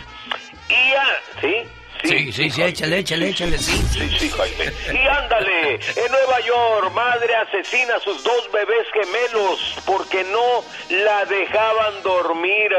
Y 0.68 0.90
ya, 0.90 1.06
¿sí? 1.40 1.68
Sí, 2.04 2.32
sí, 2.32 2.50
sí, 2.50 2.62
échale, 2.62 2.98
échale, 2.98 3.28
échale, 3.28 3.58
sí. 3.58 3.76
Sí, 3.92 4.18
sí, 4.18 4.30
Jaime. 4.30 4.72
Y 4.92 5.06
ándale, 5.06 5.74
en 5.74 6.10
Nueva 6.10 6.40
York, 6.40 6.92
madre 6.94 7.34
asesina 7.36 7.96
a 7.96 8.00
sus 8.00 8.22
dos 8.24 8.50
bebés 8.52 8.86
gemelos 8.92 9.76
porque 9.84 10.24
no 10.24 10.64
la 11.04 11.24
dejaban 11.26 12.02
dormir. 12.02 12.70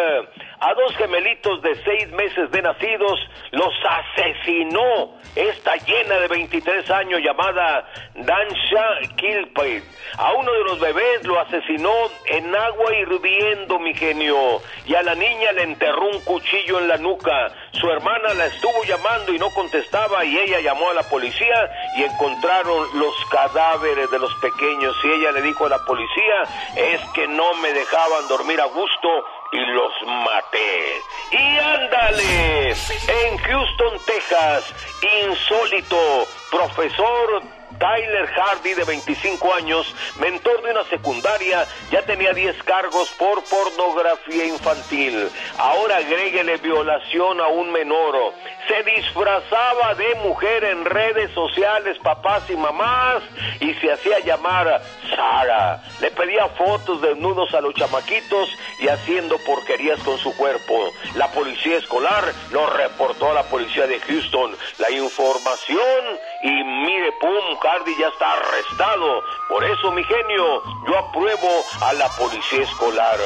A 0.61 0.75
dos 0.75 0.95
gemelitos 0.95 1.59
de 1.63 1.73
seis 1.83 2.07
meses 2.11 2.51
de 2.51 2.61
nacidos 2.61 3.19
los 3.49 3.73
asesinó 3.83 5.17
esta 5.35 5.75
llena 5.77 6.19
de 6.19 6.27
23 6.27 6.88
años 6.91 7.19
llamada 7.23 7.89
Dansha 8.13 9.15
Kilpaid. 9.15 9.81
A 10.19 10.33
uno 10.33 10.51
de 10.51 10.63
los 10.65 10.79
bebés 10.79 11.23
lo 11.23 11.39
asesinó 11.39 11.91
en 12.25 12.55
agua 12.55 12.95
hirviendo, 12.95 13.79
mi 13.79 13.95
genio. 13.95 14.61
Y 14.85 14.93
a 14.93 15.01
la 15.01 15.15
niña 15.15 15.51
le 15.53 15.63
enterró 15.63 16.09
un 16.09 16.21
cuchillo 16.21 16.77
en 16.77 16.89
la 16.89 16.97
nuca. 16.97 17.51
Su 17.71 17.89
hermana 17.89 18.31
la 18.35 18.45
estuvo 18.45 18.83
llamando 18.83 19.33
y 19.33 19.39
no 19.39 19.49
contestaba 19.55 20.23
y 20.25 20.38
ella 20.38 20.59
llamó 20.59 20.91
a 20.91 20.93
la 20.93 21.03
policía 21.09 21.71
y 21.97 22.03
encontraron 22.03 22.99
los 22.99 23.25
cadáveres 23.31 24.11
de 24.11 24.19
los 24.19 24.33
pequeños. 24.35 24.95
Y 25.05 25.07
ella 25.07 25.31
le 25.31 25.41
dijo 25.41 25.65
a 25.65 25.69
la 25.69 25.79
policía, 25.85 26.43
es 26.75 27.01
que 27.15 27.27
no 27.27 27.51
me 27.55 27.73
dejaban 27.73 28.27
dormir 28.27 28.61
a 28.61 28.65
gusto 28.65 29.09
y 29.52 29.60
los 29.60 29.91
maté. 30.07 31.02
Y 31.32 31.57
ándale, 31.57 32.69
en 32.72 33.38
Houston, 33.38 33.99
Texas, 34.06 34.73
insólito, 35.02 36.28
profesor 36.49 37.60
Tyler 37.82 38.28
Hardy, 38.28 38.76
de 38.76 38.84
25 38.84 39.53
años, 39.56 39.95
mentor 40.20 40.62
de 40.62 40.70
una 40.70 40.84
secundaria, 40.84 41.66
ya 41.90 42.03
tenía 42.03 42.32
10 42.32 42.62
cargos 42.62 43.10
por 43.18 43.44
pornografía 43.45 44.45
infantil. 44.45 45.28
Ahora 45.58 45.98
agréguele 45.98 46.58
violación 46.58 47.41
a 47.41 47.48
un 47.48 47.72
menor. 47.72 48.36
Se 48.68 48.84
disfrazaba 48.84 49.95
de 49.95 50.14
mujer 50.24 50.64
en 50.64 50.86
redes 50.86 51.32
sociales, 51.32 51.98
papás 52.03 52.44
y 52.52 52.56
mamás, 52.56 53.24
y 53.60 53.74
se 53.74 53.91
hacía 53.91 54.20
llamar 54.20 54.80
Sara. 55.16 55.82
Le 56.02 56.12
pedía 56.12 56.48
fotos 56.49 57.02
desnudos 57.02 57.52
a 57.56 57.62
los 57.62 57.74
chamaquitos 57.74 58.49
y 58.80 58.90
haciendo 58.90 59.40
porquerías 59.40 59.99
con 60.03 60.20
su 60.20 60.38
cuerpo. 60.38 60.91
La 61.16 61.32
policía 61.32 61.78
escolar 61.78 62.32
lo 62.52 62.68
reportó 62.68 63.32
a 63.32 63.34
la 63.34 63.44
policía 63.44 63.88
de 63.88 63.99
Houston. 64.02 64.56
La 64.78 64.91
información 64.91 66.20
y 66.43 66.63
mire, 66.63 67.11
pum, 67.19 67.57
Hardy 67.61 67.95
ya 67.97 68.07
está 68.07 68.34
arrestado. 68.34 69.23
Por 69.47 69.63
eso, 69.63 69.91
mi 69.91 70.03
genio, 70.03 70.63
yo 70.88 70.97
apruebo 70.97 71.63
a 71.81 71.93
la 71.93 72.07
policía 72.09 72.63
escolar. 72.63 73.19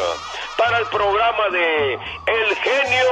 Para 0.58 0.80
el 0.80 0.86
programa 0.88 1.50
de 1.50 1.94
El 1.94 2.56
Genio. 2.56 3.10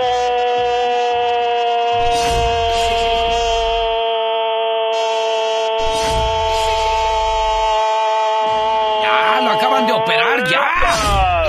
Lo 9.43 9.51
acaban 9.51 9.85
de 9.85 9.93
operar, 9.93 10.43
ya. 10.49 11.45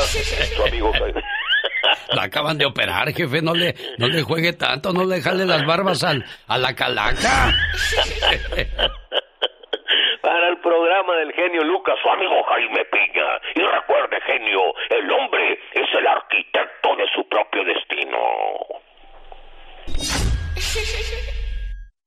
Su 0.56 0.62
amigo. 0.64 0.92
Lo 2.12 2.20
acaban 2.20 2.58
de 2.58 2.66
operar, 2.66 3.12
jefe. 3.12 3.42
No 3.42 3.54
le, 3.54 3.74
no 3.98 4.08
le 4.08 4.22
juegue 4.22 4.52
tanto, 4.52 4.92
no 4.92 5.04
le 5.04 5.20
jale 5.20 5.44
las 5.44 5.64
barbas 5.66 6.02
al, 6.04 6.24
a 6.46 6.58
la 6.58 6.74
calaca. 6.74 7.54
Para 10.22 10.48
el 10.48 10.58
programa 10.58 11.16
del 11.16 11.32
genio 11.32 11.62
Lucas, 11.64 11.94
su 12.02 12.08
amigo 12.08 12.42
Jaime 12.48 12.84
Piña. 12.86 13.26
Y 13.54 13.60
recuerde, 13.60 14.20
genio, 14.26 14.60
el 14.90 15.10
hombre 15.10 15.58
es 15.72 15.88
el 15.98 16.06
arquitecto 16.06 16.96
de 16.96 17.04
su 17.14 17.28
propio 17.28 17.62
destino. 17.64 18.18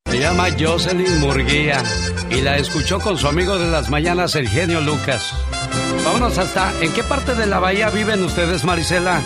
Se 0.06 0.20
llama 0.20 0.46
Jocelyn 0.58 1.20
Murguía 1.20 1.84
y 2.32 2.42
la 2.42 2.58
escuchó 2.58 3.00
con 3.00 3.18
su 3.18 3.28
amigo 3.28 3.58
de 3.58 3.70
las 3.70 3.90
mañanas, 3.90 4.36
el 4.36 4.48
genio 4.48 4.82
Lucas. 4.82 5.34
Vámonos 6.06 6.38
hasta. 6.38 6.72
¿En 6.82 6.94
qué 6.94 7.04
parte 7.04 7.36
de 7.36 7.46
la 7.46 7.60
bahía 7.60 7.90
viven 7.90 8.24
ustedes, 8.24 8.64
Marisela? 8.64 9.22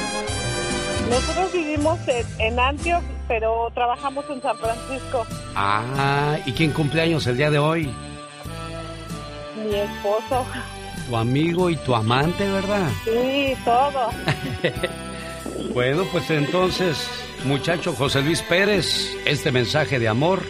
Nosotros 1.12 1.52
vivimos 1.52 2.00
en, 2.40 2.58
Antioch, 2.58 3.04
pero 3.28 3.70
trabajamos 3.74 4.24
en 4.30 4.42
San 4.42 4.58
Francisco. 4.58 5.26
Ah, 5.56 6.38
¿y 6.46 6.54
quién 6.54 6.72
cumpleaños 6.72 7.28
el 7.28 7.36
día 7.36 7.52
de 7.52 7.60
hoy? 7.60 7.94
Mi 9.62 9.76
esposo. 9.76 10.46
Tu 11.10 11.18
amigo 11.18 11.70
y 11.70 11.76
tu 11.76 11.94
amante, 11.94 12.50
¿verdad? 12.50 12.90
Sí, 13.04 13.54
todo. 13.66 14.10
bueno, 15.74 16.04
pues 16.14 16.30
entonces, 16.30 17.06
muchacho 17.44 17.92
José 17.92 18.22
Luis 18.22 18.42
Pérez, 18.44 19.14
este 19.26 19.52
mensaje 19.52 20.00
de 20.00 20.08
amor 20.08 20.42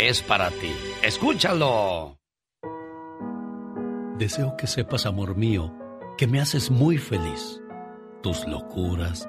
es 0.00 0.20
para 0.20 0.50
ti. 0.50 0.74
Escúchalo. 1.00 2.18
Deseo 4.18 4.56
que 4.56 4.66
sepas, 4.66 5.06
amor 5.06 5.36
mío, 5.36 5.72
que 6.16 6.26
me 6.26 6.40
haces 6.40 6.72
muy 6.72 6.98
feliz. 6.98 7.60
Tus 8.20 8.44
locuras, 8.48 9.28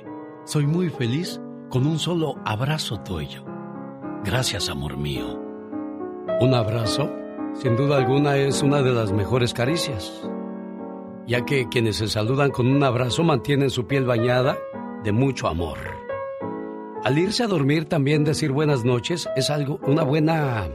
soy 0.51 0.67
muy 0.67 0.89
feliz 0.89 1.39
con 1.69 1.87
un 1.87 1.97
solo 1.97 2.35
abrazo 2.43 2.99
tuyo. 2.99 3.45
Gracias, 4.25 4.67
amor 4.69 4.97
mío. 4.97 5.39
Un 6.41 6.53
abrazo, 6.53 7.09
sin 7.53 7.77
duda 7.77 7.95
alguna, 7.95 8.35
es 8.35 8.61
una 8.61 8.81
de 8.81 8.91
las 8.91 9.13
mejores 9.13 9.53
caricias, 9.53 10.11
ya 11.25 11.45
que 11.45 11.69
quienes 11.69 11.95
se 11.95 12.09
saludan 12.09 12.51
con 12.51 12.67
un 12.67 12.83
abrazo 12.83 13.23
mantienen 13.23 13.69
su 13.69 13.87
piel 13.87 14.03
bañada 14.03 14.57
de 15.05 15.13
mucho 15.13 15.47
amor. 15.47 15.77
Al 17.05 17.17
irse 17.17 17.43
a 17.43 17.47
dormir 17.47 17.85
también 17.85 18.25
decir 18.25 18.51
buenas 18.51 18.83
noches 18.83 19.29
es 19.37 19.49
algo, 19.49 19.79
una 19.87 20.03
buena 20.03 20.67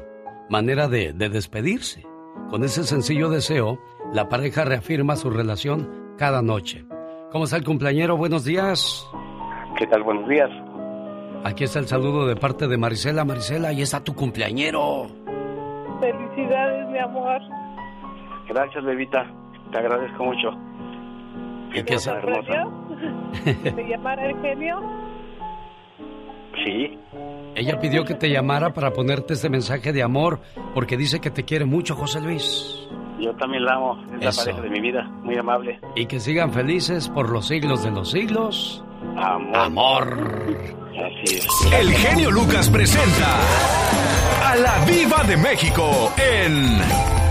manera 0.49 0.89
de, 0.89 1.13
de 1.13 1.29
despedirse. 1.29 2.03
Con 2.49 2.65
ese 2.65 2.83
sencillo 2.85 3.29
deseo, 3.29 3.79
la 4.11 4.31
pareja 4.31 4.65
reafirma 4.65 5.17
su 5.17 5.29
relación 5.29 6.15
cada 6.17 6.41
noche. 6.41 6.87
¿Cómo 7.31 7.45
está 7.45 7.59
el 7.59 7.65
cumpleañero? 7.65 8.17
Buenos 8.17 8.45
días. 8.45 9.07
¿Qué 9.79 9.87
tal? 9.87 10.03
Buenos 10.03 10.29
días. 10.29 10.51
Aquí 11.45 11.65
está 11.65 11.79
el 11.79 11.87
saludo 11.87 12.27
de 12.27 12.37
parte 12.37 12.67
de 12.67 12.77
Marisela. 12.77 13.25
Marisela, 13.25 13.69
ahí 13.69 13.83
está 13.83 14.03
tu 14.03 14.15
cumpleañero. 14.15 15.07
Felicidades, 16.01 16.89
mi 16.89 16.99
amor. 16.99 17.41
Gracias, 18.49 18.85
bebita. 18.85 19.31
Te 19.71 19.79
agradezco 19.79 20.25
mucho. 20.25 20.49
¿Y 21.71 21.75
qué 21.75 21.83
¿Te 21.85 21.99
sorprendió? 21.99 22.73
¿Te 23.75 23.89
llamara 23.89 24.27
el 24.31 24.41
genio? 24.41 24.81
Sí. 26.65 26.99
Ella 27.55 27.79
pidió 27.81 28.05
que 28.05 28.15
te 28.15 28.31
llamara 28.31 28.73
para 28.73 28.93
ponerte 28.93 29.35
este 29.35 29.51
mensaje 29.51 29.93
de 29.93 30.03
amor 30.03 30.41
porque 30.75 30.97
dice 30.97 31.21
que 31.21 31.31
te 31.31 31.45
quiere 31.45 31.65
mucho, 31.65 31.95
José 31.95 32.21
Luis. 32.21 32.89
Yo 33.21 33.35
también 33.37 33.65
la 33.65 33.75
amo. 33.75 34.03
Es 34.15 34.23
la 34.25 34.31
Eso. 34.31 34.41
pareja 34.45 34.61
de 34.63 34.71
mi 34.71 34.81
vida. 34.81 35.03
Muy 35.23 35.37
amable. 35.37 35.81
Y 35.95 36.07
que 36.07 36.19
sigan 36.21 36.53
felices 36.53 37.09
por 37.09 37.31
los 37.31 37.47
siglos 37.47 37.83
de 37.85 37.91
los 37.91 38.11
siglos. 38.11 38.83
Amor. 39.17 39.57
Amor. 39.57 40.57
Así 40.93 41.37
es. 41.37 41.47
El 41.73 41.93
genio 41.95 42.31
Lucas 42.31 42.69
presenta 42.71 43.41
a 44.45 44.57
la 44.57 44.85
Viva 44.85 45.25
de 45.25 45.37
México 45.37 46.13
en 46.17 46.79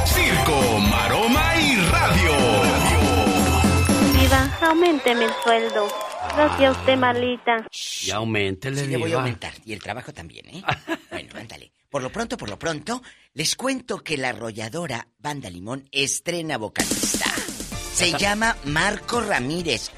Circo, 0.06 0.80
Maroma 0.90 1.56
y 1.58 1.76
Radio. 1.92 2.32
Viva, 4.20 4.58
aumenteme 4.62 5.26
el 5.26 5.32
sueldo. 5.44 5.88
No 6.38 6.58
sea 6.58 6.72
usted 6.72 6.98
malita. 6.98 7.66
Y 8.06 8.12
aumentele, 8.12 8.82
Sí, 8.82 8.88
le 8.88 8.98
voy 8.98 9.14
a 9.14 9.18
aumentar. 9.18 9.54
Y 9.66 9.74
el 9.74 9.82
trabajo 9.82 10.12
también, 10.14 10.48
¿eh? 10.48 10.64
bueno, 11.12 11.30
ándale. 11.40 11.72
Por 11.90 12.02
lo 12.04 12.10
pronto, 12.12 12.36
por 12.36 12.50
lo 12.50 12.60
pronto, 12.60 13.02
les 13.34 13.56
cuento 13.56 14.00
que 14.00 14.18
la 14.18 14.30
arrolladora 14.30 15.08
Banda 15.20 15.50
Limón 15.50 15.88
estrena 15.92 16.58
vocalista. 16.58 17.26
Se 17.94 18.12
llama 18.18 18.58
Marco 18.66 19.22
Ramírez. 19.22 19.92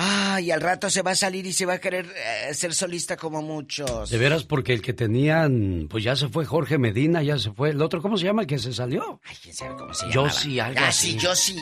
Ay, 0.00 0.52
al 0.52 0.60
rato 0.60 0.88
se 0.90 1.02
va 1.02 1.10
a 1.10 1.14
salir 1.16 1.44
y 1.46 1.52
se 1.52 1.66
va 1.66 1.74
a 1.74 1.78
querer 1.80 2.06
eh, 2.06 2.54
ser 2.54 2.72
solista 2.72 3.16
como 3.16 3.42
muchos. 3.42 4.08
De 4.10 4.16
veras, 4.18 4.44
porque 4.44 4.72
el 4.72 4.80
que 4.80 4.92
tenían, 4.92 5.88
pues 5.90 6.04
ya 6.04 6.14
se 6.14 6.28
fue 6.28 6.44
Jorge 6.46 6.78
Medina, 6.78 7.20
ya 7.22 7.36
se 7.36 7.50
fue. 7.50 7.70
¿El 7.70 7.82
otro 7.82 8.00
cómo 8.00 8.16
se 8.16 8.26
llama? 8.26 8.46
¿Que 8.46 8.58
se 8.58 8.72
salió? 8.72 9.20
Ay, 9.24 9.36
quién 9.42 9.54
sabe 9.56 9.74
cómo 9.76 9.92
se 9.92 10.06
Yo 10.06 10.22
llamaba. 10.22 10.30
sí, 10.30 10.60
algo 10.60 10.80
ah, 10.80 10.88
así. 10.88 11.10
sí, 11.12 11.18
yo 11.18 11.34
sí, 11.34 11.56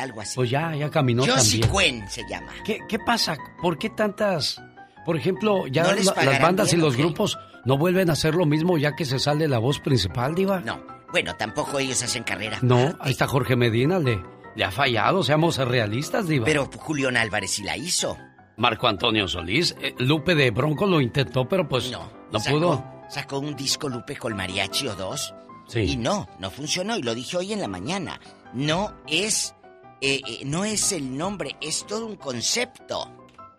algo 0.00 0.20
así. 0.22 0.32
Pues 0.36 0.48
ya, 0.50 0.74
ya 0.74 0.90
caminó 0.90 1.26
Josie 1.26 1.60
también. 1.60 1.70
Cuen 1.70 2.10
se 2.10 2.22
llama. 2.28 2.52
¿Qué, 2.64 2.78
¿Qué 2.88 2.98
pasa? 2.98 3.36
¿Por 3.60 3.76
qué 3.78 3.90
tantas...? 3.90 4.60
Por 5.04 5.18
ejemplo, 5.18 5.66
ya 5.66 5.82
¿No 5.82 5.92
les 5.92 6.06
la- 6.06 6.24
las 6.24 6.40
bandas 6.40 6.68
y 6.72 6.76
bien 6.76 6.86
los 6.86 6.96
qué? 6.96 7.02
grupos 7.02 7.38
no 7.66 7.76
vuelven 7.76 8.08
a 8.08 8.14
hacer 8.14 8.34
lo 8.34 8.46
mismo 8.46 8.78
ya 8.78 8.96
que 8.96 9.04
se 9.04 9.18
sale 9.18 9.46
la 9.48 9.58
voz 9.58 9.78
principal, 9.80 10.34
Diva. 10.34 10.60
No, 10.60 10.82
bueno, 11.12 11.36
tampoco 11.36 11.78
ellos 11.78 12.02
hacen 12.02 12.22
carrera. 12.24 12.58
No, 12.62 12.96
ahí 13.00 13.12
está 13.12 13.26
Jorge 13.26 13.54
Medina, 13.54 13.98
le, 13.98 14.18
le 14.56 14.64
ha 14.64 14.70
fallado, 14.70 15.22
seamos 15.22 15.56
realistas, 15.58 16.26
Diva. 16.28 16.44
Pero 16.44 16.68
Julián 16.78 17.16
Álvarez 17.16 17.50
sí 17.52 17.62
la 17.62 17.76
hizo. 17.76 18.16
Marco 18.56 18.86
Antonio 18.86 19.26
Solís, 19.26 19.74
eh, 19.80 19.94
Lupe 19.98 20.34
de 20.34 20.50
Bronco 20.52 20.86
lo 20.86 21.00
intentó, 21.00 21.48
pero 21.48 21.68
pues 21.68 21.90
no, 21.90 22.08
Sacó- 22.38 22.50
pudo. 22.58 22.84
Sacó 23.08 23.38
un 23.40 23.54
disco 23.56 23.88
Lupe 23.88 24.16
con 24.16 24.34
mariachi 24.36 24.88
o 24.88 24.94
dos. 24.94 25.34
Sí. 25.66 25.80
Y 25.80 25.96
no, 25.96 26.28
no 26.38 26.50
funcionó. 26.50 26.96
Y 26.96 27.02
lo 27.02 27.14
dije 27.14 27.36
hoy 27.36 27.52
en 27.52 27.60
la 27.60 27.68
mañana. 27.68 28.20
No 28.52 28.94
es, 29.08 29.54
eh, 30.00 30.20
eh, 30.26 30.42
no 30.44 30.64
es 30.64 30.92
el 30.92 31.16
nombre, 31.16 31.56
es 31.60 31.86
todo 31.86 32.06
un 32.06 32.16
concepto. 32.16 33.10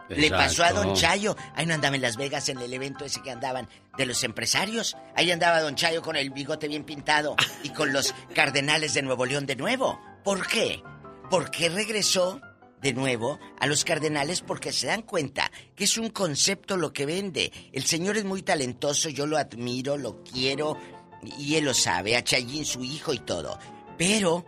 Le 0.10 0.30
pasó 0.30 0.64
a 0.64 0.72
Don. 0.72 0.96
Chayo. 0.96 1.36
Ahí 1.56 1.66
no 1.66 1.74
andaba 1.74 1.96
en 1.96 2.02
Las 2.02 2.18
Vegas 2.18 2.50
en 2.50 2.60
el 2.60 2.74
evento 2.74 3.06
ese 3.06 3.22
que 3.22 3.32
andaban 3.32 3.68
de 3.98 4.06
los 4.06 4.24
empresarios. 4.24 4.96
Ahí 5.16 5.32
andaba 5.32 5.62
Don 5.62 5.76
Chayo 5.76 6.02
con 6.02 6.16
el 6.16 6.30
bigote 6.30 6.68
bien 6.68 6.84
pintado 6.84 7.36
y 7.64 7.70
con 7.70 7.92
los 7.92 8.14
cardenales 8.36 8.94
de 8.94 9.02
Nuevo 9.02 9.26
León 9.26 9.46
de 9.46 9.56
nuevo. 9.56 10.00
¿Por 10.24 10.48
qué? 10.48 10.82
¿Por 11.30 11.50
qué 11.50 11.70
regresó 11.70 12.40
de 12.82 12.94
nuevo 12.94 13.40
a 13.60 13.68
los 13.68 13.84
cardenales? 13.84 14.42
Porque 14.42 14.72
se 14.72 14.88
dan 14.88 15.02
cuenta 15.02 15.52
que 15.76 15.86
es 15.86 15.98
un 15.98 16.10
concepto 16.10 16.78
lo 16.78 16.94
que 16.94 17.06
vende. 17.06 17.52
El 17.74 17.86
señor 17.86 18.18
es 18.18 18.26
muy 18.26 18.44
talentoso, 18.44 19.10
yo 19.10 19.26
lo 19.26 19.38
admiro, 19.38 19.98
lo 19.98 20.24
quiero 20.24 20.78
y 21.40 21.56
él 21.56 21.66
lo 21.66 21.74
sabe. 21.74 22.16
A 22.16 22.24
Chayín, 22.24 22.66
su 22.66 22.84
hijo 22.84 23.14
y 23.14 23.20
todo. 23.20 23.58
Pero 23.98 24.46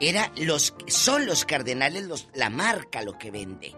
era 0.00 0.30
los, 0.36 0.74
son 0.86 1.26
los 1.26 1.44
cardenales 1.44 2.04
los, 2.04 2.28
la 2.34 2.50
marca 2.50 3.02
lo 3.02 3.16
que 3.16 3.30
vende. 3.30 3.74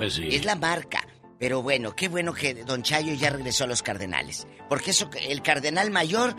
Pues 0.00 0.14
sí. 0.14 0.28
Es 0.30 0.44
la 0.44 0.56
marca. 0.56 1.06
Pero 1.38 1.62
bueno, 1.62 1.94
qué 1.94 2.08
bueno 2.08 2.32
que 2.34 2.54
Don 2.64 2.82
Chayo 2.82 3.14
ya 3.14 3.30
regresó 3.30 3.64
a 3.64 3.66
los 3.66 3.82
Cardenales. 3.82 4.46
Porque 4.68 4.90
eso, 4.92 5.08
el 5.28 5.42
Cardenal 5.42 5.90
Mayor, 5.90 6.34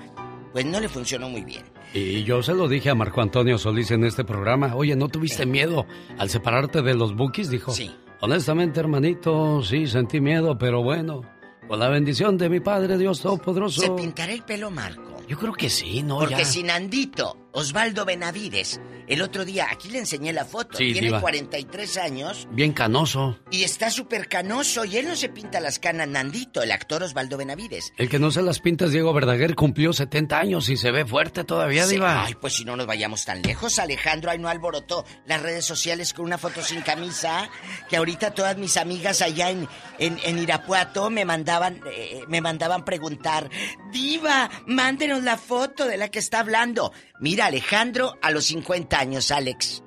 pues 0.52 0.66
no 0.66 0.80
le 0.80 0.90
funcionó 0.90 1.30
muy 1.30 1.44
bien. 1.44 1.64
Y 1.94 2.24
yo 2.24 2.42
se 2.44 2.54
lo 2.54 2.68
dije 2.68 2.90
a 2.90 2.96
Marco 2.96 3.22
Antonio 3.22 3.58
Solís 3.58 3.92
en 3.92 4.04
este 4.04 4.24
programa. 4.24 4.76
Oye, 4.76 4.96
¿no 4.96 5.08
tuviste 5.10 5.46
miedo 5.46 5.86
al 6.18 6.30
separarte 6.30 6.82
de 6.82 6.94
los 6.96 7.16
bookies? 7.16 7.50
Dijo. 7.50 7.72
Sí. 7.72 7.92
Honestamente, 8.22 8.80
hermanito, 8.80 9.62
sí 9.64 9.88
sentí 9.88 10.22
miedo, 10.22 10.58
pero 10.58 10.84
bueno, 10.84 11.22
con 11.68 11.80
la 11.80 11.90
bendición 11.90 12.38
de 12.38 12.50
mi 12.50 12.60
Padre 12.60 12.98
Dios 12.98 13.22
Todopoderoso. 13.22 13.82
¿Se 13.82 13.90
pintará 13.92 14.32
el 14.34 14.44
pelo, 14.44 14.70
Marco? 14.70 15.22
Yo 15.28 15.38
creo 15.38 15.54
que 15.54 15.70
sí, 15.70 16.04
¿no? 16.04 16.20
Porque 16.20 16.36
Ya. 16.36 16.46
si 16.46 16.62
Nandito, 16.64 17.50
Osvaldo 17.54 18.06
Benavides, 18.06 18.80
el 19.08 19.22
otro 19.22 19.44
día, 19.44 19.68
aquí 19.70 19.90
le 19.90 20.00
enseñé 20.00 20.32
la 20.32 20.46
foto, 20.46 20.78
Sí, 20.78 20.94
tiene 20.94 21.08
diva. 21.08 21.20
43 21.20 21.98
años 21.98 22.48
Bien 22.52 22.72
canoso. 22.72 23.38
y 23.52 23.64
está 23.64 23.90
súper 23.92 24.30
canoso 24.30 24.86
y 24.86 24.96
él 24.98 25.08
no 25.08 25.16
se 25.18 25.28
pinta 25.28 25.60
las 25.60 25.78
canas, 25.80 26.08
Nandito, 26.08 26.62
el 26.64 26.72
actor 26.72 27.04
Osvaldo 27.04 27.36
Benavides. 27.38 27.92
El 27.98 28.08
que 28.10 28.20
no 28.20 28.32
se 28.32 28.42
las 28.42 28.60
pintas, 28.60 28.92
Diego 28.92 29.12
Verdaguer, 29.14 29.56
cumplió 29.56 29.92
70 29.92 30.40
años 30.40 30.70
y 30.70 30.78
se 30.78 30.92
ve 30.92 31.06
fuerte 31.06 31.44
todavía, 31.44 31.86
Sí, 31.86 31.96
Diva. 31.96 32.24
Ay, 32.26 32.36
pues 32.40 32.54
si 32.54 32.64
no 32.64 32.78
nos 32.78 32.88
vayamos 32.88 33.26
tan 33.26 33.42
lejos, 33.42 33.80
Alejandro, 33.80 34.32
ahí 34.32 34.40
no 34.40 34.48
alborotó 34.48 35.06
las 35.26 35.42
redes 35.42 35.66
sociales 35.66 36.14
con 36.14 36.26
una 36.26 36.38
foto 36.38 36.62
sin 36.64 36.82
camisa, 36.82 37.50
que 37.90 37.98
ahorita 37.98 38.32
todas 38.34 38.58
mis 38.58 38.78
amigas 38.78 39.22
allá 39.22 39.50
en, 39.50 39.68
en, 40.00 40.20
en 40.24 40.40
Irapuato 40.40 41.10
me 41.10 41.26
mandaban, 41.26 41.82
eh, 41.92 42.22
me 42.30 42.40
mandaban 42.40 42.86
preguntar, 42.86 43.50
Diva, 43.92 44.50
mándenos 44.68 45.24
la 45.24 45.36
foto 45.38 45.86
de 45.86 45.98
la 45.98 46.08
que 46.10 46.20
está 46.20 46.40
hablando. 46.40 46.94
Mira, 47.22 47.46
Alejandro, 47.46 48.18
a 48.22 48.30
los 48.32 48.44
50 48.46 49.00
años, 49.00 49.32
Alex. 49.32 49.84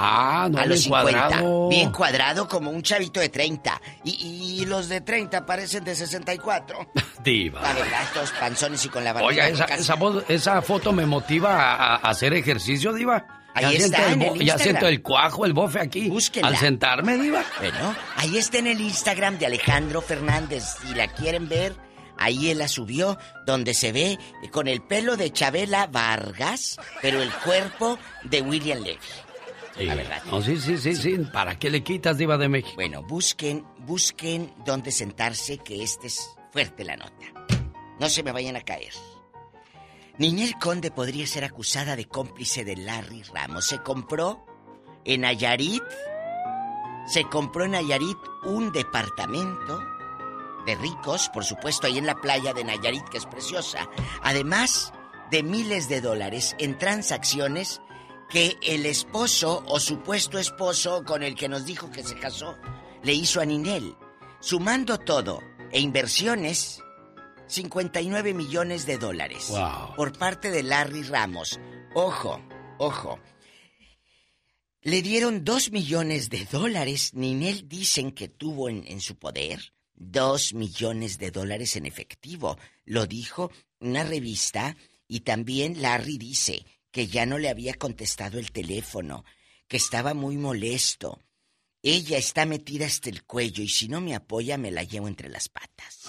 Ah, 0.00 0.48
no, 0.50 0.58
a 0.58 0.66
los 0.66 0.78
bien 0.78 0.82
50. 1.02 1.02
cuadrado. 1.28 1.68
Bien 1.68 1.90
cuadrado 1.90 2.48
como 2.48 2.70
un 2.70 2.82
chavito 2.82 3.18
de 3.18 3.28
30. 3.28 3.80
Y, 4.04 4.60
y 4.60 4.64
los 4.64 4.88
de 4.88 5.00
30 5.00 5.44
parecen 5.44 5.82
de 5.84 5.96
64. 5.96 6.92
Diva. 7.24 7.60
La 7.60 7.72
verdad, 7.74 8.02
estos 8.04 8.30
panzones 8.32 8.84
y 8.84 8.88
con 8.88 9.02
la 9.02 9.12
barriga. 9.12 9.28
Oiga, 9.28 9.48
esa, 9.48 9.64
esa, 9.74 9.96
voz- 9.96 10.24
esa 10.28 10.62
foto 10.62 10.92
me 10.92 11.04
motiva 11.04 11.56
a, 11.74 11.96
a 11.96 12.10
hacer 12.10 12.32
ejercicio, 12.34 12.92
Diva. 12.92 13.26
Ya 13.60 13.68
Ahí 13.70 13.76
está, 13.76 14.06
siento 14.06 14.06
el 14.06 14.22
en 14.36 14.40
el 14.42 14.46
ya 14.46 14.56
siento 14.58 14.86
el 14.86 15.02
cuajo, 15.02 15.44
el 15.44 15.52
bofe 15.52 15.80
aquí. 15.80 16.08
Búsquenla. 16.08 16.46
Al 16.48 16.56
sentarme, 16.58 17.16
Diva. 17.18 17.42
Bueno, 17.58 17.96
ahí 18.14 18.38
está 18.38 18.58
en 18.58 18.68
el 18.68 18.80
Instagram 18.80 19.36
de 19.38 19.46
Alejandro 19.46 20.00
Fernández. 20.00 20.62
Si 20.86 20.94
la 20.94 21.08
quieren 21.08 21.48
ver, 21.48 21.74
ahí 22.18 22.50
él 22.50 22.58
la 22.58 22.68
subió, 22.68 23.18
donde 23.46 23.74
se 23.74 23.92
ve 23.92 24.18
con 24.50 24.68
el 24.68 24.82
pelo 24.82 25.16
de 25.16 25.32
Chabela 25.32 25.86
Vargas, 25.86 26.76
pero 27.00 27.22
el 27.22 27.32
cuerpo 27.32 27.98
de 28.24 28.42
William 28.42 28.82
Levy. 28.82 28.98
Sí. 29.76 29.84
La 29.84 29.94
verdad. 29.94 30.22
No, 30.30 30.42
sí, 30.42 30.56
sí, 30.60 30.76
sí, 30.76 30.96
sí. 30.96 31.18
¿Para 31.32 31.58
qué 31.58 31.70
le 31.70 31.84
quitas, 31.84 32.18
Diva 32.18 32.36
de 32.36 32.48
México? 32.48 32.74
Bueno, 32.74 33.02
busquen, 33.04 33.64
busquen 33.78 34.52
dónde 34.64 34.90
sentarse, 34.90 35.58
que 35.58 35.82
este 35.82 36.08
es 36.08 36.30
fuerte 36.52 36.84
la 36.84 36.96
nota. 36.96 37.26
No 38.00 38.08
se 38.08 38.22
me 38.22 38.32
vayan 38.32 38.56
a 38.56 38.62
caer. 38.62 38.92
Ninel 40.18 40.58
Conde 40.58 40.90
podría 40.90 41.26
ser 41.28 41.44
acusada 41.44 41.94
de 41.94 42.06
cómplice 42.06 42.64
de 42.64 42.76
Larry 42.76 43.22
Ramos. 43.22 43.66
Se 43.66 43.78
compró 43.78 44.44
en 45.04 45.20
Nayarit, 45.20 45.82
se 47.06 47.22
compró 47.24 47.64
en 47.64 47.72
Nayarit 47.72 48.18
un 48.44 48.72
departamento 48.72 49.80
de 50.68 50.74
ricos, 50.76 51.30
por 51.30 51.44
supuesto, 51.46 51.86
ahí 51.86 51.96
en 51.96 52.04
la 52.04 52.20
playa 52.20 52.52
de 52.52 52.62
Nayarit, 52.62 53.04
que 53.08 53.16
es 53.16 53.24
preciosa. 53.24 53.88
Además 54.22 54.92
de 55.30 55.42
miles 55.42 55.88
de 55.88 56.02
dólares 56.02 56.54
en 56.58 56.76
transacciones 56.76 57.80
que 58.28 58.58
el 58.60 58.84
esposo 58.84 59.64
o 59.66 59.80
supuesto 59.80 60.38
esposo 60.38 61.04
con 61.06 61.22
el 61.22 61.34
que 61.34 61.48
nos 61.48 61.64
dijo 61.64 61.90
que 61.90 62.02
se 62.02 62.16
casó 62.18 62.58
le 63.02 63.14
hizo 63.14 63.40
a 63.40 63.46
Ninel. 63.46 63.96
Sumando 64.40 64.98
todo 64.98 65.40
e 65.72 65.80
inversiones, 65.80 66.82
59 67.46 68.34
millones 68.34 68.84
de 68.84 68.98
dólares 68.98 69.46
Wow. 69.48 69.94
por 69.96 70.18
parte 70.18 70.50
de 70.50 70.62
Larry 70.62 71.02
Ramos. 71.04 71.58
Ojo, 71.94 72.42
ojo. 72.78 73.18
Le 74.82 75.00
dieron 75.00 75.44
dos 75.44 75.70
millones 75.72 76.28
de 76.28 76.44
dólares. 76.44 77.14
Ninel 77.14 77.66
dicen 77.68 78.12
que 78.12 78.28
tuvo 78.28 78.68
en, 78.68 78.84
en 78.86 79.00
su 79.00 79.18
poder 79.18 79.72
dos 79.98 80.54
millones 80.54 81.18
de 81.18 81.30
dólares 81.30 81.76
en 81.76 81.86
efectivo. 81.86 82.56
Lo 82.84 83.06
dijo 83.06 83.50
una 83.80 84.04
revista 84.04 84.76
y 85.06 85.20
también 85.20 85.82
Larry 85.82 86.18
dice 86.18 86.64
que 86.90 87.08
ya 87.08 87.26
no 87.26 87.38
le 87.38 87.48
había 87.48 87.74
contestado 87.74 88.38
el 88.38 88.50
teléfono, 88.52 89.24
que 89.66 89.76
estaba 89.76 90.14
muy 90.14 90.36
molesto. 90.36 91.20
Ella 91.82 92.18
está 92.18 92.46
metida 92.46 92.86
hasta 92.86 93.10
el 93.10 93.24
cuello 93.24 93.62
y 93.62 93.68
si 93.68 93.88
no 93.88 94.00
me 94.00 94.14
apoya 94.14 94.58
me 94.58 94.70
la 94.70 94.82
llevo 94.84 95.08
entre 95.08 95.28
las 95.28 95.48
patas. 95.48 96.04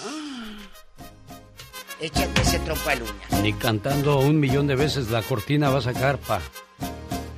Échate 2.02 2.42
ese 2.42 2.60
trompo 2.60 2.90
al 2.90 3.02
uña. 3.02 3.42
Ni 3.44 3.52
cantando 3.54 4.20
un 4.20 4.40
millón 4.40 4.68
de 4.68 4.76
veces 4.76 5.10
la 5.10 5.22
cortina 5.22 5.70
va 5.70 5.80
a 5.80 5.82
sacar 5.82 6.18
pa, 6.18 6.42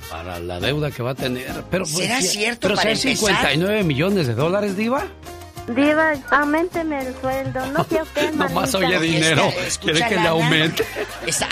para 0.08 0.38
la 0.38 0.60
deuda 0.60 0.92
que 0.92 1.02
va 1.02 1.10
a 1.10 1.14
tener. 1.16 1.64
Pero, 1.68 1.84
pues, 1.84 1.96
¿Será 1.96 2.20
sí, 2.20 2.28
cierto 2.28 2.68
Pero 2.68 2.76
para 2.76 2.94
ser 2.94 3.10
empezar? 3.10 3.38
59 3.38 3.82
millones 3.82 4.28
de 4.28 4.34
dólares, 4.34 4.76
Diva. 4.76 5.08
Diva, 5.68 6.12
aumenteme 6.30 7.00
el 7.06 7.14
sueldo, 7.20 7.66
no 7.66 7.84
sea 7.84 8.02
usted 8.02 8.32
No 8.32 8.48
más 8.48 8.74
oye 8.74 8.98
dinero. 8.98 9.48
Escucha, 9.66 9.92
Quiere 9.92 10.08
que 10.08 10.20
le 10.20 10.28
aumente. 10.28 10.84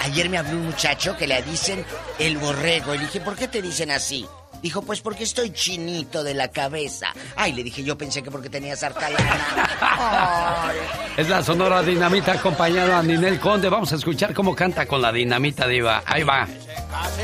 Ayer 0.04 0.28
me 0.28 0.38
habló 0.38 0.52
un 0.52 0.66
muchacho 0.66 1.16
que 1.16 1.26
le 1.26 1.40
dicen 1.42 1.84
el 2.18 2.38
borrego. 2.38 2.94
Y 2.94 2.98
le 2.98 3.04
dije, 3.04 3.20
¿por 3.20 3.36
qué 3.36 3.48
te 3.48 3.62
dicen 3.62 3.90
así? 3.90 4.26
Dijo, 4.62 4.82
pues 4.82 5.00
porque 5.00 5.24
estoy 5.24 5.52
chinito 5.52 6.22
de 6.22 6.34
la 6.34 6.48
cabeza. 6.48 7.14
Ay, 7.36 7.52
le 7.52 7.62
dije, 7.62 7.82
yo 7.82 7.96
pensé 7.96 8.22
que 8.22 8.30
porque 8.30 8.50
tenías 8.50 8.82
harta 8.82 9.08
lana. 9.08 10.72
Es 11.16 11.28
la 11.28 11.42
Sonora 11.42 11.82
Dinamita 11.82 12.32
acompañada 12.32 12.98
a 12.98 13.02
Ninel 13.02 13.40
Conde. 13.40 13.68
Vamos 13.70 13.92
a 13.92 13.96
escuchar 13.96 14.34
cómo 14.34 14.54
canta 14.54 14.86
con 14.86 15.00
la 15.00 15.12
Dinamita 15.12 15.66
Diva. 15.66 16.02
Ahí 16.04 16.24
va. 16.24 16.46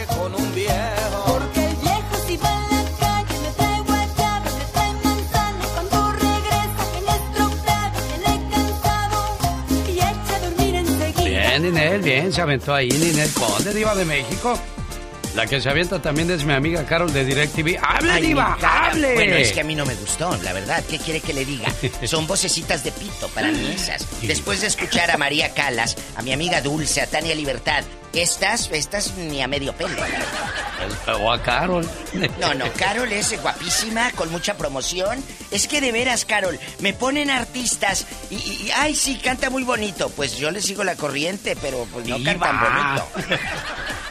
con 0.09 0.35
un 0.35 0.55
viejo 0.55 1.41
Bien, 11.59 11.75
Ninel, 11.75 12.03
bien. 12.03 12.33
Se 12.33 12.43
aventó 12.43 12.75
ahí 12.75 12.89
Ninel 12.89 13.31
Conde, 13.33 13.73
Diva 13.73 13.95
de 13.95 14.05
México. 14.05 14.59
La 15.35 15.47
que 15.47 15.61
se 15.61 15.69
avienta 15.71 16.01
también 16.01 16.31
es 16.31 16.45
mi 16.45 16.53
amiga 16.53 16.85
Carol 16.85 17.11
de 17.13 17.25
DirecTV. 17.25 17.79
¡Hable, 17.83 18.13
Ay, 18.13 18.27
Diva! 18.27 18.57
cara. 18.61 18.87
¡Hable! 18.91 19.15
Bueno, 19.15 19.37
es 19.37 19.53
que 19.53 19.61
a 19.61 19.65
mí 19.65 19.75
no 19.75 19.87
me 19.87 19.95
gustó, 19.95 20.37
la 20.43 20.53
verdad. 20.53 20.85
¿Qué 20.89 20.99
quiere 20.99 21.21
que 21.21 21.33
le 21.33 21.45
diga? 21.47 21.69
Son 22.05 22.27
vocecitas 22.27 22.85
de 22.85 22.93
pito 22.93 23.29
para 23.29 23.51
mí 23.53 23.71
esas. 23.75 24.07
Después 24.23 24.61
de 24.61 24.67
escuchar 24.67 25.11
a 25.11 25.17
María 25.17 25.55
Calas, 25.55 25.97
a 26.15 26.23
mi 26.23 26.33
amiga 26.33 26.61
Dulce, 26.61 27.01
a 27.01 27.07
Tania 27.07 27.35
Libertad, 27.35 27.85
estas, 28.23 28.71
estas 28.73 29.15
ni 29.17 29.43
a 29.43 29.49
medio 29.49 29.73
pelo. 29.75 29.97
O 31.21 31.33
a 31.33 31.43
Carol. 31.43 31.89
No, 32.41 32.55
no, 32.55 32.67
Carol 32.75 33.11
es 33.13 33.41
guapísima, 33.41 34.11
con 34.13 34.31
mucha 34.31 34.57
promoción. 34.57 35.23
Es 35.51 35.67
que 35.69 35.81
de 35.81 35.93
veras, 35.93 36.25
Carol, 36.25 36.59
me 36.81 36.93
ponen 36.93 37.31
artistas 37.31 38.07
y, 38.31 38.35
y- 38.37 38.39
y, 38.67 38.71
ay, 38.77 38.95
sí, 38.95 39.17
canta 39.19 39.51
muy 39.51 39.63
bonito. 39.65 40.11
Pues 40.11 40.37
yo 40.37 40.51
le 40.51 40.61
sigo 40.61 40.85
la 40.85 40.97
corriente, 40.97 41.57
pero 41.61 41.87
pues 41.93 42.07
no 42.07 42.17
cantan 42.23 42.61
bonito. 42.61 43.09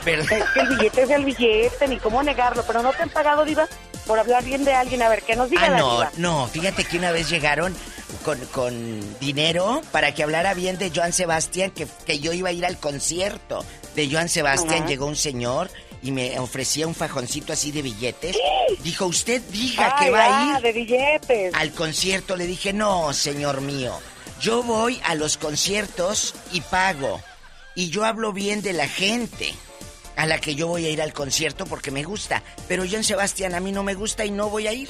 Pero- 0.03 0.21
Es 0.21 0.27
que 0.53 0.59
el 0.59 0.67
billete 0.69 1.01
es 1.03 1.09
el 1.09 1.25
billete, 1.25 1.87
ni 1.87 1.97
cómo 1.97 2.21
negarlo, 2.21 2.63
pero 2.67 2.83
no 2.83 2.93
te 2.93 3.01
han 3.01 3.09
pagado, 3.09 3.43
Diva, 3.43 3.67
por 4.05 4.19
hablar 4.19 4.43
bien 4.43 4.63
de 4.65 4.73
alguien. 4.73 5.01
A 5.01 5.09
ver, 5.09 5.23
¿qué 5.23 5.35
nos 5.35 5.49
diga 5.49 5.65
Ah, 5.65 5.69
la 5.69 5.77
no, 5.77 5.91
Diva? 5.97 6.11
no, 6.17 6.47
fíjate 6.47 6.83
que 6.85 6.97
una 6.97 7.11
vez 7.11 7.29
llegaron 7.29 7.75
con, 8.23 8.39
con 8.47 9.19
dinero 9.19 9.81
para 9.91 10.13
que 10.13 10.23
hablara 10.23 10.53
bien 10.53 10.77
de 10.77 10.91
Joan 10.93 11.13
Sebastián, 11.13 11.71
que, 11.71 11.87
que 12.05 12.19
yo 12.19 12.33
iba 12.33 12.49
a 12.49 12.53
ir 12.53 12.65
al 12.65 12.77
concierto 12.77 13.65
de 13.95 14.09
Joan 14.09 14.29
Sebastián. 14.29 14.87
Llegó 14.87 15.05
un 15.05 15.15
señor 15.15 15.69
y 16.01 16.11
me 16.11 16.37
ofrecía 16.39 16.87
un 16.87 16.93
fajoncito 16.95 17.51
así 17.53 17.71
de 17.71 17.81
billetes. 17.81 18.37
Dijo, 18.83 19.05
usted 19.07 19.41
diga 19.51 19.95
Ay, 19.97 20.05
que 20.05 20.11
va 20.11 20.25
a 20.25 20.39
ah, 20.55 20.57
ir 20.57 20.63
de 20.63 20.71
billetes. 20.71 21.53
al 21.55 21.71
concierto. 21.71 22.35
Le 22.35 22.45
dije, 22.47 22.73
no, 22.73 23.11
señor 23.13 23.61
mío, 23.61 23.97
yo 24.39 24.61
voy 24.63 25.01
a 25.03 25.15
los 25.15 25.37
conciertos 25.37 26.35
y 26.51 26.61
pago. 26.61 27.21
Y 27.73 27.89
yo 27.89 28.05
hablo 28.05 28.31
bien 28.33 28.61
de 28.61 28.73
la 28.73 28.87
gente 28.87 29.53
a 30.15 30.25
la 30.25 30.39
que 30.39 30.55
yo 30.55 30.67
voy 30.67 30.85
a 30.85 30.89
ir 30.89 31.01
al 31.01 31.13
concierto 31.13 31.65
porque 31.65 31.91
me 31.91 32.03
gusta. 32.03 32.43
Pero 32.67 32.83
John 32.89 33.03
Sebastián 33.03 33.53
a 33.55 33.59
mí 33.59 33.71
no 33.71 33.83
me 33.83 33.93
gusta 33.93 34.25
y 34.25 34.31
no 34.31 34.49
voy 34.49 34.67
a 34.67 34.73
ir. 34.73 34.89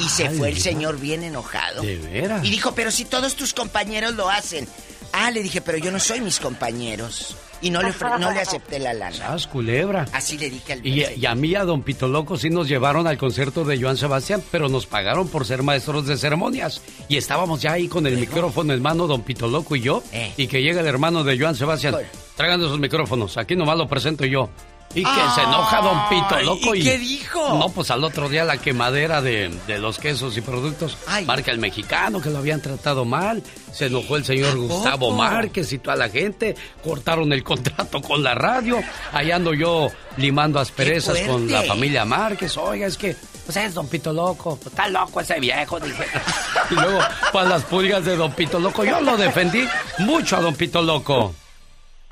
y 0.00 0.08
se 0.08 0.28
Ay, 0.28 0.36
fue 0.38 0.48
el 0.48 0.60
señor 0.60 0.98
bien 0.98 1.22
enojado. 1.22 1.82
¿De 1.82 1.96
veras? 1.96 2.44
Y 2.44 2.50
dijo, 2.50 2.74
pero 2.74 2.90
si 2.90 3.04
todos 3.04 3.36
tus 3.36 3.54
compañeros 3.54 4.14
lo 4.14 4.28
hacen. 4.30 4.66
Ah, 5.12 5.30
le 5.30 5.42
dije, 5.42 5.60
pero 5.60 5.78
yo 5.78 5.92
no 5.92 6.00
soy 6.00 6.20
mis 6.20 6.40
compañeros. 6.40 7.36
Y 7.64 7.70
no 7.70 7.80
le, 7.82 7.92
no 8.20 8.30
le 8.30 8.40
acepté 8.42 8.78
la 8.78 8.92
lana. 8.92 9.16
¡Sas, 9.16 9.46
culebra! 9.46 10.04
Así 10.12 10.36
le 10.36 10.50
dije 10.50 10.74
al 10.74 10.86
Y, 10.86 11.02
y 11.16 11.26
a 11.26 11.34
mí 11.34 11.48
y 11.48 11.54
a 11.54 11.64
Don 11.64 11.82
Pito 11.82 12.06
Loco 12.08 12.36
sí 12.36 12.50
nos 12.50 12.68
llevaron 12.68 13.06
al 13.06 13.16
concierto 13.16 13.64
de 13.64 13.80
Joan 13.80 13.96
Sebastián, 13.96 14.42
pero 14.50 14.68
nos 14.68 14.86
pagaron 14.86 15.28
por 15.28 15.46
ser 15.46 15.62
maestros 15.62 16.06
de 16.06 16.18
ceremonias. 16.18 16.82
Y 17.08 17.16
estábamos 17.16 17.62
ya 17.62 17.72
ahí 17.72 17.88
con 17.88 18.06
el 18.06 18.18
micrófono 18.18 18.74
en 18.74 18.82
mano, 18.82 19.06
Don 19.06 19.22
Pito 19.22 19.48
Loco 19.48 19.76
y 19.76 19.80
yo. 19.80 20.02
Eh. 20.12 20.32
Y 20.36 20.46
que 20.46 20.62
llega 20.62 20.82
el 20.82 20.86
hermano 20.86 21.24
de 21.24 21.38
Joan 21.38 21.56
Sebastián. 21.56 21.96
Traigan 22.36 22.60
esos 22.60 22.78
micrófonos, 22.78 23.38
aquí 23.38 23.56
nomás 23.56 23.78
lo 23.78 23.88
presento 23.88 24.26
yo. 24.26 24.50
Y 24.94 25.02
que 25.02 25.30
se 25.34 25.42
enoja 25.42 25.80
Don 25.80 26.08
Pito 26.08 26.40
Loco. 26.42 26.74
¿y 26.74 26.82
qué 26.82 26.98
dijo? 26.98 27.58
No, 27.58 27.68
pues 27.68 27.90
al 27.90 28.04
otro 28.04 28.28
día 28.28 28.44
la 28.44 28.58
quemadera 28.58 29.20
de, 29.20 29.48
de 29.66 29.78
los 29.78 29.98
quesos 29.98 30.36
y 30.36 30.40
productos. 30.40 30.96
Ay. 31.06 31.24
Marca 31.24 31.50
el 31.50 31.58
mexicano 31.58 32.20
que 32.20 32.30
lo 32.30 32.38
habían 32.38 32.60
tratado 32.60 33.04
mal. 33.04 33.42
Se 33.72 33.86
enojó 33.86 34.16
el 34.16 34.24
señor 34.24 34.56
Gustavo 34.56 35.08
poco? 35.08 35.18
Márquez 35.18 35.72
y 35.72 35.78
toda 35.78 35.96
la 35.96 36.08
gente. 36.08 36.54
Cortaron 36.82 37.32
el 37.32 37.42
contrato 37.42 38.00
con 38.00 38.22
la 38.22 38.34
radio. 38.34 38.80
Ahí 39.12 39.32
ando 39.32 39.52
yo 39.52 39.90
limando 40.16 40.60
asperezas 40.60 41.18
¡Qué 41.18 41.26
con 41.26 41.50
la 41.50 41.62
familia 41.62 42.04
Márquez. 42.04 42.56
Oiga, 42.56 42.86
es 42.86 42.96
que, 42.96 43.16
pues 43.44 43.56
es 43.56 43.74
Don 43.74 43.88
Pito 43.88 44.12
Loco. 44.12 44.56
Pues, 44.56 44.68
está 44.68 44.88
loco 44.88 45.20
ese 45.20 45.40
viejo, 45.40 45.80
dije. 45.80 46.04
Y 46.70 46.74
luego, 46.74 46.98
para 47.32 47.48
las 47.48 47.62
pulgas 47.64 48.04
de 48.04 48.16
Don 48.16 48.32
Pito 48.32 48.58
Loco, 48.58 48.84
yo 48.84 49.00
lo 49.00 49.16
defendí 49.16 49.66
mucho 49.98 50.36
a 50.36 50.40
Don 50.40 50.54
Pito 50.54 50.80
Loco. 50.80 51.34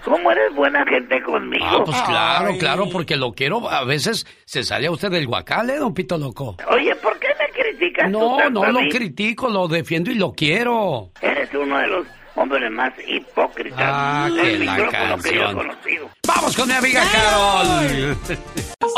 ¿Cómo 0.04 0.30
eres 0.32 0.54
buena 0.54 0.84
gente 0.86 1.22
conmigo? 1.22 1.64
Ah, 1.66 1.82
pues 1.84 2.02
claro, 2.02 2.48
Ay. 2.52 2.58
claro, 2.58 2.88
porque 2.90 3.16
lo 3.16 3.32
quiero. 3.32 3.70
A 3.70 3.84
veces 3.84 4.26
se 4.44 4.64
sale 4.64 4.88
a 4.88 4.90
usted 4.90 5.10
del 5.10 5.26
guacal, 5.26 5.70
¿eh, 5.70 5.76
Don 5.78 5.94
Pito 5.94 6.18
Loco? 6.18 6.56
Oye, 6.70 6.94
¿por 6.96 7.18
qué 7.20 7.28
me 7.38 7.48
criticas 7.62 8.10
tú 8.10 8.18
No, 8.18 8.36
tanto 8.36 8.60
no 8.60 8.66
a 8.66 8.72
lo 8.72 8.80
mí? 8.80 8.88
critico, 8.88 9.48
lo 9.48 9.68
defiendo 9.68 10.10
y 10.10 10.14
lo 10.16 10.32
quiero. 10.32 11.10
Eres 11.20 11.48
uno 11.54 11.78
de 11.78 11.86
los 11.86 12.06
hombres 12.34 12.70
más 12.72 12.92
hipócritas 13.06 13.78
Ah, 13.80 14.28
del 14.34 14.58
que 14.60 14.64
la 14.64 14.74
micrófono 14.74 15.16
que 15.22 15.34
yo 15.34 15.34
he 15.34 15.38
canción. 15.44 15.56
conocido. 15.56 16.10
Vamos 16.26 16.56
con 16.56 16.68
mi 16.68 16.74
amiga 16.74 17.02
Carol. 17.12 18.16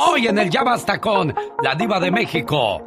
Hoy 0.08 0.26
en 0.28 0.38
el 0.38 0.48
Ya 0.50 0.62
Basta 0.62 0.98
con 1.00 1.34
la 1.62 1.74
diva 1.74 2.00
de 2.00 2.10
México. 2.10 2.86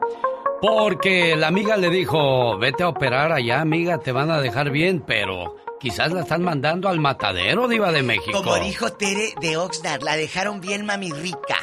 Porque 0.61 1.35
la 1.35 1.47
amiga 1.47 1.77
le 1.77 1.89
dijo, 1.89 2.57
vete 2.57 2.83
a 2.83 2.89
operar 2.89 3.31
allá, 3.31 3.61
amiga, 3.61 3.99
te 3.99 4.11
van 4.11 4.31
a 4.31 4.41
dejar 4.41 4.71
bien, 4.71 5.03
pero 5.05 5.55
quizás 5.79 6.11
la 6.11 6.21
están 6.21 6.43
mandando 6.43 6.89
al 6.89 6.99
matadero, 6.99 7.67
diva 7.67 7.91
de 7.91 8.01
México. 8.01 8.41
Como 8.43 8.55
dijo 8.57 8.91
Tere 8.93 9.33
de 9.39 9.57
Oxnard, 9.57 10.01
la 10.01 10.15
dejaron 10.15 10.59
bien 10.59 10.85
mami 10.85 11.11
rica. 11.11 11.57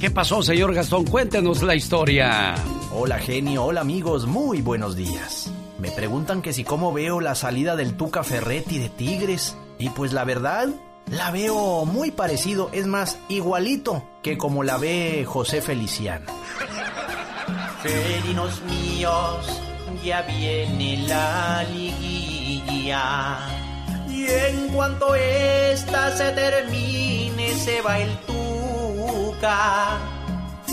¿Qué 0.00 0.10
pasó, 0.10 0.42
señor 0.42 0.74
Gastón? 0.74 1.04
Cuéntenos 1.04 1.62
la 1.62 1.74
historia. 1.74 2.54
Hola 2.92 3.18
genio, 3.18 3.64
hola 3.64 3.80
amigos, 3.80 4.26
muy 4.26 4.60
buenos 4.60 4.96
días. 4.96 5.50
Me 5.78 5.90
preguntan 5.90 6.42
que 6.42 6.52
si 6.52 6.64
cómo 6.64 6.92
veo 6.92 7.20
la 7.20 7.34
salida 7.34 7.76
del 7.76 7.94
Tuca 7.94 8.24
Ferretti 8.24 8.78
de 8.78 8.88
Tigres. 8.88 9.56
Y 9.78 9.88
pues 9.90 10.12
la 10.12 10.24
verdad, 10.24 10.68
la 11.06 11.30
veo 11.30 11.84
muy 11.84 12.10
parecido, 12.10 12.70
es 12.72 12.86
más, 12.86 13.18
igualito 13.28 14.02
que 14.22 14.38
como 14.38 14.62
la 14.62 14.78
ve 14.78 15.24
José 15.26 15.60
Feliciano. 15.60 16.26
Felinos 17.84 18.62
míos, 18.62 19.60
ya 20.02 20.22
viene 20.22 21.06
la 21.06 21.62
liguilla. 21.64 23.40
Y 24.08 24.24
en 24.24 24.68
cuanto 24.68 25.14
esta 25.14 26.10
se 26.16 26.30
termine, 26.30 27.52
se 27.52 27.82
va 27.82 27.98
el 27.98 28.16
Tuca. 28.20 29.98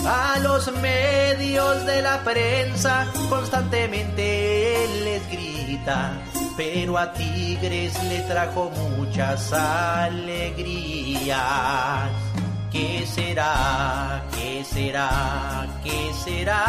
A 0.05 0.39
los 0.41 0.71
medios 0.77 1.85
de 1.85 2.01
la 2.01 2.23
prensa 2.23 3.05
constantemente 3.29 4.87
les 5.03 5.29
grita, 5.29 6.13
pero 6.55 6.97
a 6.97 7.11
Tigres 7.11 8.01
le 8.05 8.21
trajo 8.21 8.71
muchas 8.95 9.51
alegrías. 9.51 10.61
¿Qué 12.71 13.05
será? 13.05 14.23
¿Qué 14.33 14.63
será? 14.63 15.67
¿Qué 15.83 16.13
será? 16.23 16.63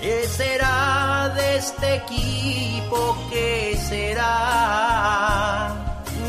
¿Qué 0.00 0.26
será 0.26 1.32
de 1.36 1.56
este 1.58 1.94
equipo? 1.94 3.16
¿Qué 3.30 3.78
será? 3.88 5.72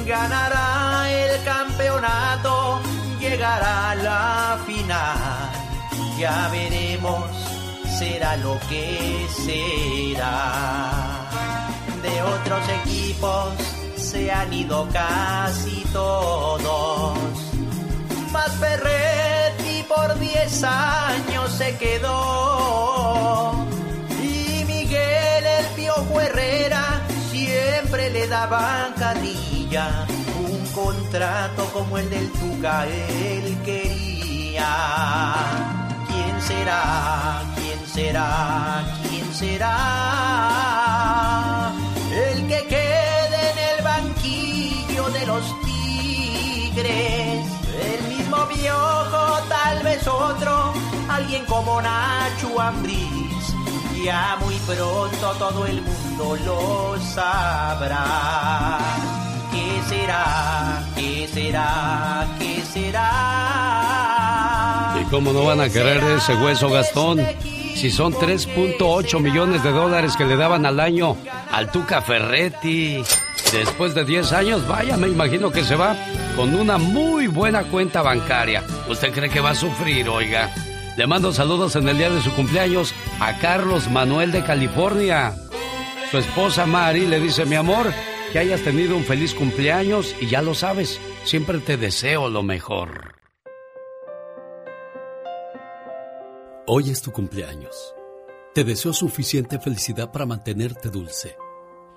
Ganará 0.06 1.10
el 1.10 1.44
campeonato, 1.44 2.80
llegará 3.20 3.90
a 3.90 3.96
la 3.96 4.60
final. 4.68 5.50
Ya 6.20 6.48
veremos, 6.50 7.26
será 7.98 8.38
lo 8.38 8.60
que 8.70 9.26
será. 9.46 10.52
De 12.04 12.22
otros 12.22 12.70
equipos 12.84 13.75
se 14.16 14.32
han 14.32 14.54
ido 14.54 14.88
casi 14.94 15.84
todos. 15.92 17.18
Más 18.32 18.52
Ferretti 18.64 19.84
por 19.94 20.18
10 20.18 20.64
años 20.64 21.52
se 21.52 21.76
quedó. 21.78 23.54
Y 24.24 24.64
Miguel 24.64 25.46
el 25.60 25.66
Piojo 25.76 26.22
Herrera 26.22 27.02
siempre 27.30 28.10
le 28.12 28.26
daban 28.28 28.94
carrilla. 28.94 30.06
Un 30.50 30.66
contrato 30.68 31.66
como 31.74 31.98
el 31.98 32.10
del 32.10 32.32
Tuca 32.32 32.88
él 32.88 33.58
quería. 33.66 34.72
¿Quién 36.08 36.42
será? 36.42 37.42
¿Quién 37.58 37.86
será? 37.86 38.86
¿Quién 39.10 39.34
será? 39.34 39.76
El 42.30 42.48
que 42.48 42.60
el 42.60 42.85
de 45.04 45.26
los 45.26 45.44
tigres. 45.66 47.46
El 47.84 48.08
mismo 48.08 48.46
viejo, 48.48 49.40
tal 49.50 49.84
vez 49.84 50.08
otro, 50.08 50.74
alguien 51.10 51.44
como 51.46 51.82
Nacho 51.82 52.62
Ambriz. 52.62 53.54
Ya 54.04 54.38
muy 54.40 54.56
pronto 54.60 55.32
todo 55.38 55.66
el 55.66 55.82
mundo 55.82 56.38
lo 56.46 56.96
sabrá. 57.14 58.80
¿Qué 59.52 59.82
será? 59.90 60.82
¿Qué 60.96 61.28
será? 61.28 62.26
¿Qué 62.40 62.64
será? 62.64 63.76
¿Y 65.02 65.04
cómo 65.10 65.34
no 65.34 65.44
van 65.44 65.60
a 65.60 65.68
querer 65.70 66.02
ese 66.04 66.36
hueso, 66.36 66.70
Gastón? 66.70 67.20
Si 67.76 67.92
son 67.92 68.14
3.8 68.14 69.20
millones 69.20 69.62
de 69.62 69.72
dólares 69.72 70.16
que 70.16 70.24
le 70.24 70.38
daban 70.38 70.66
al 70.66 70.80
año 70.80 71.18
al 71.52 71.70
Tuca 71.70 72.02
Ferretti. 72.02 73.04
Después 73.52 73.96
de 73.96 74.04
10 74.04 74.34
años, 74.34 74.68
vaya, 74.68 74.98
me 74.98 75.08
imagino 75.08 75.52
que 75.52 75.64
se 75.64 75.76
va 75.76 75.96
con 76.36 76.54
una 76.54 76.78
muy 76.78 77.28
buena 77.28 77.64
cuenta 77.64 78.02
bancaria. 78.02 78.64
¿Usted 78.90 79.14
cree 79.14 79.30
que 79.30 79.40
va 79.40 79.52
a 79.52 79.56
sufrir, 79.56 80.10
oiga? 80.10 80.54
Le 80.98 81.08
mando 81.08 81.34
saludos 81.34 81.76
en 81.76 81.88
el 81.88 81.98
día 81.98 82.10
de 82.10 82.22
su 82.22 82.34
cumpleaños 82.34 82.94
a 83.20 83.38
Carlos 83.40 83.90
Manuel 83.90 84.32
de 84.32 84.44
California. 84.44 85.34
Su 86.12 86.18
esposa 86.18 86.66
Mari 86.66 87.08
le 87.08 87.20
dice, 87.20 87.46
mi 87.46 87.56
amor, 87.56 87.94
que 88.32 88.40
hayas 88.40 88.62
tenido 88.62 88.96
un 88.96 89.04
feliz 89.04 89.34
cumpleaños 89.34 90.16
y 90.20 90.28
ya 90.28 90.42
lo 90.42 90.54
sabes, 90.54 91.00
siempre 91.24 91.60
te 91.60 91.78
deseo 91.78 92.30
lo 92.30 92.44
mejor. 92.44 93.16
Hoy 96.68 96.90
es 96.90 97.02
tu 97.02 97.12
cumpleaños. 97.12 97.94
Te 98.54 98.64
deseo 98.64 98.94
suficiente 98.94 99.60
felicidad 99.60 100.12
para 100.12 100.26
mantenerte 100.26 100.90
dulce, 100.90 101.36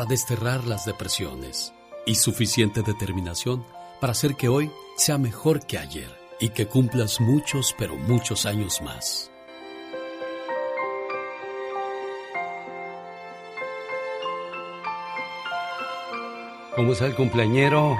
desterrar 0.00 0.64
las 0.64 0.86
depresiones 0.86 1.74
y 2.06 2.14
suficiente 2.14 2.82
determinación 2.82 3.64
para 4.00 4.12
hacer 4.12 4.34
que 4.34 4.48
hoy 4.48 4.70
sea 4.96 5.18
mejor 5.18 5.66
que 5.66 5.78
ayer 5.78 6.08
y 6.40 6.48
que 6.48 6.66
cumplas 6.66 7.20
muchos, 7.20 7.74
pero 7.78 7.94
muchos 7.96 8.46
años 8.46 8.80
más. 8.82 9.30
¿Cómo 16.74 16.92
está 16.92 17.06
el 17.06 17.14
cumpleañero? 17.14 17.96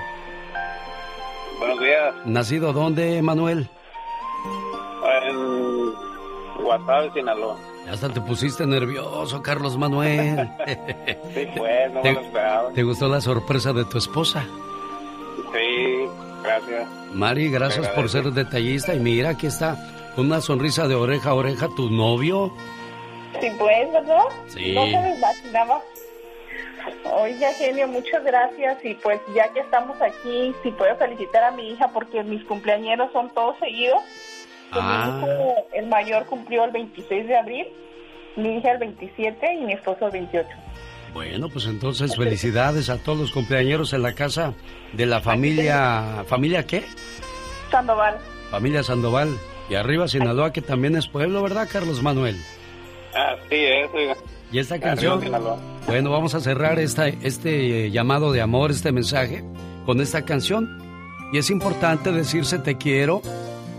Buenos 1.59 1.79
días. 1.79 2.15
¿Nacido 2.25 2.73
dónde, 2.73 3.21
Manuel? 3.21 3.69
En 5.29 5.93
Guasave, 6.65 7.13
Sinaloa. 7.13 7.72
Ya 7.87 7.93
hasta 7.93 8.09
te 8.09 8.21
pusiste 8.21 8.67
nervioso, 8.67 9.43
Carlos 9.43 9.77
Manuel. 9.77 10.49
Sí, 11.35 11.49
pues, 11.57 11.93
no 11.93 12.03
me 12.03 12.13
lo 12.13 12.21
esperaba. 12.21 12.71
¿Te 12.73 12.83
gustó 12.83 13.09
la 13.09 13.21
sorpresa 13.21 13.73
de 13.73 13.85
tu 13.85 13.99
esposa? 13.99 14.45
Sí, 15.53 16.07
gracias. 16.43 16.89
Mari, 17.15 17.51
gracias 17.51 17.89
por 17.89 18.09
ser 18.09 18.25
detallista. 18.33 18.95
Y 18.95 19.01
mira, 19.01 19.31
aquí 19.31 19.47
está, 19.47 19.77
con 20.15 20.27
una 20.27 20.41
sonrisa 20.41 20.87
de 20.89 20.95
oreja 20.95 21.31
a 21.31 21.35
oreja, 21.35 21.69
tu 21.75 21.91
novio. 21.91 22.53
Sí, 23.41 23.49
pues, 23.59 23.93
¿verdad? 23.93 24.25
Sí. 24.49 24.73
No 24.75 24.85
se 24.87 24.99
me 24.99 25.17
imaginaba. 25.17 25.81
Oiga, 27.15 27.53
genio, 27.55 27.89
muchas 27.89 28.23
gracias. 28.25 28.85
Y 28.85 28.95
pues, 28.95 29.21
ya 29.35 29.53
que 29.53 29.61
estamos 29.61 30.01
aquí, 30.01 30.55
si 30.63 30.71
puedo 30.73 30.95
felicitar 30.97 31.45
a 31.45 31.51
mi 31.53 31.71
hija 31.71 31.89
porque 31.89 32.23
mis 32.23 32.45
cumpleañeros 32.45 33.11
son 33.13 33.31
todos 33.31 33.57
seguidos. 33.59 34.03
Ah. 34.73 35.21
Mi 35.23 35.29
hijo, 35.29 35.55
el 35.75 35.87
mayor 35.87 36.27
cumplió 36.27 36.65
el 36.65 36.73
26 36.73 37.27
de 37.27 37.37
abril, 37.37 37.67
mi 38.37 38.57
hija 38.57 38.73
el 38.73 38.79
27 38.79 39.55
y 39.55 39.65
mi 39.65 39.73
esposo 39.75 40.07
el 40.07 40.13
28. 40.13 40.49
Bueno, 41.13 41.49
pues 41.51 41.67
entonces 41.67 42.17
felicidades 42.17 42.89
a 42.89 42.97
todos 42.97 43.19
los 43.19 43.33
cumpleañeros 43.33 43.93
en 43.93 44.03
la 44.03 44.15
casa 44.15 44.55
de 44.95 45.05
la 45.05 45.21
familia... 45.21 46.25
¿Familia 46.27 46.67
qué? 46.67 46.85
Sandoval. 47.71 48.17
Familia 48.51 48.83
Sandoval. 48.83 49.37
Y 49.69 49.75
arriba 49.75 50.09
Sinaloa, 50.09 50.53
que 50.53 50.63
también 50.63 50.97
es 50.97 51.09
pueblo, 51.09 51.43
¿verdad, 51.43 51.69
Carlos 51.71 52.03
Manuel? 52.03 52.37
Así 53.15 53.57
es, 53.57 53.91
oiga. 53.93 54.17
Y 54.51 54.59
esta 54.59 54.81
canción... 54.81 55.21
Bueno, 55.87 56.11
vamos 56.11 56.35
a 56.35 56.41
cerrar 56.41 56.79
esta, 56.79 57.09
este 57.09 57.87
eh, 57.87 57.91
llamado 57.91 58.33
de 58.33 58.41
amor, 58.41 58.71
este 58.71 58.93
mensaje, 58.93 59.45
con 59.85 60.01
esta 60.01 60.25
canción. 60.25 60.79
Y 61.33 61.39
es 61.39 61.51
importante 61.51 62.13
decirse 62.13 62.59
te 62.59 62.77
quiero, 62.77 63.23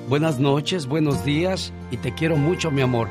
buenas 0.07 0.39
noches, 0.39 0.87
buenos 0.87 1.23
días 1.25 1.73
y 1.91 1.97
te 1.97 2.13
quiero 2.13 2.35
mucho, 2.35 2.71
mi 2.71 2.81
amor. 2.81 3.09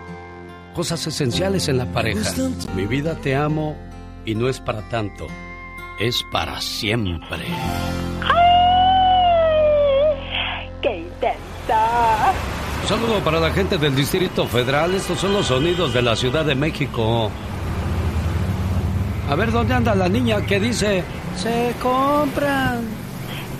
Cosas 0.74 1.06
esenciales 1.06 1.68
en 1.68 1.78
la 1.78 1.86
pareja. 1.86 2.30
Mi 2.74 2.86
vida 2.86 3.14
te 3.16 3.34
amo 3.34 3.76
y 4.24 4.34
no 4.34 4.48
es 4.48 4.60
para 4.60 4.80
tanto, 4.88 5.26
es 6.00 6.22
para 6.32 6.60
siempre. 6.60 7.44
¡Qué 10.80 10.98
intensa! 10.98 12.32
Un 12.82 12.88
saludo 12.88 13.20
para 13.20 13.38
la 13.38 13.50
gente 13.50 13.78
del 13.78 13.94
Distrito 13.94 14.46
Federal. 14.46 14.94
Estos 14.94 15.18
son 15.18 15.32
los 15.34 15.46
sonidos 15.46 15.92
de 15.94 16.02
la 16.02 16.16
Ciudad 16.16 16.44
de 16.44 16.54
México. 16.54 17.30
A 19.28 19.34
ver, 19.34 19.52
¿dónde 19.52 19.74
anda 19.74 19.94
la 19.94 20.08
niña 20.08 20.44
que 20.44 20.58
dice, 20.58 21.04
se 21.36 21.74
compran? 21.80 23.01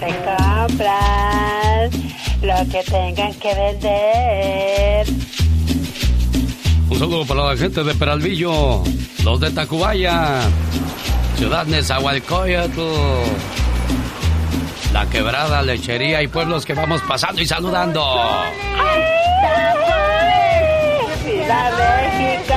Te 0.03 0.09
compras 0.09 1.93
lo 2.43 2.69
que 2.73 2.83
tengan 2.91 3.33
que 3.35 3.55
vender. 3.55 5.07
Un 6.91 6.99
saludo 6.99 7.25
para 7.25 7.51
la 7.51 7.57
gente 7.57 7.85
de 7.85 7.95
Peralvillo, 7.95 8.83
los 9.23 9.39
de 9.39 9.53
Tacubaya. 9.53 10.41
Ciudad 11.37 11.67
Nezahualcóyotl. 11.67 12.81
La 14.93 15.07
quebrada, 15.07 15.63
lechería 15.63 16.21
y 16.21 16.27
pueblos 16.27 16.67
que 16.67 16.75
vamos 16.75 17.01
pasando 17.03 17.41
y 17.41 17.47
saludando. 17.47 18.05
¡Viva 21.25 21.71
México! 21.79 22.55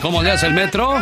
¿Cómo 0.00 0.22
le 0.22 0.30
hace 0.30 0.46
el 0.46 0.54
metro? 0.54 0.98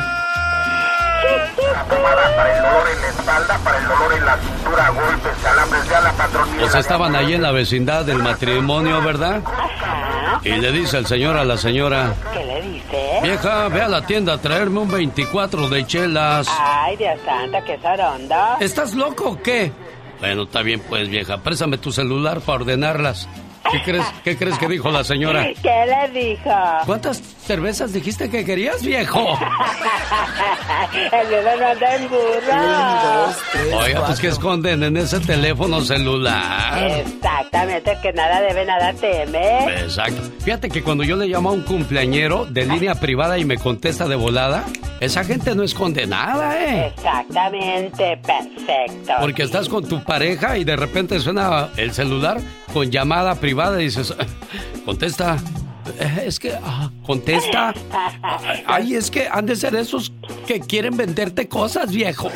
Para 1.56 2.56
el 2.56 2.62
dolor 2.62 2.86
en 2.94 3.00
la 3.00 3.08
espalda, 3.08 3.58
para 3.64 3.78
el 3.78 3.88
dolor 3.88 4.12
en 4.12 4.26
la 4.26 4.38
cintura, 4.38 4.88
golpes, 4.90 5.44
alambres 5.46 5.88
de 5.88 5.94
ala, 5.94 6.12
patronía. 6.12 6.60
Pues 6.60 6.74
estaban 6.74 7.16
ahí 7.16 7.34
en 7.34 7.42
la 7.42 7.52
vecindad 7.52 8.04
del 8.04 8.18
matrimonio, 8.18 9.02
¿verdad? 9.02 9.42
Y 10.42 10.50
le 10.50 10.72
dice 10.72 10.98
el 10.98 11.06
señor 11.06 11.36
a 11.36 11.44
la 11.44 11.56
señora, 11.56 12.14
¿Qué 12.32 12.44
le 12.44 12.62
dice? 12.62 13.20
vieja, 13.22 13.68
ve 13.68 13.82
a 13.82 13.88
la 13.88 14.04
tienda 14.06 14.34
a 14.34 14.38
traerme 14.38 14.80
un 14.80 14.90
24 14.90 15.68
de 15.68 15.86
chelas. 15.86 16.48
Ay, 16.60 16.96
Dios 16.96 17.18
santo, 17.24 17.58
qué 17.64 17.78
saronda. 17.78 18.56
¿Estás 18.60 18.94
loco 18.94 19.30
o 19.30 19.42
qué? 19.42 19.72
Bueno, 20.20 20.42
está 20.44 20.62
bien 20.62 20.80
pues, 20.88 21.08
vieja, 21.08 21.38
préstame 21.38 21.78
tu 21.78 21.92
celular 21.92 22.40
para 22.40 22.60
ordenarlas. 22.60 23.28
¿Qué 23.70 23.82
crees, 23.82 24.04
¿Qué 24.22 24.36
crees 24.36 24.58
que 24.58 24.68
dijo 24.68 24.90
la 24.90 25.02
señora? 25.04 25.46
¿Qué 25.62 25.86
le 25.86 26.20
dijo? 26.20 26.50
¿Cuántas 26.84 27.22
cervezas 27.44 27.92
dijiste 27.92 28.30
que 28.30 28.44
querías, 28.44 28.82
viejo? 28.82 29.20
El 31.12 31.28
dedo 31.28 31.56
no 31.56 31.66
anda 31.66 31.96
en 31.96 32.08
burro. 32.08 33.78
Oiga, 33.78 34.06
pues 34.06 34.20
que 34.20 34.28
esconden 34.28 34.82
en 34.82 34.96
ese 34.96 35.20
teléfono 35.20 35.80
celular. 35.80 36.86
Exactamente, 36.86 37.96
que 38.02 38.12
nada 38.12 38.40
debe, 38.40 38.64
nada 38.64 38.92
teme. 38.94 39.80
Exacto. 39.80 40.22
Fíjate 40.44 40.68
que 40.70 40.82
cuando 40.82 41.04
yo 41.04 41.16
le 41.16 41.26
llamo 41.26 41.50
a 41.50 41.52
un 41.52 41.62
cumpleañero 41.62 42.46
de 42.46 42.66
línea 42.66 42.94
privada 42.94 43.38
y 43.38 43.44
me 43.44 43.58
contesta 43.58 44.08
de 44.08 44.16
volada, 44.16 44.64
esa 45.00 45.24
gente 45.24 45.54
no 45.54 45.62
es 45.62 45.74
condenada, 45.74 46.58
¿eh? 46.64 46.92
Exactamente, 46.96 48.18
perfecto. 48.18 49.12
Porque 49.20 49.42
estás 49.42 49.68
con 49.68 49.86
tu 49.86 50.02
pareja 50.02 50.56
y 50.56 50.64
de 50.64 50.76
repente 50.76 51.20
suena 51.20 51.68
el 51.76 51.92
celular 51.92 52.40
con 52.72 52.90
llamada 52.90 53.34
privada 53.36 53.80
y 53.80 53.84
dices, 53.84 54.14
contesta. 54.84 55.36
Eh, 55.98 56.24
Es 56.26 56.38
que, 56.38 56.52
ah, 56.62 56.90
contesta. 57.06 57.74
Ay, 58.66 58.94
es 58.94 59.10
que 59.10 59.28
han 59.28 59.46
de 59.46 59.56
ser 59.56 59.74
esos 59.74 60.12
que 60.46 60.60
quieren 60.60 60.96
venderte 60.96 61.48
cosas, 61.48 61.90
viejo. 61.92 62.30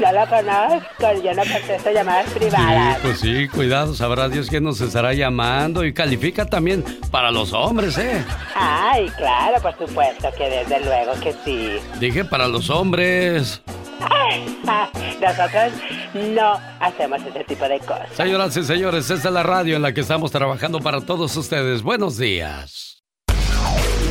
No 0.00 0.12
lo 0.12 0.28
conozco, 0.28 1.22
yo 1.24 1.34
no 1.34 1.42
contesto 1.42 1.90
llamadas 1.92 2.30
privadas. 2.30 2.96
Sí, 2.96 3.00
pues 3.02 3.20
sí, 3.20 3.48
cuidado, 3.48 3.94
sabrá 3.94 4.28
Dios 4.28 4.48
quién 4.48 4.64
nos 4.64 4.80
estará 4.80 5.12
llamando 5.14 5.84
y 5.84 5.92
califica 5.92 6.46
también 6.46 6.84
para 7.10 7.30
los 7.30 7.52
hombres, 7.52 7.96
¿eh? 7.98 8.24
Ay, 8.54 9.08
claro, 9.16 9.60
por 9.62 9.76
supuesto 9.78 10.28
que 10.36 10.48
desde 10.50 10.80
luego 10.84 11.12
que 11.20 11.34
sí. 11.44 11.70
Dije 12.00 12.24
para 12.24 12.48
los 12.48 12.70
hombres. 12.70 13.62
Nosotros 15.20 15.72
no 16.14 16.60
hacemos 16.80 17.20
ese 17.22 17.44
tipo 17.44 17.68
de 17.68 17.78
cosas. 17.80 18.08
Señoras 18.14 18.56
y 18.56 18.64
señores, 18.64 19.10
esta 19.10 19.28
es 19.28 19.34
la 19.34 19.42
radio 19.42 19.76
en 19.76 19.82
la 19.82 19.92
que 19.92 20.00
estamos 20.00 20.30
trabajando 20.30 20.80
para 20.80 21.00
todos 21.00 21.36
ustedes. 21.36 21.82
Buenos 21.82 22.18
días. 22.18 23.02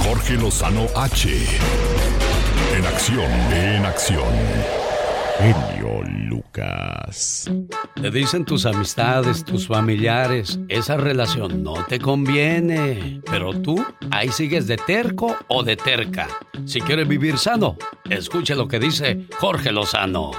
Jorge 0.03 0.33
Lozano 0.33 0.85
H. 0.95 1.29
En 2.75 2.85
acción, 2.85 3.31
en 3.51 3.85
acción. 3.85 4.23
Genio 5.37 5.92
Te 6.51 8.11
dicen 8.11 8.45
tus 8.45 8.65
amistades, 8.65 9.43
tus 9.43 9.67
familiares, 9.67 10.59
esa 10.67 10.97
relación 10.97 11.63
no 11.63 11.85
te 11.85 11.99
conviene. 11.99 13.21
Pero 13.29 13.53
tú 13.53 13.83
ahí 14.11 14.29
sigues 14.29 14.67
de 14.67 14.77
terco 14.77 15.35
o 15.47 15.63
de 15.63 15.75
terca. 15.75 16.27
Si 16.65 16.79
quieres 16.81 17.07
vivir 17.07 17.37
sano, 17.37 17.77
escuche 18.09 18.55
lo 18.55 18.67
que 18.67 18.79
dice 18.79 19.25
Jorge 19.39 19.71
Lozano. 19.71 20.31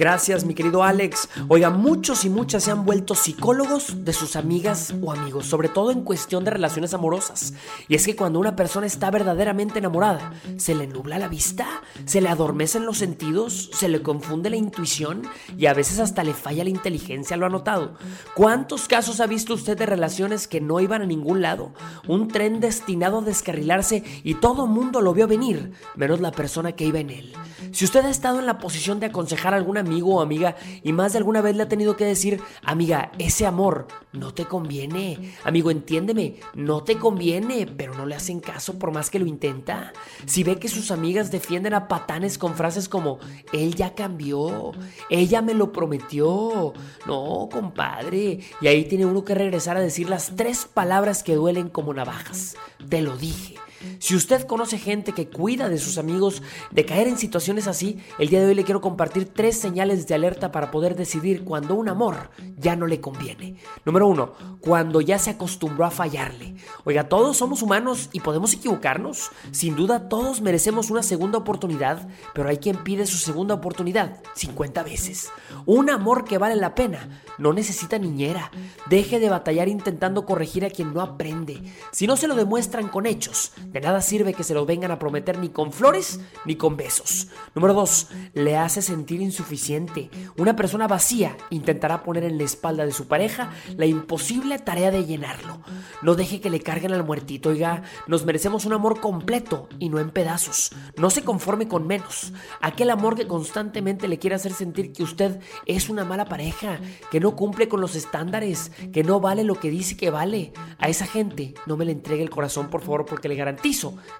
Gracias, 0.00 0.46
mi 0.46 0.54
querido 0.54 0.82
Alex. 0.82 1.28
Oiga, 1.48 1.68
muchos 1.68 2.24
y 2.24 2.30
muchas 2.30 2.64
se 2.64 2.70
han 2.70 2.86
vuelto 2.86 3.14
psicólogos 3.14 4.02
de 4.02 4.14
sus 4.14 4.34
amigas 4.34 4.94
o 5.02 5.12
amigos, 5.12 5.44
sobre 5.44 5.68
todo 5.68 5.90
en 5.90 6.04
cuestión 6.04 6.42
de 6.42 6.50
relaciones 6.50 6.94
amorosas. 6.94 7.52
Y 7.86 7.96
es 7.96 8.06
que 8.06 8.16
cuando 8.16 8.38
una 8.38 8.56
persona 8.56 8.86
está 8.86 9.10
verdaderamente 9.10 9.78
enamorada, 9.78 10.32
se 10.56 10.74
le 10.74 10.86
nubla 10.86 11.18
la 11.18 11.28
vista, 11.28 11.82
se 12.06 12.22
le 12.22 12.30
adormecen 12.30 12.86
los 12.86 12.96
sentidos, 12.96 13.68
se 13.74 13.90
le 13.90 14.00
confunde 14.00 14.48
la 14.48 14.56
intuición 14.56 15.20
y 15.58 15.66
a 15.66 15.74
veces 15.74 15.98
hasta 15.98 16.24
le 16.24 16.32
falla 16.32 16.64
la 16.64 16.70
inteligencia, 16.70 17.36
lo 17.36 17.44
ha 17.44 17.50
notado. 17.50 17.92
¿Cuántos 18.34 18.88
casos 18.88 19.20
ha 19.20 19.26
visto 19.26 19.52
usted 19.52 19.76
de 19.76 19.84
relaciones 19.84 20.48
que 20.48 20.62
no 20.62 20.80
iban 20.80 21.02
a 21.02 21.06
ningún 21.06 21.42
lado? 21.42 21.74
Un 22.08 22.28
tren 22.28 22.60
destinado 22.60 23.18
a 23.18 23.22
descarrilarse 23.22 24.02
y 24.24 24.36
todo 24.36 24.66
mundo 24.66 25.02
lo 25.02 25.12
vio 25.12 25.28
venir, 25.28 25.72
menos 25.94 26.20
la 26.20 26.32
persona 26.32 26.72
que 26.72 26.86
iba 26.86 27.00
en 27.00 27.10
él. 27.10 27.34
Si 27.72 27.84
usted 27.84 28.04
ha 28.04 28.10
estado 28.10 28.40
en 28.40 28.46
la 28.46 28.58
posición 28.58 28.98
de 28.98 29.06
aconsejar 29.06 29.52
a 29.52 29.58
algún 29.58 29.76
amigo 29.90 30.16
o 30.16 30.20
amiga 30.20 30.54
y 30.84 30.92
más 30.92 31.12
de 31.12 31.18
alguna 31.18 31.40
vez 31.40 31.56
le 31.56 31.64
ha 31.64 31.68
tenido 31.68 31.96
que 31.96 32.04
decir, 32.04 32.40
amiga, 32.62 33.10
ese 33.18 33.44
amor 33.44 33.88
no 34.12 34.32
te 34.32 34.44
conviene. 34.44 35.34
Amigo, 35.42 35.72
entiéndeme, 35.72 36.36
no 36.54 36.84
te 36.84 36.96
conviene, 36.96 37.66
pero 37.66 37.94
no 37.94 38.06
le 38.06 38.14
hacen 38.14 38.38
caso 38.38 38.78
por 38.78 38.92
más 38.92 39.10
que 39.10 39.18
lo 39.18 39.26
intenta. 39.26 39.92
Si 40.26 40.44
ve 40.44 40.60
que 40.60 40.68
sus 40.68 40.92
amigas 40.92 41.32
defienden 41.32 41.74
a 41.74 41.88
patanes 41.88 42.38
con 42.38 42.54
frases 42.54 42.88
como, 42.88 43.18
él 43.52 43.74
ya 43.74 43.94
cambió, 43.96 44.70
ella 45.08 45.42
me 45.42 45.54
lo 45.54 45.72
prometió. 45.72 46.72
No, 47.06 47.48
compadre. 47.50 48.38
Y 48.60 48.66
ahí 48.68 48.84
tiene 48.84 49.06
uno 49.06 49.24
que 49.24 49.34
regresar 49.34 49.76
a 49.76 49.80
decir 49.80 50.08
las 50.08 50.36
tres 50.36 50.66
palabras 50.72 51.24
que 51.24 51.34
duelen 51.34 51.68
como 51.68 51.92
navajas. 51.92 52.56
Te 52.88 53.02
lo 53.02 53.16
dije. 53.16 53.56
Si 53.98 54.14
usted 54.14 54.46
conoce 54.46 54.78
gente 54.78 55.12
que 55.12 55.28
cuida 55.28 55.68
de 55.68 55.78
sus 55.78 55.98
amigos 55.98 56.42
de 56.70 56.84
caer 56.84 57.08
en 57.08 57.18
situaciones 57.18 57.66
así, 57.66 57.98
el 58.18 58.28
día 58.28 58.40
de 58.40 58.46
hoy 58.46 58.54
le 58.54 58.64
quiero 58.64 58.80
compartir 58.80 59.26
tres 59.32 59.58
señales 59.58 60.06
de 60.06 60.14
alerta 60.14 60.52
para 60.52 60.70
poder 60.70 60.96
decidir 60.96 61.44
cuando 61.44 61.74
un 61.74 61.88
amor 61.88 62.30
ya 62.56 62.76
no 62.76 62.86
le 62.86 63.00
conviene. 63.00 63.56
Número 63.84 64.06
uno, 64.06 64.32
cuando 64.60 65.00
ya 65.00 65.18
se 65.18 65.30
acostumbró 65.30 65.84
a 65.84 65.90
fallarle. 65.90 66.56
Oiga, 66.84 67.08
todos 67.08 67.36
somos 67.36 67.62
humanos 67.62 68.10
y 68.12 68.20
podemos 68.20 68.52
equivocarnos. 68.52 69.30
Sin 69.50 69.76
duda, 69.76 70.08
todos 70.08 70.40
merecemos 70.40 70.90
una 70.90 71.02
segunda 71.02 71.38
oportunidad, 71.38 72.08
pero 72.34 72.48
hay 72.48 72.58
quien 72.58 72.82
pide 72.84 73.06
su 73.06 73.16
segunda 73.16 73.54
oportunidad 73.54 74.20
50 74.34 74.82
veces. 74.82 75.30
Un 75.66 75.90
amor 75.90 76.24
que 76.24 76.38
vale 76.38 76.56
la 76.56 76.74
pena 76.74 77.22
no 77.38 77.52
necesita 77.52 77.98
niñera. 77.98 78.50
Deje 78.88 79.18
de 79.18 79.30
batallar 79.30 79.68
intentando 79.68 80.26
corregir 80.26 80.64
a 80.64 80.70
quien 80.70 80.92
no 80.92 81.00
aprende. 81.00 81.62
Si 81.92 82.06
no 82.06 82.16
se 82.16 82.28
lo 82.28 82.34
demuestran 82.34 82.88
con 82.88 83.06
hechos, 83.06 83.52
de 83.72 83.80
nada 83.80 84.00
sirve 84.00 84.34
que 84.34 84.42
se 84.42 84.52
lo 84.52 84.66
vengan 84.66 84.90
a 84.90 84.98
prometer 84.98 85.38
ni 85.38 85.48
con 85.48 85.72
flores 85.72 86.20
ni 86.44 86.56
con 86.56 86.76
besos. 86.76 87.28
Número 87.54 87.72
2. 87.74 88.08
Le 88.34 88.56
hace 88.56 88.82
sentir 88.82 89.20
insuficiente. 89.20 90.10
Una 90.36 90.56
persona 90.56 90.88
vacía 90.88 91.36
intentará 91.50 92.02
poner 92.02 92.24
en 92.24 92.36
la 92.36 92.44
espalda 92.44 92.84
de 92.84 92.90
su 92.90 93.06
pareja 93.06 93.52
la 93.76 93.86
imposible 93.86 94.58
tarea 94.58 94.90
de 94.90 95.04
llenarlo. 95.04 95.60
No 96.02 96.16
deje 96.16 96.40
que 96.40 96.50
le 96.50 96.60
carguen 96.60 96.92
al 96.92 97.04
muertito, 97.04 97.50
oiga. 97.50 97.82
Nos 98.08 98.24
merecemos 98.24 98.64
un 98.64 98.72
amor 98.72 99.00
completo 99.00 99.68
y 99.78 99.88
no 99.88 100.00
en 100.00 100.10
pedazos. 100.10 100.72
No 100.96 101.10
se 101.10 101.22
conforme 101.22 101.68
con 101.68 101.86
menos. 101.86 102.32
Aquel 102.60 102.90
amor 102.90 103.14
que 103.14 103.28
constantemente 103.28 104.08
le 104.08 104.18
quiere 104.18 104.34
hacer 104.34 104.52
sentir 104.52 104.92
que 104.92 105.04
usted 105.04 105.38
es 105.66 105.88
una 105.88 106.04
mala 106.04 106.24
pareja, 106.24 106.80
que 107.12 107.20
no 107.20 107.36
cumple 107.36 107.68
con 107.68 107.80
los 107.80 107.94
estándares, 107.94 108.72
que 108.92 109.04
no 109.04 109.20
vale 109.20 109.44
lo 109.44 109.54
que 109.54 109.70
dice 109.70 109.96
que 109.96 110.10
vale. 110.10 110.52
A 110.78 110.88
esa 110.88 111.06
gente 111.06 111.54
no 111.66 111.76
me 111.76 111.84
le 111.84 111.92
entregue 111.92 112.24
el 112.24 112.30
corazón, 112.30 112.68
por 112.68 112.80
favor, 112.80 113.06
porque 113.06 113.28
le 113.28 113.36
garantizo 113.36 113.59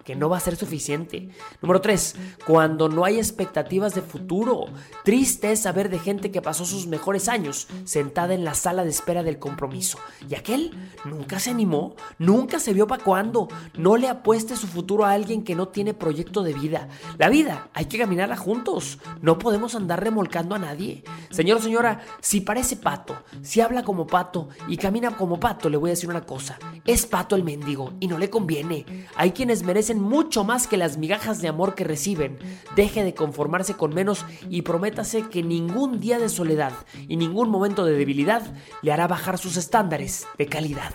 que 0.05 0.17
no 0.17 0.29
va 0.29 0.37
a 0.37 0.41
ser 0.41 0.57
suficiente. 0.57 1.29
Número 1.62 1.81
3. 1.81 2.17
Cuando 2.47 2.89
no 2.89 3.05
hay 3.05 3.19
expectativas 3.19 3.95
de 3.95 4.03
futuro. 4.03 4.67
Triste 5.05 5.53
es 5.53 5.61
saber 5.61 5.89
de 5.89 5.99
gente 5.99 6.31
que 6.31 6.43
pasó 6.43 6.65
sus 6.65 6.87
mejores 6.87 7.29
años 7.29 7.67
sentada 7.85 8.35
en 8.35 8.45
la 8.45 8.55
sala 8.55 8.85
de 8.85 8.91
espera 8.91 9.23
del 9.23 9.39
compromiso. 9.39 9.99
Y 10.29 10.35
aquel 10.35 10.73
nunca 11.05 11.41
se 11.41 11.51
animó, 11.51 11.95
nunca 12.19 12.61
se 12.61 12.73
vio 12.73 12.87
para 12.87 13.03
cuándo. 13.03 13.49
No 13.77 13.97
le 13.97 14.09
apueste 14.09 14.57
su 14.57 14.67
futuro 14.67 15.05
a 15.05 15.12
alguien 15.12 15.43
que 15.43 15.55
no 15.55 15.69
tiene 15.69 15.95
proyecto 15.95 16.43
de 16.43 16.55
vida. 16.55 16.89
La 17.19 17.29
vida 17.29 17.71
hay 17.75 17.87
que 17.87 17.99
caminarla 17.99 18.37
juntos. 18.37 18.99
No 19.23 19.39
podemos 19.39 19.75
andar 19.75 20.03
remolcando 20.03 20.55
a 20.55 20.59
nadie. 20.59 21.03
Señor 21.31 21.59
o 21.59 21.62
señora, 21.62 22.01
si 22.21 22.41
parece 22.41 22.77
pato, 22.77 23.17
si 23.43 23.61
habla 23.61 23.83
como 23.83 24.07
pato 24.07 24.49
y 24.69 24.77
camina 24.77 25.17
como 25.17 25.41
pato, 25.41 25.69
le 25.69 25.77
voy 25.77 25.91
a 25.91 25.93
decir 25.93 26.09
una 26.09 26.27
cosa. 26.27 26.59
Es 26.85 27.07
pato 27.07 27.37
el 27.37 27.45
mendigo 27.45 27.95
y 28.01 28.07
no 28.07 28.19
le 28.19 28.31
conviene. 28.31 28.85
Hay 29.17 29.30
quienes 29.32 29.62
merecen 29.62 30.01
mucho 30.01 30.44
más 30.44 30.66
que 30.66 30.77
las 30.77 30.98
migajas 30.98 31.40
de 31.40 31.48
amor 31.48 31.74
que 31.74 31.85
reciben. 31.85 32.39
Deje 32.77 33.05
de 33.05 33.15
conformarse 33.15 33.74
con 33.74 33.94
menos 33.94 34.24
y 34.48 34.62
prométase 34.62 35.28
que 35.28 35.43
ningún 35.43 36.01
día 36.01 36.19
de 36.19 36.28
soledad 36.28 36.73
y 37.09 37.16
ningún 37.16 37.51
momento 37.51 37.85
de 37.85 37.93
debilidad 37.93 38.43
le 38.82 38.93
hará 38.93 39.07
bajar 39.07 39.39
sus 39.39 39.57
estándares 39.57 40.27
de 40.39 40.47
calidad. 40.47 40.93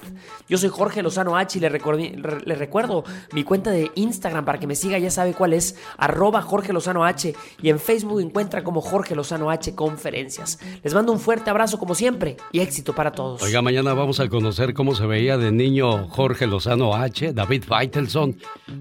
Yo 0.48 0.58
soy 0.58 0.70
Jorge 0.70 1.02
Lozano 1.02 1.38
H 1.38 1.58
y 1.58 1.62
le, 1.62 1.70
le 1.70 2.56
recuerdo 2.56 3.04
mi 3.34 3.44
cuenta 3.44 3.72
de 3.72 3.92
Instagram 3.96 4.46
para 4.46 4.60
que 4.60 4.68
me 4.68 4.76
siga, 4.76 4.98
ya 4.98 5.12
sabe 5.12 5.34
cuál 5.34 5.54
es, 5.54 5.76
arroba 5.98 6.42
Jorge 6.42 6.74
Lozano 6.74 7.06
H 7.06 7.34
y 7.62 7.70
en 7.70 7.80
Facebook 7.80 8.22
encuentra 8.22 8.64
como 8.64 8.82
Jorge 8.82 9.16
Lozano 9.16 9.50
H 9.50 9.76
Conferencias. 9.76 10.60
Les 10.84 10.94
mando 10.94 11.12
un 11.12 11.20
fuerte 11.20 11.50
abrazo 11.50 11.78
como 11.78 11.96
siempre 11.96 12.38
y 12.52 12.60
éxito 12.60 12.94
para 12.94 13.12
todos. 13.12 13.42
Oiga, 13.42 13.62
mañana 13.62 13.94
vamos 13.94 14.20
a 14.20 14.28
conocer 14.28 14.74
cómo 14.74 14.96
se 14.96 15.06
veía 15.06 15.38
de 15.38 15.52
niño 15.52 16.08
Jorge 16.10 16.48
Lozano 16.48 16.96
H, 16.96 17.34
David 17.34 17.64
Faitelson. 17.64 18.25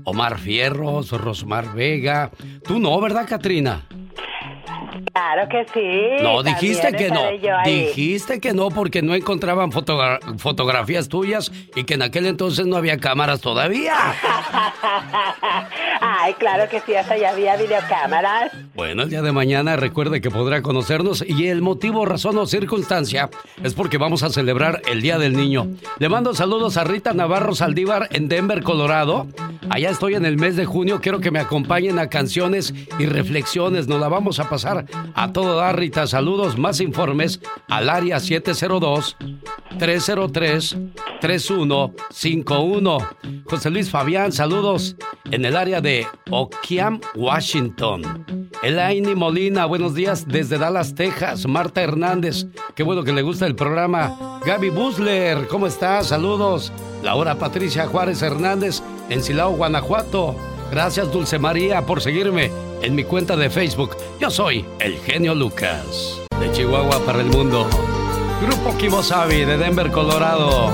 Omar 0.04 0.38
Fierros, 0.38 1.10
Rosmar 1.10 1.74
Vega. 1.74 2.30
Tú 2.66 2.78
no, 2.78 3.00
¿verdad, 3.00 3.26
Katrina? 3.28 3.86
Claro 5.14 5.48
que 5.48 5.64
sí. 5.72 6.22
No, 6.24 6.42
dijiste 6.42 6.92
que 6.92 7.08
no. 7.08 7.22
Dijiste 7.64 8.40
que 8.40 8.52
no 8.52 8.70
porque 8.70 9.00
no 9.00 9.14
encontraban 9.14 9.70
fotogra- 9.70 10.18
fotografías 10.38 11.08
tuyas 11.08 11.52
y 11.76 11.84
que 11.84 11.94
en 11.94 12.02
aquel 12.02 12.26
entonces 12.26 12.66
no 12.66 12.76
había 12.76 12.98
cámaras 12.98 13.40
todavía. 13.40 13.94
Ay, 16.00 16.34
claro 16.34 16.68
que 16.68 16.80
sí, 16.80 16.94
hasta 16.96 17.16
ya 17.16 17.30
había 17.30 17.56
videocámaras. 17.56 18.52
Bueno, 18.74 19.04
el 19.04 19.10
día 19.10 19.22
de 19.22 19.30
mañana 19.30 19.76
recuerde 19.76 20.20
que 20.20 20.30
podrá 20.32 20.62
conocernos 20.62 21.24
y 21.26 21.46
el 21.46 21.62
motivo, 21.62 22.04
razón 22.06 22.36
o 22.38 22.46
circunstancia 22.46 23.30
es 23.62 23.72
porque 23.74 23.98
vamos 23.98 24.24
a 24.24 24.30
celebrar 24.30 24.82
el 24.90 25.00
Día 25.00 25.18
del 25.18 25.36
Niño. 25.36 25.68
Le 25.98 26.08
mando 26.08 26.34
saludos 26.34 26.76
a 26.76 26.82
Rita 26.84 27.12
Navarro 27.12 27.54
Saldívar 27.54 28.08
en 28.10 28.28
Denver, 28.28 28.62
Colorado. 28.64 29.28
Allá 29.70 29.90
estoy 29.90 30.14
en 30.14 30.24
el 30.26 30.36
mes 30.38 30.56
de 30.56 30.64
junio, 30.66 31.00
quiero 31.00 31.20
que 31.20 31.30
me 31.30 31.38
acompañen 31.38 31.98
a 31.98 32.08
canciones 32.08 32.74
y 32.98 33.06
reflexiones. 33.06 33.86
Nos 33.86 34.00
la 34.00 34.08
vamos 34.08 34.40
a 34.40 34.48
pasar 34.50 34.84
a 35.14 35.32
todo 35.32 35.56
dar, 35.56 35.78
Rita. 35.78 36.06
Saludos, 36.06 36.58
más 36.58 36.80
informes 36.80 37.40
al 37.68 37.90
área 37.90 38.20
702 38.20 39.16
303 39.78 40.76
3151. 41.20 42.98
José 43.44 43.70
Luis 43.70 43.90
Fabián, 43.90 44.32
saludos 44.32 44.96
en 45.30 45.44
el 45.44 45.56
área 45.56 45.80
de 45.80 46.06
Okiam, 46.30 47.00
Washington. 47.14 48.48
Elaine 48.62 49.14
Molina, 49.14 49.66
buenos 49.66 49.94
días 49.94 50.26
desde 50.26 50.58
Dallas, 50.58 50.94
Texas. 50.94 51.46
Marta 51.46 51.82
Hernández, 51.82 52.46
qué 52.74 52.82
bueno 52.82 53.04
que 53.04 53.12
le 53.12 53.22
gusta 53.22 53.46
el 53.46 53.54
programa. 53.54 54.40
Gaby 54.44 54.70
Busler, 54.70 55.46
¿cómo 55.48 55.66
estás? 55.66 56.08
Saludos. 56.08 56.72
Laura 57.02 57.34
Patricia 57.34 57.86
Juárez 57.86 58.22
Hernández 58.22 58.82
en 59.10 59.22
Silao, 59.22 59.52
Guanajuato. 59.52 60.34
Gracias, 60.70 61.12
Dulce 61.12 61.38
María, 61.38 61.82
por 61.82 62.00
seguirme 62.00 62.50
en 62.84 62.94
mi 62.94 63.04
cuenta 63.04 63.34
de 63.36 63.48
Facebook. 63.48 63.96
Yo 64.20 64.30
soy 64.30 64.64
el 64.78 64.98
genio 64.98 65.34
Lucas, 65.34 66.20
de 66.38 66.52
Chihuahua 66.52 67.00
para 67.04 67.20
el 67.20 67.26
mundo. 67.26 67.66
Grupo 68.42 68.76
Kimosabi 68.76 69.44
de 69.44 69.56
Denver, 69.56 69.90
Colorado. 69.90 70.70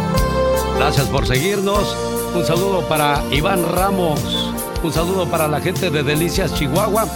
Gracias 0.77 1.07
por 1.07 1.27
seguirnos. 1.27 1.97
Un 2.35 2.45
saludo 2.45 2.83
para 2.89 3.23
Iván 3.31 3.65
Ramos. 3.65 4.53
Un 4.83 4.93
saludo 4.93 5.27
para 5.27 5.47
la 5.47 5.61
gente 5.61 5.91
de 5.91 6.03
Delicias, 6.03 6.55
Chihuahua. 6.55 7.07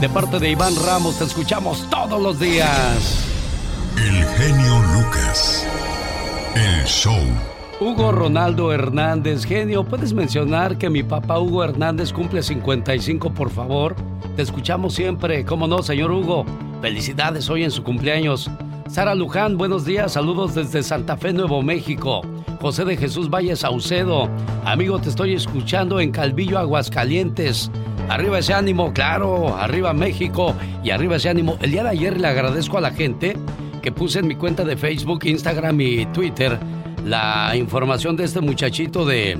De 0.00 0.08
parte 0.08 0.38
de 0.38 0.50
Iván 0.50 0.74
Ramos, 0.84 1.18
te 1.18 1.24
escuchamos 1.24 1.88
todos 1.90 2.22
los 2.22 2.38
días. 2.38 3.24
El 3.96 4.24
genio 4.36 4.78
Lucas. 4.94 5.66
El 6.54 6.84
show. 6.84 7.53
Hugo 7.84 8.12
Ronaldo 8.12 8.72
Hernández, 8.72 9.44
genio, 9.44 9.84
¿puedes 9.84 10.14
mencionar 10.14 10.78
que 10.78 10.88
mi 10.88 11.02
papá 11.02 11.38
Hugo 11.38 11.62
Hernández 11.62 12.14
cumple 12.14 12.42
55, 12.42 13.34
por 13.34 13.50
favor? 13.50 13.94
Te 14.36 14.40
escuchamos 14.40 14.94
siempre, 14.94 15.44
¿cómo 15.44 15.68
no, 15.68 15.82
señor 15.82 16.10
Hugo? 16.10 16.46
Felicidades 16.80 17.50
hoy 17.50 17.62
en 17.62 17.70
su 17.70 17.82
cumpleaños. 17.84 18.50
Sara 18.88 19.14
Luján, 19.14 19.58
buenos 19.58 19.84
días, 19.84 20.14
saludos 20.14 20.54
desde 20.54 20.82
Santa 20.82 21.18
Fe, 21.18 21.34
Nuevo 21.34 21.60
México. 21.60 22.22
José 22.58 22.86
de 22.86 22.96
Jesús 22.96 23.28
Valle 23.28 23.54
Saucedo, 23.54 24.30
amigo, 24.64 24.98
te 24.98 25.10
estoy 25.10 25.34
escuchando 25.34 26.00
en 26.00 26.10
Calvillo, 26.10 26.58
Aguascalientes. 26.58 27.70
Arriba 28.08 28.38
ese 28.38 28.54
ánimo, 28.54 28.94
claro, 28.94 29.58
arriba 29.58 29.92
México 29.92 30.54
y 30.82 30.88
arriba 30.88 31.16
ese 31.16 31.28
ánimo. 31.28 31.58
El 31.60 31.72
día 31.72 31.82
de 31.82 31.90
ayer 31.90 32.18
le 32.18 32.28
agradezco 32.28 32.78
a 32.78 32.80
la 32.80 32.92
gente 32.92 33.36
que 33.82 33.92
puse 33.92 34.20
en 34.20 34.26
mi 34.26 34.36
cuenta 34.36 34.64
de 34.64 34.78
Facebook, 34.78 35.26
Instagram 35.26 35.78
y 35.82 36.06
Twitter 36.06 36.58
la 37.04 37.54
información 37.56 38.16
de 38.16 38.24
este 38.24 38.40
muchachito 38.40 39.04
de 39.04 39.38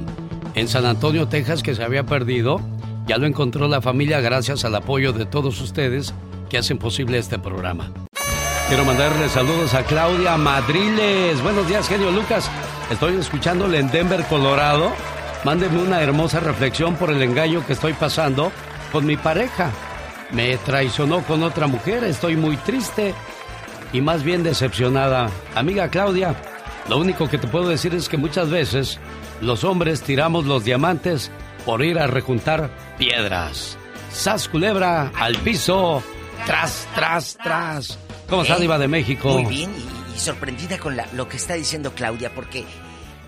en 0.55 0.69
San 0.69 0.87
Antonio, 0.87 1.27
Texas, 1.27 1.63
que 1.63 1.75
se 1.75 1.83
había 1.83 2.05
perdido. 2.05 2.61
Ya 3.07 3.19
lo 3.19 3.27
encontró 3.27 3.69
la 3.69 3.81
familia 3.81 4.21
gracias 4.21 4.65
al 4.65 4.75
apoyo 4.75 5.13
de 5.13 5.27
todos 5.27 5.61
ustedes 5.61 6.15
que 6.49 6.59
hacen 6.59 6.79
posible 6.79 7.19
este 7.19 7.39
programa. 7.39 7.91
Quiero 8.69 8.85
mandarle 8.85 9.29
saludos 9.29 9.75
a 9.75 9.83
Claudia 9.83 10.37
Madriles. 10.37 11.43
Buenos 11.43 11.69
días, 11.69 11.89
genio 11.89 12.11
Lucas. 12.11 12.51
Estoy 12.91 13.17
escuchándole 13.17 13.79
en 13.79 13.91
Denver, 13.91 14.25
Colorado. 14.25 14.91
Mándeme 15.45 15.83
una 15.83 16.01
hermosa 16.01 16.41
reflexión 16.41 16.95
por 16.95 17.11
el 17.11 17.23
engaño 17.23 17.67
que 17.67 17.75
estoy 17.75 17.93
pasando 17.93 18.51
con 18.93 19.05
mi 19.05 19.17
pareja. 19.17 19.71
Me 20.33 20.57
traicionó 20.59 21.23
con 21.23 21.43
otra 21.43 21.67
mujer, 21.67 22.05
estoy 22.05 22.37
muy 22.37 22.57
triste 22.57 23.15
y 23.93 24.01
más 24.01 24.23
bien 24.23 24.43
decepcionada. 24.43 25.31
Amiga 25.55 25.89
Claudia, 25.89 26.35
lo 26.89 26.99
único 26.99 27.29
que 27.29 27.39
te 27.39 27.47
puedo 27.47 27.69
decir 27.69 27.95
es 27.95 28.09
que 28.09 28.17
muchas 28.17 28.51
veces 28.51 28.99
los 29.41 29.65
hombres 29.65 30.03
tiramos 30.03 30.45
los 30.45 30.65
diamantes 30.65 31.31
por 31.65 31.83
ir 31.85 31.99
a 31.99 32.07
rejuntar 32.07 32.71
piedras. 32.99 33.77
Sas 34.13 34.49
culebra 34.49 35.11
al 35.17 35.37
piso, 35.39 36.03
tras, 36.47 36.87
tras, 36.95 37.37
tras. 37.43 37.99
¿Cómo 38.29 38.43
está. 38.43 38.59
Diva 38.59 38.79
de 38.79 38.89
México? 38.89 39.29
Muy 39.31 39.45
bien 39.47 39.71
y, 40.13 40.17
y 40.17 40.21
sorprendida 40.21 40.79
con 40.79 40.97
la- 40.97 41.09
lo 41.15 41.29
que 41.29 41.37
está 41.37 41.55
diciendo 41.55 41.95
Claudia, 41.95 42.33
porque 42.35 42.65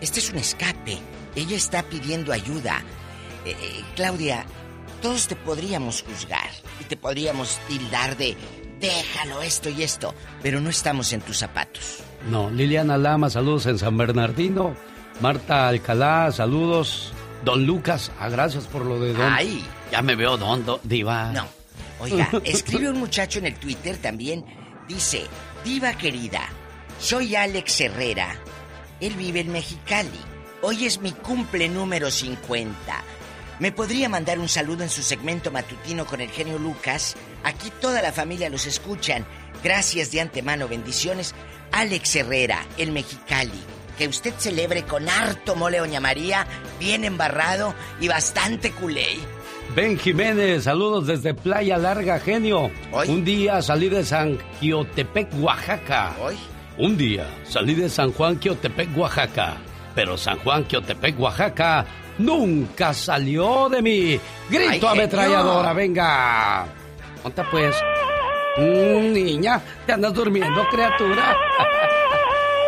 este 0.00 0.20
es 0.20 0.30
un 0.30 0.38
escape. 0.38 0.98
Ella 1.34 1.56
está 1.56 1.82
pidiendo 1.82 2.32
ayuda. 2.32 2.82
Eh, 3.44 3.56
eh, 3.60 3.84
Claudia, 3.94 4.44
todos 5.02 5.26
te 5.28 5.36
podríamos 5.36 6.02
juzgar 6.02 6.48
y 6.80 6.84
te 6.84 6.96
podríamos 6.96 7.58
tildar 7.68 8.16
de 8.16 8.36
déjalo 8.80 9.42
esto 9.42 9.68
y 9.70 9.82
esto, 9.82 10.14
pero 10.42 10.60
no 10.60 10.68
estamos 10.70 11.12
en 11.12 11.20
tus 11.22 11.38
zapatos. 11.38 11.98
No, 12.28 12.50
Liliana 12.50 12.98
Lama, 12.98 13.30
saludos 13.30 13.66
en 13.66 13.78
San 13.78 13.96
Bernardino. 13.96 14.74
Marta 15.20 15.68
Alcalá, 15.68 16.32
saludos. 16.32 17.12
Don 17.44 17.64
Lucas, 17.64 18.10
ah, 18.18 18.28
gracias 18.28 18.64
por 18.64 18.84
lo 18.84 18.98
de 18.98 19.12
Don. 19.12 19.32
Ay. 19.32 19.64
Ya 19.92 20.02
me 20.02 20.16
veo 20.16 20.36
Don, 20.36 20.64
don 20.64 20.80
Diva. 20.82 21.32
No. 21.32 21.46
Oiga, 22.00 22.28
escribe 22.44 22.90
un 22.90 22.98
muchacho 22.98 23.38
en 23.38 23.46
el 23.46 23.54
Twitter 23.54 23.96
también. 23.98 24.44
Dice, 24.88 25.26
Diva 25.64 25.92
querida, 25.94 26.42
soy 26.98 27.36
Alex 27.36 27.80
Herrera. 27.80 28.36
Él 29.00 29.14
vive 29.14 29.40
en 29.40 29.52
Mexicali. 29.52 30.20
Hoy 30.62 30.86
es 30.86 31.00
mi 31.00 31.12
cumple 31.12 31.68
número 31.68 32.10
50. 32.10 32.74
¿Me 33.58 33.72
podría 33.72 34.08
mandar 34.08 34.38
un 34.38 34.48
saludo 34.48 34.82
en 34.82 34.90
su 34.90 35.02
segmento 35.02 35.50
matutino 35.50 36.04
con 36.06 36.20
el 36.20 36.30
genio 36.30 36.58
Lucas? 36.58 37.16
Aquí 37.44 37.70
toda 37.80 38.02
la 38.02 38.12
familia 38.12 38.50
los 38.50 38.66
escuchan. 38.66 39.24
Gracias 39.62 40.10
de 40.10 40.20
antemano, 40.20 40.68
bendiciones. 40.68 41.34
Alex 41.72 42.16
Herrera, 42.16 42.64
el 42.78 42.92
Mexicali. 42.92 43.62
Que 43.98 44.08
usted 44.08 44.34
celebre 44.36 44.82
con 44.82 45.08
harto 45.08 45.56
mole, 45.56 45.78
Doña 45.78 46.00
María, 46.00 46.46
bien 46.78 47.04
embarrado 47.04 47.74
y 48.00 48.08
bastante 48.08 48.70
culé. 48.72 49.06
Ben 49.74 49.98
Jiménez, 49.98 50.64
saludos 50.64 51.06
desde 51.06 51.34
Playa 51.34 51.76
Larga, 51.78 52.18
genio. 52.20 52.70
Un 53.08 53.24
día 53.24 53.60
salí 53.62 53.88
de 53.88 54.04
San 54.04 54.38
Quiotepec, 54.60 55.28
Oaxaca. 55.40 56.14
Un 56.78 56.96
día 56.96 57.26
salí 57.44 57.74
de 57.74 57.88
San 57.88 58.12
Juan 58.12 58.36
Quiotepec, 58.36 58.96
Oaxaca. 58.96 59.56
Pero 59.94 60.16
San 60.16 60.38
Juan 60.38 60.64
Quiotepec, 60.64 61.18
Oaxaca 61.18 61.86
nunca 62.18 62.92
salió 62.94 63.68
de 63.68 63.82
mí. 63.82 64.20
Grito 64.50 64.88
Ay, 64.88 64.98
ametralladora, 64.98 65.72
venga. 65.72 66.66
Ponta 67.22 67.48
pues. 67.50 67.74
Mm, 68.58 69.12
niña, 69.12 69.60
te 69.86 69.92
andas 69.92 70.14
durmiendo, 70.14 70.66
criatura. 70.70 71.36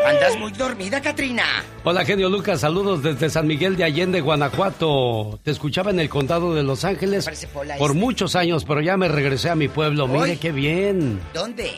Andas 0.07 0.39
muy 0.39 0.53
dormida, 0.53 1.03
Katrina. 1.03 1.45
Hola, 1.85 2.05
genio 2.05 2.29
Lucas, 2.31 2.61
saludos 2.61 3.03
desde 3.03 3.29
San 3.29 3.47
Miguel 3.47 3.77
de 3.77 3.85
Allende, 3.85 4.21
Guanajuato. 4.21 5.39
Te 5.43 5.51
escuchaba 5.51 5.91
en 5.91 6.01
el 6.01 6.09
condado 6.09 6.55
de 6.55 6.63
Los 6.63 6.85
Ángeles 6.85 7.29
por 7.53 7.67
este. 7.67 7.93
muchos 7.95 8.35
años, 8.37 8.65
pero 8.65 8.81
ya 8.81 8.97
me 8.97 9.09
regresé 9.09 9.51
a 9.51 9.55
mi 9.55 9.69
pueblo. 9.69 10.07
Mire 10.09 10.39
qué 10.39 10.53
bien. 10.53 11.21
¿Dónde? 11.35 11.73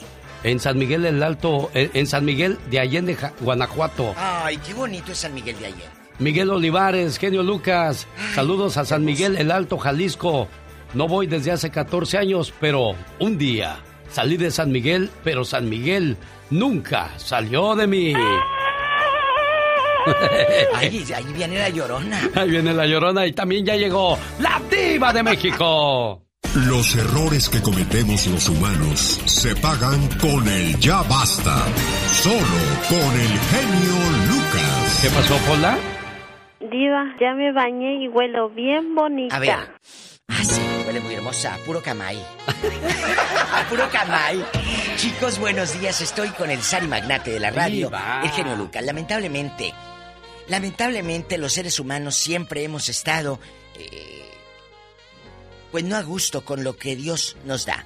En 0.45 0.61
San 0.61 0.79
Miguel 0.79 1.07
el 1.07 1.23
Alto, 1.23 1.71
en 1.75 1.91
en 1.93 2.07
San 2.07 2.25
Miguel 2.25 2.59
de 2.71 2.79
Allende, 2.81 3.17
Guanajuato. 3.41 4.15
Ay, 4.17 4.59
qué 4.59 4.75
bonito 4.75 5.13
es 5.13 5.19
San 5.19 5.35
Miguel 5.35 5.59
de 5.59 5.67
ayer. 5.67 5.89
Miguel 6.19 6.51
Olivares, 6.51 7.19
genio 7.19 7.43
Lucas, 7.43 8.07
saludos 8.35 8.77
a 8.77 8.85
San 8.85 9.05
Miguel 9.05 9.37
el 9.37 9.51
Alto, 9.51 9.77
Jalisco. 9.79 10.49
No 10.95 11.09
voy 11.09 11.27
desde 11.27 11.53
hace 11.53 11.71
14 11.71 12.19
años, 12.19 12.53
pero 12.61 12.95
un 13.19 13.39
día 13.39 13.79
salí 14.11 14.37
de 14.37 14.51
San 14.51 14.73
Miguel, 14.73 15.11
pero 15.25 15.45
San 15.45 15.69
Miguel 15.69 16.17
nunca 16.51 17.11
salió 17.19 17.75
de 17.75 17.87
mí. 17.87 18.15
Ahí 20.75 21.05
viene 21.35 21.59
la 21.59 21.69
llorona. 21.69 22.19
Ahí 22.35 22.51
viene 22.51 22.73
la 22.73 22.87
llorona 22.87 23.27
y 23.27 23.33
también 23.33 23.65
ya 23.65 23.77
llegó 23.77 24.19
la 24.39 24.61
diva 24.71 25.13
de 25.13 25.23
México. 25.23 26.23
Los 26.67 26.97
errores 26.97 27.49
que 27.49 27.63
cometemos 27.63 28.27
los 28.27 28.49
humanos 28.49 29.21
se 29.27 29.55
pagan 29.57 30.09
con 30.21 30.47
el 30.49 30.77
ya 30.81 31.03
basta. 31.03 31.65
Solo 32.11 32.61
con 32.89 33.21
el 33.21 33.39
genio 33.39 33.95
Lucas. 34.29 35.01
¿Qué 35.03 35.11
pasó, 35.11 35.37
Pola? 35.47 35.79
Diva, 36.61 37.05
ya 37.21 37.35
me 37.35 37.53
bañé 37.53 38.03
y 38.03 38.09
huelo 38.09 38.51
bien 38.51 38.95
bonita. 38.95 39.37
A 39.37 39.39
ver. 39.39 39.51
Ah, 40.29 40.45
sí, 40.45 40.61
huele 40.83 41.01
muy 41.01 41.15
hermosa. 41.15 41.59
Puro 41.65 41.83
camay. 41.83 42.25
A 43.53 43.67
puro 43.69 43.89
camay. 43.91 44.45
Chicos, 44.97 45.39
buenos 45.39 45.79
días. 45.79 46.01
Estoy 46.01 46.29
con 46.31 46.51
el 46.51 46.63
Sari 46.63 46.87
Magnate 46.89 47.31
de 47.31 47.41
la 47.41 47.51
radio, 47.51 47.89
Diva. 47.89 48.21
el 48.25 48.31
genio 48.31 48.57
Lucas. 48.57 48.85
Lamentablemente, 48.85 49.75
Lamentablemente 50.49 51.39
los 51.39 51.53
seres 51.53 51.79
humanos 51.79 52.17
siempre 52.17 52.65
hemos 52.65 52.89
estado, 52.89 53.39
eh, 53.77 54.29
pues 55.71 55.85
no 55.85 55.95
a 55.97 56.03
gusto 56.03 56.45
con 56.45 56.65
lo 56.65 56.77
que 56.77 56.97
Dios 56.97 57.37
nos 57.45 57.67
da. 57.67 57.85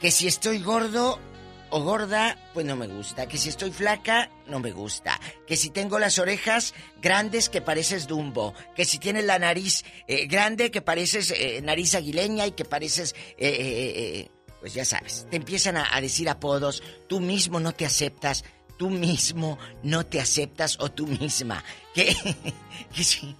Que 0.00 0.10
si 0.10 0.26
estoy 0.26 0.58
gordo 0.60 1.20
o 1.70 1.80
gorda, 1.82 2.36
pues 2.54 2.66
no 2.66 2.76
me 2.76 2.86
gusta. 2.86 3.26
Que 3.26 3.38
si 3.38 3.48
estoy 3.48 3.70
flaca, 3.70 4.30
no 4.46 4.60
me 4.60 4.72
gusta. 4.72 5.18
Que 5.46 5.56
si 5.56 5.70
tengo 5.70 5.98
las 5.98 6.18
orejas 6.18 6.74
grandes, 7.00 7.48
que 7.48 7.60
pareces 7.60 8.06
Dumbo. 8.06 8.54
Que 8.76 8.84
si 8.84 8.98
tienes 8.98 9.24
la 9.24 9.38
nariz 9.38 9.84
eh, 10.06 10.26
grande, 10.26 10.70
que 10.70 10.82
pareces 10.82 11.30
eh, 11.30 11.60
nariz 11.62 11.94
aguileña 11.94 12.46
y 12.46 12.52
que 12.52 12.64
pareces... 12.64 13.14
eh, 13.38 13.48
eh, 13.48 13.92
eh, 13.96 14.30
pues 14.60 14.74
ya 14.74 14.84
sabes, 14.84 15.26
te 15.30 15.36
empiezan 15.36 15.78
a, 15.78 15.88
a 15.96 16.02
decir 16.02 16.28
apodos, 16.28 16.82
tú 17.08 17.18
mismo 17.18 17.60
no 17.60 17.72
te 17.72 17.86
aceptas, 17.86 18.44
tú 18.76 18.90
mismo 18.90 19.58
no 19.82 20.04
te 20.04 20.20
aceptas 20.20 20.76
o 20.80 20.90
tú 20.90 21.06
misma. 21.06 21.64
Que, 21.94 22.14
que, 22.94 23.02
si, 23.02 23.34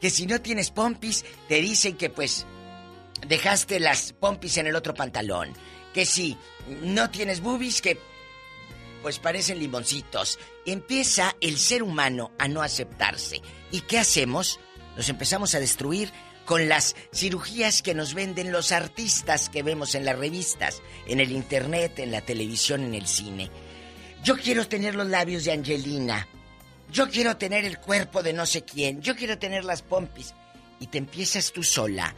que 0.00 0.10
si 0.10 0.26
no 0.26 0.40
tienes 0.40 0.72
pompis, 0.72 1.24
te 1.48 1.60
dicen 1.60 1.96
que 1.96 2.10
pues 2.10 2.46
dejaste 3.28 3.78
las 3.78 4.12
pompis 4.12 4.56
en 4.58 4.66
el 4.66 4.74
otro 4.74 4.92
pantalón. 4.92 5.52
Que 5.96 6.04
si 6.04 6.36
no 6.82 7.08
tienes 7.08 7.40
boobies, 7.40 7.80
que 7.80 7.98
pues 9.00 9.18
parecen 9.18 9.58
limoncitos. 9.60 10.38
Empieza 10.66 11.34
el 11.40 11.56
ser 11.58 11.82
humano 11.82 12.32
a 12.38 12.48
no 12.48 12.60
aceptarse. 12.60 13.40
¿Y 13.70 13.80
qué 13.80 13.98
hacemos? 13.98 14.60
Nos 14.94 15.08
empezamos 15.08 15.54
a 15.54 15.60
destruir 15.60 16.12
con 16.44 16.68
las 16.68 16.96
cirugías 17.14 17.80
que 17.80 17.94
nos 17.94 18.12
venden 18.12 18.52
los 18.52 18.72
artistas 18.72 19.48
que 19.48 19.62
vemos 19.62 19.94
en 19.94 20.04
las 20.04 20.18
revistas, 20.18 20.82
en 21.06 21.18
el 21.20 21.32
internet, 21.32 21.98
en 21.98 22.12
la 22.12 22.20
televisión, 22.20 22.84
en 22.84 22.94
el 22.94 23.06
cine. 23.06 23.50
Yo 24.22 24.36
quiero 24.36 24.68
tener 24.68 24.94
los 24.96 25.06
labios 25.06 25.44
de 25.44 25.52
Angelina. 25.52 26.28
Yo 26.92 27.08
quiero 27.08 27.38
tener 27.38 27.64
el 27.64 27.78
cuerpo 27.78 28.22
de 28.22 28.34
no 28.34 28.44
sé 28.44 28.64
quién. 28.64 29.00
Yo 29.00 29.16
quiero 29.16 29.38
tener 29.38 29.64
las 29.64 29.80
pompis. 29.80 30.34
Y 30.78 30.88
te 30.88 30.98
empiezas 30.98 31.52
tú 31.52 31.62
sola 31.62 32.14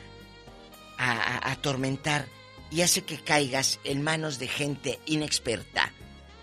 a, 0.98 1.12
a- 1.12 1.48
a 1.48 1.52
atormentar 1.52 2.26
y 2.70 2.82
hace 2.82 3.02
que 3.02 3.18
caigas 3.18 3.80
en 3.84 4.02
manos 4.02 4.38
de 4.38 4.48
gente 4.48 4.98
inexperta, 5.06 5.92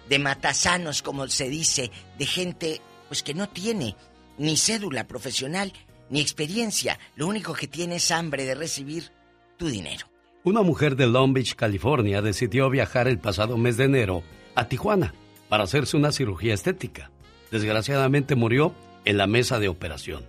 de 0.09 0.19
matasanos, 0.19 1.01
como 1.01 1.27
se 1.27 1.49
dice, 1.49 1.91
de 2.17 2.25
gente 2.25 2.81
pues 3.07 3.23
que 3.23 3.33
no 3.33 3.49
tiene 3.49 3.95
ni 4.37 4.57
cédula 4.57 5.07
profesional 5.07 5.73
ni 6.09 6.21
experiencia. 6.21 6.99
Lo 7.15 7.27
único 7.27 7.53
que 7.53 7.67
tiene 7.67 7.95
es 7.95 8.11
hambre 8.11 8.45
de 8.45 8.55
recibir 8.55 9.11
tu 9.57 9.67
dinero. 9.67 10.07
Una 10.43 10.61
mujer 10.61 10.95
de 10.95 11.07
Long 11.07 11.33
Beach, 11.33 11.55
California, 11.55 12.21
decidió 12.21 12.69
viajar 12.69 13.07
el 13.07 13.17
pasado 13.17 13.57
mes 13.57 13.77
de 13.77 13.85
enero 13.85 14.23
a 14.53 14.67
Tijuana 14.67 15.13
para 15.49 15.63
hacerse 15.63 15.97
una 15.97 16.11
cirugía 16.11 16.53
estética. 16.53 17.09
Desgraciadamente 17.51 18.35
murió 18.35 18.73
en 19.05 19.17
la 19.17 19.27
mesa 19.27 19.59
de 19.59 19.69
operación. 19.69 20.25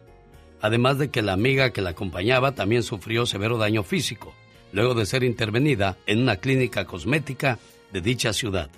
Además 0.61 0.99
de 0.99 1.11
que 1.11 1.23
la 1.23 1.35
amiga 1.35 1.71
que 1.71 1.83
la 1.83 1.91
acompañaba 1.91 2.55
también 2.55 2.83
sufrió 2.83 3.27
severo 3.27 3.59
daño 3.59 3.83
físico, 3.83 4.35
luego 4.73 4.95
de 4.95 5.07
ser 5.07 5.25
intervenida 5.25 5.97
en 6.07 6.21
una 6.21 6.37
clínica 6.37 6.85
cosmética 6.85 7.59
de 7.93 8.01
dicha 8.01 8.33
ciudad. 8.33 8.71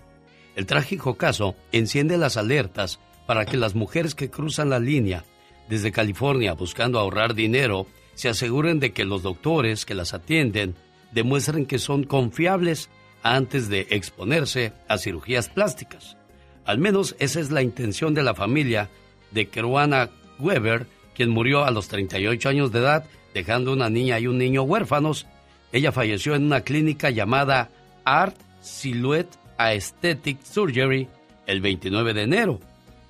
El 0.57 0.67
trágico 0.67 1.17
caso 1.17 1.55
enciende 1.73 2.19
las 2.19 2.37
alertas 2.37 2.99
para 3.27 3.45
que 3.47 3.57
las 3.57 3.75
mujeres 3.75 4.15
que 4.15 4.31
cruzan 4.31 4.71
la 4.71 4.79
línea 4.79 5.25
desde 5.69 5.93
California 5.93 6.55
buscando 6.55 6.99
ahorrar 6.99 7.35
dinero 7.35 7.87
se 8.15 8.29
aseguren 8.29 8.81
de 8.81 8.93
que 8.93 9.05
los 9.05 9.23
doctores 9.23 9.85
que 9.85 9.95
las 9.95 10.15
atienden 10.15 10.75
demuestren 11.13 11.67
que 11.67 11.79
son 11.79 12.05
confiables 12.05 12.91
antes 13.23 13.69
de 13.69 13.87
exponerse 13.91 14.73
a 14.89 14.99
cirugías 14.99 15.49
plásticas. 15.49 16.17
Al 16.65 16.79
menos 16.79 17.17
esa 17.19 17.41
es 17.41 17.51
la 17.51 17.63
intención 17.63 18.15
de 18.15 18.23
la 18.23 18.35
familia 18.35 18.91
de 19.31 19.49
Keruana 19.49 20.11
Weber, 20.39 20.87
quien 21.15 21.31
murió 21.31 21.65
a 21.65 21.71
los 21.71 21.89
38 21.89 22.49
años 22.49 22.73
de 22.73 22.81
edad, 22.81 23.05
dejando 23.35 23.73
una 23.73 23.91
niña 23.91 24.19
y 24.19 24.27
un 24.27 24.39
niño 24.39 24.63
huérfanos. 24.63 25.27
Ella 25.73 25.93
falleció 25.93 26.35
en 26.35 26.45
una 26.45 26.63
clínica 26.63 27.11
llamada 27.11 27.71
Art 28.05 28.37
Silhouette 28.61 29.39
Aesthetic 29.59 30.43
Surgery 30.43 31.09
el 31.47 31.61
29 31.61 32.15
de 32.15 32.23
enero. 32.23 32.61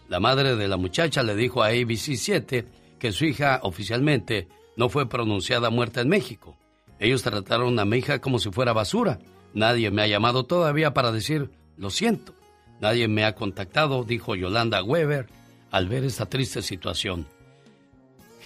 La 0.09 0.21
madre 0.21 0.57
de 0.57 0.69
la 0.69 0.77
muchacha 0.77 1.23
le 1.23 1.37
dijo 1.37 1.63
a 1.63 1.71
ABC7 1.71 2.65
que 2.99 3.13
su 3.13 3.27
hija 3.27 3.61
oficialmente 3.63 4.49
no 4.77 4.89
fue 4.89 5.09
pronunciada 5.09 5.71
muerta 5.71 6.01
en 6.01 6.09
México. 6.09 6.57
Ellos 6.99 7.23
trataron 7.23 7.79
a 7.79 7.85
mi 7.85 7.99
hija 7.99 8.21
como 8.21 8.39
si 8.39 8.51
fuera 8.51 8.73
basura. 8.73 9.19
Nadie 9.55 9.91
me 9.91 10.03
ha 10.03 10.07
llamado 10.07 10.45
todavía 10.45 10.95
para 10.95 11.13
decir 11.13 11.51
lo 11.77 11.91
siento. 11.91 12.35
Nadie 12.81 13.09
me 13.09 13.25
ha 13.25 13.35
contactado, 13.35 14.05
dijo 14.05 14.35
Yolanda 14.35 14.83
Weber 14.83 15.27
al 15.71 15.89
ver 15.89 16.05
esta 16.05 16.27
triste 16.27 16.63
situación. 16.63 17.27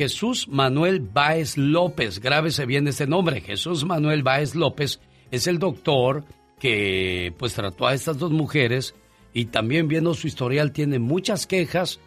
Jesús 0.02 0.48
Manuel 0.48 0.98
Báez 0.98 1.56
López, 1.56 2.18
grábese 2.18 2.66
bien 2.66 2.88
este 2.88 3.06
nombre, 3.06 3.40
Jesús 3.40 3.84
Manuel 3.84 4.24
Báez 4.24 4.56
López 4.56 4.98
es 5.30 5.46
el 5.46 5.60
doctor 5.60 6.24
que 6.58 7.32
pues 7.38 7.54
trató 7.54 7.86
a 7.86 7.94
estas 7.94 8.18
dos 8.18 8.32
mujeres 8.32 8.96
y 9.32 9.44
también 9.44 9.86
viendo 9.86 10.12
su 10.14 10.26
historial 10.26 10.72
tiene 10.72 10.98
muchas 10.98 11.46
quejas 11.46 12.00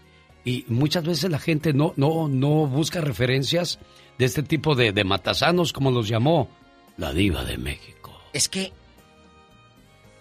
y 0.44 0.66
muchas 0.68 1.06
veces 1.06 1.32
la 1.32 1.40
gente 1.40 1.72
no, 1.72 1.94
no, 1.96 2.28
no 2.28 2.68
busca 2.68 3.00
referencias 3.00 3.80
de 4.18 4.26
este 4.26 4.44
tipo 4.44 4.76
de, 4.76 4.92
de 4.92 5.06
matasanos 5.06 5.72
como 5.72 5.90
los 5.90 6.10
llamó 6.10 6.50
la 6.98 7.14
diva 7.14 7.46
de 7.46 7.58
México. 7.58 8.12
Es 8.34 8.50
que, 8.50 8.74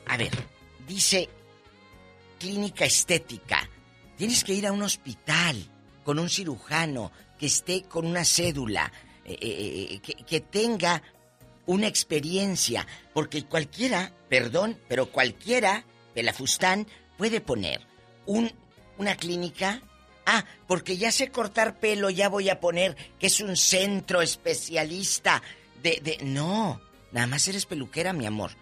a 0.06 0.16
ver, 0.16 0.30
dice 0.86 1.28
clínica 2.38 2.84
estética. 2.84 3.68
Tienes 4.16 4.44
que 4.44 4.54
ir 4.54 4.64
a 4.64 4.72
un 4.72 4.82
hospital 4.82 5.56
con 6.04 6.20
un 6.20 6.28
cirujano 6.28 7.10
que 7.44 7.48
esté 7.48 7.82
con 7.82 8.06
una 8.06 8.24
cédula, 8.24 8.90
eh, 9.26 9.36
eh, 9.38 10.00
eh, 10.02 10.24
que, 10.24 10.40
tenga 10.40 11.02
una 11.66 11.88
experiencia, 11.88 12.86
porque 13.12 13.44
cualquiera, 13.44 14.14
perdón, 14.30 14.78
pero 14.88 15.12
cualquiera, 15.12 15.84
Pelafustán, 16.14 16.86
puede 17.18 17.42
poner 17.42 17.82
un, 18.24 18.50
una 18.96 19.14
clínica. 19.16 19.82
Ah, 20.24 20.46
porque 20.66 20.96
ya 20.96 21.12
sé 21.12 21.28
cortar 21.28 21.78
pelo, 21.78 22.08
ya 22.08 22.30
voy 22.30 22.48
a 22.48 22.60
poner 22.60 22.96
que 23.18 23.26
es 23.26 23.40
un 23.40 23.58
centro 23.58 24.22
especialista 24.22 25.42
de... 25.82 26.00
de... 26.02 26.24
No, 26.24 26.80
nada 27.12 27.26
más 27.26 27.46
eres 27.46 27.66
peluquera, 27.66 28.14
mi 28.14 28.24
amor. 28.24 28.52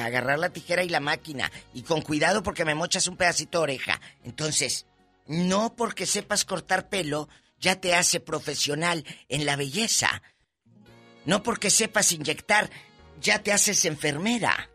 Agarrar 0.00 0.38
la 0.38 0.48
tijera 0.48 0.82
y 0.82 0.88
la 0.88 1.00
máquina. 1.00 1.52
Y 1.74 1.82
con 1.82 2.00
cuidado 2.00 2.42
porque 2.42 2.64
me 2.64 2.74
mochas 2.74 3.06
un 3.06 3.18
pedacito 3.18 3.58
de 3.58 3.64
oreja. 3.64 4.00
Entonces, 4.24 4.86
no 5.26 5.76
porque 5.76 6.06
sepas 6.06 6.46
cortar 6.46 6.88
pelo, 6.88 7.28
ya 7.60 7.80
te 7.80 7.94
hace 7.94 8.20
profesional 8.20 9.04
en 9.28 9.44
la 9.46 9.56
belleza. 9.56 10.22
No 11.26 11.42
porque 11.42 11.70
sepas 11.70 12.12
inyectar, 12.12 12.70
ya 13.20 13.42
te 13.42 13.52
haces 13.52 13.84
enfermera. 13.84 14.70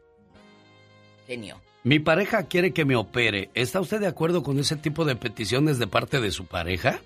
Genio. 1.27 1.61
Mi 1.83 1.99
pareja 1.99 2.43
quiere 2.47 2.73
que 2.73 2.85
me 2.85 2.95
opere. 2.95 3.49
¿Está 3.53 3.79
usted 3.79 3.99
de 3.99 4.07
acuerdo 4.07 4.43
con 4.43 4.59
ese 4.59 4.75
tipo 4.75 5.05
de 5.05 5.15
peticiones 5.15 5.77
de 5.77 5.87
parte 5.87 6.19
de 6.19 6.31
su 6.31 6.45
pareja? 6.45 6.99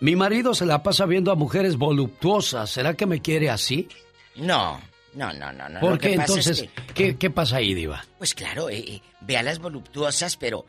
Mi 0.00 0.16
marido 0.16 0.54
se 0.54 0.64
la 0.66 0.82
pasa 0.82 1.06
viendo 1.06 1.30
a 1.32 1.34
mujeres 1.34 1.76
voluptuosas. 1.76 2.70
¿Será 2.70 2.94
que 2.94 3.06
me 3.06 3.20
quiere 3.20 3.50
así? 3.50 3.88
No, 4.36 4.80
no, 5.14 5.32
no, 5.34 5.52
no, 5.52 5.68
no. 5.68 5.80
¿Por 5.80 5.98
qué 5.98 6.14
es 6.14 6.20
entonces? 6.20 6.62
que- 6.62 6.94
¿qué, 6.94 7.16
¿Qué 7.16 7.30
pasa 7.30 7.56
ahí, 7.56 7.74
Diva? 7.74 8.04
Pues 8.18 8.34
claro, 8.34 8.70
eh, 8.70 8.78
eh, 8.78 9.02
ve 9.22 9.36
a 9.36 9.42
las 9.42 9.58
voluptuosas, 9.58 10.36
pero... 10.36 10.64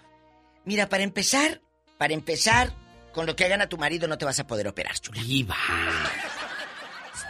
Mira, 0.66 0.90
para 0.90 1.04
empezar, 1.04 1.62
para 1.98 2.14
empezar, 2.14 2.74
con 3.12 3.26
lo 3.26 3.36
que 3.36 3.46
hagan 3.46 3.62
a 3.62 3.70
tu 3.70 3.78
marido 3.78 4.08
no 4.08 4.18
te 4.18 4.26
vas 4.26 4.40
a 4.40 4.48
poder 4.48 4.68
operar, 4.68 4.98
chula. 5.00 5.22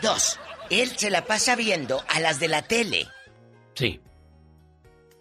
Dos, 0.02 0.40
él 0.70 0.92
se 0.98 1.10
la 1.10 1.26
pasa 1.26 1.56
viendo 1.56 2.04
a 2.08 2.20
las 2.20 2.40
de 2.40 2.48
la 2.48 2.62
tele. 2.62 3.08
Sí. 3.74 4.02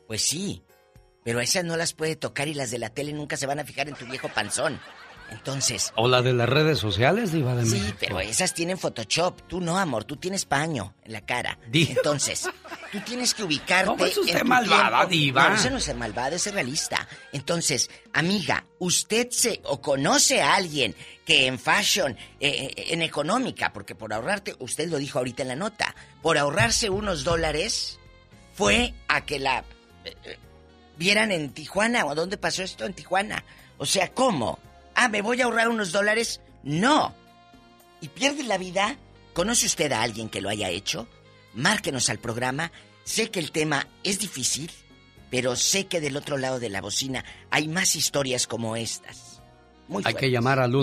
Pues 0.06 0.22
sí, 0.22 0.64
pero 1.24 1.40
esas 1.40 1.64
no 1.64 1.76
las 1.76 1.92
puede 1.92 2.16
tocar 2.16 2.48
y 2.48 2.54
las 2.54 2.70
de 2.70 2.78
la 2.78 2.90
tele 2.90 3.12
nunca 3.12 3.36
se 3.36 3.46
van 3.46 3.60
a 3.60 3.64
fijar 3.64 3.88
en 3.88 3.94
tu 3.94 4.06
viejo 4.06 4.28
panzón. 4.28 4.80
Entonces, 5.30 5.92
¿O 5.96 6.08
la 6.08 6.22
de 6.22 6.32
las 6.32 6.48
redes 6.48 6.78
sociales, 6.78 7.32
Diva 7.32 7.54
de 7.54 7.64
sí, 7.66 7.72
México? 7.80 7.96
pero 8.00 8.20
esas 8.20 8.54
tienen 8.54 8.78
Photoshop. 8.78 9.42
Tú 9.46 9.60
no, 9.60 9.78
amor, 9.78 10.04
tú 10.04 10.16
tienes 10.16 10.44
paño 10.44 10.94
en 11.04 11.12
la 11.12 11.20
cara. 11.20 11.58
Diva. 11.68 11.92
Entonces, 11.96 12.48
tú 12.92 13.00
tienes 13.00 13.34
que 13.34 13.42
ubicarte. 13.44 13.86
¿Cómo 13.90 14.04
es 14.06 14.16
usted 14.16 14.42
malvada, 14.42 15.00
tiempo. 15.00 15.06
diva? 15.08 15.48
No, 15.50 15.54
eso 15.56 15.70
no 15.70 15.76
es 15.76 15.84
ser 15.84 15.96
malvada, 15.96 16.36
es 16.36 16.42
ser 16.42 16.54
realista. 16.54 17.06
Entonces, 17.32 17.90
amiga, 18.12 18.64
usted 18.78 19.28
se 19.30 19.60
o 19.64 19.80
conoce 19.80 20.40
a 20.40 20.54
alguien 20.54 20.94
que 21.24 21.46
en 21.46 21.58
fashion, 21.58 22.12
eh, 22.40 22.72
eh, 22.76 22.84
en 22.88 23.02
económica, 23.02 23.72
porque 23.72 23.94
por 23.94 24.12
ahorrarte, 24.14 24.56
usted 24.60 24.88
lo 24.88 24.96
dijo 24.98 25.18
ahorita 25.18 25.42
en 25.42 25.48
la 25.48 25.56
nota, 25.56 25.94
por 26.22 26.38
ahorrarse 26.38 26.88
unos 26.88 27.22
dólares, 27.24 27.98
fue 28.54 28.94
a 29.08 29.24
que 29.24 29.38
la 29.38 29.58
eh, 30.04 30.14
eh, 30.24 30.38
vieran 30.96 31.30
en 31.32 31.50
Tijuana. 31.50 32.06
¿O 32.06 32.14
dónde 32.14 32.38
pasó 32.38 32.62
esto? 32.62 32.86
En 32.86 32.94
Tijuana. 32.94 33.44
O 33.76 33.86
sea, 33.86 34.08
¿cómo? 34.12 34.58
Ah, 35.00 35.08
¿me 35.08 35.22
voy 35.22 35.40
a 35.40 35.44
ahorrar 35.44 35.68
unos 35.68 35.92
dólares? 35.92 36.40
No. 36.64 37.14
¿Y 38.00 38.08
pierde 38.08 38.42
la 38.42 38.58
vida? 38.58 38.96
¿Conoce 39.32 39.66
usted 39.66 39.92
a 39.92 40.02
alguien 40.02 40.28
que 40.28 40.40
lo 40.40 40.48
haya 40.48 40.70
hecho? 40.70 41.06
Márquenos 41.54 42.10
al 42.10 42.18
programa. 42.18 42.72
Sé 43.04 43.30
que 43.30 43.38
el 43.38 43.52
tema 43.52 43.86
es 44.02 44.18
difícil, 44.18 44.72
pero 45.30 45.54
sé 45.54 45.86
que 45.86 46.00
del 46.00 46.16
otro 46.16 46.36
lado 46.36 46.58
de 46.58 46.68
la 46.68 46.80
bocina 46.80 47.24
hay 47.48 47.68
más 47.68 47.94
historias 47.94 48.48
como 48.48 48.74
estas. 48.74 49.40
Hay 50.02 50.14
que 50.14 50.32
llamar 50.32 50.58
al 50.58 50.74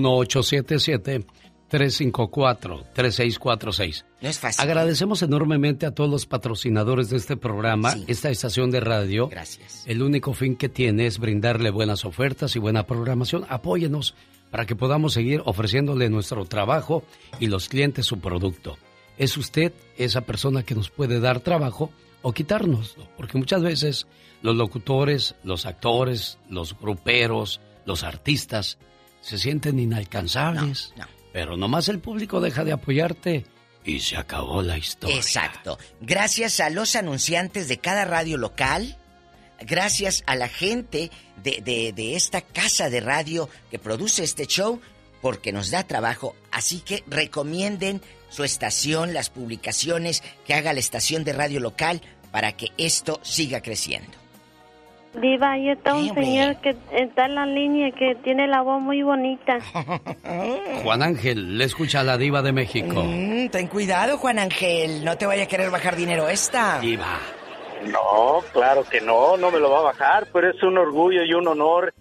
1877-354-3646. 1.77 4.05
No 4.21 4.29
es 4.29 4.39
fácil. 4.39 4.61
Agradecemos 4.61 5.21
enormemente 5.21 5.85
a 5.85 5.91
todos 5.91 6.09
los 6.09 6.25
patrocinadores 6.25 7.09
de 7.09 7.17
este 7.17 7.37
programa, 7.37 7.95
esta 8.07 8.29
estación 8.29 8.71
de 8.71 8.79
radio. 8.79 9.27
Gracias. 9.27 9.83
El 9.85 10.01
único 10.01 10.33
fin 10.33 10.55
que 10.55 10.69
tiene 10.69 11.07
es 11.07 11.19
brindarle 11.19 11.69
buenas 11.69 12.05
ofertas 12.05 12.55
y 12.55 12.59
buena 12.59 12.85
programación. 12.85 13.45
Apóyenos 13.49 14.15
para 14.51 14.65
que 14.65 14.75
podamos 14.75 15.13
seguir 15.13 15.41
ofreciéndole 15.45 16.09
nuestro 16.09 16.45
trabajo 16.45 17.03
y 17.39 17.47
los 17.47 17.67
clientes 17.67 18.05
su 18.05 18.19
producto. 18.19 18.77
Es 19.17 19.37
usted 19.37 19.73
esa 19.97 20.21
persona 20.21 20.63
que 20.63 20.75
nos 20.75 20.89
puede 20.89 21.19
dar 21.19 21.39
trabajo 21.39 21.91
o 22.21 22.33
quitárnoslo, 22.33 23.07
porque 23.17 23.37
muchas 23.37 23.61
veces 23.61 24.07
los 24.41 24.55
locutores, 24.55 25.35
los 25.43 25.65
actores, 25.65 26.37
los 26.49 26.77
gruperos, 26.77 27.61
los 27.85 28.03
artistas 28.03 28.77
se 29.21 29.37
sienten 29.37 29.79
inalcanzables. 29.79 30.93
Pero 31.35 31.57
nomás 31.57 31.89
el 31.89 31.99
público 31.99 32.39
deja 32.39 32.63
de 32.63 32.71
apoyarte 32.71 33.45
y 33.83 33.99
se 33.99 34.15
acabó 34.15 34.61
la 34.61 34.77
historia. 34.77 35.17
Exacto. 35.17 35.77
Gracias 35.99 36.61
a 36.61 36.69
los 36.69 36.95
anunciantes 36.95 37.67
de 37.67 37.77
cada 37.77 38.05
radio 38.05 38.37
local, 38.37 38.95
gracias 39.59 40.23
a 40.27 40.35
la 40.37 40.47
gente 40.47 41.11
de, 41.43 41.61
de- 41.61 41.91
de 41.91 42.15
esta 42.15 42.39
casa 42.39 42.89
de 42.89 43.01
radio 43.01 43.49
que 43.69 43.79
produce 43.79 44.23
este 44.23 44.45
show, 44.47 44.79
porque 45.21 45.51
nos 45.51 45.71
da 45.71 45.83
trabajo. 45.83 46.37
Así 46.51 46.79
que 46.79 47.03
recomienden 47.07 48.01
su 48.29 48.45
estación, 48.45 49.13
las 49.13 49.29
publicaciones 49.29 50.23
que 50.47 50.53
haga 50.53 50.71
la 50.71 50.79
estación 50.79 51.25
de 51.25 51.33
radio 51.33 51.59
local 51.59 52.01
para 52.31 52.53
que 52.55 52.67
esto 52.77 53.19
siga 53.23 53.61
creciendo. 53.61 54.13
Diva, 55.21 55.51
ahí 55.51 55.69
está 55.69 55.95
un 55.95 56.13
señor 56.13 56.57
que 56.57 56.75
está 56.91 57.25
en 57.25 57.35
la 57.35 57.45
línea 57.45 57.91
que 57.91 58.15
tiene 58.23 58.47
la 58.47 58.61
voz 58.61 58.81
muy 58.81 59.01
bonita. 59.01 59.59
Juan 60.83 61.03
Ángel, 61.03 61.57
le 61.57 61.63
escucha 61.63 62.01
a 62.01 62.03
la 62.03 62.17
diva 62.17 62.41
de 62.41 62.51
México. 62.51 63.03
Mm, 63.03 63.47
ten 63.49 63.67
cuidado, 63.67 64.17
Juan 64.17 64.39
Ángel, 64.39 65.05
no 65.05 65.17
te 65.17 65.25
vaya 65.25 65.43
a 65.43 65.47
querer 65.47 65.71
bajar 65.71 65.95
dinero 65.95 66.27
esta. 66.27 66.79
Diva. 66.79 67.19
No, 67.91 68.41
claro 68.51 68.83
que 68.83 68.99
no, 69.01 69.37
no 69.37 69.51
me 69.51 69.59
lo 69.59 69.69
va 69.69 69.79
a 69.79 69.83
bajar, 69.83 70.27
pero 70.33 70.49
es 70.49 70.61
un 70.63 70.77
orgullo 70.77 71.23
y 71.23 71.33
un 71.33 71.47
honor 71.47 71.93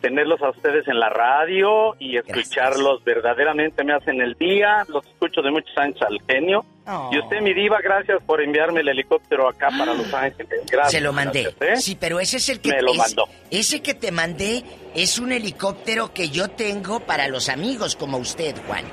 tenerlos 0.00 0.40
a 0.42 0.50
ustedes 0.50 0.86
en 0.88 0.98
la 0.98 1.08
radio 1.08 1.94
y 1.98 2.16
escucharlos 2.16 3.02
verdaderamente 3.04 3.84
me 3.84 3.94
hacen 3.94 4.20
el 4.20 4.34
día, 4.34 4.84
los 4.88 5.04
escucho 5.06 5.42
de 5.42 5.50
muchos 5.50 5.76
años 5.76 6.00
al 6.02 6.20
genio. 6.28 6.64
Oh. 6.90 7.10
Y 7.12 7.18
usted, 7.18 7.40
mi 7.42 7.52
diva, 7.52 7.78
gracias 7.82 8.18
por 8.24 8.40
enviarme 8.40 8.80
el 8.80 8.88
helicóptero 8.88 9.46
acá 9.48 9.68
para 9.76 9.92
Los 9.92 10.12
Ángeles. 10.14 10.60
Gracias. 10.70 10.92
Se 10.92 11.00
lo 11.02 11.12
mandé. 11.12 11.42
gracias, 11.58 11.78
¿eh? 11.78 11.82
Sí, 11.82 11.96
pero 12.00 12.18
ese 12.18 12.38
es 12.38 12.48
el 12.48 12.60
que 12.60 12.70
Me 12.70 12.80
lo 12.82 12.92
es- 12.92 12.98
mandó. 12.98 13.24
Ese 13.50 13.82
que 13.82 13.92
te 13.94 14.10
mandé 14.10 14.64
es 14.94 15.18
un 15.18 15.32
helicóptero 15.32 16.12
que 16.14 16.30
yo 16.30 16.48
tengo 16.48 17.00
para 17.00 17.28
los 17.28 17.48
amigos 17.50 17.94
como 17.94 18.16
usted, 18.16 18.54
Juan. 18.66 18.84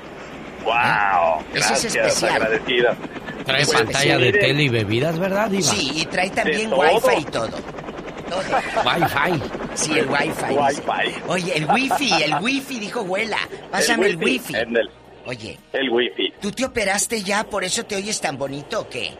Wow, 0.65 1.41
Ese 1.53 1.59
es 1.59 1.67
gracias, 1.69 1.95
especial. 1.95 2.41
agradecida. 2.41 2.97
Trae 3.45 3.65
Pues, 3.65 3.77
pantalla 3.77 4.17
de 4.17 4.33
tele 4.33 4.63
y 4.63 4.69
bebidas, 4.69 5.19
¿verdad, 5.19 5.49
diva? 5.49 5.61
Sí, 5.63 5.91
y 5.95 6.05
trae 6.07 6.29
también 6.31 6.71
todo. 6.71 6.81
wifi 6.81 7.21
y 7.21 7.25
todo. 7.25 7.57
Wi-Fi. 8.83 9.41
Sí, 9.75 9.99
el 9.99 10.09
wifi. 10.09 10.27
dice. 10.69 11.21
Oye, 11.27 11.57
el 11.57 11.65
wifi, 11.71 12.11
el 12.23 12.35
wifi, 12.41 12.79
dijo 12.79 13.01
Huela. 13.03 13.37
Pásame 13.71 14.07
el 14.07 14.17
wifi. 14.17 14.55
el- 14.55 14.89
Oye, 15.25 15.57
el 15.73 15.89
wifi. 15.89 16.31
¿tú 16.41 16.51
te 16.51 16.65
operaste 16.65 17.21
ya? 17.21 17.43
¿Por 17.43 17.63
eso 17.63 17.83
te 17.85 17.95
oyes 17.95 18.19
tan 18.21 18.37
bonito 18.37 18.81
o 18.81 18.89
qué? 18.89 19.11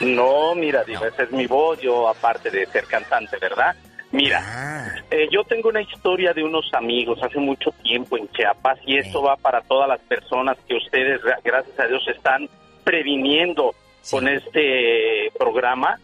No, 0.00 0.54
mira, 0.54 0.82
diva, 0.84 1.08
esa 1.08 1.24
es 1.24 1.30
mi 1.32 1.46
voz, 1.46 1.80
yo 1.80 2.08
aparte 2.08 2.50
de 2.50 2.66
ser 2.66 2.84
cantante, 2.86 3.36
¿verdad? 3.38 3.74
Mira, 4.12 4.40
Ah. 4.42 4.94
eh, 5.10 5.28
yo 5.30 5.44
tengo 5.44 5.68
una 5.68 5.82
historia 5.82 6.32
de 6.32 6.42
unos 6.42 6.68
amigos 6.72 7.18
hace 7.22 7.38
mucho 7.38 7.70
tiempo 7.82 8.16
en 8.16 8.28
Chiapas 8.32 8.78
y 8.86 8.96
esto 8.98 9.22
va 9.22 9.36
para 9.36 9.60
todas 9.60 9.88
las 9.88 10.00
personas 10.00 10.56
que 10.66 10.74
ustedes, 10.76 11.20
gra- 11.22 11.38
gracias 11.44 11.78
a 11.78 11.86
Dios, 11.86 12.02
están 12.08 12.48
previniendo 12.82 13.74
con 14.10 14.26
este 14.26 15.30
programa 15.38 15.98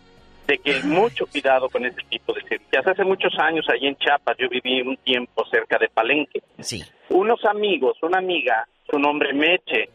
de 0.47 0.59
que 0.59 0.81
mucho 0.85 1.27
cuidado 1.27 1.69
con 1.69 1.85
este 1.85 2.03
tipo 2.09 2.33
de 2.33 2.43
cirugías. 2.43 2.87
Hace 2.87 3.03
muchos 3.03 3.37
años 3.39 3.67
allí 3.69 3.89
en 3.89 3.97
Chiapas 3.97 4.37
yo 4.39 4.49
viví 4.49 4.81
un 4.83 4.97
tiempo 4.99 5.45
cerca 5.51 5.77
de 5.79 5.89
Palenque. 5.89 6.41
Sí. 6.61 6.85
Unos 7.09 7.45
amigos, 7.45 7.97
una 8.03 8.19
amiga, 8.19 8.69
su 8.91 8.99
nombre 8.99 9.33
Meche, 9.33 9.89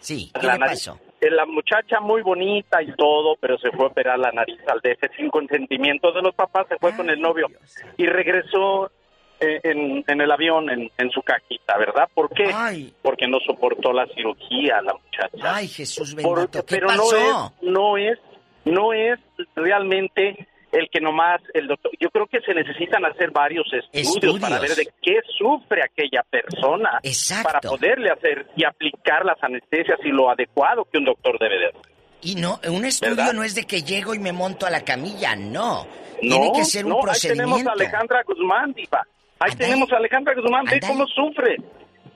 Sí, 0.00 0.30
¿qué 0.40 0.46
la 0.46 0.54
le 0.54 0.58
nariz- 0.60 0.86
pasó? 0.86 1.00
La 1.20 1.46
muchacha 1.46 1.98
muy 1.98 2.22
bonita 2.22 2.80
y 2.80 2.92
todo, 2.94 3.34
pero 3.40 3.58
se 3.58 3.72
fue 3.72 3.86
a 3.86 3.88
operar 3.88 4.18
la 4.20 4.30
nariz 4.30 4.60
al 4.68 4.80
DF 4.80 5.10
sin 5.16 5.28
consentimiento 5.30 6.12
de 6.12 6.22
los 6.22 6.32
papás, 6.34 6.66
se 6.68 6.76
fue 6.78 6.94
con 6.94 7.10
el 7.10 7.20
novio 7.20 7.48
y 7.96 8.06
regresó 8.06 8.92
eh, 9.40 9.60
en, 9.64 10.04
en 10.06 10.20
el 10.20 10.30
avión 10.30 10.70
en, 10.70 10.88
en 10.96 11.10
su 11.10 11.20
cajita, 11.22 11.76
¿verdad? 11.76 12.08
¿Por 12.14 12.30
qué? 12.30 12.54
Porque 13.02 13.26
no 13.26 13.38
soportó 13.40 13.92
la 13.92 14.06
cirugía 14.14 14.80
la 14.82 14.94
muchacha. 14.94 15.54
Ay, 15.56 15.66
Jesús 15.66 16.14
Por- 16.14 16.36
bendito, 16.38 16.64
¿qué 16.64 16.76
pero 16.76 16.86
pasó? 16.86 17.52
no 17.62 17.96
es, 17.96 18.12
no 18.12 18.12
es, 18.12 18.18
no 18.64 18.92
es 18.92 19.18
realmente 19.56 20.46
el 20.72 20.88
que 20.90 21.00
nomás 21.00 21.40
el 21.54 21.66
doctor. 21.66 21.90
Yo 21.98 22.10
creo 22.10 22.26
que 22.26 22.40
se 22.40 22.52
necesitan 22.54 23.04
hacer 23.04 23.30
varios 23.30 23.66
estudios, 23.72 24.14
Estudios. 24.14 24.38
para 24.40 24.58
ver 24.58 24.74
de 24.74 24.86
qué 25.02 25.20
sufre 25.38 25.82
aquella 25.82 26.22
persona, 26.28 27.00
para 27.42 27.60
poderle 27.60 28.10
hacer 28.10 28.46
y 28.56 28.64
aplicar 28.64 29.24
las 29.24 29.42
anestesias 29.42 29.98
y 30.04 30.08
lo 30.08 30.30
adecuado 30.30 30.84
que 30.90 30.98
un 30.98 31.04
doctor 31.06 31.38
debe 31.38 31.58
de 31.58 31.66
hacer. 31.68 31.80
Y 32.20 32.34
no, 32.34 32.60
un 32.68 32.84
estudio 32.84 33.14
¿Verdad? 33.16 33.32
no 33.32 33.44
es 33.44 33.54
de 33.54 33.62
que 33.64 33.82
llego 33.82 34.12
y 34.14 34.18
me 34.18 34.32
monto 34.32 34.66
a 34.66 34.70
la 34.70 34.80
camilla, 34.82 35.36
no. 35.36 35.86
No, 36.20 36.40
Tiene 36.40 36.52
que 36.52 36.64
ser 36.64 36.84
un 36.84 36.90
no, 36.90 36.96
ahí 36.96 37.02
procedimiento. 37.02 37.54
tenemos 37.54 37.66
a 37.68 37.72
Alejandra 37.72 38.22
Guzmán, 38.26 38.72
diva. 38.72 39.06
Ahí 39.38 39.52
tenemos 39.54 39.92
a 39.92 39.96
Alejandra 39.98 40.34
Guzmán, 40.34 40.64
ve 40.64 40.80
cómo 40.80 41.06
sufre. 41.06 41.56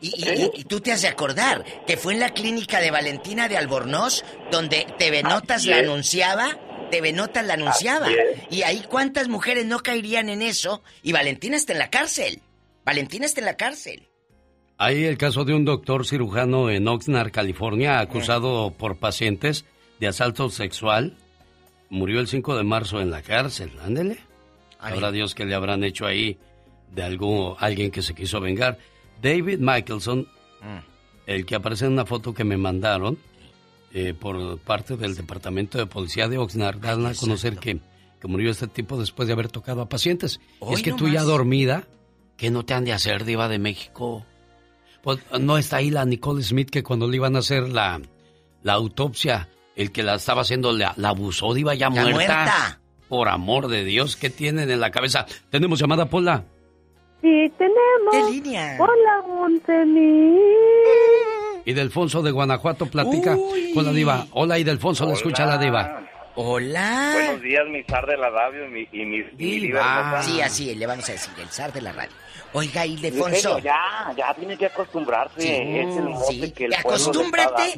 Y, 0.01 0.09
y- 0.29 0.51
y 0.61 0.65
tú 0.65 0.81
te 0.81 0.91
has 0.91 1.03
de 1.03 1.09
acordar 1.09 1.63
que 1.87 1.97
fue 1.97 2.15
en 2.15 2.19
la 2.19 2.31
clínica 2.31 2.81
de 2.81 2.91
Valentina 2.91 3.47
de 3.49 3.57
Albornoz 3.57 4.25
donde 4.51 4.85
TV 4.99 5.23
Notas 5.23 5.65
la 5.67 5.77
anunciaba, 5.79 6.49
TV 6.93 7.15
Notas 7.15 7.47
la 7.47 7.55
anunciaba. 7.55 8.09
Y 8.51 8.63
ahí 8.63 8.85
cuántas 8.87 9.27
mujeres 9.29 9.65
no 9.65 9.81
caerían 9.81 10.29
en 10.29 10.43
eso 10.43 10.83
y 11.03 11.13
Valentina 11.13 11.57
está 11.57 11.73
en 11.73 11.79
la 11.79 11.89
cárcel. 11.89 12.43
Valentina 12.85 13.25
está 13.25 13.41
en 13.41 13.47
la 13.47 13.57
cárcel. 13.57 14.09
Hay 14.77 15.05
el 15.05 15.17
caso 15.17 15.45
de 15.45 15.55
un 15.55 15.65
doctor 15.65 16.07
cirujano 16.07 16.69
en 16.69 16.87
Oxnard, 16.87 17.33
California, 17.33 17.99
acusado 17.99 18.75
por 18.77 18.99
pacientes 18.99 19.65
de 20.01 20.09
asalto 20.09 20.51
sexual. 20.51 21.17
Murió 21.89 22.21
el 22.21 22.29
5 22.29 22.59
de 22.59 22.65
marzo 22.65 23.01
en 23.01 23.11
la 23.11 23.23
cárcel. 23.23 23.73
Ándele. 23.83 24.19
Habrá 24.79 25.11
Dios 25.13 25.35
que 25.35 25.47
le 25.47 25.55
habrán 25.55 25.85
hecho 25.85 26.05
ahí 26.05 26.39
de 26.91 27.05
algún, 27.05 27.55
alguien 27.59 27.91
que 27.91 28.03
se 28.03 28.15
quiso 28.15 28.39
vengar. 28.39 28.77
David 29.23 29.61
Michelson, 29.61 30.29
el 31.27 31.47
que 31.47 31.55
aparece 31.55 31.87
en 31.87 31.93
una 31.93 32.05
foto 32.05 32.35
que 32.35 32.45
me 32.45 32.59
mandaron 32.59 33.17
eh, 33.95 34.15
por 34.15 34.59
parte 34.59 34.97
del 34.97 35.15
Departamento 35.15 35.79
de 35.79 35.87
Policía 35.87 36.29
de 36.29 36.39
Oxnard, 36.39 36.79
dan 36.79 37.05
a 37.07 37.15
conocer 37.15 37.57
que, 37.59 37.79
que 38.21 38.29
murió 38.29 38.51
este 38.51 38.67
tipo 38.69 38.99
después 38.99 39.27
de 39.27 39.35
haber 39.35 39.49
tocado 39.49 39.81
a 39.83 39.89
pacientes. 39.89 40.41
Es 40.71 40.83
que 40.83 40.93
tú 40.93 41.09
ya 41.09 41.23
dormida, 41.23 41.85
¿qué 42.37 42.51
no 42.51 42.65
te 42.65 42.75
han 42.75 42.85
de 42.85 42.93
hacer, 42.93 43.25
Diva 43.25 43.49
de 43.49 43.59
México? 43.59 44.25
Pues 45.03 45.19
no 45.41 45.59
está 45.59 45.79
ahí 45.79 45.91
la 45.91 46.05
Nicole 46.05 46.43
Smith 46.43 46.71
que 46.71 46.83
cuando 46.83 47.09
le 47.09 47.17
iban 47.17 47.35
a 47.37 47.41
hacer 47.41 47.69
la, 47.69 48.01
la 48.63 48.73
autopsia, 48.75 49.49
el 49.75 49.91
que 49.91 50.03
la 50.03 50.15
estaba 50.15 50.43
haciendo 50.43 50.73
la, 50.73 50.95
la 50.97 51.09
abusó, 51.11 51.53
Diva 51.55 51.75
ya, 51.75 51.91
Ya 51.91 52.03
muerta. 52.03 52.13
muerta. 52.15 52.81
Por 53.09 53.29
amor 53.29 53.69
de 53.69 53.85
Dios, 53.85 54.17
¿qué 54.17 54.31
tienen 54.31 54.71
en 54.71 54.81
la 54.81 54.91
cabeza? 54.91 55.27
Tenemos 55.51 55.79
llamada, 55.79 56.07
Pola. 56.07 56.45
Sí, 57.21 57.53
tenemos. 57.59 58.11
¿Qué 58.11 58.31
línea? 58.33 58.79
Hola, 58.81 59.27
Montemí. 59.29 60.39
Y 61.65 61.73
Delfonso 61.73 62.23
de 62.23 62.31
Guanajuato 62.31 62.87
platica 62.87 63.37
con 63.75 63.85
la 63.85 63.93
diva. 63.93 64.27
Hola, 64.33 64.59
y 64.59 64.65
Delfonso, 64.65 65.07
le 65.07 65.13
escucha 65.13 65.47
la 65.47 65.59
diva. 65.59 66.01
Hola. 66.35 67.11
Buenos 67.15 67.43
días, 67.43 67.63
mi 67.69 67.83
zar 67.85 68.07
de 68.07 68.17
la 68.17 68.31
radio 68.31 68.67
y 68.67 68.71
mi, 68.71 68.81
y 68.91 69.05
mi, 69.05 69.19
y 69.19 69.25
mi 69.37 69.61
diva. 69.61 70.23
Sí, 70.23 70.41
así 70.41 70.75
le 70.75 70.87
vamos 70.87 71.09
a 71.09 71.13
decir, 71.13 71.33
el 71.39 71.49
zar 71.49 71.73
de 71.73 71.83
la 71.83 71.93
radio. 71.93 72.11
Oiga, 72.55 72.85
Ildefonso. 72.85 73.59
ya, 73.61 74.13
ya 74.17 74.35
tiene 74.35 74.57
que 74.57 74.67
acostumbrarse. 74.67 75.41
Sí, 75.41 75.49
es 75.51 75.97
el 75.97 76.05
mote 76.05 76.33
sí. 76.33 76.51
que 76.53 76.65
el 76.67 76.75
acostúmbrate 76.75 77.75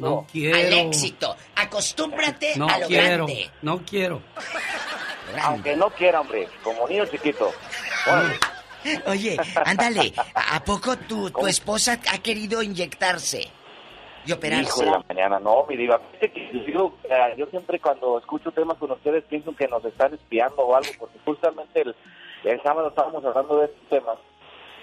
al 0.53 0.73
éxito. 0.73 1.35
Acostúmbrate 1.55 2.53
No 2.57 2.67
a 2.67 2.79
lo 2.79 2.87
quiero, 2.87 3.25
grande. 3.25 3.49
no 3.61 3.81
quiero. 3.85 4.21
Aunque 5.43 5.75
no 5.75 5.89
quiera, 5.91 6.21
hombre, 6.21 6.47
como 6.63 6.87
niño 6.87 7.05
chiquito. 7.05 7.51
Oye, 9.07 9.37
ándale, 9.65 10.13
¿a 10.33 10.55
a 10.57 10.63
poco 10.63 10.95
tu, 10.97 11.29
tu 11.31 11.47
esposa 11.47 11.99
ha 12.11 12.17
querido 12.19 12.61
inyectarse 12.61 13.49
y 14.25 14.31
operarse? 14.31 14.63
Hijo 14.63 14.81
de 14.81 14.91
la 14.91 15.03
mañana, 15.07 15.39
no, 15.39 15.65
mi 15.67 15.75
diva. 15.77 15.99
Yo, 16.73 16.93
yo 17.37 17.45
siempre 17.47 17.79
cuando 17.79 18.17
escucho 18.19 18.51
temas 18.51 18.77
con 18.77 18.91
ustedes 18.91 19.23
pienso 19.25 19.55
que 19.55 19.67
nos 19.67 19.83
están 19.85 20.13
espiando 20.13 20.57
o 20.63 20.75
algo, 20.75 20.89
porque 20.99 21.19
justamente 21.25 21.81
el, 21.81 21.95
el 22.43 22.61
sábado 22.63 22.89
estábamos 22.89 23.23
hablando 23.25 23.59
de 23.59 23.65
estos 23.65 23.89
temas, 23.89 24.17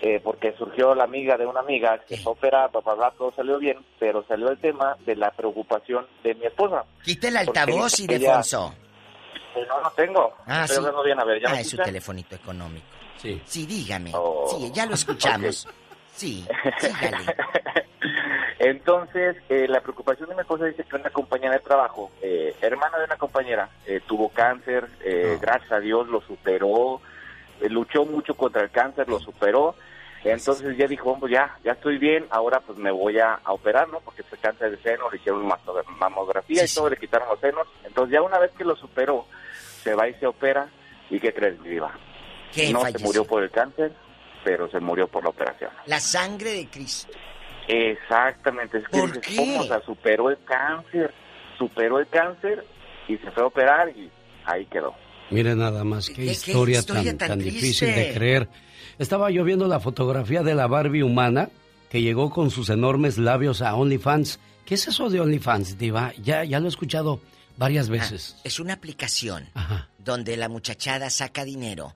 eh, 0.03 0.21
porque 0.23 0.53
surgió 0.59 0.95
la 0.95 1.05
amiga 1.05 1.37
de 1.37 1.47
una 1.47 1.61
amiga 1.61 1.99
que 2.09 2.17
fue 2.17 2.33
operada, 2.33 2.69
papá, 2.69 2.95
bla, 2.95 3.11
todo 3.17 3.33
salió 3.33 3.59
bien, 3.59 3.79
pero 3.99 4.25
salió 4.27 4.49
el 4.51 4.59
tema 4.59 4.97
de 5.07 5.17
la 5.17 5.31
preocupación 5.31 6.07
de 6.25 6.35
mi 6.35 6.47
esposa. 6.47 6.85
Quita 7.05 7.29
el 7.29 7.37
altavoz, 7.37 8.01
ella- 8.01 8.15
Ildefonso. 8.17 8.75
Eh, 9.55 9.67
No, 9.69 9.81
no 9.83 9.91
tengo. 9.91 10.33
Ah, 10.47 10.65
Estoy 10.65 10.85
sí. 10.85 10.91
bien, 11.05 11.21
a 11.21 11.25
ver, 11.25 11.41
¿ya 11.43 11.49
Ah, 11.51 11.53
es 11.61 11.69
su 11.69 11.77
escuchan? 11.77 11.85
telefonito 11.87 12.35
económico. 12.37 12.87
Sí. 13.17 13.41
Sí, 13.45 13.67
dígame. 13.67 14.11
Oh. 14.15 14.47
Sí, 14.49 14.71
ya 14.75 14.87
lo 14.87 14.95
escuchamos. 14.95 15.69
Sí. 16.15 16.47
Entonces, 18.59 19.37
eh, 19.49 19.67
la 19.69 19.81
preocupación 19.81 20.29
de 20.29 20.35
mi 20.37 20.41
esposa 20.43 20.67
dice 20.67 20.85
que 20.85 20.97
una 20.97 21.11
compañera 21.11 21.55
de 21.55 21.61
trabajo, 21.61 22.11
eh, 22.23 22.55
hermana 22.61 22.99
de 22.99 23.05
una 23.07 23.17
compañera, 23.17 23.69
eh, 23.87 24.01
tuvo 24.07 24.29
cáncer, 24.29 24.87
eh, 25.05 25.37
gracias 25.41 25.73
a 25.73 25.81
Dios 25.81 26.07
lo 26.09 26.21
superó, 26.21 27.01
eh, 27.61 27.69
luchó 27.69 28.05
mucho 28.05 28.35
contra 28.35 28.63
el 28.63 28.71
cáncer, 28.71 29.09
lo 29.09 29.19
superó. 29.19 29.75
Entonces 30.25 30.77
ya 30.77 30.87
dijo, 30.87 31.19
pues 31.19 31.33
ya, 31.33 31.57
ya 31.65 31.73
estoy 31.73 31.99
bien, 31.99 32.27
ahora 32.31 32.61
pues 32.61 32.79
me 32.79 32.93
voy 32.93 33.19
a, 33.19 33.41
a 33.43 33.53
operar, 33.53 33.89
¿no? 33.89 33.99
Porque 34.01 34.23
fue 34.23 34.39
cáncer 34.39 34.71
de 34.71 34.77
seno, 34.81 35.11
le 35.11 35.17
hicieron 35.17 35.45
mamografía 35.99 36.65
y 36.65 36.69
todo, 36.73 36.89
le 36.91 36.97
quitaron 36.97 37.29
los 37.29 37.41
senos. 37.41 37.67
Entonces 37.85 38.13
ya 38.13 38.23
una 38.23 38.39
vez 38.39 38.53
que 38.53 38.65
lo 38.65 38.77
superó, 38.77 39.27
se 39.83 39.95
va 39.97 40.09
y 40.09 40.15
se 40.15 40.27
opera. 40.29 40.69
¿Y 41.11 41.19
qué 41.19 41.35
crees, 41.35 41.59
mi 41.59 41.71
diva? 41.71 41.91
¿Qué 42.55 42.73
No 42.73 42.83
falleció? 42.83 42.99
se 43.01 43.05
murió 43.05 43.25
por 43.25 43.43
el 43.43 43.51
cáncer, 43.51 43.91
pero 44.45 44.71
se 44.71 44.81
murió 44.81 45.09
por 45.09 45.25
la 45.25 45.31
operación. 45.31 45.71
La 45.87 46.01
sangre 46.01 46.53
de 46.53 46.67
Cristo. 46.69 47.13
Exactamente, 47.69 48.79
es 48.79 48.85
que 48.85 48.99
¿Por 48.99 49.13
dices, 49.13 49.27
qué? 49.27 49.37
¿cómo? 49.37 49.61
O 49.61 49.65
sea, 49.65 49.81
superó 49.83 50.31
el 50.31 50.39
cáncer, 50.45 51.13
superó 51.59 51.99
el 51.99 52.09
cáncer 52.09 52.65
y 53.09 53.17
se 53.19 53.31
fue 53.31 53.43
a 53.43 53.47
operar 53.47 53.89
y 53.91 54.11
ahí 54.45 54.67
quedó. 54.67 54.95
Mire 55.31 55.55
nada 55.55 55.85
más, 55.85 56.09
qué 56.09 56.15
qué 56.17 56.25
historia, 56.33 56.81
historia 56.81 57.17
tan, 57.17 57.29
tan 57.31 57.39
difícil 57.39 57.95
de 57.95 58.13
creer. 58.13 58.49
Estaba 58.99 59.31
yo 59.31 59.45
viendo 59.45 59.67
la 59.69 59.81
fotografía 59.81 60.43
de 60.43 60.55
la 60.55 60.67
Barbie 60.67 61.03
humana 61.03 61.49
que 61.89 62.03
llegó 62.03 62.31
con 62.31 62.51
sus 62.51 62.69
enormes 62.71 63.19
labios 63.19 63.63
a 63.63 63.75
OnlyFans. 63.75 64.41
¿Qué 64.65 64.75
es 64.75 64.89
eso 64.89 65.09
de 65.09 65.21
OnlyFans, 65.21 65.79
Diva? 65.79 66.13
Ya, 66.23 66.45
ya 66.45 66.61
lo 66.61 66.67
he 66.67 66.69
escuchado 66.69 67.21
varias 67.57 67.89
veces. 67.89 68.37
Es 68.45 68.61
una 68.61 68.75
aplicación 68.75 69.49
donde 69.99 70.37
la 70.37 70.49
muchachada 70.49 71.11
saca 71.11 71.45
dinero. 71.45 71.95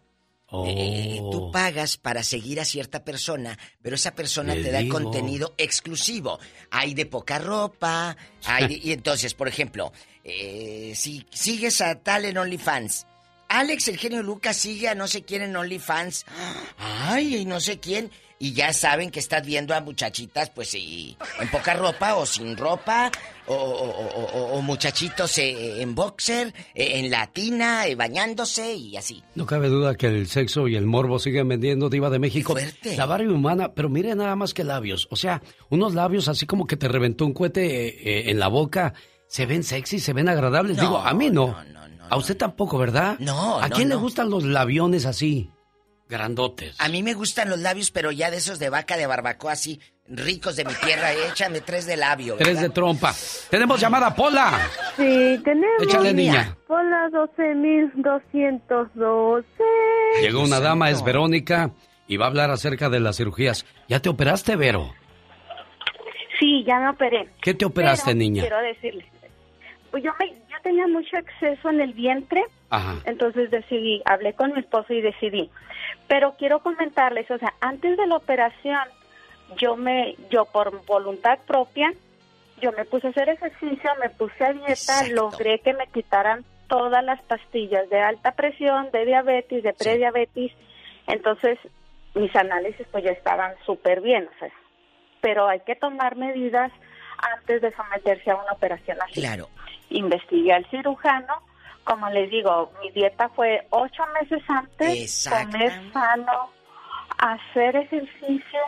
Oh. 0.48 0.64
Eh, 0.68 1.20
tú 1.32 1.51
pagas 1.51 1.97
para 1.97 2.23
seguir 2.23 2.60
a 2.60 2.64
cierta 2.64 3.02
persona, 3.05 3.59
pero 3.82 3.97
esa 3.97 4.14
persona 4.14 4.55
Le 4.55 4.62
te 4.62 4.70
da 4.70 4.78
digo. 4.78 4.97
contenido 5.01 5.55
exclusivo. 5.59 6.39
Hay 6.70 6.94
de 6.94 7.05
poca 7.06 7.39
ropa, 7.40 8.16
hay 8.44 8.68
de- 8.68 8.81
y 8.85 8.93
entonces, 8.93 9.35
por 9.35 9.48
ejemplo, 9.48 9.93
eh, 10.23 10.93
si 10.94 11.27
sigues 11.32 11.81
a 11.81 11.97
tal 11.97 12.24
en 12.27 12.39
OnlyFans, 12.39 13.06
Alex, 13.48 13.89
el 13.89 13.98
genio 13.98 14.23
Lucas, 14.23 14.56
sigue 14.56 14.89
a 14.89 14.94
no 14.94 15.06
sé 15.09 15.23
quién 15.23 15.43
en 15.43 15.56
OnlyFans, 15.56 16.24
ay, 16.78 17.36
y 17.39 17.44
no 17.44 17.60
sé 17.60 17.78
quién, 17.81 18.10
y 18.39 18.53
ya 18.53 18.73
saben 18.73 19.11
que 19.11 19.19
estás 19.21 19.47
viendo 19.47 19.75
a 19.75 19.81
muchachitas, 19.81 20.51
pues, 20.51 20.75
y, 20.75 21.17
en 21.41 21.49
poca 21.51 21.73
ropa 21.75 22.17
o 22.17 22.27
sin 22.27 22.57
ropa, 22.57 23.11
o, 23.47 23.55
o- 23.55 23.91
o- 23.91 24.25
o- 24.25 24.59
o 24.59 24.63
muchachitos 24.63 25.39
eh, 25.39 25.81
en 25.81 25.95
boxer, 25.95 26.53
eh, 26.75 26.99
en 26.99 27.11
latina, 27.11 27.87
eh, 27.87 27.95
bañándose 27.95 28.75
y 28.75 28.97
así. 28.97 29.23
No 29.35 29.47
cabe 29.47 29.69
duda 29.69 29.95
que 29.95 30.07
el 30.09 30.27
sexo 30.29 30.69
y 30.69 30.77
el 30.77 30.85
morbo 30.87 31.19
siguen 31.19 31.49
vendiendo 31.49 31.89
Diva 31.89 32.11
de 32.11 32.19
México. 32.19 32.53
fuerte. 32.53 32.97
La 32.97 33.07
Barbie 33.07 33.29
humana, 33.29 33.73
pero 33.73 33.89
mire 33.89 34.15
nada 34.15 34.37
más 34.37 34.53
que 34.53 34.65
labios. 34.65 35.09
O 35.11 35.17
sea, 35.17 35.43
unos 35.71 35.95
labios 35.95 36.29
así 36.29 36.45
como 36.47 36.67
que 36.67 36.77
te 36.77 36.89
reventó 36.89 37.25
un 37.25 37.33
cohete 37.33 37.87
eh, 37.89 37.99
eh, 38.05 38.31
en 38.31 38.39
la 38.39 38.49
boca. 38.49 38.93
Se 39.29 39.47
ven 39.47 39.65
sexy, 39.65 39.99
se 39.99 40.13
ven 40.13 40.29
agradables. 40.29 40.77
No, 40.77 40.83
Digo, 40.83 40.99
a 40.99 41.13
mí 41.15 41.31
no. 41.31 41.57
a 42.11 42.17
usted 42.17 42.37
tampoco, 42.37 42.77
¿verdad? 42.79 43.17
No, 43.19 43.59
¿A 43.59 43.69
no, 43.69 43.75
quién 43.77 43.89
le 43.89 43.95
no. 43.95 44.01
gustan 44.01 44.29
los 44.31 44.45
labiones 44.45 45.07
así? 45.07 45.51
Grandotes. 46.09 46.77
A 46.81 46.89
mí 46.89 47.03
me 47.03 47.15
gustan 47.15 47.51
los 47.51 47.59
labios, 47.59 47.91
pero 47.91 48.12
ya 48.12 48.31
de 48.31 48.37
esos 48.37 48.59
de 48.59 48.70
vaca 48.70 48.97
de 48.97 49.07
barbacoa 49.07 49.53
así, 49.53 49.81
ricos 50.09 50.57
de 50.57 50.65
mi 50.65 50.73
tierra. 50.74 51.12
Échame 51.31 51.61
tres 51.61 51.87
de 51.87 51.97
labio. 51.97 52.37
Tres 52.37 52.61
de 52.61 52.70
trompa. 52.70 53.12
Tenemos 53.51 53.81
llamada, 53.81 54.15
Pola. 54.15 54.59
Sí, 54.97 55.41
tenemos. 55.45 55.83
Échale, 55.83 56.15
niña. 56.15 56.57
Por 56.66 56.85
las 56.85 57.12
12.212. 57.12 59.45
Llegó 60.23 60.43
una 60.43 60.61
dama, 60.61 60.91
es 60.91 61.03
Verónica, 61.05 61.70
y 62.07 62.16
va 62.16 62.27
a 62.27 62.28
hablar 62.28 62.51
acerca 62.51 62.89
de 62.89 63.01
las 63.01 63.16
cirugías. 63.16 63.66
¿Ya 63.89 64.01
te 64.01 64.09
operaste, 64.09 64.57
Vero? 64.57 64.95
Sí, 66.39 66.65
ya 66.65 66.78
me 66.78 66.91
operé. 66.91 67.28
¿Qué 67.41 67.55
te 67.55 67.65
operaste, 67.65 68.11
Pero 68.11 68.19
niña? 68.19 68.43
Quiero 68.43 68.61
decirles, 68.61 69.07
pues 69.91 70.05
yo, 70.05 70.11
me, 70.20 70.28
yo 70.31 70.57
tenía 70.62 70.87
mucho 70.87 71.16
exceso 71.16 71.70
en 71.70 71.81
el 71.81 71.95
vientre, 71.95 72.45
Ajá. 72.70 72.97
entonces 73.07 73.51
decidí, 73.51 74.03
hablé 74.05 74.35
con 74.35 74.53
mi 74.53 74.61
esposo 74.61 74.93
y 74.93 75.01
decidí. 75.01 75.51
Pero 76.09 76.35
quiero 76.39 76.61
comentarles, 76.61 77.31
o 77.31 77.39
sea, 77.39 77.53
antes 77.61 77.97
de 77.97 78.07
la 78.07 78.16
operación, 78.16 78.89
yo 79.57 79.77
me, 79.77 80.16
yo 80.31 80.45
por 80.45 80.85
voluntad 80.87 81.39
propia, 81.47 81.93
yo 82.61 82.73
me 82.73 82.85
puse 82.85 83.09
a 83.09 83.11
hacer 83.11 83.28
ejercicio, 83.28 83.91
me 84.01 84.11
puse 84.11 84.45
a 84.45 84.53
dieta, 84.53 85.09
logré 85.12 85.61
que 85.61 85.74
me 85.74 85.87
quitaran 85.89 86.45
todas 86.69 87.05
las 87.05 87.20
pastillas 87.23 87.89
de 87.91 88.01
alta 88.01 88.33
presión, 88.33 88.91
de 88.93 89.05
diabetes, 89.05 89.62
de 89.62 89.73
prediabetes, 89.73 90.53
entonces 91.07 91.59
mis 92.15 92.35
análisis 92.35 92.87
pues 92.91 93.05
ya 93.05 93.11
estaban 93.11 93.53
súper 93.65 94.01
bien, 94.01 94.28
o 94.35 94.39
sea, 94.39 94.53
pero 95.20 95.47
hay 95.49 95.61
que 95.61 95.77
tomar 95.77 96.16
medidas 96.16 96.73
antes 97.35 97.62
de 97.62 97.74
someterse 97.74 98.31
a 98.31 98.37
una 98.37 98.53
operación 98.53 98.99
así. 99.03 99.20
Claro. 99.20 99.49
Investigué 99.91 100.53
al 100.53 100.69
cirujano, 100.70 101.35
como 101.87 102.11
les 102.11 102.29
digo, 102.31 102.73
mi 102.83 102.91
dieta 102.91 103.29
fue 103.31 103.65
ocho 103.71 104.03
meses 104.21 104.43
antes, 104.49 105.31
comer 105.31 105.73
sano, 105.93 106.51
hacer 107.17 107.77
ejercicio, 107.77 108.61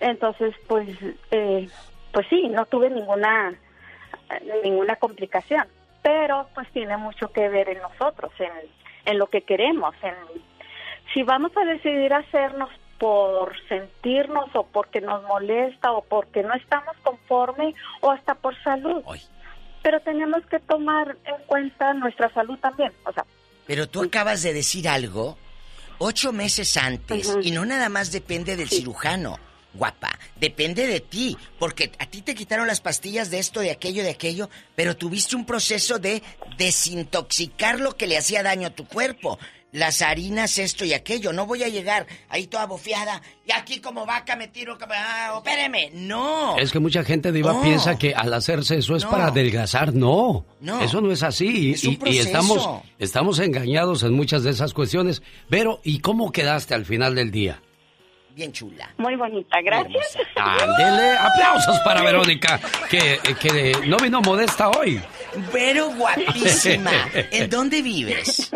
entonces 0.00 0.54
pues, 0.66 0.88
eh, 1.30 1.68
pues 2.12 2.26
sí, 2.28 2.48
no 2.48 2.64
tuve 2.66 2.90
ninguna 2.90 3.54
ninguna 4.64 4.96
complicación, 4.96 5.66
pero 6.02 6.48
pues 6.54 6.68
tiene 6.72 6.96
mucho 6.96 7.28
que 7.28 7.48
ver 7.48 7.68
en 7.68 7.82
nosotros, 7.82 8.32
en, 8.38 8.52
en 9.04 9.18
lo 9.18 9.26
que 9.26 9.42
queremos, 9.42 9.94
en 10.02 10.14
si 11.12 11.22
vamos 11.22 11.52
a 11.56 11.64
decidir 11.64 12.14
hacernos 12.14 12.70
por 12.98 13.54
sentirnos 13.68 14.54
o 14.54 14.64
porque 14.64 15.00
nos 15.00 15.22
molesta 15.24 15.92
o 15.92 16.02
porque 16.02 16.42
no 16.42 16.54
estamos 16.54 16.96
conforme 17.02 17.74
o 18.00 18.10
hasta 18.10 18.34
por 18.34 18.54
salud. 18.62 19.02
Pero 19.82 20.00
tenemos 20.00 20.44
que 20.46 20.58
tomar 20.60 21.16
en 21.24 21.46
cuenta 21.46 21.94
nuestra 21.94 22.32
salud 22.32 22.58
también. 22.58 22.92
O 23.04 23.12
sea, 23.12 23.24
Pero 23.66 23.88
tú 23.88 24.02
acabas 24.02 24.42
de 24.42 24.52
decir 24.52 24.88
algo 24.88 25.38
ocho 25.98 26.32
meses 26.32 26.76
antes 26.76 27.36
y 27.42 27.50
no 27.50 27.64
nada 27.64 27.88
más 27.88 28.10
depende 28.10 28.56
del 28.56 28.68
cirujano, 28.68 29.38
guapa, 29.74 30.18
depende 30.36 30.86
de 30.86 31.00
ti, 31.00 31.36
porque 31.58 31.92
a 31.98 32.06
ti 32.06 32.22
te 32.22 32.34
quitaron 32.34 32.66
las 32.66 32.80
pastillas 32.80 33.30
de 33.30 33.38
esto, 33.38 33.60
de 33.60 33.70
aquello, 33.70 34.02
de 34.02 34.10
aquello, 34.10 34.48
pero 34.74 34.96
tuviste 34.96 35.36
un 35.36 35.44
proceso 35.44 35.98
de 35.98 36.22
desintoxicar 36.56 37.80
lo 37.80 37.96
que 37.96 38.06
le 38.06 38.16
hacía 38.18 38.42
daño 38.42 38.68
a 38.68 38.74
tu 38.74 38.86
cuerpo. 38.86 39.38
Las 39.72 40.02
harinas, 40.02 40.58
esto 40.58 40.84
y 40.84 40.92
aquello. 40.92 41.32
No 41.32 41.46
voy 41.46 41.62
a 41.62 41.68
llegar 41.68 42.06
ahí 42.28 42.48
toda 42.48 42.66
bofeada 42.66 43.22
y 43.46 43.52
aquí 43.52 43.80
como 43.80 44.04
vaca 44.04 44.34
me 44.34 44.48
tiro. 44.48 44.76
como, 44.78 44.92
Ah, 44.96 45.34
opéreme. 45.36 45.90
No. 45.94 46.56
Es 46.58 46.72
que 46.72 46.80
mucha 46.80 47.04
gente, 47.04 47.30
Diva, 47.30 47.52
No. 47.52 47.62
piensa 47.62 47.96
que 47.96 48.12
al 48.14 48.34
hacerse 48.34 48.78
eso 48.78 48.96
es 48.96 49.04
No. 49.04 49.10
para 49.10 49.26
adelgazar. 49.26 49.94
No, 49.94 50.44
No. 50.60 50.80
eso 50.80 51.00
no 51.00 51.12
es 51.12 51.22
así. 51.22 51.72
Es 51.72 51.84
un 51.84 51.98
y, 52.04 52.18
estamos, 52.18 52.68
estamos 52.98 53.38
engañados 53.38 54.02
en 54.02 54.12
muchas 54.12 54.42
de 54.42 54.50
esas 54.50 54.74
cuestiones. 54.74 55.22
Pero, 55.48 55.80
¿y 55.84 56.00
cómo 56.00 56.32
quedaste 56.32 56.74
al 56.74 56.84
final 56.84 57.14
del 57.14 57.30
día? 57.30 57.62
Bien 58.34 58.52
chula. 58.52 58.88
muy 58.96 59.16
bonita, 59.16 59.60
gracias. 59.62 60.16
Ándele, 60.36 61.16
aplausos 61.16 61.78
para 61.84 62.02
Verónica, 62.02 62.60
que, 62.88 63.18
que 63.40 63.72
no 63.86 63.96
vino 63.98 64.20
modesta 64.20 64.68
hoy. 64.70 65.00
Pero 65.52 65.90
guapísima. 65.94 66.90
¿En 67.30 67.50
dónde 67.50 67.82
vives? 67.82 68.50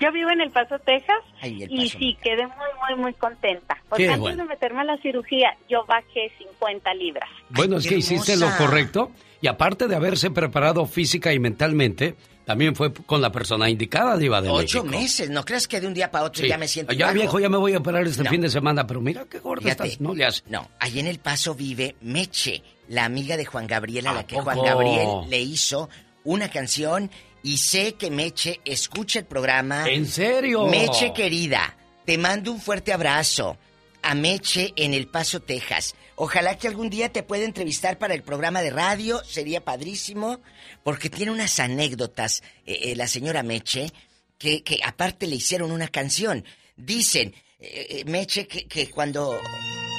Yo 0.00 0.12
vivo 0.12 0.30
en 0.30 0.40
El 0.40 0.50
Paso, 0.50 0.78
Texas, 0.78 1.16
Ay, 1.40 1.62
El 1.62 1.72
y 1.72 1.86
Paso. 1.86 1.98
sí, 1.98 2.16
quedé 2.22 2.46
muy, 2.46 2.54
muy, 2.90 3.02
muy 3.02 3.14
contenta. 3.14 3.76
Porque 3.88 4.04
Qué 4.04 4.08
antes 4.10 4.20
bueno. 4.20 4.42
de 4.44 4.48
meterme 4.48 4.80
a 4.80 4.84
la 4.84 4.96
cirugía, 4.98 5.56
yo 5.68 5.84
bajé 5.86 6.30
50 6.38 6.94
libras. 6.94 7.28
Bueno, 7.50 7.76
es 7.78 7.86
que 7.86 7.96
hiciste 7.98 8.36
lo 8.36 8.48
correcto 8.56 9.10
y 9.40 9.46
aparte 9.46 9.86
de 9.88 9.96
haberse 9.96 10.30
preparado 10.30 10.86
física 10.86 11.32
y 11.32 11.38
mentalmente, 11.38 12.16
también 12.44 12.76
fue 12.76 12.92
con 12.92 13.20
la 13.20 13.30
persona 13.32 13.68
indicada, 13.68 14.16
Diva 14.16 14.40
de 14.40 14.48
Ocho 14.50 14.84
México. 14.84 15.00
meses. 15.02 15.30
No 15.30 15.44
creas 15.44 15.66
que 15.66 15.80
de 15.80 15.86
un 15.88 15.94
día 15.94 16.10
para 16.10 16.24
otro 16.26 16.42
Sí. 16.42 16.48
ya 16.48 16.56
me 16.58 16.68
siento 16.68 16.92
Ya 16.92 17.06
bajo. 17.06 17.18
viejo, 17.18 17.40
ya 17.40 17.48
me 17.48 17.56
voy 17.56 17.74
a 17.74 17.78
operar 17.78 18.04
este 18.06 18.22
No. 18.22 18.30
fin 18.30 18.40
de 18.40 18.48
semana, 18.50 18.86
pero 18.86 19.00
mira 19.00 19.24
qué 19.28 19.40
gorda 19.40 19.62
Fíjate. 19.62 19.88
estás. 19.88 20.00
No 20.00 20.14
le 20.14 20.24
hace. 20.26 20.42
No, 20.48 20.68
ahí 20.78 21.00
en 21.00 21.06
El 21.08 21.18
Paso 21.18 21.54
vive 21.56 21.96
Meche, 22.02 22.62
la 22.88 23.04
amiga 23.04 23.36
de 23.36 23.44
Juan 23.46 23.66
Gabriel, 23.66 24.06
a 24.06 24.10
¿A 24.10 24.14
la 24.14 24.26
que 24.26 24.36
poco? 24.36 24.52
Juan 24.52 24.64
Gabriel 24.64 25.08
le 25.28 25.40
hizo 25.40 25.88
una 26.22 26.48
canción 26.48 27.10
y 27.46 27.58
sé 27.58 27.94
que 27.94 28.10
Meche 28.10 28.60
escucha 28.64 29.20
el 29.20 29.24
programa. 29.24 29.88
¿En 29.88 30.04
serio? 30.06 30.66
Meche 30.66 31.12
querida, 31.12 31.76
te 32.04 32.18
mando 32.18 32.50
un 32.50 32.60
fuerte 32.60 32.92
abrazo 32.92 33.56
a 34.02 34.16
Meche 34.16 34.72
en 34.74 34.94
El 34.94 35.06
Paso, 35.06 35.38
Texas. 35.38 35.94
Ojalá 36.16 36.58
que 36.58 36.66
algún 36.66 36.90
día 36.90 37.12
te 37.12 37.22
pueda 37.22 37.44
entrevistar 37.44 37.98
para 37.98 38.14
el 38.14 38.24
programa 38.24 38.62
de 38.62 38.70
radio, 38.70 39.22
sería 39.24 39.64
padrísimo, 39.64 40.40
porque 40.82 41.08
tiene 41.08 41.30
unas 41.30 41.60
anécdotas, 41.60 42.42
eh, 42.66 42.80
eh, 42.82 42.96
la 42.96 43.06
señora 43.06 43.44
Meche, 43.44 43.92
que, 44.38 44.64
que 44.64 44.80
aparte 44.82 45.28
le 45.28 45.36
hicieron 45.36 45.70
una 45.70 45.86
canción. 45.86 46.44
Dicen, 46.76 47.32
eh, 47.60 47.86
eh, 47.90 48.04
Meche, 48.06 48.48
que, 48.48 48.66
que 48.66 48.90
cuando 48.90 49.40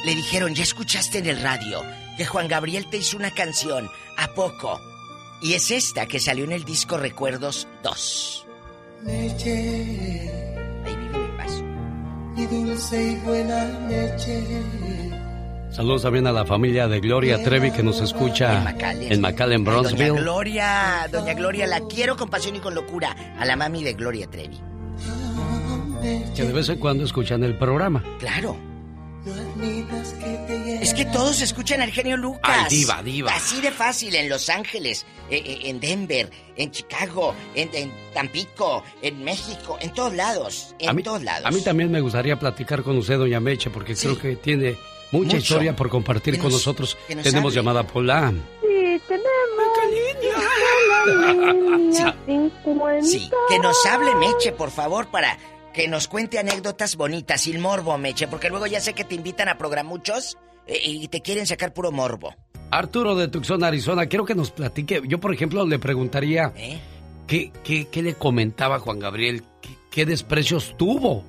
le 0.03 0.15
dijeron, 0.15 0.53
ya 0.53 0.63
escuchaste 0.63 1.19
en 1.19 1.27
el 1.27 1.41
radio, 1.41 1.81
que 2.17 2.25
Juan 2.25 2.49
Gabriel 2.49 2.89
te 2.89 2.97
hizo 2.97 3.15
una 3.15 3.31
canción, 3.31 3.89
¿a 4.17 4.33
poco? 4.33 4.96
Y 5.41 5.53
es 5.53 5.71
esta 5.71 6.07
que 6.07 6.19
salió 6.19 6.45
en 6.45 6.51
el 6.51 6.63
disco 6.63 6.97
Recuerdos 6.97 7.67
2. 7.83 8.45
Ahí 9.07 10.95
vive 10.95 11.19
mi 11.19 11.37
paso. 11.37 11.63
dulce 12.49 13.11
y 13.11 13.15
buena 13.17 13.65
leche. 13.87 14.43
Saludos 15.69 16.01
también 16.01 16.25
a 16.25 16.31
la 16.31 16.43
familia 16.43 16.87
de 16.87 16.99
Gloria 16.99 17.43
Trevi 17.43 17.71
que 17.71 17.83
nos 17.83 18.01
escucha 18.01 18.57
en 18.57 19.21
McAllen, 19.21 19.63
Doña 19.63 19.71
Bronzeville. 19.71 20.19
Gloria, 20.19 21.07
doña 21.11 21.35
Gloria, 21.35 21.67
la 21.67 21.81
quiero 21.81 22.17
con 22.17 22.29
pasión 22.29 22.55
y 22.55 22.59
con 22.59 22.73
locura. 22.73 23.15
A 23.37 23.45
la 23.45 23.55
mami 23.55 23.83
de 23.83 23.93
Gloria 23.93 24.27
Trevi. 24.27 24.59
Que 26.35 26.43
de 26.43 26.53
vez 26.53 26.69
en 26.69 26.79
cuando 26.79 27.03
escuchan 27.03 27.43
el 27.43 27.57
programa. 27.57 28.03
Claro. 28.17 28.57
Es 30.81 30.93
que 30.93 31.05
todos 31.05 31.41
escuchan 31.41 31.81
al 31.81 31.91
genio 31.91 32.17
Lucas. 32.17 32.41
Ay, 32.69 32.77
diva, 32.77 33.01
diva. 33.03 33.31
Así 33.33 33.59
de 33.61 33.71
fácil, 33.71 34.15
en 34.15 34.29
Los 34.29 34.49
Ángeles, 34.49 35.05
eh, 35.29 35.41
eh, 35.45 35.59
en 35.63 35.79
Denver, 35.79 36.29
en 36.55 36.71
Chicago, 36.71 37.33
en, 37.55 37.69
en 37.73 37.91
Tampico, 38.13 38.83
en 39.01 39.23
México, 39.23 39.77
en 39.81 39.93
todos 39.93 40.13
lados. 40.13 40.75
En 40.79 40.89
A 40.89 40.93
mí, 40.93 41.03
todos 41.03 41.23
lados. 41.23 41.45
a 41.45 41.51
mí 41.51 41.61
también 41.61 41.91
me 41.91 41.99
gustaría 42.01 42.37
platicar 42.39 42.83
con 42.83 42.97
usted, 42.97 43.17
doña 43.17 43.39
Meche, 43.39 43.69
porque 43.69 43.95
creo 43.95 44.17
que 44.19 44.35
tiene 44.37 44.77
mucha 45.11 45.25
Mucho. 45.35 45.37
historia 45.37 45.75
por 45.75 45.89
compartir 45.89 46.35
Que 46.35 46.39
con 46.39 46.51
nos- 46.51 46.59
nosotros. 46.61 46.97
que 47.07 47.15
nos 47.15 47.23
Tenemos 47.23 47.51
hable. 47.53 47.55
llamada 47.61 47.83
Pola. 47.83 48.31
Sí, 48.61 49.01
tenemos. 49.07 49.27
Sí, 53.03 53.29
que 53.49 53.59
nos 53.59 53.85
hable 53.85 54.13
Meche, 54.15 54.51
por 54.51 54.71
favor, 54.71 55.07
para 55.07 55.37
que 55.77 55.87
nos 55.87 56.07
cuente 56.07 56.39
anécdotas 56.39 56.95
bonitas, 56.95 57.41
sin 57.41 57.61
morbo, 57.61 57.95
Meche, 57.99 58.27
porque 58.27 58.49
luego 58.49 58.65
ya 58.65 58.79
sé 58.81 58.93
que 58.93 59.03
te 59.03 59.13
invitan 59.13 59.47
a 59.47 59.59
programuchos 59.59 60.35
eh, 60.65 60.79
y 60.83 61.07
te 61.07 61.21
quieren 61.21 61.45
sacar 61.45 61.71
puro 61.71 61.91
morbo. 61.91 62.33
Arturo 62.71 63.13
de 63.15 63.27
Tucson, 63.27 63.63
Arizona, 63.63 64.07
quiero 64.07 64.25
que 64.25 64.33
nos 64.33 64.49
platique. 64.49 65.03
Yo, 65.07 65.19
por 65.19 65.31
ejemplo, 65.35 65.67
le 65.67 65.77
preguntaría 65.77 66.51
¿Eh? 66.55 66.79
¿qué, 67.27 67.51
qué, 67.63 67.87
qué 67.89 68.01
le 68.01 68.15
comentaba 68.15 68.79
Juan 68.79 68.97
Gabriel, 68.97 69.43
qué, 69.61 69.69
qué 69.91 70.05
desprecios 70.07 70.75
tuvo, 70.77 71.23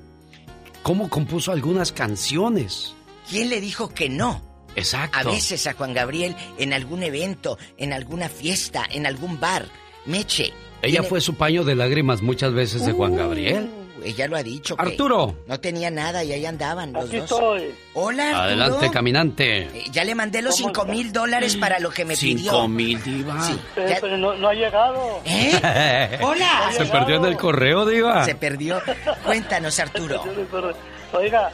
cómo 0.81 1.09
compuso 1.11 1.51
algunas 1.51 1.91
canciones. 1.91 2.95
¿Quién 3.29 3.49
le 3.49 3.61
dijo 3.61 3.89
que 3.93 4.09
no? 4.09 4.41
Exacto. 4.75 5.15
A 5.19 5.23
veces 5.31 5.67
a 5.67 5.73
Juan 5.73 5.93
Gabriel 5.93 6.35
en 6.57 6.73
algún 6.73 7.03
evento, 7.03 7.59
en 7.77 7.93
alguna 7.93 8.29
fiesta, 8.29 8.83
en 8.89 9.05
algún 9.05 9.39
bar. 9.39 9.67
Meche. 10.07 10.45
Ella 10.81 10.93
tiene- 11.01 11.07
fue 11.07 11.21
su 11.21 11.35
paño 11.35 11.63
de 11.63 11.75
lágrimas 11.75 12.23
muchas 12.23 12.51
veces 12.51 12.83
de 12.83 12.93
Juan 12.93 13.15
Gabriel. 13.15 13.69
Ella 14.03 14.27
lo 14.27 14.35
ha 14.37 14.43
dicho. 14.43 14.75
que 14.75 14.81
Arturo. 14.81 15.35
No 15.47 15.59
tenía 15.59 15.89
nada 15.91 16.23
y 16.23 16.31
ahí 16.31 16.45
andaban 16.45 16.93
los 16.93 17.05
Aquí 17.05 17.17
dos. 17.17 17.31
estoy. 17.31 17.75
Hola, 17.93 18.23
Arturo. 18.29 18.43
Adelante, 18.43 18.91
caminante. 18.91 19.57
Eh, 19.63 19.83
Ya 19.91 20.03
le 20.03 20.15
mandé 20.15 20.41
los 20.41 20.55
cinco 20.55 20.85
mil 20.85 21.11
dólares 21.11 21.55
para 21.57 21.79
lo 21.79 21.89
que 21.89 22.05
me 22.05 22.15
pidió. 22.15 22.51
Cinco 22.51 22.67
mil, 22.67 23.01
diva. 23.03 23.41
Sí. 23.43 23.59
Pero, 23.75 23.89
ya- 23.89 23.97
pero 24.01 24.17
no, 24.17 24.33
no 24.35 24.47
ha 24.49 24.53
llegado. 24.53 25.21
¿Eh? 25.25 26.19
Hola. 26.21 26.71
Se 26.71 26.85
perdió 26.85 27.15
en 27.17 27.25
el 27.25 27.37
correo, 27.37 27.85
diva. 27.85 28.23
Se 28.25 28.35
perdió. 28.35 28.81
Cuéntanos, 29.25 29.79
Arturo. 29.79 30.23
Oiga, 31.13 31.51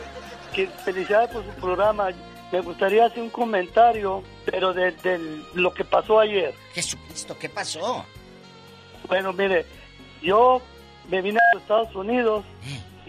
que 0.53 0.67
felicidades 0.83 1.29
por 1.31 1.43
su 1.43 1.51
programa. 1.61 2.09
Me 2.51 2.61
gustaría 2.61 3.05
hacer 3.05 3.21
un 3.23 3.29
comentario, 3.31 4.23
pero 4.45 4.71
de, 4.73 4.91
de 4.91 5.41
lo 5.55 5.73
que 5.73 5.83
pasó 5.83 6.19
ayer. 6.19 6.53
Jesucristo, 6.73 7.35
¿qué 7.39 7.49
pasó? 7.49 8.05
Bueno, 9.07 9.33
mire, 9.33 9.65
yo 10.21 10.61
me 11.09 11.21
vine 11.21 11.39
a 11.39 11.53
los 11.53 11.61
Estados 11.63 11.95
Unidos 11.95 12.43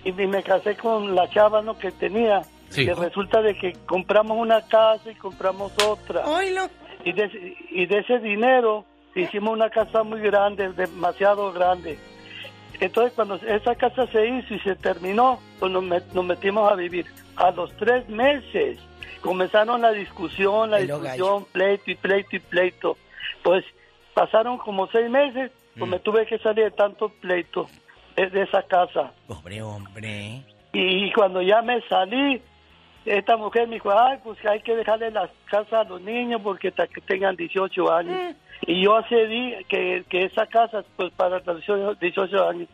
y 0.05 0.12
me 0.12 0.27
me 0.27 0.43
casé 0.43 0.77
con 0.77 1.14
la 1.14 1.28
chava 1.31 1.62
¿no? 1.62 1.78
que 1.78 1.90
tenía. 1.93 2.43
Sí. 2.70 2.85
Que 2.85 2.94
resulta 2.94 3.40
de 3.43 3.56
que 3.56 3.73
compramos 3.86 4.36
una 4.39 4.60
casa 4.62 5.10
y 5.10 5.14
compramos 5.14 5.73
otra. 5.85 6.27
Oilo. 6.27 6.68
Y 7.05 7.12
de, 7.12 7.24
ese- 7.24 7.56
y 7.70 7.86
de 7.86 7.98
ese 7.98 8.18
dinero 8.18 8.85
hicimos 9.14 9.52
una 9.55 9.70
casa 9.70 10.02
muy 10.02 10.20
grande, 10.20 10.73
demasiado 10.73 11.52
grande. 11.52 11.98
Entonces 12.81 13.12
cuando 13.14 13.36
esa 13.36 13.74
casa 13.77 14.06
se 14.09 14.27
hizo 14.28 14.55
y 14.55 14.59
se 14.60 14.74
terminó, 14.77 15.40
pues 15.59 15.73
nos, 15.73 15.85
met- 15.85 16.12
nos 16.12 16.24
metimos 16.24 16.70
a 16.70 16.74
vivir. 16.74 17.06
A 17.36 17.51
los 17.52 17.73
tres 17.77 18.09
meses 18.09 18.78
comenzaron 19.20 19.82
la 19.82 19.93
discusión, 19.93 20.70
la 20.70 20.78
discusión, 20.78 21.47
pleito 21.52 21.90
y 21.90 21.94
pleito 21.94 22.36
y 22.36 22.40
pleito. 22.40 22.97
Pues 23.43 23.64
pasaron 24.12 24.59
como 24.59 24.86
seis 24.89 25.09
meses, 25.09 25.51
pues 25.78 25.90
me 25.90 25.98
tuve 26.01 26.27
que 26.27 26.39
salir 26.39 26.64
de 26.64 26.70
tanto 26.73 27.09
pleito 27.09 27.66
de, 28.17 28.43
esa 28.43 28.63
casa. 28.63 29.13
Pobre 29.27 29.63
hombre. 29.63 30.43
Y 30.73 31.13
cuando 31.13 31.43
ya 31.43 31.63
me 31.63 31.81
salí, 31.83 32.41
esta 33.05 33.37
mujer 33.37 33.69
me 33.69 33.75
dijo, 33.75 33.91
ay, 33.97 34.19
pues 34.25 34.39
hay 34.47 34.61
que 34.61 34.75
dejarle 34.75 35.11
las 35.11 35.31
casas 35.47 35.73
a 35.73 35.85
los 35.85 36.01
niños 36.01 36.41
porque 36.43 36.69
hasta 36.69 36.87
que 36.87 37.01
tengan 37.01 37.37
18 37.37 37.93
años. 37.93 38.37
Y 38.67 38.83
yo 38.83 38.97
accedí 38.97 39.55
que, 39.69 40.05
que 40.09 40.25
esa 40.25 40.47
casa, 40.47 40.85
pues 40.97 41.13
para 41.13 41.39
los 41.41 41.57
18 41.57 41.95
18 41.95 42.49
años. 42.49 42.69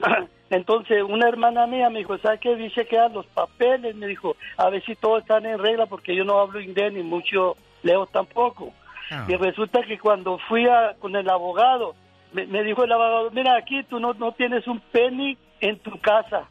Entonces, 0.50 1.02
una 1.02 1.28
hermana 1.28 1.66
mía 1.66 1.90
me 1.90 1.98
dijo, 1.98 2.16
¿sabes 2.18 2.40
qué? 2.40 2.56
Dice 2.56 2.86
que 2.86 2.96
dan 2.96 3.12
los 3.12 3.26
papeles, 3.26 3.94
me 3.94 4.06
dijo, 4.06 4.36
a 4.56 4.70
ver 4.70 4.82
si 4.84 4.94
todos 4.94 5.20
están 5.20 5.44
en 5.44 5.58
regla 5.58 5.86
porque 5.86 6.16
yo 6.16 6.24
no 6.24 6.38
hablo 6.40 6.60
inglés 6.60 6.92
ni 6.92 7.02
mucho 7.02 7.56
leo 7.82 8.06
tampoco. 8.06 8.72
Ah. 9.10 9.26
Y 9.28 9.36
resulta 9.36 9.82
que 9.82 9.98
cuando 9.98 10.38
fui 10.48 10.66
a, 10.66 10.94
con 10.98 11.16
el 11.16 11.28
abogado, 11.28 11.94
me, 12.32 12.46
me 12.46 12.62
dijo 12.64 12.84
el 12.84 12.92
abogado, 12.92 13.30
mira, 13.30 13.56
aquí 13.56 13.82
tú 13.88 13.98
no, 14.00 14.12
no 14.14 14.32
tienes 14.32 14.66
un 14.66 14.80
penny 14.92 15.36
en 15.60 15.78
tu 15.80 15.92
casa. 16.00 16.48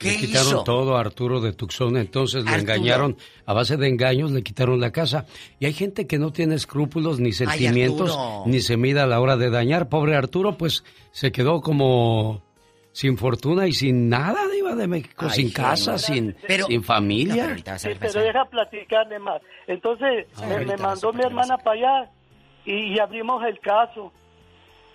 Le 0.00 0.16
quitaron 0.16 0.62
todo 0.64 0.96
a 0.96 1.00
Arturo 1.00 1.40
de 1.40 1.52
Tucson, 1.52 1.96
entonces 1.96 2.44
le 2.44 2.54
engañaron, 2.54 3.16
a 3.46 3.52
base 3.52 3.76
de 3.76 3.88
engaños 3.88 4.30
le 4.30 4.44
quitaron 4.44 4.78
la 4.80 4.92
casa. 4.92 5.26
Y 5.58 5.66
hay 5.66 5.72
gente 5.72 6.06
que 6.06 6.18
no 6.18 6.30
tiene 6.30 6.54
escrúpulos 6.54 7.18
ni 7.18 7.32
sentimientos, 7.32 8.16
ni 8.46 8.60
se 8.60 8.76
mide 8.76 9.00
a 9.00 9.06
la 9.06 9.20
hora 9.20 9.36
de 9.36 9.50
dañar. 9.50 9.88
Pobre 9.88 10.14
Arturo, 10.14 10.56
pues 10.56 10.84
se 11.10 11.32
quedó 11.32 11.60
como 11.60 12.42
sin 12.92 13.18
fortuna 13.18 13.66
y 13.66 13.72
sin 13.72 14.08
nada, 14.08 14.46
Diva 14.48 14.76
de 14.76 14.86
México, 14.86 15.26
Ay, 15.28 15.30
sin 15.30 15.50
casa, 15.52 15.98
sin, 15.98 16.36
Pero- 16.46 16.66
sin 16.66 16.84
familia. 16.84 17.56
Sí, 17.78 17.88
pero 17.98 18.20
deja 18.20 18.44
platicarle 18.44 19.18
más. 19.18 19.42
Entonces, 19.66 20.26
me, 20.48 20.64
me 20.64 20.76
mandó 20.76 21.12
mi 21.12 21.22
hermana 21.24 21.56
para 21.58 21.76
allá 22.02 22.10
y, 22.64 22.94
y 22.94 22.98
abrimos 23.00 23.42
el 23.44 23.58
caso. 23.58 24.12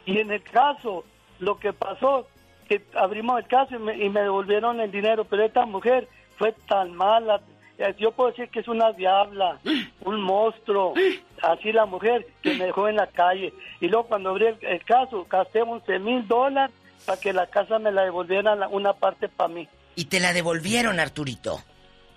Y 0.05 0.19
en 0.19 0.31
el 0.31 0.43
caso, 0.43 1.05
lo 1.39 1.57
que 1.59 1.73
pasó, 1.73 2.27
que 2.67 2.81
abrimos 2.95 3.39
el 3.39 3.47
caso 3.47 3.75
y 3.75 3.79
me, 3.79 3.95
y 3.97 4.09
me 4.09 4.21
devolvieron 4.21 4.79
el 4.79 4.91
dinero, 4.91 5.25
pero 5.25 5.43
esta 5.43 5.65
mujer 5.65 6.07
fue 6.37 6.53
tan 6.67 6.93
mala. 6.95 7.41
Eh, 7.77 7.93
Yo 7.97 8.11
puedo 8.11 8.29
decir 8.29 8.49
que 8.49 8.59
es 8.59 8.67
una 8.67 8.91
diabla, 8.91 9.59
un 10.05 10.21
monstruo, 10.21 10.93
así 11.41 11.71
la 11.71 11.85
mujer 11.85 12.25
que 12.41 12.53
me 12.55 12.65
dejó 12.65 12.87
en 12.87 12.97
la 12.97 13.07
calle. 13.07 13.53
Y 13.81 13.87
luego 13.87 14.07
cuando 14.07 14.29
abrí 14.29 14.45
el, 14.47 14.57
el 14.61 14.83
caso, 14.83 15.25
gasté 15.29 15.61
11 15.61 15.99
mil 15.99 16.27
dólares 16.27 16.75
para 17.05 17.19
que 17.19 17.33
la 17.33 17.47
casa 17.47 17.79
me 17.79 17.91
la 17.91 18.03
devolvieran 18.03 18.59
la- 18.59 18.67
una 18.67 18.93
parte 18.93 19.27
para 19.29 19.47
mí. 19.53 19.67
Y 19.95 20.05
te 20.05 20.19
la 20.19 20.33
devolvieron, 20.33 20.99
Arturito. 20.99 21.59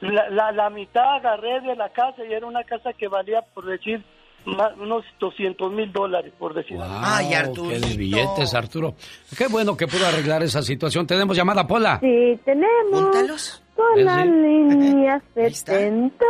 La, 0.00 0.28
la, 0.28 0.52
la 0.52 0.70
mitad 0.70 1.14
agarré 1.16 1.60
de 1.62 1.74
la 1.74 1.88
casa 1.88 2.24
y 2.24 2.32
era 2.32 2.46
una 2.46 2.64
casa 2.64 2.92
que 2.92 3.08
valía, 3.08 3.40
por 3.42 3.64
decir, 3.64 4.04
más- 4.46 4.76
unos 4.78 5.04
200 5.20 5.72
mil 5.72 5.92
dólares, 5.92 6.32
por 6.38 6.54
decir. 6.54 6.78
Ay, 6.80 7.26
Wow, 7.26 7.68
qué 7.68 7.78
de 7.80 7.96
billetes, 7.96 8.54
Arturo. 8.54 8.94
Qué 9.36 9.48
bueno 9.48 9.76
que 9.76 9.86
pudo 9.86 10.06
arreglar 10.06 10.42
esa 10.42 10.62
situación. 10.62 11.06
Tenemos 11.06 11.36
llamada, 11.36 11.66
Pola. 11.66 11.98
Sí, 12.00 12.38
tenemos. 12.44 13.62
Con 13.74 14.04
la 14.04 14.22
Sí. 14.22 14.28
línea 14.30 15.22
70. 15.34 16.24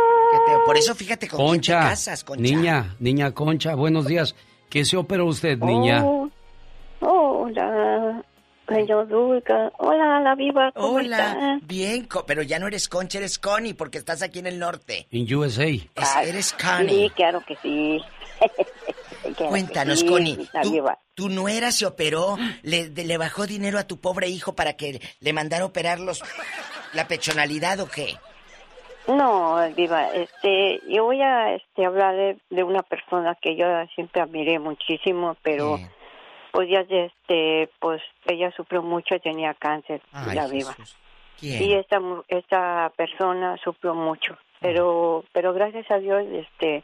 Por 0.65 0.77
eso 0.77 0.93
fíjate 0.95 1.27
con 1.27 1.37
quién 1.37 1.47
te 1.47 1.51
Concha, 1.71 1.79
casas, 1.79 2.23
Concha. 2.23 2.41
niña, 2.41 2.95
niña 2.99 3.31
Concha, 3.31 3.75
buenos 3.75 4.05
días. 4.05 4.35
¿Qué 4.69 4.83
se 4.83 4.97
operó 4.97 5.25
usted, 5.27 5.57
niña? 5.59 6.03
Oh, 6.05 6.27
hola, 6.99 8.21
señor 8.67 9.07
Dulca. 9.07 9.71
Hola, 9.77 10.19
la 10.21 10.35
viva. 10.35 10.71
¿cómo 10.73 10.95
Hola, 10.95 11.17
está? 11.17 11.59
bien, 11.63 12.07
pero 12.25 12.41
ya 12.43 12.59
no 12.59 12.67
eres 12.67 12.87
Concha, 12.89 13.17
eres 13.19 13.39
Connie, 13.39 13.73
porque 13.73 13.97
estás 13.97 14.21
aquí 14.21 14.39
en 14.39 14.47
el 14.47 14.59
norte. 14.59 15.07
En 15.11 15.33
USA. 15.33 15.65
Es- 15.65 16.15
eres 16.23 16.53
Connie. 16.53 16.89
Sí, 17.05 17.09
claro 17.15 17.41
que 17.45 17.55
sí. 17.57 18.01
Claro 19.35 19.49
Cuéntanos, 19.49 20.01
que 20.03 20.07
sí, 20.07 20.13
Connie, 20.13 20.49
¿tú- 20.63 20.85
tu 21.13 21.27
nuera 21.29 21.71
se 21.71 21.85
operó, 21.85 22.37
le, 22.63 22.89
de- 22.89 23.03
le 23.03 23.17
bajó 23.17 23.45
dinero 23.45 23.77
a 23.77 23.83
tu 23.85 23.99
pobre 23.99 24.29
hijo 24.29 24.53
para 24.55 24.73
que 24.73 25.01
le 25.19 25.33
mandara 25.33 25.65
operar 25.65 25.99
los, 25.99 26.23
la 26.93 27.07
pechonalidad 27.09 27.79
o 27.81 27.87
qué? 27.87 28.15
No, 29.07 29.57
Viva, 29.75 30.09
este, 30.13 30.79
yo 30.87 31.05
voy 31.05 31.21
a 31.21 31.55
este, 31.55 31.85
hablar 31.85 32.15
de, 32.15 32.37
de 32.49 32.63
una 32.63 32.83
persona 32.83 33.35
que 33.41 33.55
yo 33.57 33.65
siempre 33.95 34.21
admiré 34.21 34.59
muchísimo, 34.59 35.35
pero 35.43 35.77
pues 36.51 36.69
ya 36.69 36.81
este, 36.89 37.69
pues 37.79 38.01
ella 38.25 38.51
sufrió 38.51 38.81
mucho, 38.81 39.19
tenía 39.19 39.53
cáncer, 39.53 40.01
Ay, 40.11 40.35
la 40.35 40.47
Viva. 40.47 40.75
Y 41.63 41.73
esta 41.73 42.01
esta 42.29 42.91
persona 42.95 43.57
sufrió 43.57 43.93
mucho, 43.93 44.37
pero 44.59 45.23
pero 45.33 45.53
gracias 45.53 45.89
a 45.91 45.99
Dios 45.99 46.23
este 46.31 46.83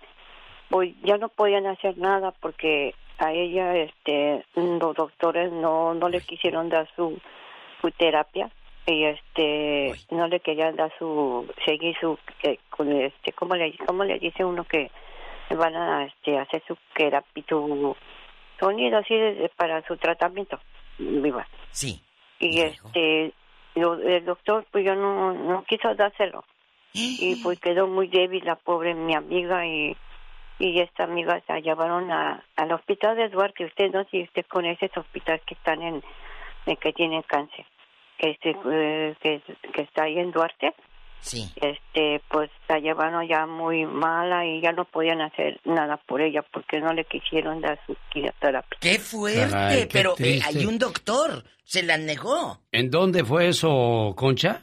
pues 0.70 0.94
ya 1.04 1.18
no 1.18 1.30
podían 1.30 1.66
hacer 1.66 1.98
nada 1.98 2.32
porque 2.40 2.94
a 3.18 3.32
ella 3.32 3.76
este 3.76 4.46
los 4.56 4.96
doctores 4.96 5.52
no 5.52 5.94
no 5.96 6.08
le 6.10 6.22
quisieron 6.22 6.70
dar 6.70 6.88
su 6.96 7.20
su 7.82 7.90
terapia 7.92 8.50
y 8.86 9.06
este 9.06 9.94
no 10.12 10.28
le 10.28 10.40
querían 10.40 10.76
dar 10.76 10.92
su 11.00 11.52
seguir 11.66 11.96
su 12.00 12.18
que- 12.40 12.60
con 12.70 12.92
este 12.92 13.32
cómo 13.34 13.56
le 13.56 13.76
cómo 13.88 14.04
le 14.04 14.20
dice 14.20 14.46
uno 14.46 14.66
que 14.66 14.92
van 15.50 15.76
a 15.76 16.06
este 16.06 16.38
hacer 16.38 16.62
su 16.68 16.78
terapia 16.96 17.44
sonido 18.64 18.98
así 19.00 19.16
de- 19.16 19.50
para 19.56 19.86
su 19.88 19.98
tratamiento 19.98 20.60
viva 20.98 21.48
Sí. 21.72 22.02
y 22.40 22.62
este 22.62 23.34
lo- 23.76 24.00
el 24.00 24.24
doctor 24.26 24.66
pues 24.72 24.86
yo 24.86 24.96
no, 24.96 25.34
no 25.34 25.64
quiso 25.66 25.94
dárselo. 25.96 26.44
Y 26.96 27.36
pues 27.38 27.60
quedó 27.60 27.88
muy 27.88 28.08
débil 28.08 28.46
la 28.46 28.56
pobre 28.56 28.94
mi 28.94 29.16
amiga 29.16 29.66
y, 29.66 29.98
y 30.60 30.80
esta 30.80 31.06
amiga 31.06 31.42
la 31.48 31.60
llevaron 31.60 32.12
a, 32.12 32.44
al 32.56 32.72
hospital 32.72 33.16
de 33.18 33.30
Duarte. 33.30 33.66
Usted 33.66 33.92
no 33.92 34.04
si 34.12 34.22
usted 34.24 34.46
conoce 34.48 34.86
ese 34.86 35.00
hospital 35.00 35.42
que 35.46 35.56
están 35.56 35.82
en, 35.82 36.04
en 36.68 36.76
que 36.78 36.94
tienen 36.94 37.24
cáncer, 37.24 37.66
que, 38.20 38.30
este, 38.32 38.56
eh, 38.72 39.16
que, 39.22 39.42
que 39.74 39.82
está 39.82 40.04
ahí 40.04 40.20
en 40.20 40.32
Duarte. 40.32 40.74
Sí. 41.24 41.50
Este, 41.56 42.22
pues 42.30 42.52
la 42.68 42.80
llevaron 42.80 43.26
ya 43.28 43.46
muy 43.46 43.86
mala 43.86 44.46
y 44.46 44.62
ya 44.62 44.74
no 44.74 44.84
podían 44.84 45.22
hacer 45.22 45.60
nada 45.64 45.96
por 46.06 46.22
ella 46.22 46.44
porque 46.52 46.82
no 46.82 46.92
le 46.94 47.06
quisieron 47.06 47.62
dar 47.62 47.80
su 47.88 47.96
quimioterapia. 48.12 48.78
¡Qué 48.82 49.00
fuerte! 49.00 49.50
Caray, 49.50 49.80
qué 49.84 49.90
pero 49.92 50.16
eh, 50.20 50.42
hay 50.46 50.66
un 50.66 50.78
doctor, 50.78 51.46
se 51.64 51.82
la 51.82 51.98
negó. 51.98 52.60
¿En 52.74 52.92
dónde 52.92 53.24
fue 53.24 53.48
eso, 53.48 54.14
Concha? 54.18 54.62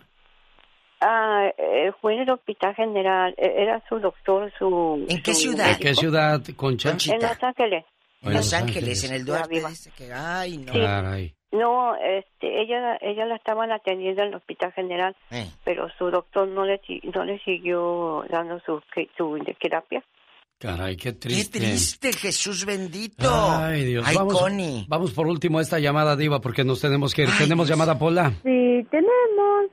Ah, 1.00 1.48
eh, 1.56 1.92
fue 2.02 2.14
en 2.14 2.20
el 2.20 2.30
hospital 2.30 2.74
general, 2.74 3.34
eh, 3.38 3.54
era 3.56 3.82
su 3.88 3.98
doctor, 3.98 4.52
su... 4.58 5.06
¿En 5.08 5.22
qué 5.22 5.32
su 5.32 5.40
ciudad? 5.40 5.78
¿De 5.78 5.82
qué 5.82 5.94
ciudad, 5.94 6.42
Concha? 6.56 6.90
En 6.90 7.22
Los 7.22 7.42
Ángeles. 7.42 7.84
En 8.20 8.34
Los 8.34 8.52
Ángeles, 8.52 9.04
en 9.04 9.14
el 9.14 9.24
Duarte. 9.24 9.62
Que, 9.96 10.12
ay, 10.12 10.58
no. 10.58 10.74
Caray. 10.74 11.34
No, 11.52 11.96
este, 11.96 12.62
ella, 12.62 12.96
ella 13.00 13.26
la 13.26 13.34
estaban 13.36 13.72
atendiendo 13.72 14.22
en 14.22 14.28
el 14.28 14.34
hospital 14.36 14.72
general, 14.72 15.16
Eh. 15.32 15.46
pero 15.64 15.88
su 15.98 16.10
doctor 16.10 16.46
no 16.46 16.64
le, 16.64 16.80
no 17.14 17.24
le 17.24 17.38
siguió 17.40 18.24
dando 18.30 18.60
su, 18.60 18.80
su 19.16 19.38
terapia. 19.60 20.02
Caray, 20.58 20.94
qué 20.96 21.12
Qué 21.14 21.18
triste. 21.18 21.58
triste, 21.58 22.12
Jesús 22.12 22.64
bendito. 22.66 23.28
Ay, 23.32 23.84
Dios. 23.84 24.04
Ay, 24.06 24.14
vamos, 24.14 24.38
Connie. 24.38 24.84
vamos 24.88 25.12
por 25.12 25.26
último 25.26 25.58
a 25.58 25.62
esta 25.62 25.78
llamada, 25.78 26.16
Diva, 26.16 26.40
porque 26.40 26.64
nos 26.64 26.80
tenemos 26.82 27.14
que 27.14 27.22
ir. 27.22 27.28
¿Tenemos 27.38 27.66
llamada, 27.66 27.98
Pola? 27.98 28.30
Sí, 28.42 28.86
tenemos 28.90 29.70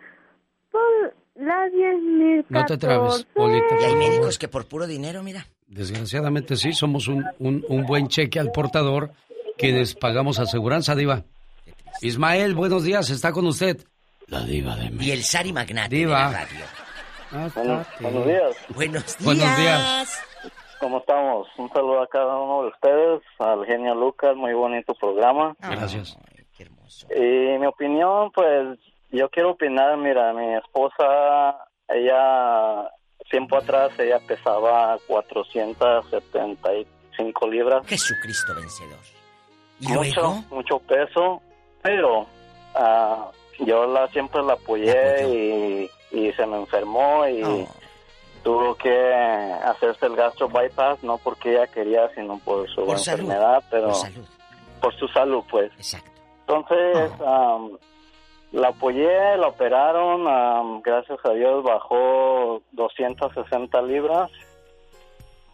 por 0.72 1.14
la 1.36 1.68
10.000 1.68 2.46
No 2.50 2.66
te 2.66 2.78
trabes, 2.78 3.28
Polita. 3.36 3.66
Y 3.82 3.84
hay 3.84 3.96
médicos 3.98 4.40
que 4.40 4.48
por 4.48 4.66
puro 4.66 4.88
dinero, 4.88 5.22
mira. 5.24 5.46
Desgraciadamente 5.68 6.56
sí, 6.56 6.72
somos 6.74 7.08
un, 7.10 7.24
un, 7.40 7.64
un 7.68 7.86
buen 7.86 8.08
cheque 8.08 8.40
al 8.40 8.52
portador 8.52 9.12
quienes 9.58 9.94
pagamos 9.94 10.40
aseguranza, 10.40 10.96
Diva. 10.96 11.24
Ismael, 12.02 12.56
buenos 12.56 12.84
días, 12.84 13.10
está 13.10 13.32
con 13.32 13.48
usted. 13.48 13.78
La 14.28 14.42
Diva 14.42 14.76
de 14.76 14.92
Y 15.04 15.12
el 15.12 15.24
Sari 15.24 15.54
Magnate 15.54 15.96
Diva. 15.96 16.28
de 16.28 16.34
la 16.34 16.46
radio. 16.46 16.66
Bueno, 17.56 17.86
buenos 18.00 18.26
días. 18.26 18.56
Buenos 18.70 19.04
días. 19.06 19.24
Buenos 19.24 19.58
días. 19.58 20.24
¿Cómo 20.80 21.00
estamos? 21.00 21.48
Un 21.58 21.70
saludo 21.70 22.02
a 22.04 22.08
cada 22.08 22.38
uno 22.38 22.62
de 22.64 22.68
ustedes, 22.70 23.22
al 23.40 23.66
genio 23.66 23.96
Lucas, 23.96 24.36
muy 24.36 24.54
bonito 24.54 24.94
programa. 24.94 25.56
Gracias. 25.60 26.16
Y 27.16 27.58
mi 27.60 27.66
opinión, 27.66 28.32
pues 28.32 28.78
yo 29.12 29.30
quiero 29.30 29.52
opinar, 29.52 29.96
mira, 29.98 30.34
mi 30.34 30.54
esposa, 30.56 31.56
ella, 31.88 32.90
tiempo 33.30 33.58
atrás, 33.58 33.92
ella 34.00 34.20
pesaba 34.28 34.98
475 35.08 37.48
libras. 37.50 37.86
Jesucristo 37.88 38.54
vencedor. 38.56 39.00
¿Y 39.80 39.88
mucho, 39.90 40.22
luego? 40.22 40.44
mucho 40.50 40.80
peso, 40.80 41.40
pero 41.88 42.28
ah, 42.76 43.32
yo 43.60 43.86
la 43.88 44.08
siempre 44.10 44.44
la 44.44 44.54
apoyé 44.54 45.28
y, 45.28 45.90
y 46.12 46.32
se 46.34 46.46
me 46.46 46.58
enfermó 46.58 47.28
y 47.28 47.42
Oh. 47.44 47.68
tuvo 48.44 48.76
que 48.76 49.14
hacerse 49.66 50.06
el 50.06 50.16
gastro 50.16 50.48
bypass, 50.48 51.04
no 51.04 51.18
porque 51.18 51.52
ella 51.54 51.68
quería, 51.68 52.10
sino 52.16 52.40
por 52.40 52.68
su 52.70 52.86
Por 52.86 52.98
salud, 53.00 53.22
enfermedad, 53.22 53.64
pero 53.70 53.88
por 53.88 53.96
salud. 53.96 54.26
por 54.82 54.96
su 54.96 55.08
salud, 55.10 55.44
pues. 55.50 55.72
Exacto. 55.74 56.12
Entonces, 56.48 57.12
am, 57.26 57.78
la 58.54 58.70
apoyé, 58.70 59.38
la 59.38 59.48
operaron, 59.48 60.28
am, 60.28 60.82
gracias 60.82 61.20
a 61.26 61.32
Dios 61.32 61.62
bajó 61.64 62.62
260 62.72 63.82
libras 63.82 64.32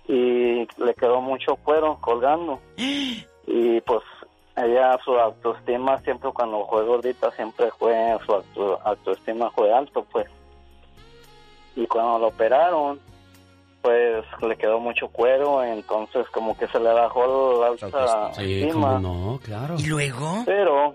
y 0.07 0.67
le 0.77 0.93
quedó 0.99 1.21
mucho 1.21 1.55
cuero 1.57 1.97
colgando. 2.01 2.59
Y 3.45 3.81
pues 3.81 4.01
ella, 4.55 4.97
su 5.03 5.11
autoestima 5.17 5.99
siempre 6.01 6.31
cuando 6.31 6.65
fue 6.67 6.85
gordita, 6.85 7.31
siempre 7.31 7.69
fue, 7.79 7.95
su 8.25 8.33
auto- 8.33 8.79
autoestima 8.83 9.49
fue 9.51 9.73
alto, 9.73 10.05
pues. 10.11 10.27
Y 11.75 11.87
cuando 11.87 12.19
la 12.19 12.27
operaron, 12.27 12.99
pues 13.81 14.23
le 14.41 14.55
quedó 14.55 14.79
mucho 14.79 15.07
cuero, 15.07 15.63
entonces 15.63 16.27
como 16.29 16.55
que 16.55 16.67
se 16.67 16.79
le 16.79 16.93
bajó 16.93 17.59
la 17.61 17.67
alta 17.67 18.33
Sí, 18.33 18.69
cómo 18.71 18.99
no, 18.99 19.39
claro. 19.43 19.75
¿Y 19.79 19.85
luego? 19.87 20.43
Pero, 20.45 20.93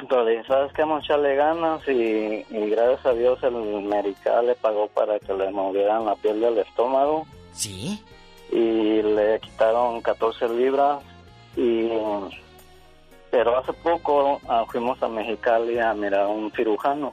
entonces, 0.00 0.46
¿sabes 0.46 0.72
qué? 0.72 0.82
Echarle 0.82 1.36
ganas 1.36 1.86
y, 1.86 2.44
y 2.48 2.70
gracias 2.70 3.04
a 3.06 3.12
Dios 3.12 3.38
el 3.42 3.52
medical 3.82 4.46
le 4.46 4.54
pagó 4.54 4.88
para 4.88 5.18
que 5.18 5.32
le 5.34 5.50
movieran 5.50 6.06
la 6.06 6.16
piel 6.16 6.40
del 6.40 6.58
estómago. 6.58 7.26
Sí. 7.52 8.02
Y 8.50 9.02
le 9.02 9.38
quitaron 9.40 10.00
14 10.00 10.48
libras 10.48 11.02
y... 11.56 11.88
Pero 13.32 13.58
hace 13.58 13.72
poco 13.72 14.40
ah, 14.48 14.64
fuimos 14.70 15.02
a 15.02 15.08
Mexicali 15.08 15.80
a 15.80 15.92
mirar 15.94 16.26
a 16.26 16.28
un 16.28 16.52
cirujano 16.52 17.12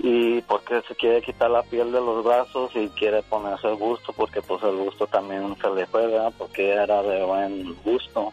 y 0.00 0.40
porque 0.42 0.82
se 0.88 0.96
quiere 0.96 1.22
quitar 1.22 1.48
la 1.48 1.62
piel 1.62 1.92
de 1.92 2.00
los 2.00 2.24
brazos 2.24 2.72
y 2.74 2.88
quiere 2.88 3.22
ponerse 3.22 3.68
el 3.68 3.76
busto 3.76 4.12
porque 4.12 4.42
pues 4.42 4.60
el 4.64 4.74
busto 4.74 5.06
también 5.06 5.54
se 5.62 5.70
le 5.70 5.86
fue, 5.86 6.08
¿verdad? 6.08 6.32
Porque 6.36 6.70
era 6.70 7.00
de 7.02 7.24
buen 7.24 7.76
gusto. 7.84 8.32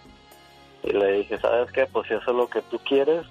Y 0.83 0.91
le 0.91 1.19
dije, 1.19 1.37
¿sabes 1.37 1.71
qué? 1.71 1.85
Pues 1.85 2.07
si 2.07 2.15
eso 2.15 2.31
es 2.31 2.35
lo 2.35 2.47
que 2.47 2.63
tú 2.63 2.79
quieres, 2.79 3.23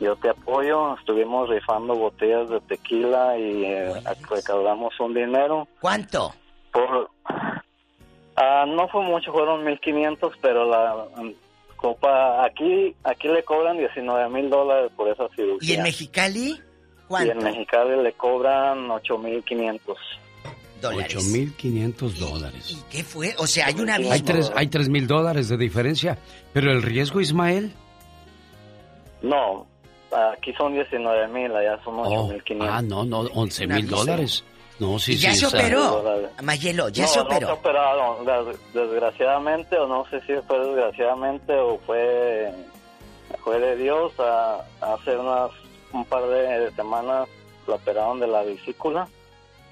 yo 0.00 0.14
te 0.16 0.28
apoyo. 0.28 0.94
Estuvimos 0.98 1.48
rifando 1.48 1.94
botellas 1.94 2.50
de 2.50 2.60
tequila 2.60 3.38
y 3.38 3.64
eh, 3.64 3.94
recaudamos 4.28 5.00
un 5.00 5.14
dinero. 5.14 5.66
¿Cuánto? 5.80 6.34
Por, 6.70 7.08
Ah, 8.36 8.64
no 8.66 8.88
fue 8.88 9.02
mucho, 9.02 9.30
fueron 9.32 9.64
1500, 9.64 10.34
pero 10.40 10.64
la 10.64 11.06
copa, 11.82 12.44
aquí 12.46 12.94
aquí 13.04 13.28
le 13.28 13.42
cobran 13.42 13.76
19 13.76 14.30
mil 14.30 14.48
dólares 14.48 14.90
por 14.96 15.08
esa 15.08 15.28
cirugía. 15.36 15.68
¿Y 15.68 15.76
en 15.76 15.82
Mexicali? 15.82 16.50
Y 16.52 16.60
¿Cuánto? 17.08 17.32
en 17.32 17.38
Mexicali 17.44 18.02
le 18.02 18.12
cobran 18.12 18.90
8500. 18.90 19.98
Dólares. 20.80 21.14
8.500 21.16 22.12
dólares. 22.14 22.84
¿Qué 22.90 23.04
fue? 23.04 23.34
O 23.38 23.46
sea, 23.46 23.66
hay 23.66 23.74
un 23.80 23.90
abismo. 23.90 24.12
Hay 24.14 24.22
tres, 24.22 24.50
hay 24.56 24.66
tres 24.68 24.88
mil 24.88 25.06
dólares 25.06 25.48
de 25.48 25.56
diferencia. 25.56 26.18
Pero 26.52 26.72
el 26.72 26.82
riesgo, 26.82 27.20
Ismael. 27.20 27.72
No, 29.22 29.66
aquí 30.32 30.52
son 30.54 30.72
19 30.74 31.28
mil, 31.28 31.54
allá 31.54 31.78
son 31.84 31.94
Oh, 32.00 32.26
8500. 32.28 32.68
ah, 32.68 32.82
no, 32.82 33.04
no, 33.04 33.20
11 33.34 33.66
mil 33.68 33.86
dólares. 33.88 34.44
No, 34.82 34.98
sí, 34.98 35.12
¿Y 35.12 35.16
ya 35.18 35.30
sí. 35.32 35.36
se 35.40 35.46
operó? 35.46 36.02
Mayelo, 36.42 36.88
ya 36.88 37.02
no, 37.04 37.08
se 37.08 37.18
no 37.20 37.24
operó. 37.26 37.46
se 37.46 37.52
operaron, 37.52 38.24
des- 38.26 38.72
desgraciadamente, 38.74 39.78
o 39.78 39.86
no 39.86 40.04
sé 40.10 40.20
si 40.22 40.34
fue 40.46 40.58
desgraciadamente 40.58 41.54
o 41.54 41.78
fue, 41.86 42.52
fue 43.44 43.58
de 43.60 43.76
Dios. 43.76 44.12
a- 44.18 44.64
hace 44.80 45.16
unas 45.16 45.50
un 45.92 46.04
par 46.06 46.26
de 46.26 46.70
semanas 46.72 47.28
la 47.66 47.74
operaron 47.76 48.18
de 48.18 48.26
la 48.26 48.42
vesícula, 48.42 49.06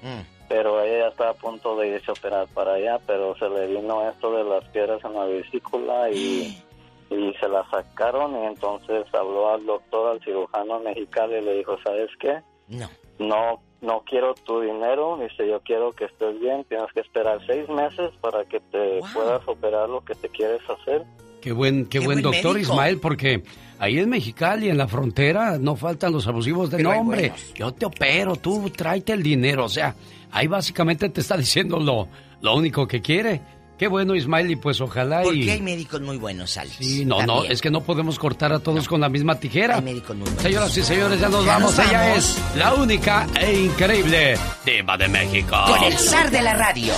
Mm. 0.01 0.21
pero 0.47 0.81
ella 0.81 0.99
ya 1.05 1.07
estaba 1.09 1.29
a 1.31 1.33
punto 1.33 1.75
de 1.75 1.89
irse 1.89 2.09
a 2.09 2.13
operar 2.13 2.47
para 2.53 2.73
allá, 2.75 2.99
pero 3.05 3.35
se 3.37 3.49
le 3.49 3.67
vino 3.67 4.07
esto 4.09 4.31
de 4.31 4.43
las 4.43 4.63
piedras 4.69 5.03
en 5.03 5.13
la 5.13 5.25
vesícula 5.25 6.09
y, 6.11 6.63
y 7.09 7.33
se 7.39 7.49
la 7.49 7.69
sacaron 7.69 8.35
y 8.41 8.45
entonces 8.45 9.05
habló 9.13 9.49
al 9.53 9.65
doctor, 9.65 10.11
al 10.13 10.23
cirujano 10.23 10.79
mexicano 10.79 11.35
y 11.37 11.41
le 11.41 11.53
dijo, 11.57 11.77
¿sabes 11.83 12.09
qué? 12.19 12.39
No. 12.69 12.89
no 13.19 13.59
no 13.81 14.03
quiero 14.05 14.35
tu 14.35 14.61
dinero, 14.61 15.17
dice 15.17 15.47
yo 15.47 15.59
quiero 15.61 15.91
que 15.91 16.05
estés 16.05 16.39
bien, 16.39 16.63
tienes 16.65 16.91
que 16.93 17.01
esperar 17.01 17.39
seis 17.45 17.67
meses 17.67 18.11
para 18.21 18.45
que 18.45 18.59
te 18.59 18.99
puedas 19.13 19.41
operar 19.47 19.89
lo 19.89 20.01
que 20.01 20.15
te 20.15 20.29
quieres 20.29 20.61
hacer. 20.69 21.03
Qué 21.41 21.51
buen, 21.51 21.87
qué, 21.87 21.97
buen, 21.97 22.21
buen 22.21 22.21
doctor 22.21 22.53
médico. 22.53 22.73
Ismael, 22.73 22.99
porque 22.99 23.43
ahí 23.79 23.97
en 23.97 24.09
Mexicali, 24.09 24.69
en 24.69 24.77
la 24.77 24.87
frontera, 24.87 25.57
no 25.57 25.75
faltan 25.75 26.11
los 26.11 26.27
abusivos 26.27 26.69
de 26.69 26.83
nombre. 26.83 27.33
Yo 27.55 27.71
te 27.71 27.87
opero, 27.87 28.35
tú 28.35 28.69
tráete 28.69 29.13
el 29.13 29.23
dinero. 29.23 29.65
O 29.65 29.69
sea, 29.69 29.95
ahí 30.31 30.45
básicamente 30.45 31.09
te 31.09 31.21
está 31.21 31.35
diciendo 31.45 31.79
lo, 31.79 32.07
lo 32.41 32.55
único 32.55 32.87
que 32.87 33.01
quiere. 33.01 33.41
Qué 33.81 33.87
bueno, 33.87 34.13
Ismael, 34.13 34.51
y 34.51 34.55
pues 34.57 34.79
ojalá 34.79 35.23
y... 35.23 35.25
Porque 35.25 35.51
hay 35.53 35.61
médicos 35.63 35.99
muy 36.01 36.17
buenos, 36.17 36.55
Alex. 36.55 36.75
Sí, 36.77 37.03
no, 37.03 37.23
no, 37.25 37.45
es 37.45 37.59
que 37.61 37.71
no 37.71 37.81
podemos 37.81 38.19
cortar 38.19 38.53
a 38.53 38.59
todos 38.59 38.87
con 38.87 39.01
la 39.01 39.09
misma 39.09 39.39
tijera. 39.39 39.77
Hay 39.77 39.81
médicos 39.81 40.15
muy 40.15 40.25
buenos. 40.25 40.43
Señoras 40.43 40.77
y 40.77 40.83
señores, 40.83 41.19
ya 41.19 41.29
nos 41.29 41.43
Ya 41.43 41.53
vamos. 41.53 41.75
nos 41.75 41.87
Ella 41.87 42.01
vamos. 42.09 42.17
es 42.19 42.57
la 42.57 42.75
única 42.75 43.25
e 43.41 43.59
increíble 43.59 44.37
diva 44.63 44.95
de 44.97 45.07
México. 45.07 45.55
Con 45.65 45.83
el 45.83 45.97
zar 45.97 46.29
de 46.29 46.43
la 46.43 46.53
radio. 46.53 46.93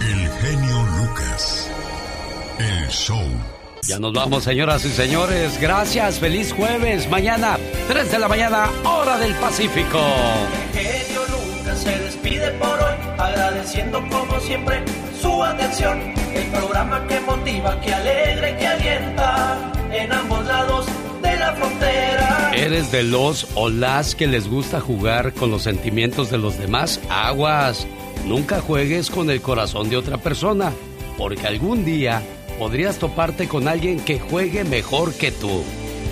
El 0.00 0.30
genio 0.40 0.82
Lucas. 0.96 1.70
El 2.58 2.88
show. 2.88 3.22
Ya 3.86 3.98
nos 3.98 4.14
vamos, 4.14 4.44
señoras 4.44 4.82
y 4.86 4.92
señores. 4.92 5.60
Gracias, 5.60 6.20
feliz 6.20 6.54
jueves. 6.54 7.06
Mañana, 7.10 7.58
3 7.88 8.10
de 8.12 8.18
la 8.18 8.28
mañana, 8.28 8.70
hora 8.82 9.18
del 9.18 9.34
Pacífico. 9.34 10.00
Se 11.76 11.98
despide 11.98 12.50
por 12.52 12.78
hoy, 12.78 12.94
agradeciendo 13.18 14.00
como 14.08 14.40
siempre 14.40 14.82
su 15.20 15.42
atención. 15.42 16.00
El 16.34 16.46
programa 16.46 17.06
que 17.06 17.20
motiva, 17.20 17.80
que 17.80 17.94
alegra 17.94 18.50
y 18.50 18.54
que 18.54 18.66
alienta 18.66 19.72
en 19.92 20.12
ambos 20.12 20.44
lados 20.46 20.86
de 21.22 21.36
la 21.36 21.52
frontera. 21.54 22.50
¿Eres 22.54 22.90
de 22.92 23.02
los 23.02 23.48
o 23.54 23.68
las 23.68 24.14
que 24.14 24.26
les 24.26 24.48
gusta 24.48 24.80
jugar 24.80 25.32
con 25.32 25.50
los 25.50 25.62
sentimientos 25.62 26.30
de 26.30 26.38
los 26.38 26.58
demás? 26.58 27.00
Aguas. 27.10 27.86
Nunca 28.26 28.60
juegues 28.60 29.10
con 29.10 29.30
el 29.30 29.40
corazón 29.40 29.90
de 29.90 29.96
otra 29.96 30.18
persona, 30.18 30.72
porque 31.18 31.46
algún 31.46 31.84
día 31.84 32.22
podrías 32.58 32.98
toparte 32.98 33.48
con 33.48 33.68
alguien 33.68 34.00
que 34.00 34.18
juegue 34.18 34.64
mejor 34.64 35.12
que 35.14 35.30
tú. 35.30 35.62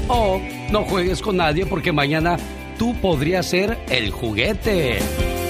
O 0.09 0.41
no 0.71 0.85
juegues 0.85 1.23
con 1.23 1.37
nadie 1.37 1.67
porque 1.67 1.93
mañana 1.93 2.37
tú 2.79 2.95
podrías 3.01 3.47
ser 3.47 3.79
el 3.89 4.11
juguete. 4.11 4.99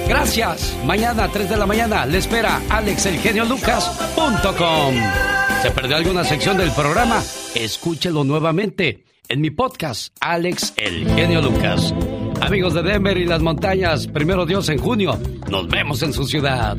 Gracias. 0.09 0.77
Mañana 0.85 1.25
a 1.25 1.29
3 1.29 1.51
de 1.51 1.57
la 1.57 1.67
mañana 1.67 2.07
le 2.07 2.19
espera 2.19 2.61
alexelgeniolucas.com. 2.71 4.95
¿Se 5.63 5.71
perdió 5.71 5.97
alguna 5.97 6.25
sección 6.25 6.59
del 6.59 6.71
programa? 6.73 7.23
Escúchelo 7.55 8.25
nuevamente 8.25 9.05
en 9.29 9.41
mi 9.41 9.51
podcast, 9.51 10.15
Alex 10.21 10.75
El 10.77 11.09
Genio 11.15 11.41
Lucas. 11.41 11.95
Amigos 12.41 12.75
de 12.75 12.83
Denver 12.83 13.17
y 13.17 13.25
las 13.25 13.41
montañas, 13.41 14.09
primero 14.09 14.45
Dios 14.45 14.69
en 14.69 14.79
junio, 14.79 15.17
nos 15.49 15.69
vemos 15.69 16.03
en 16.03 16.13
su 16.13 16.25
ciudad. 16.25 16.77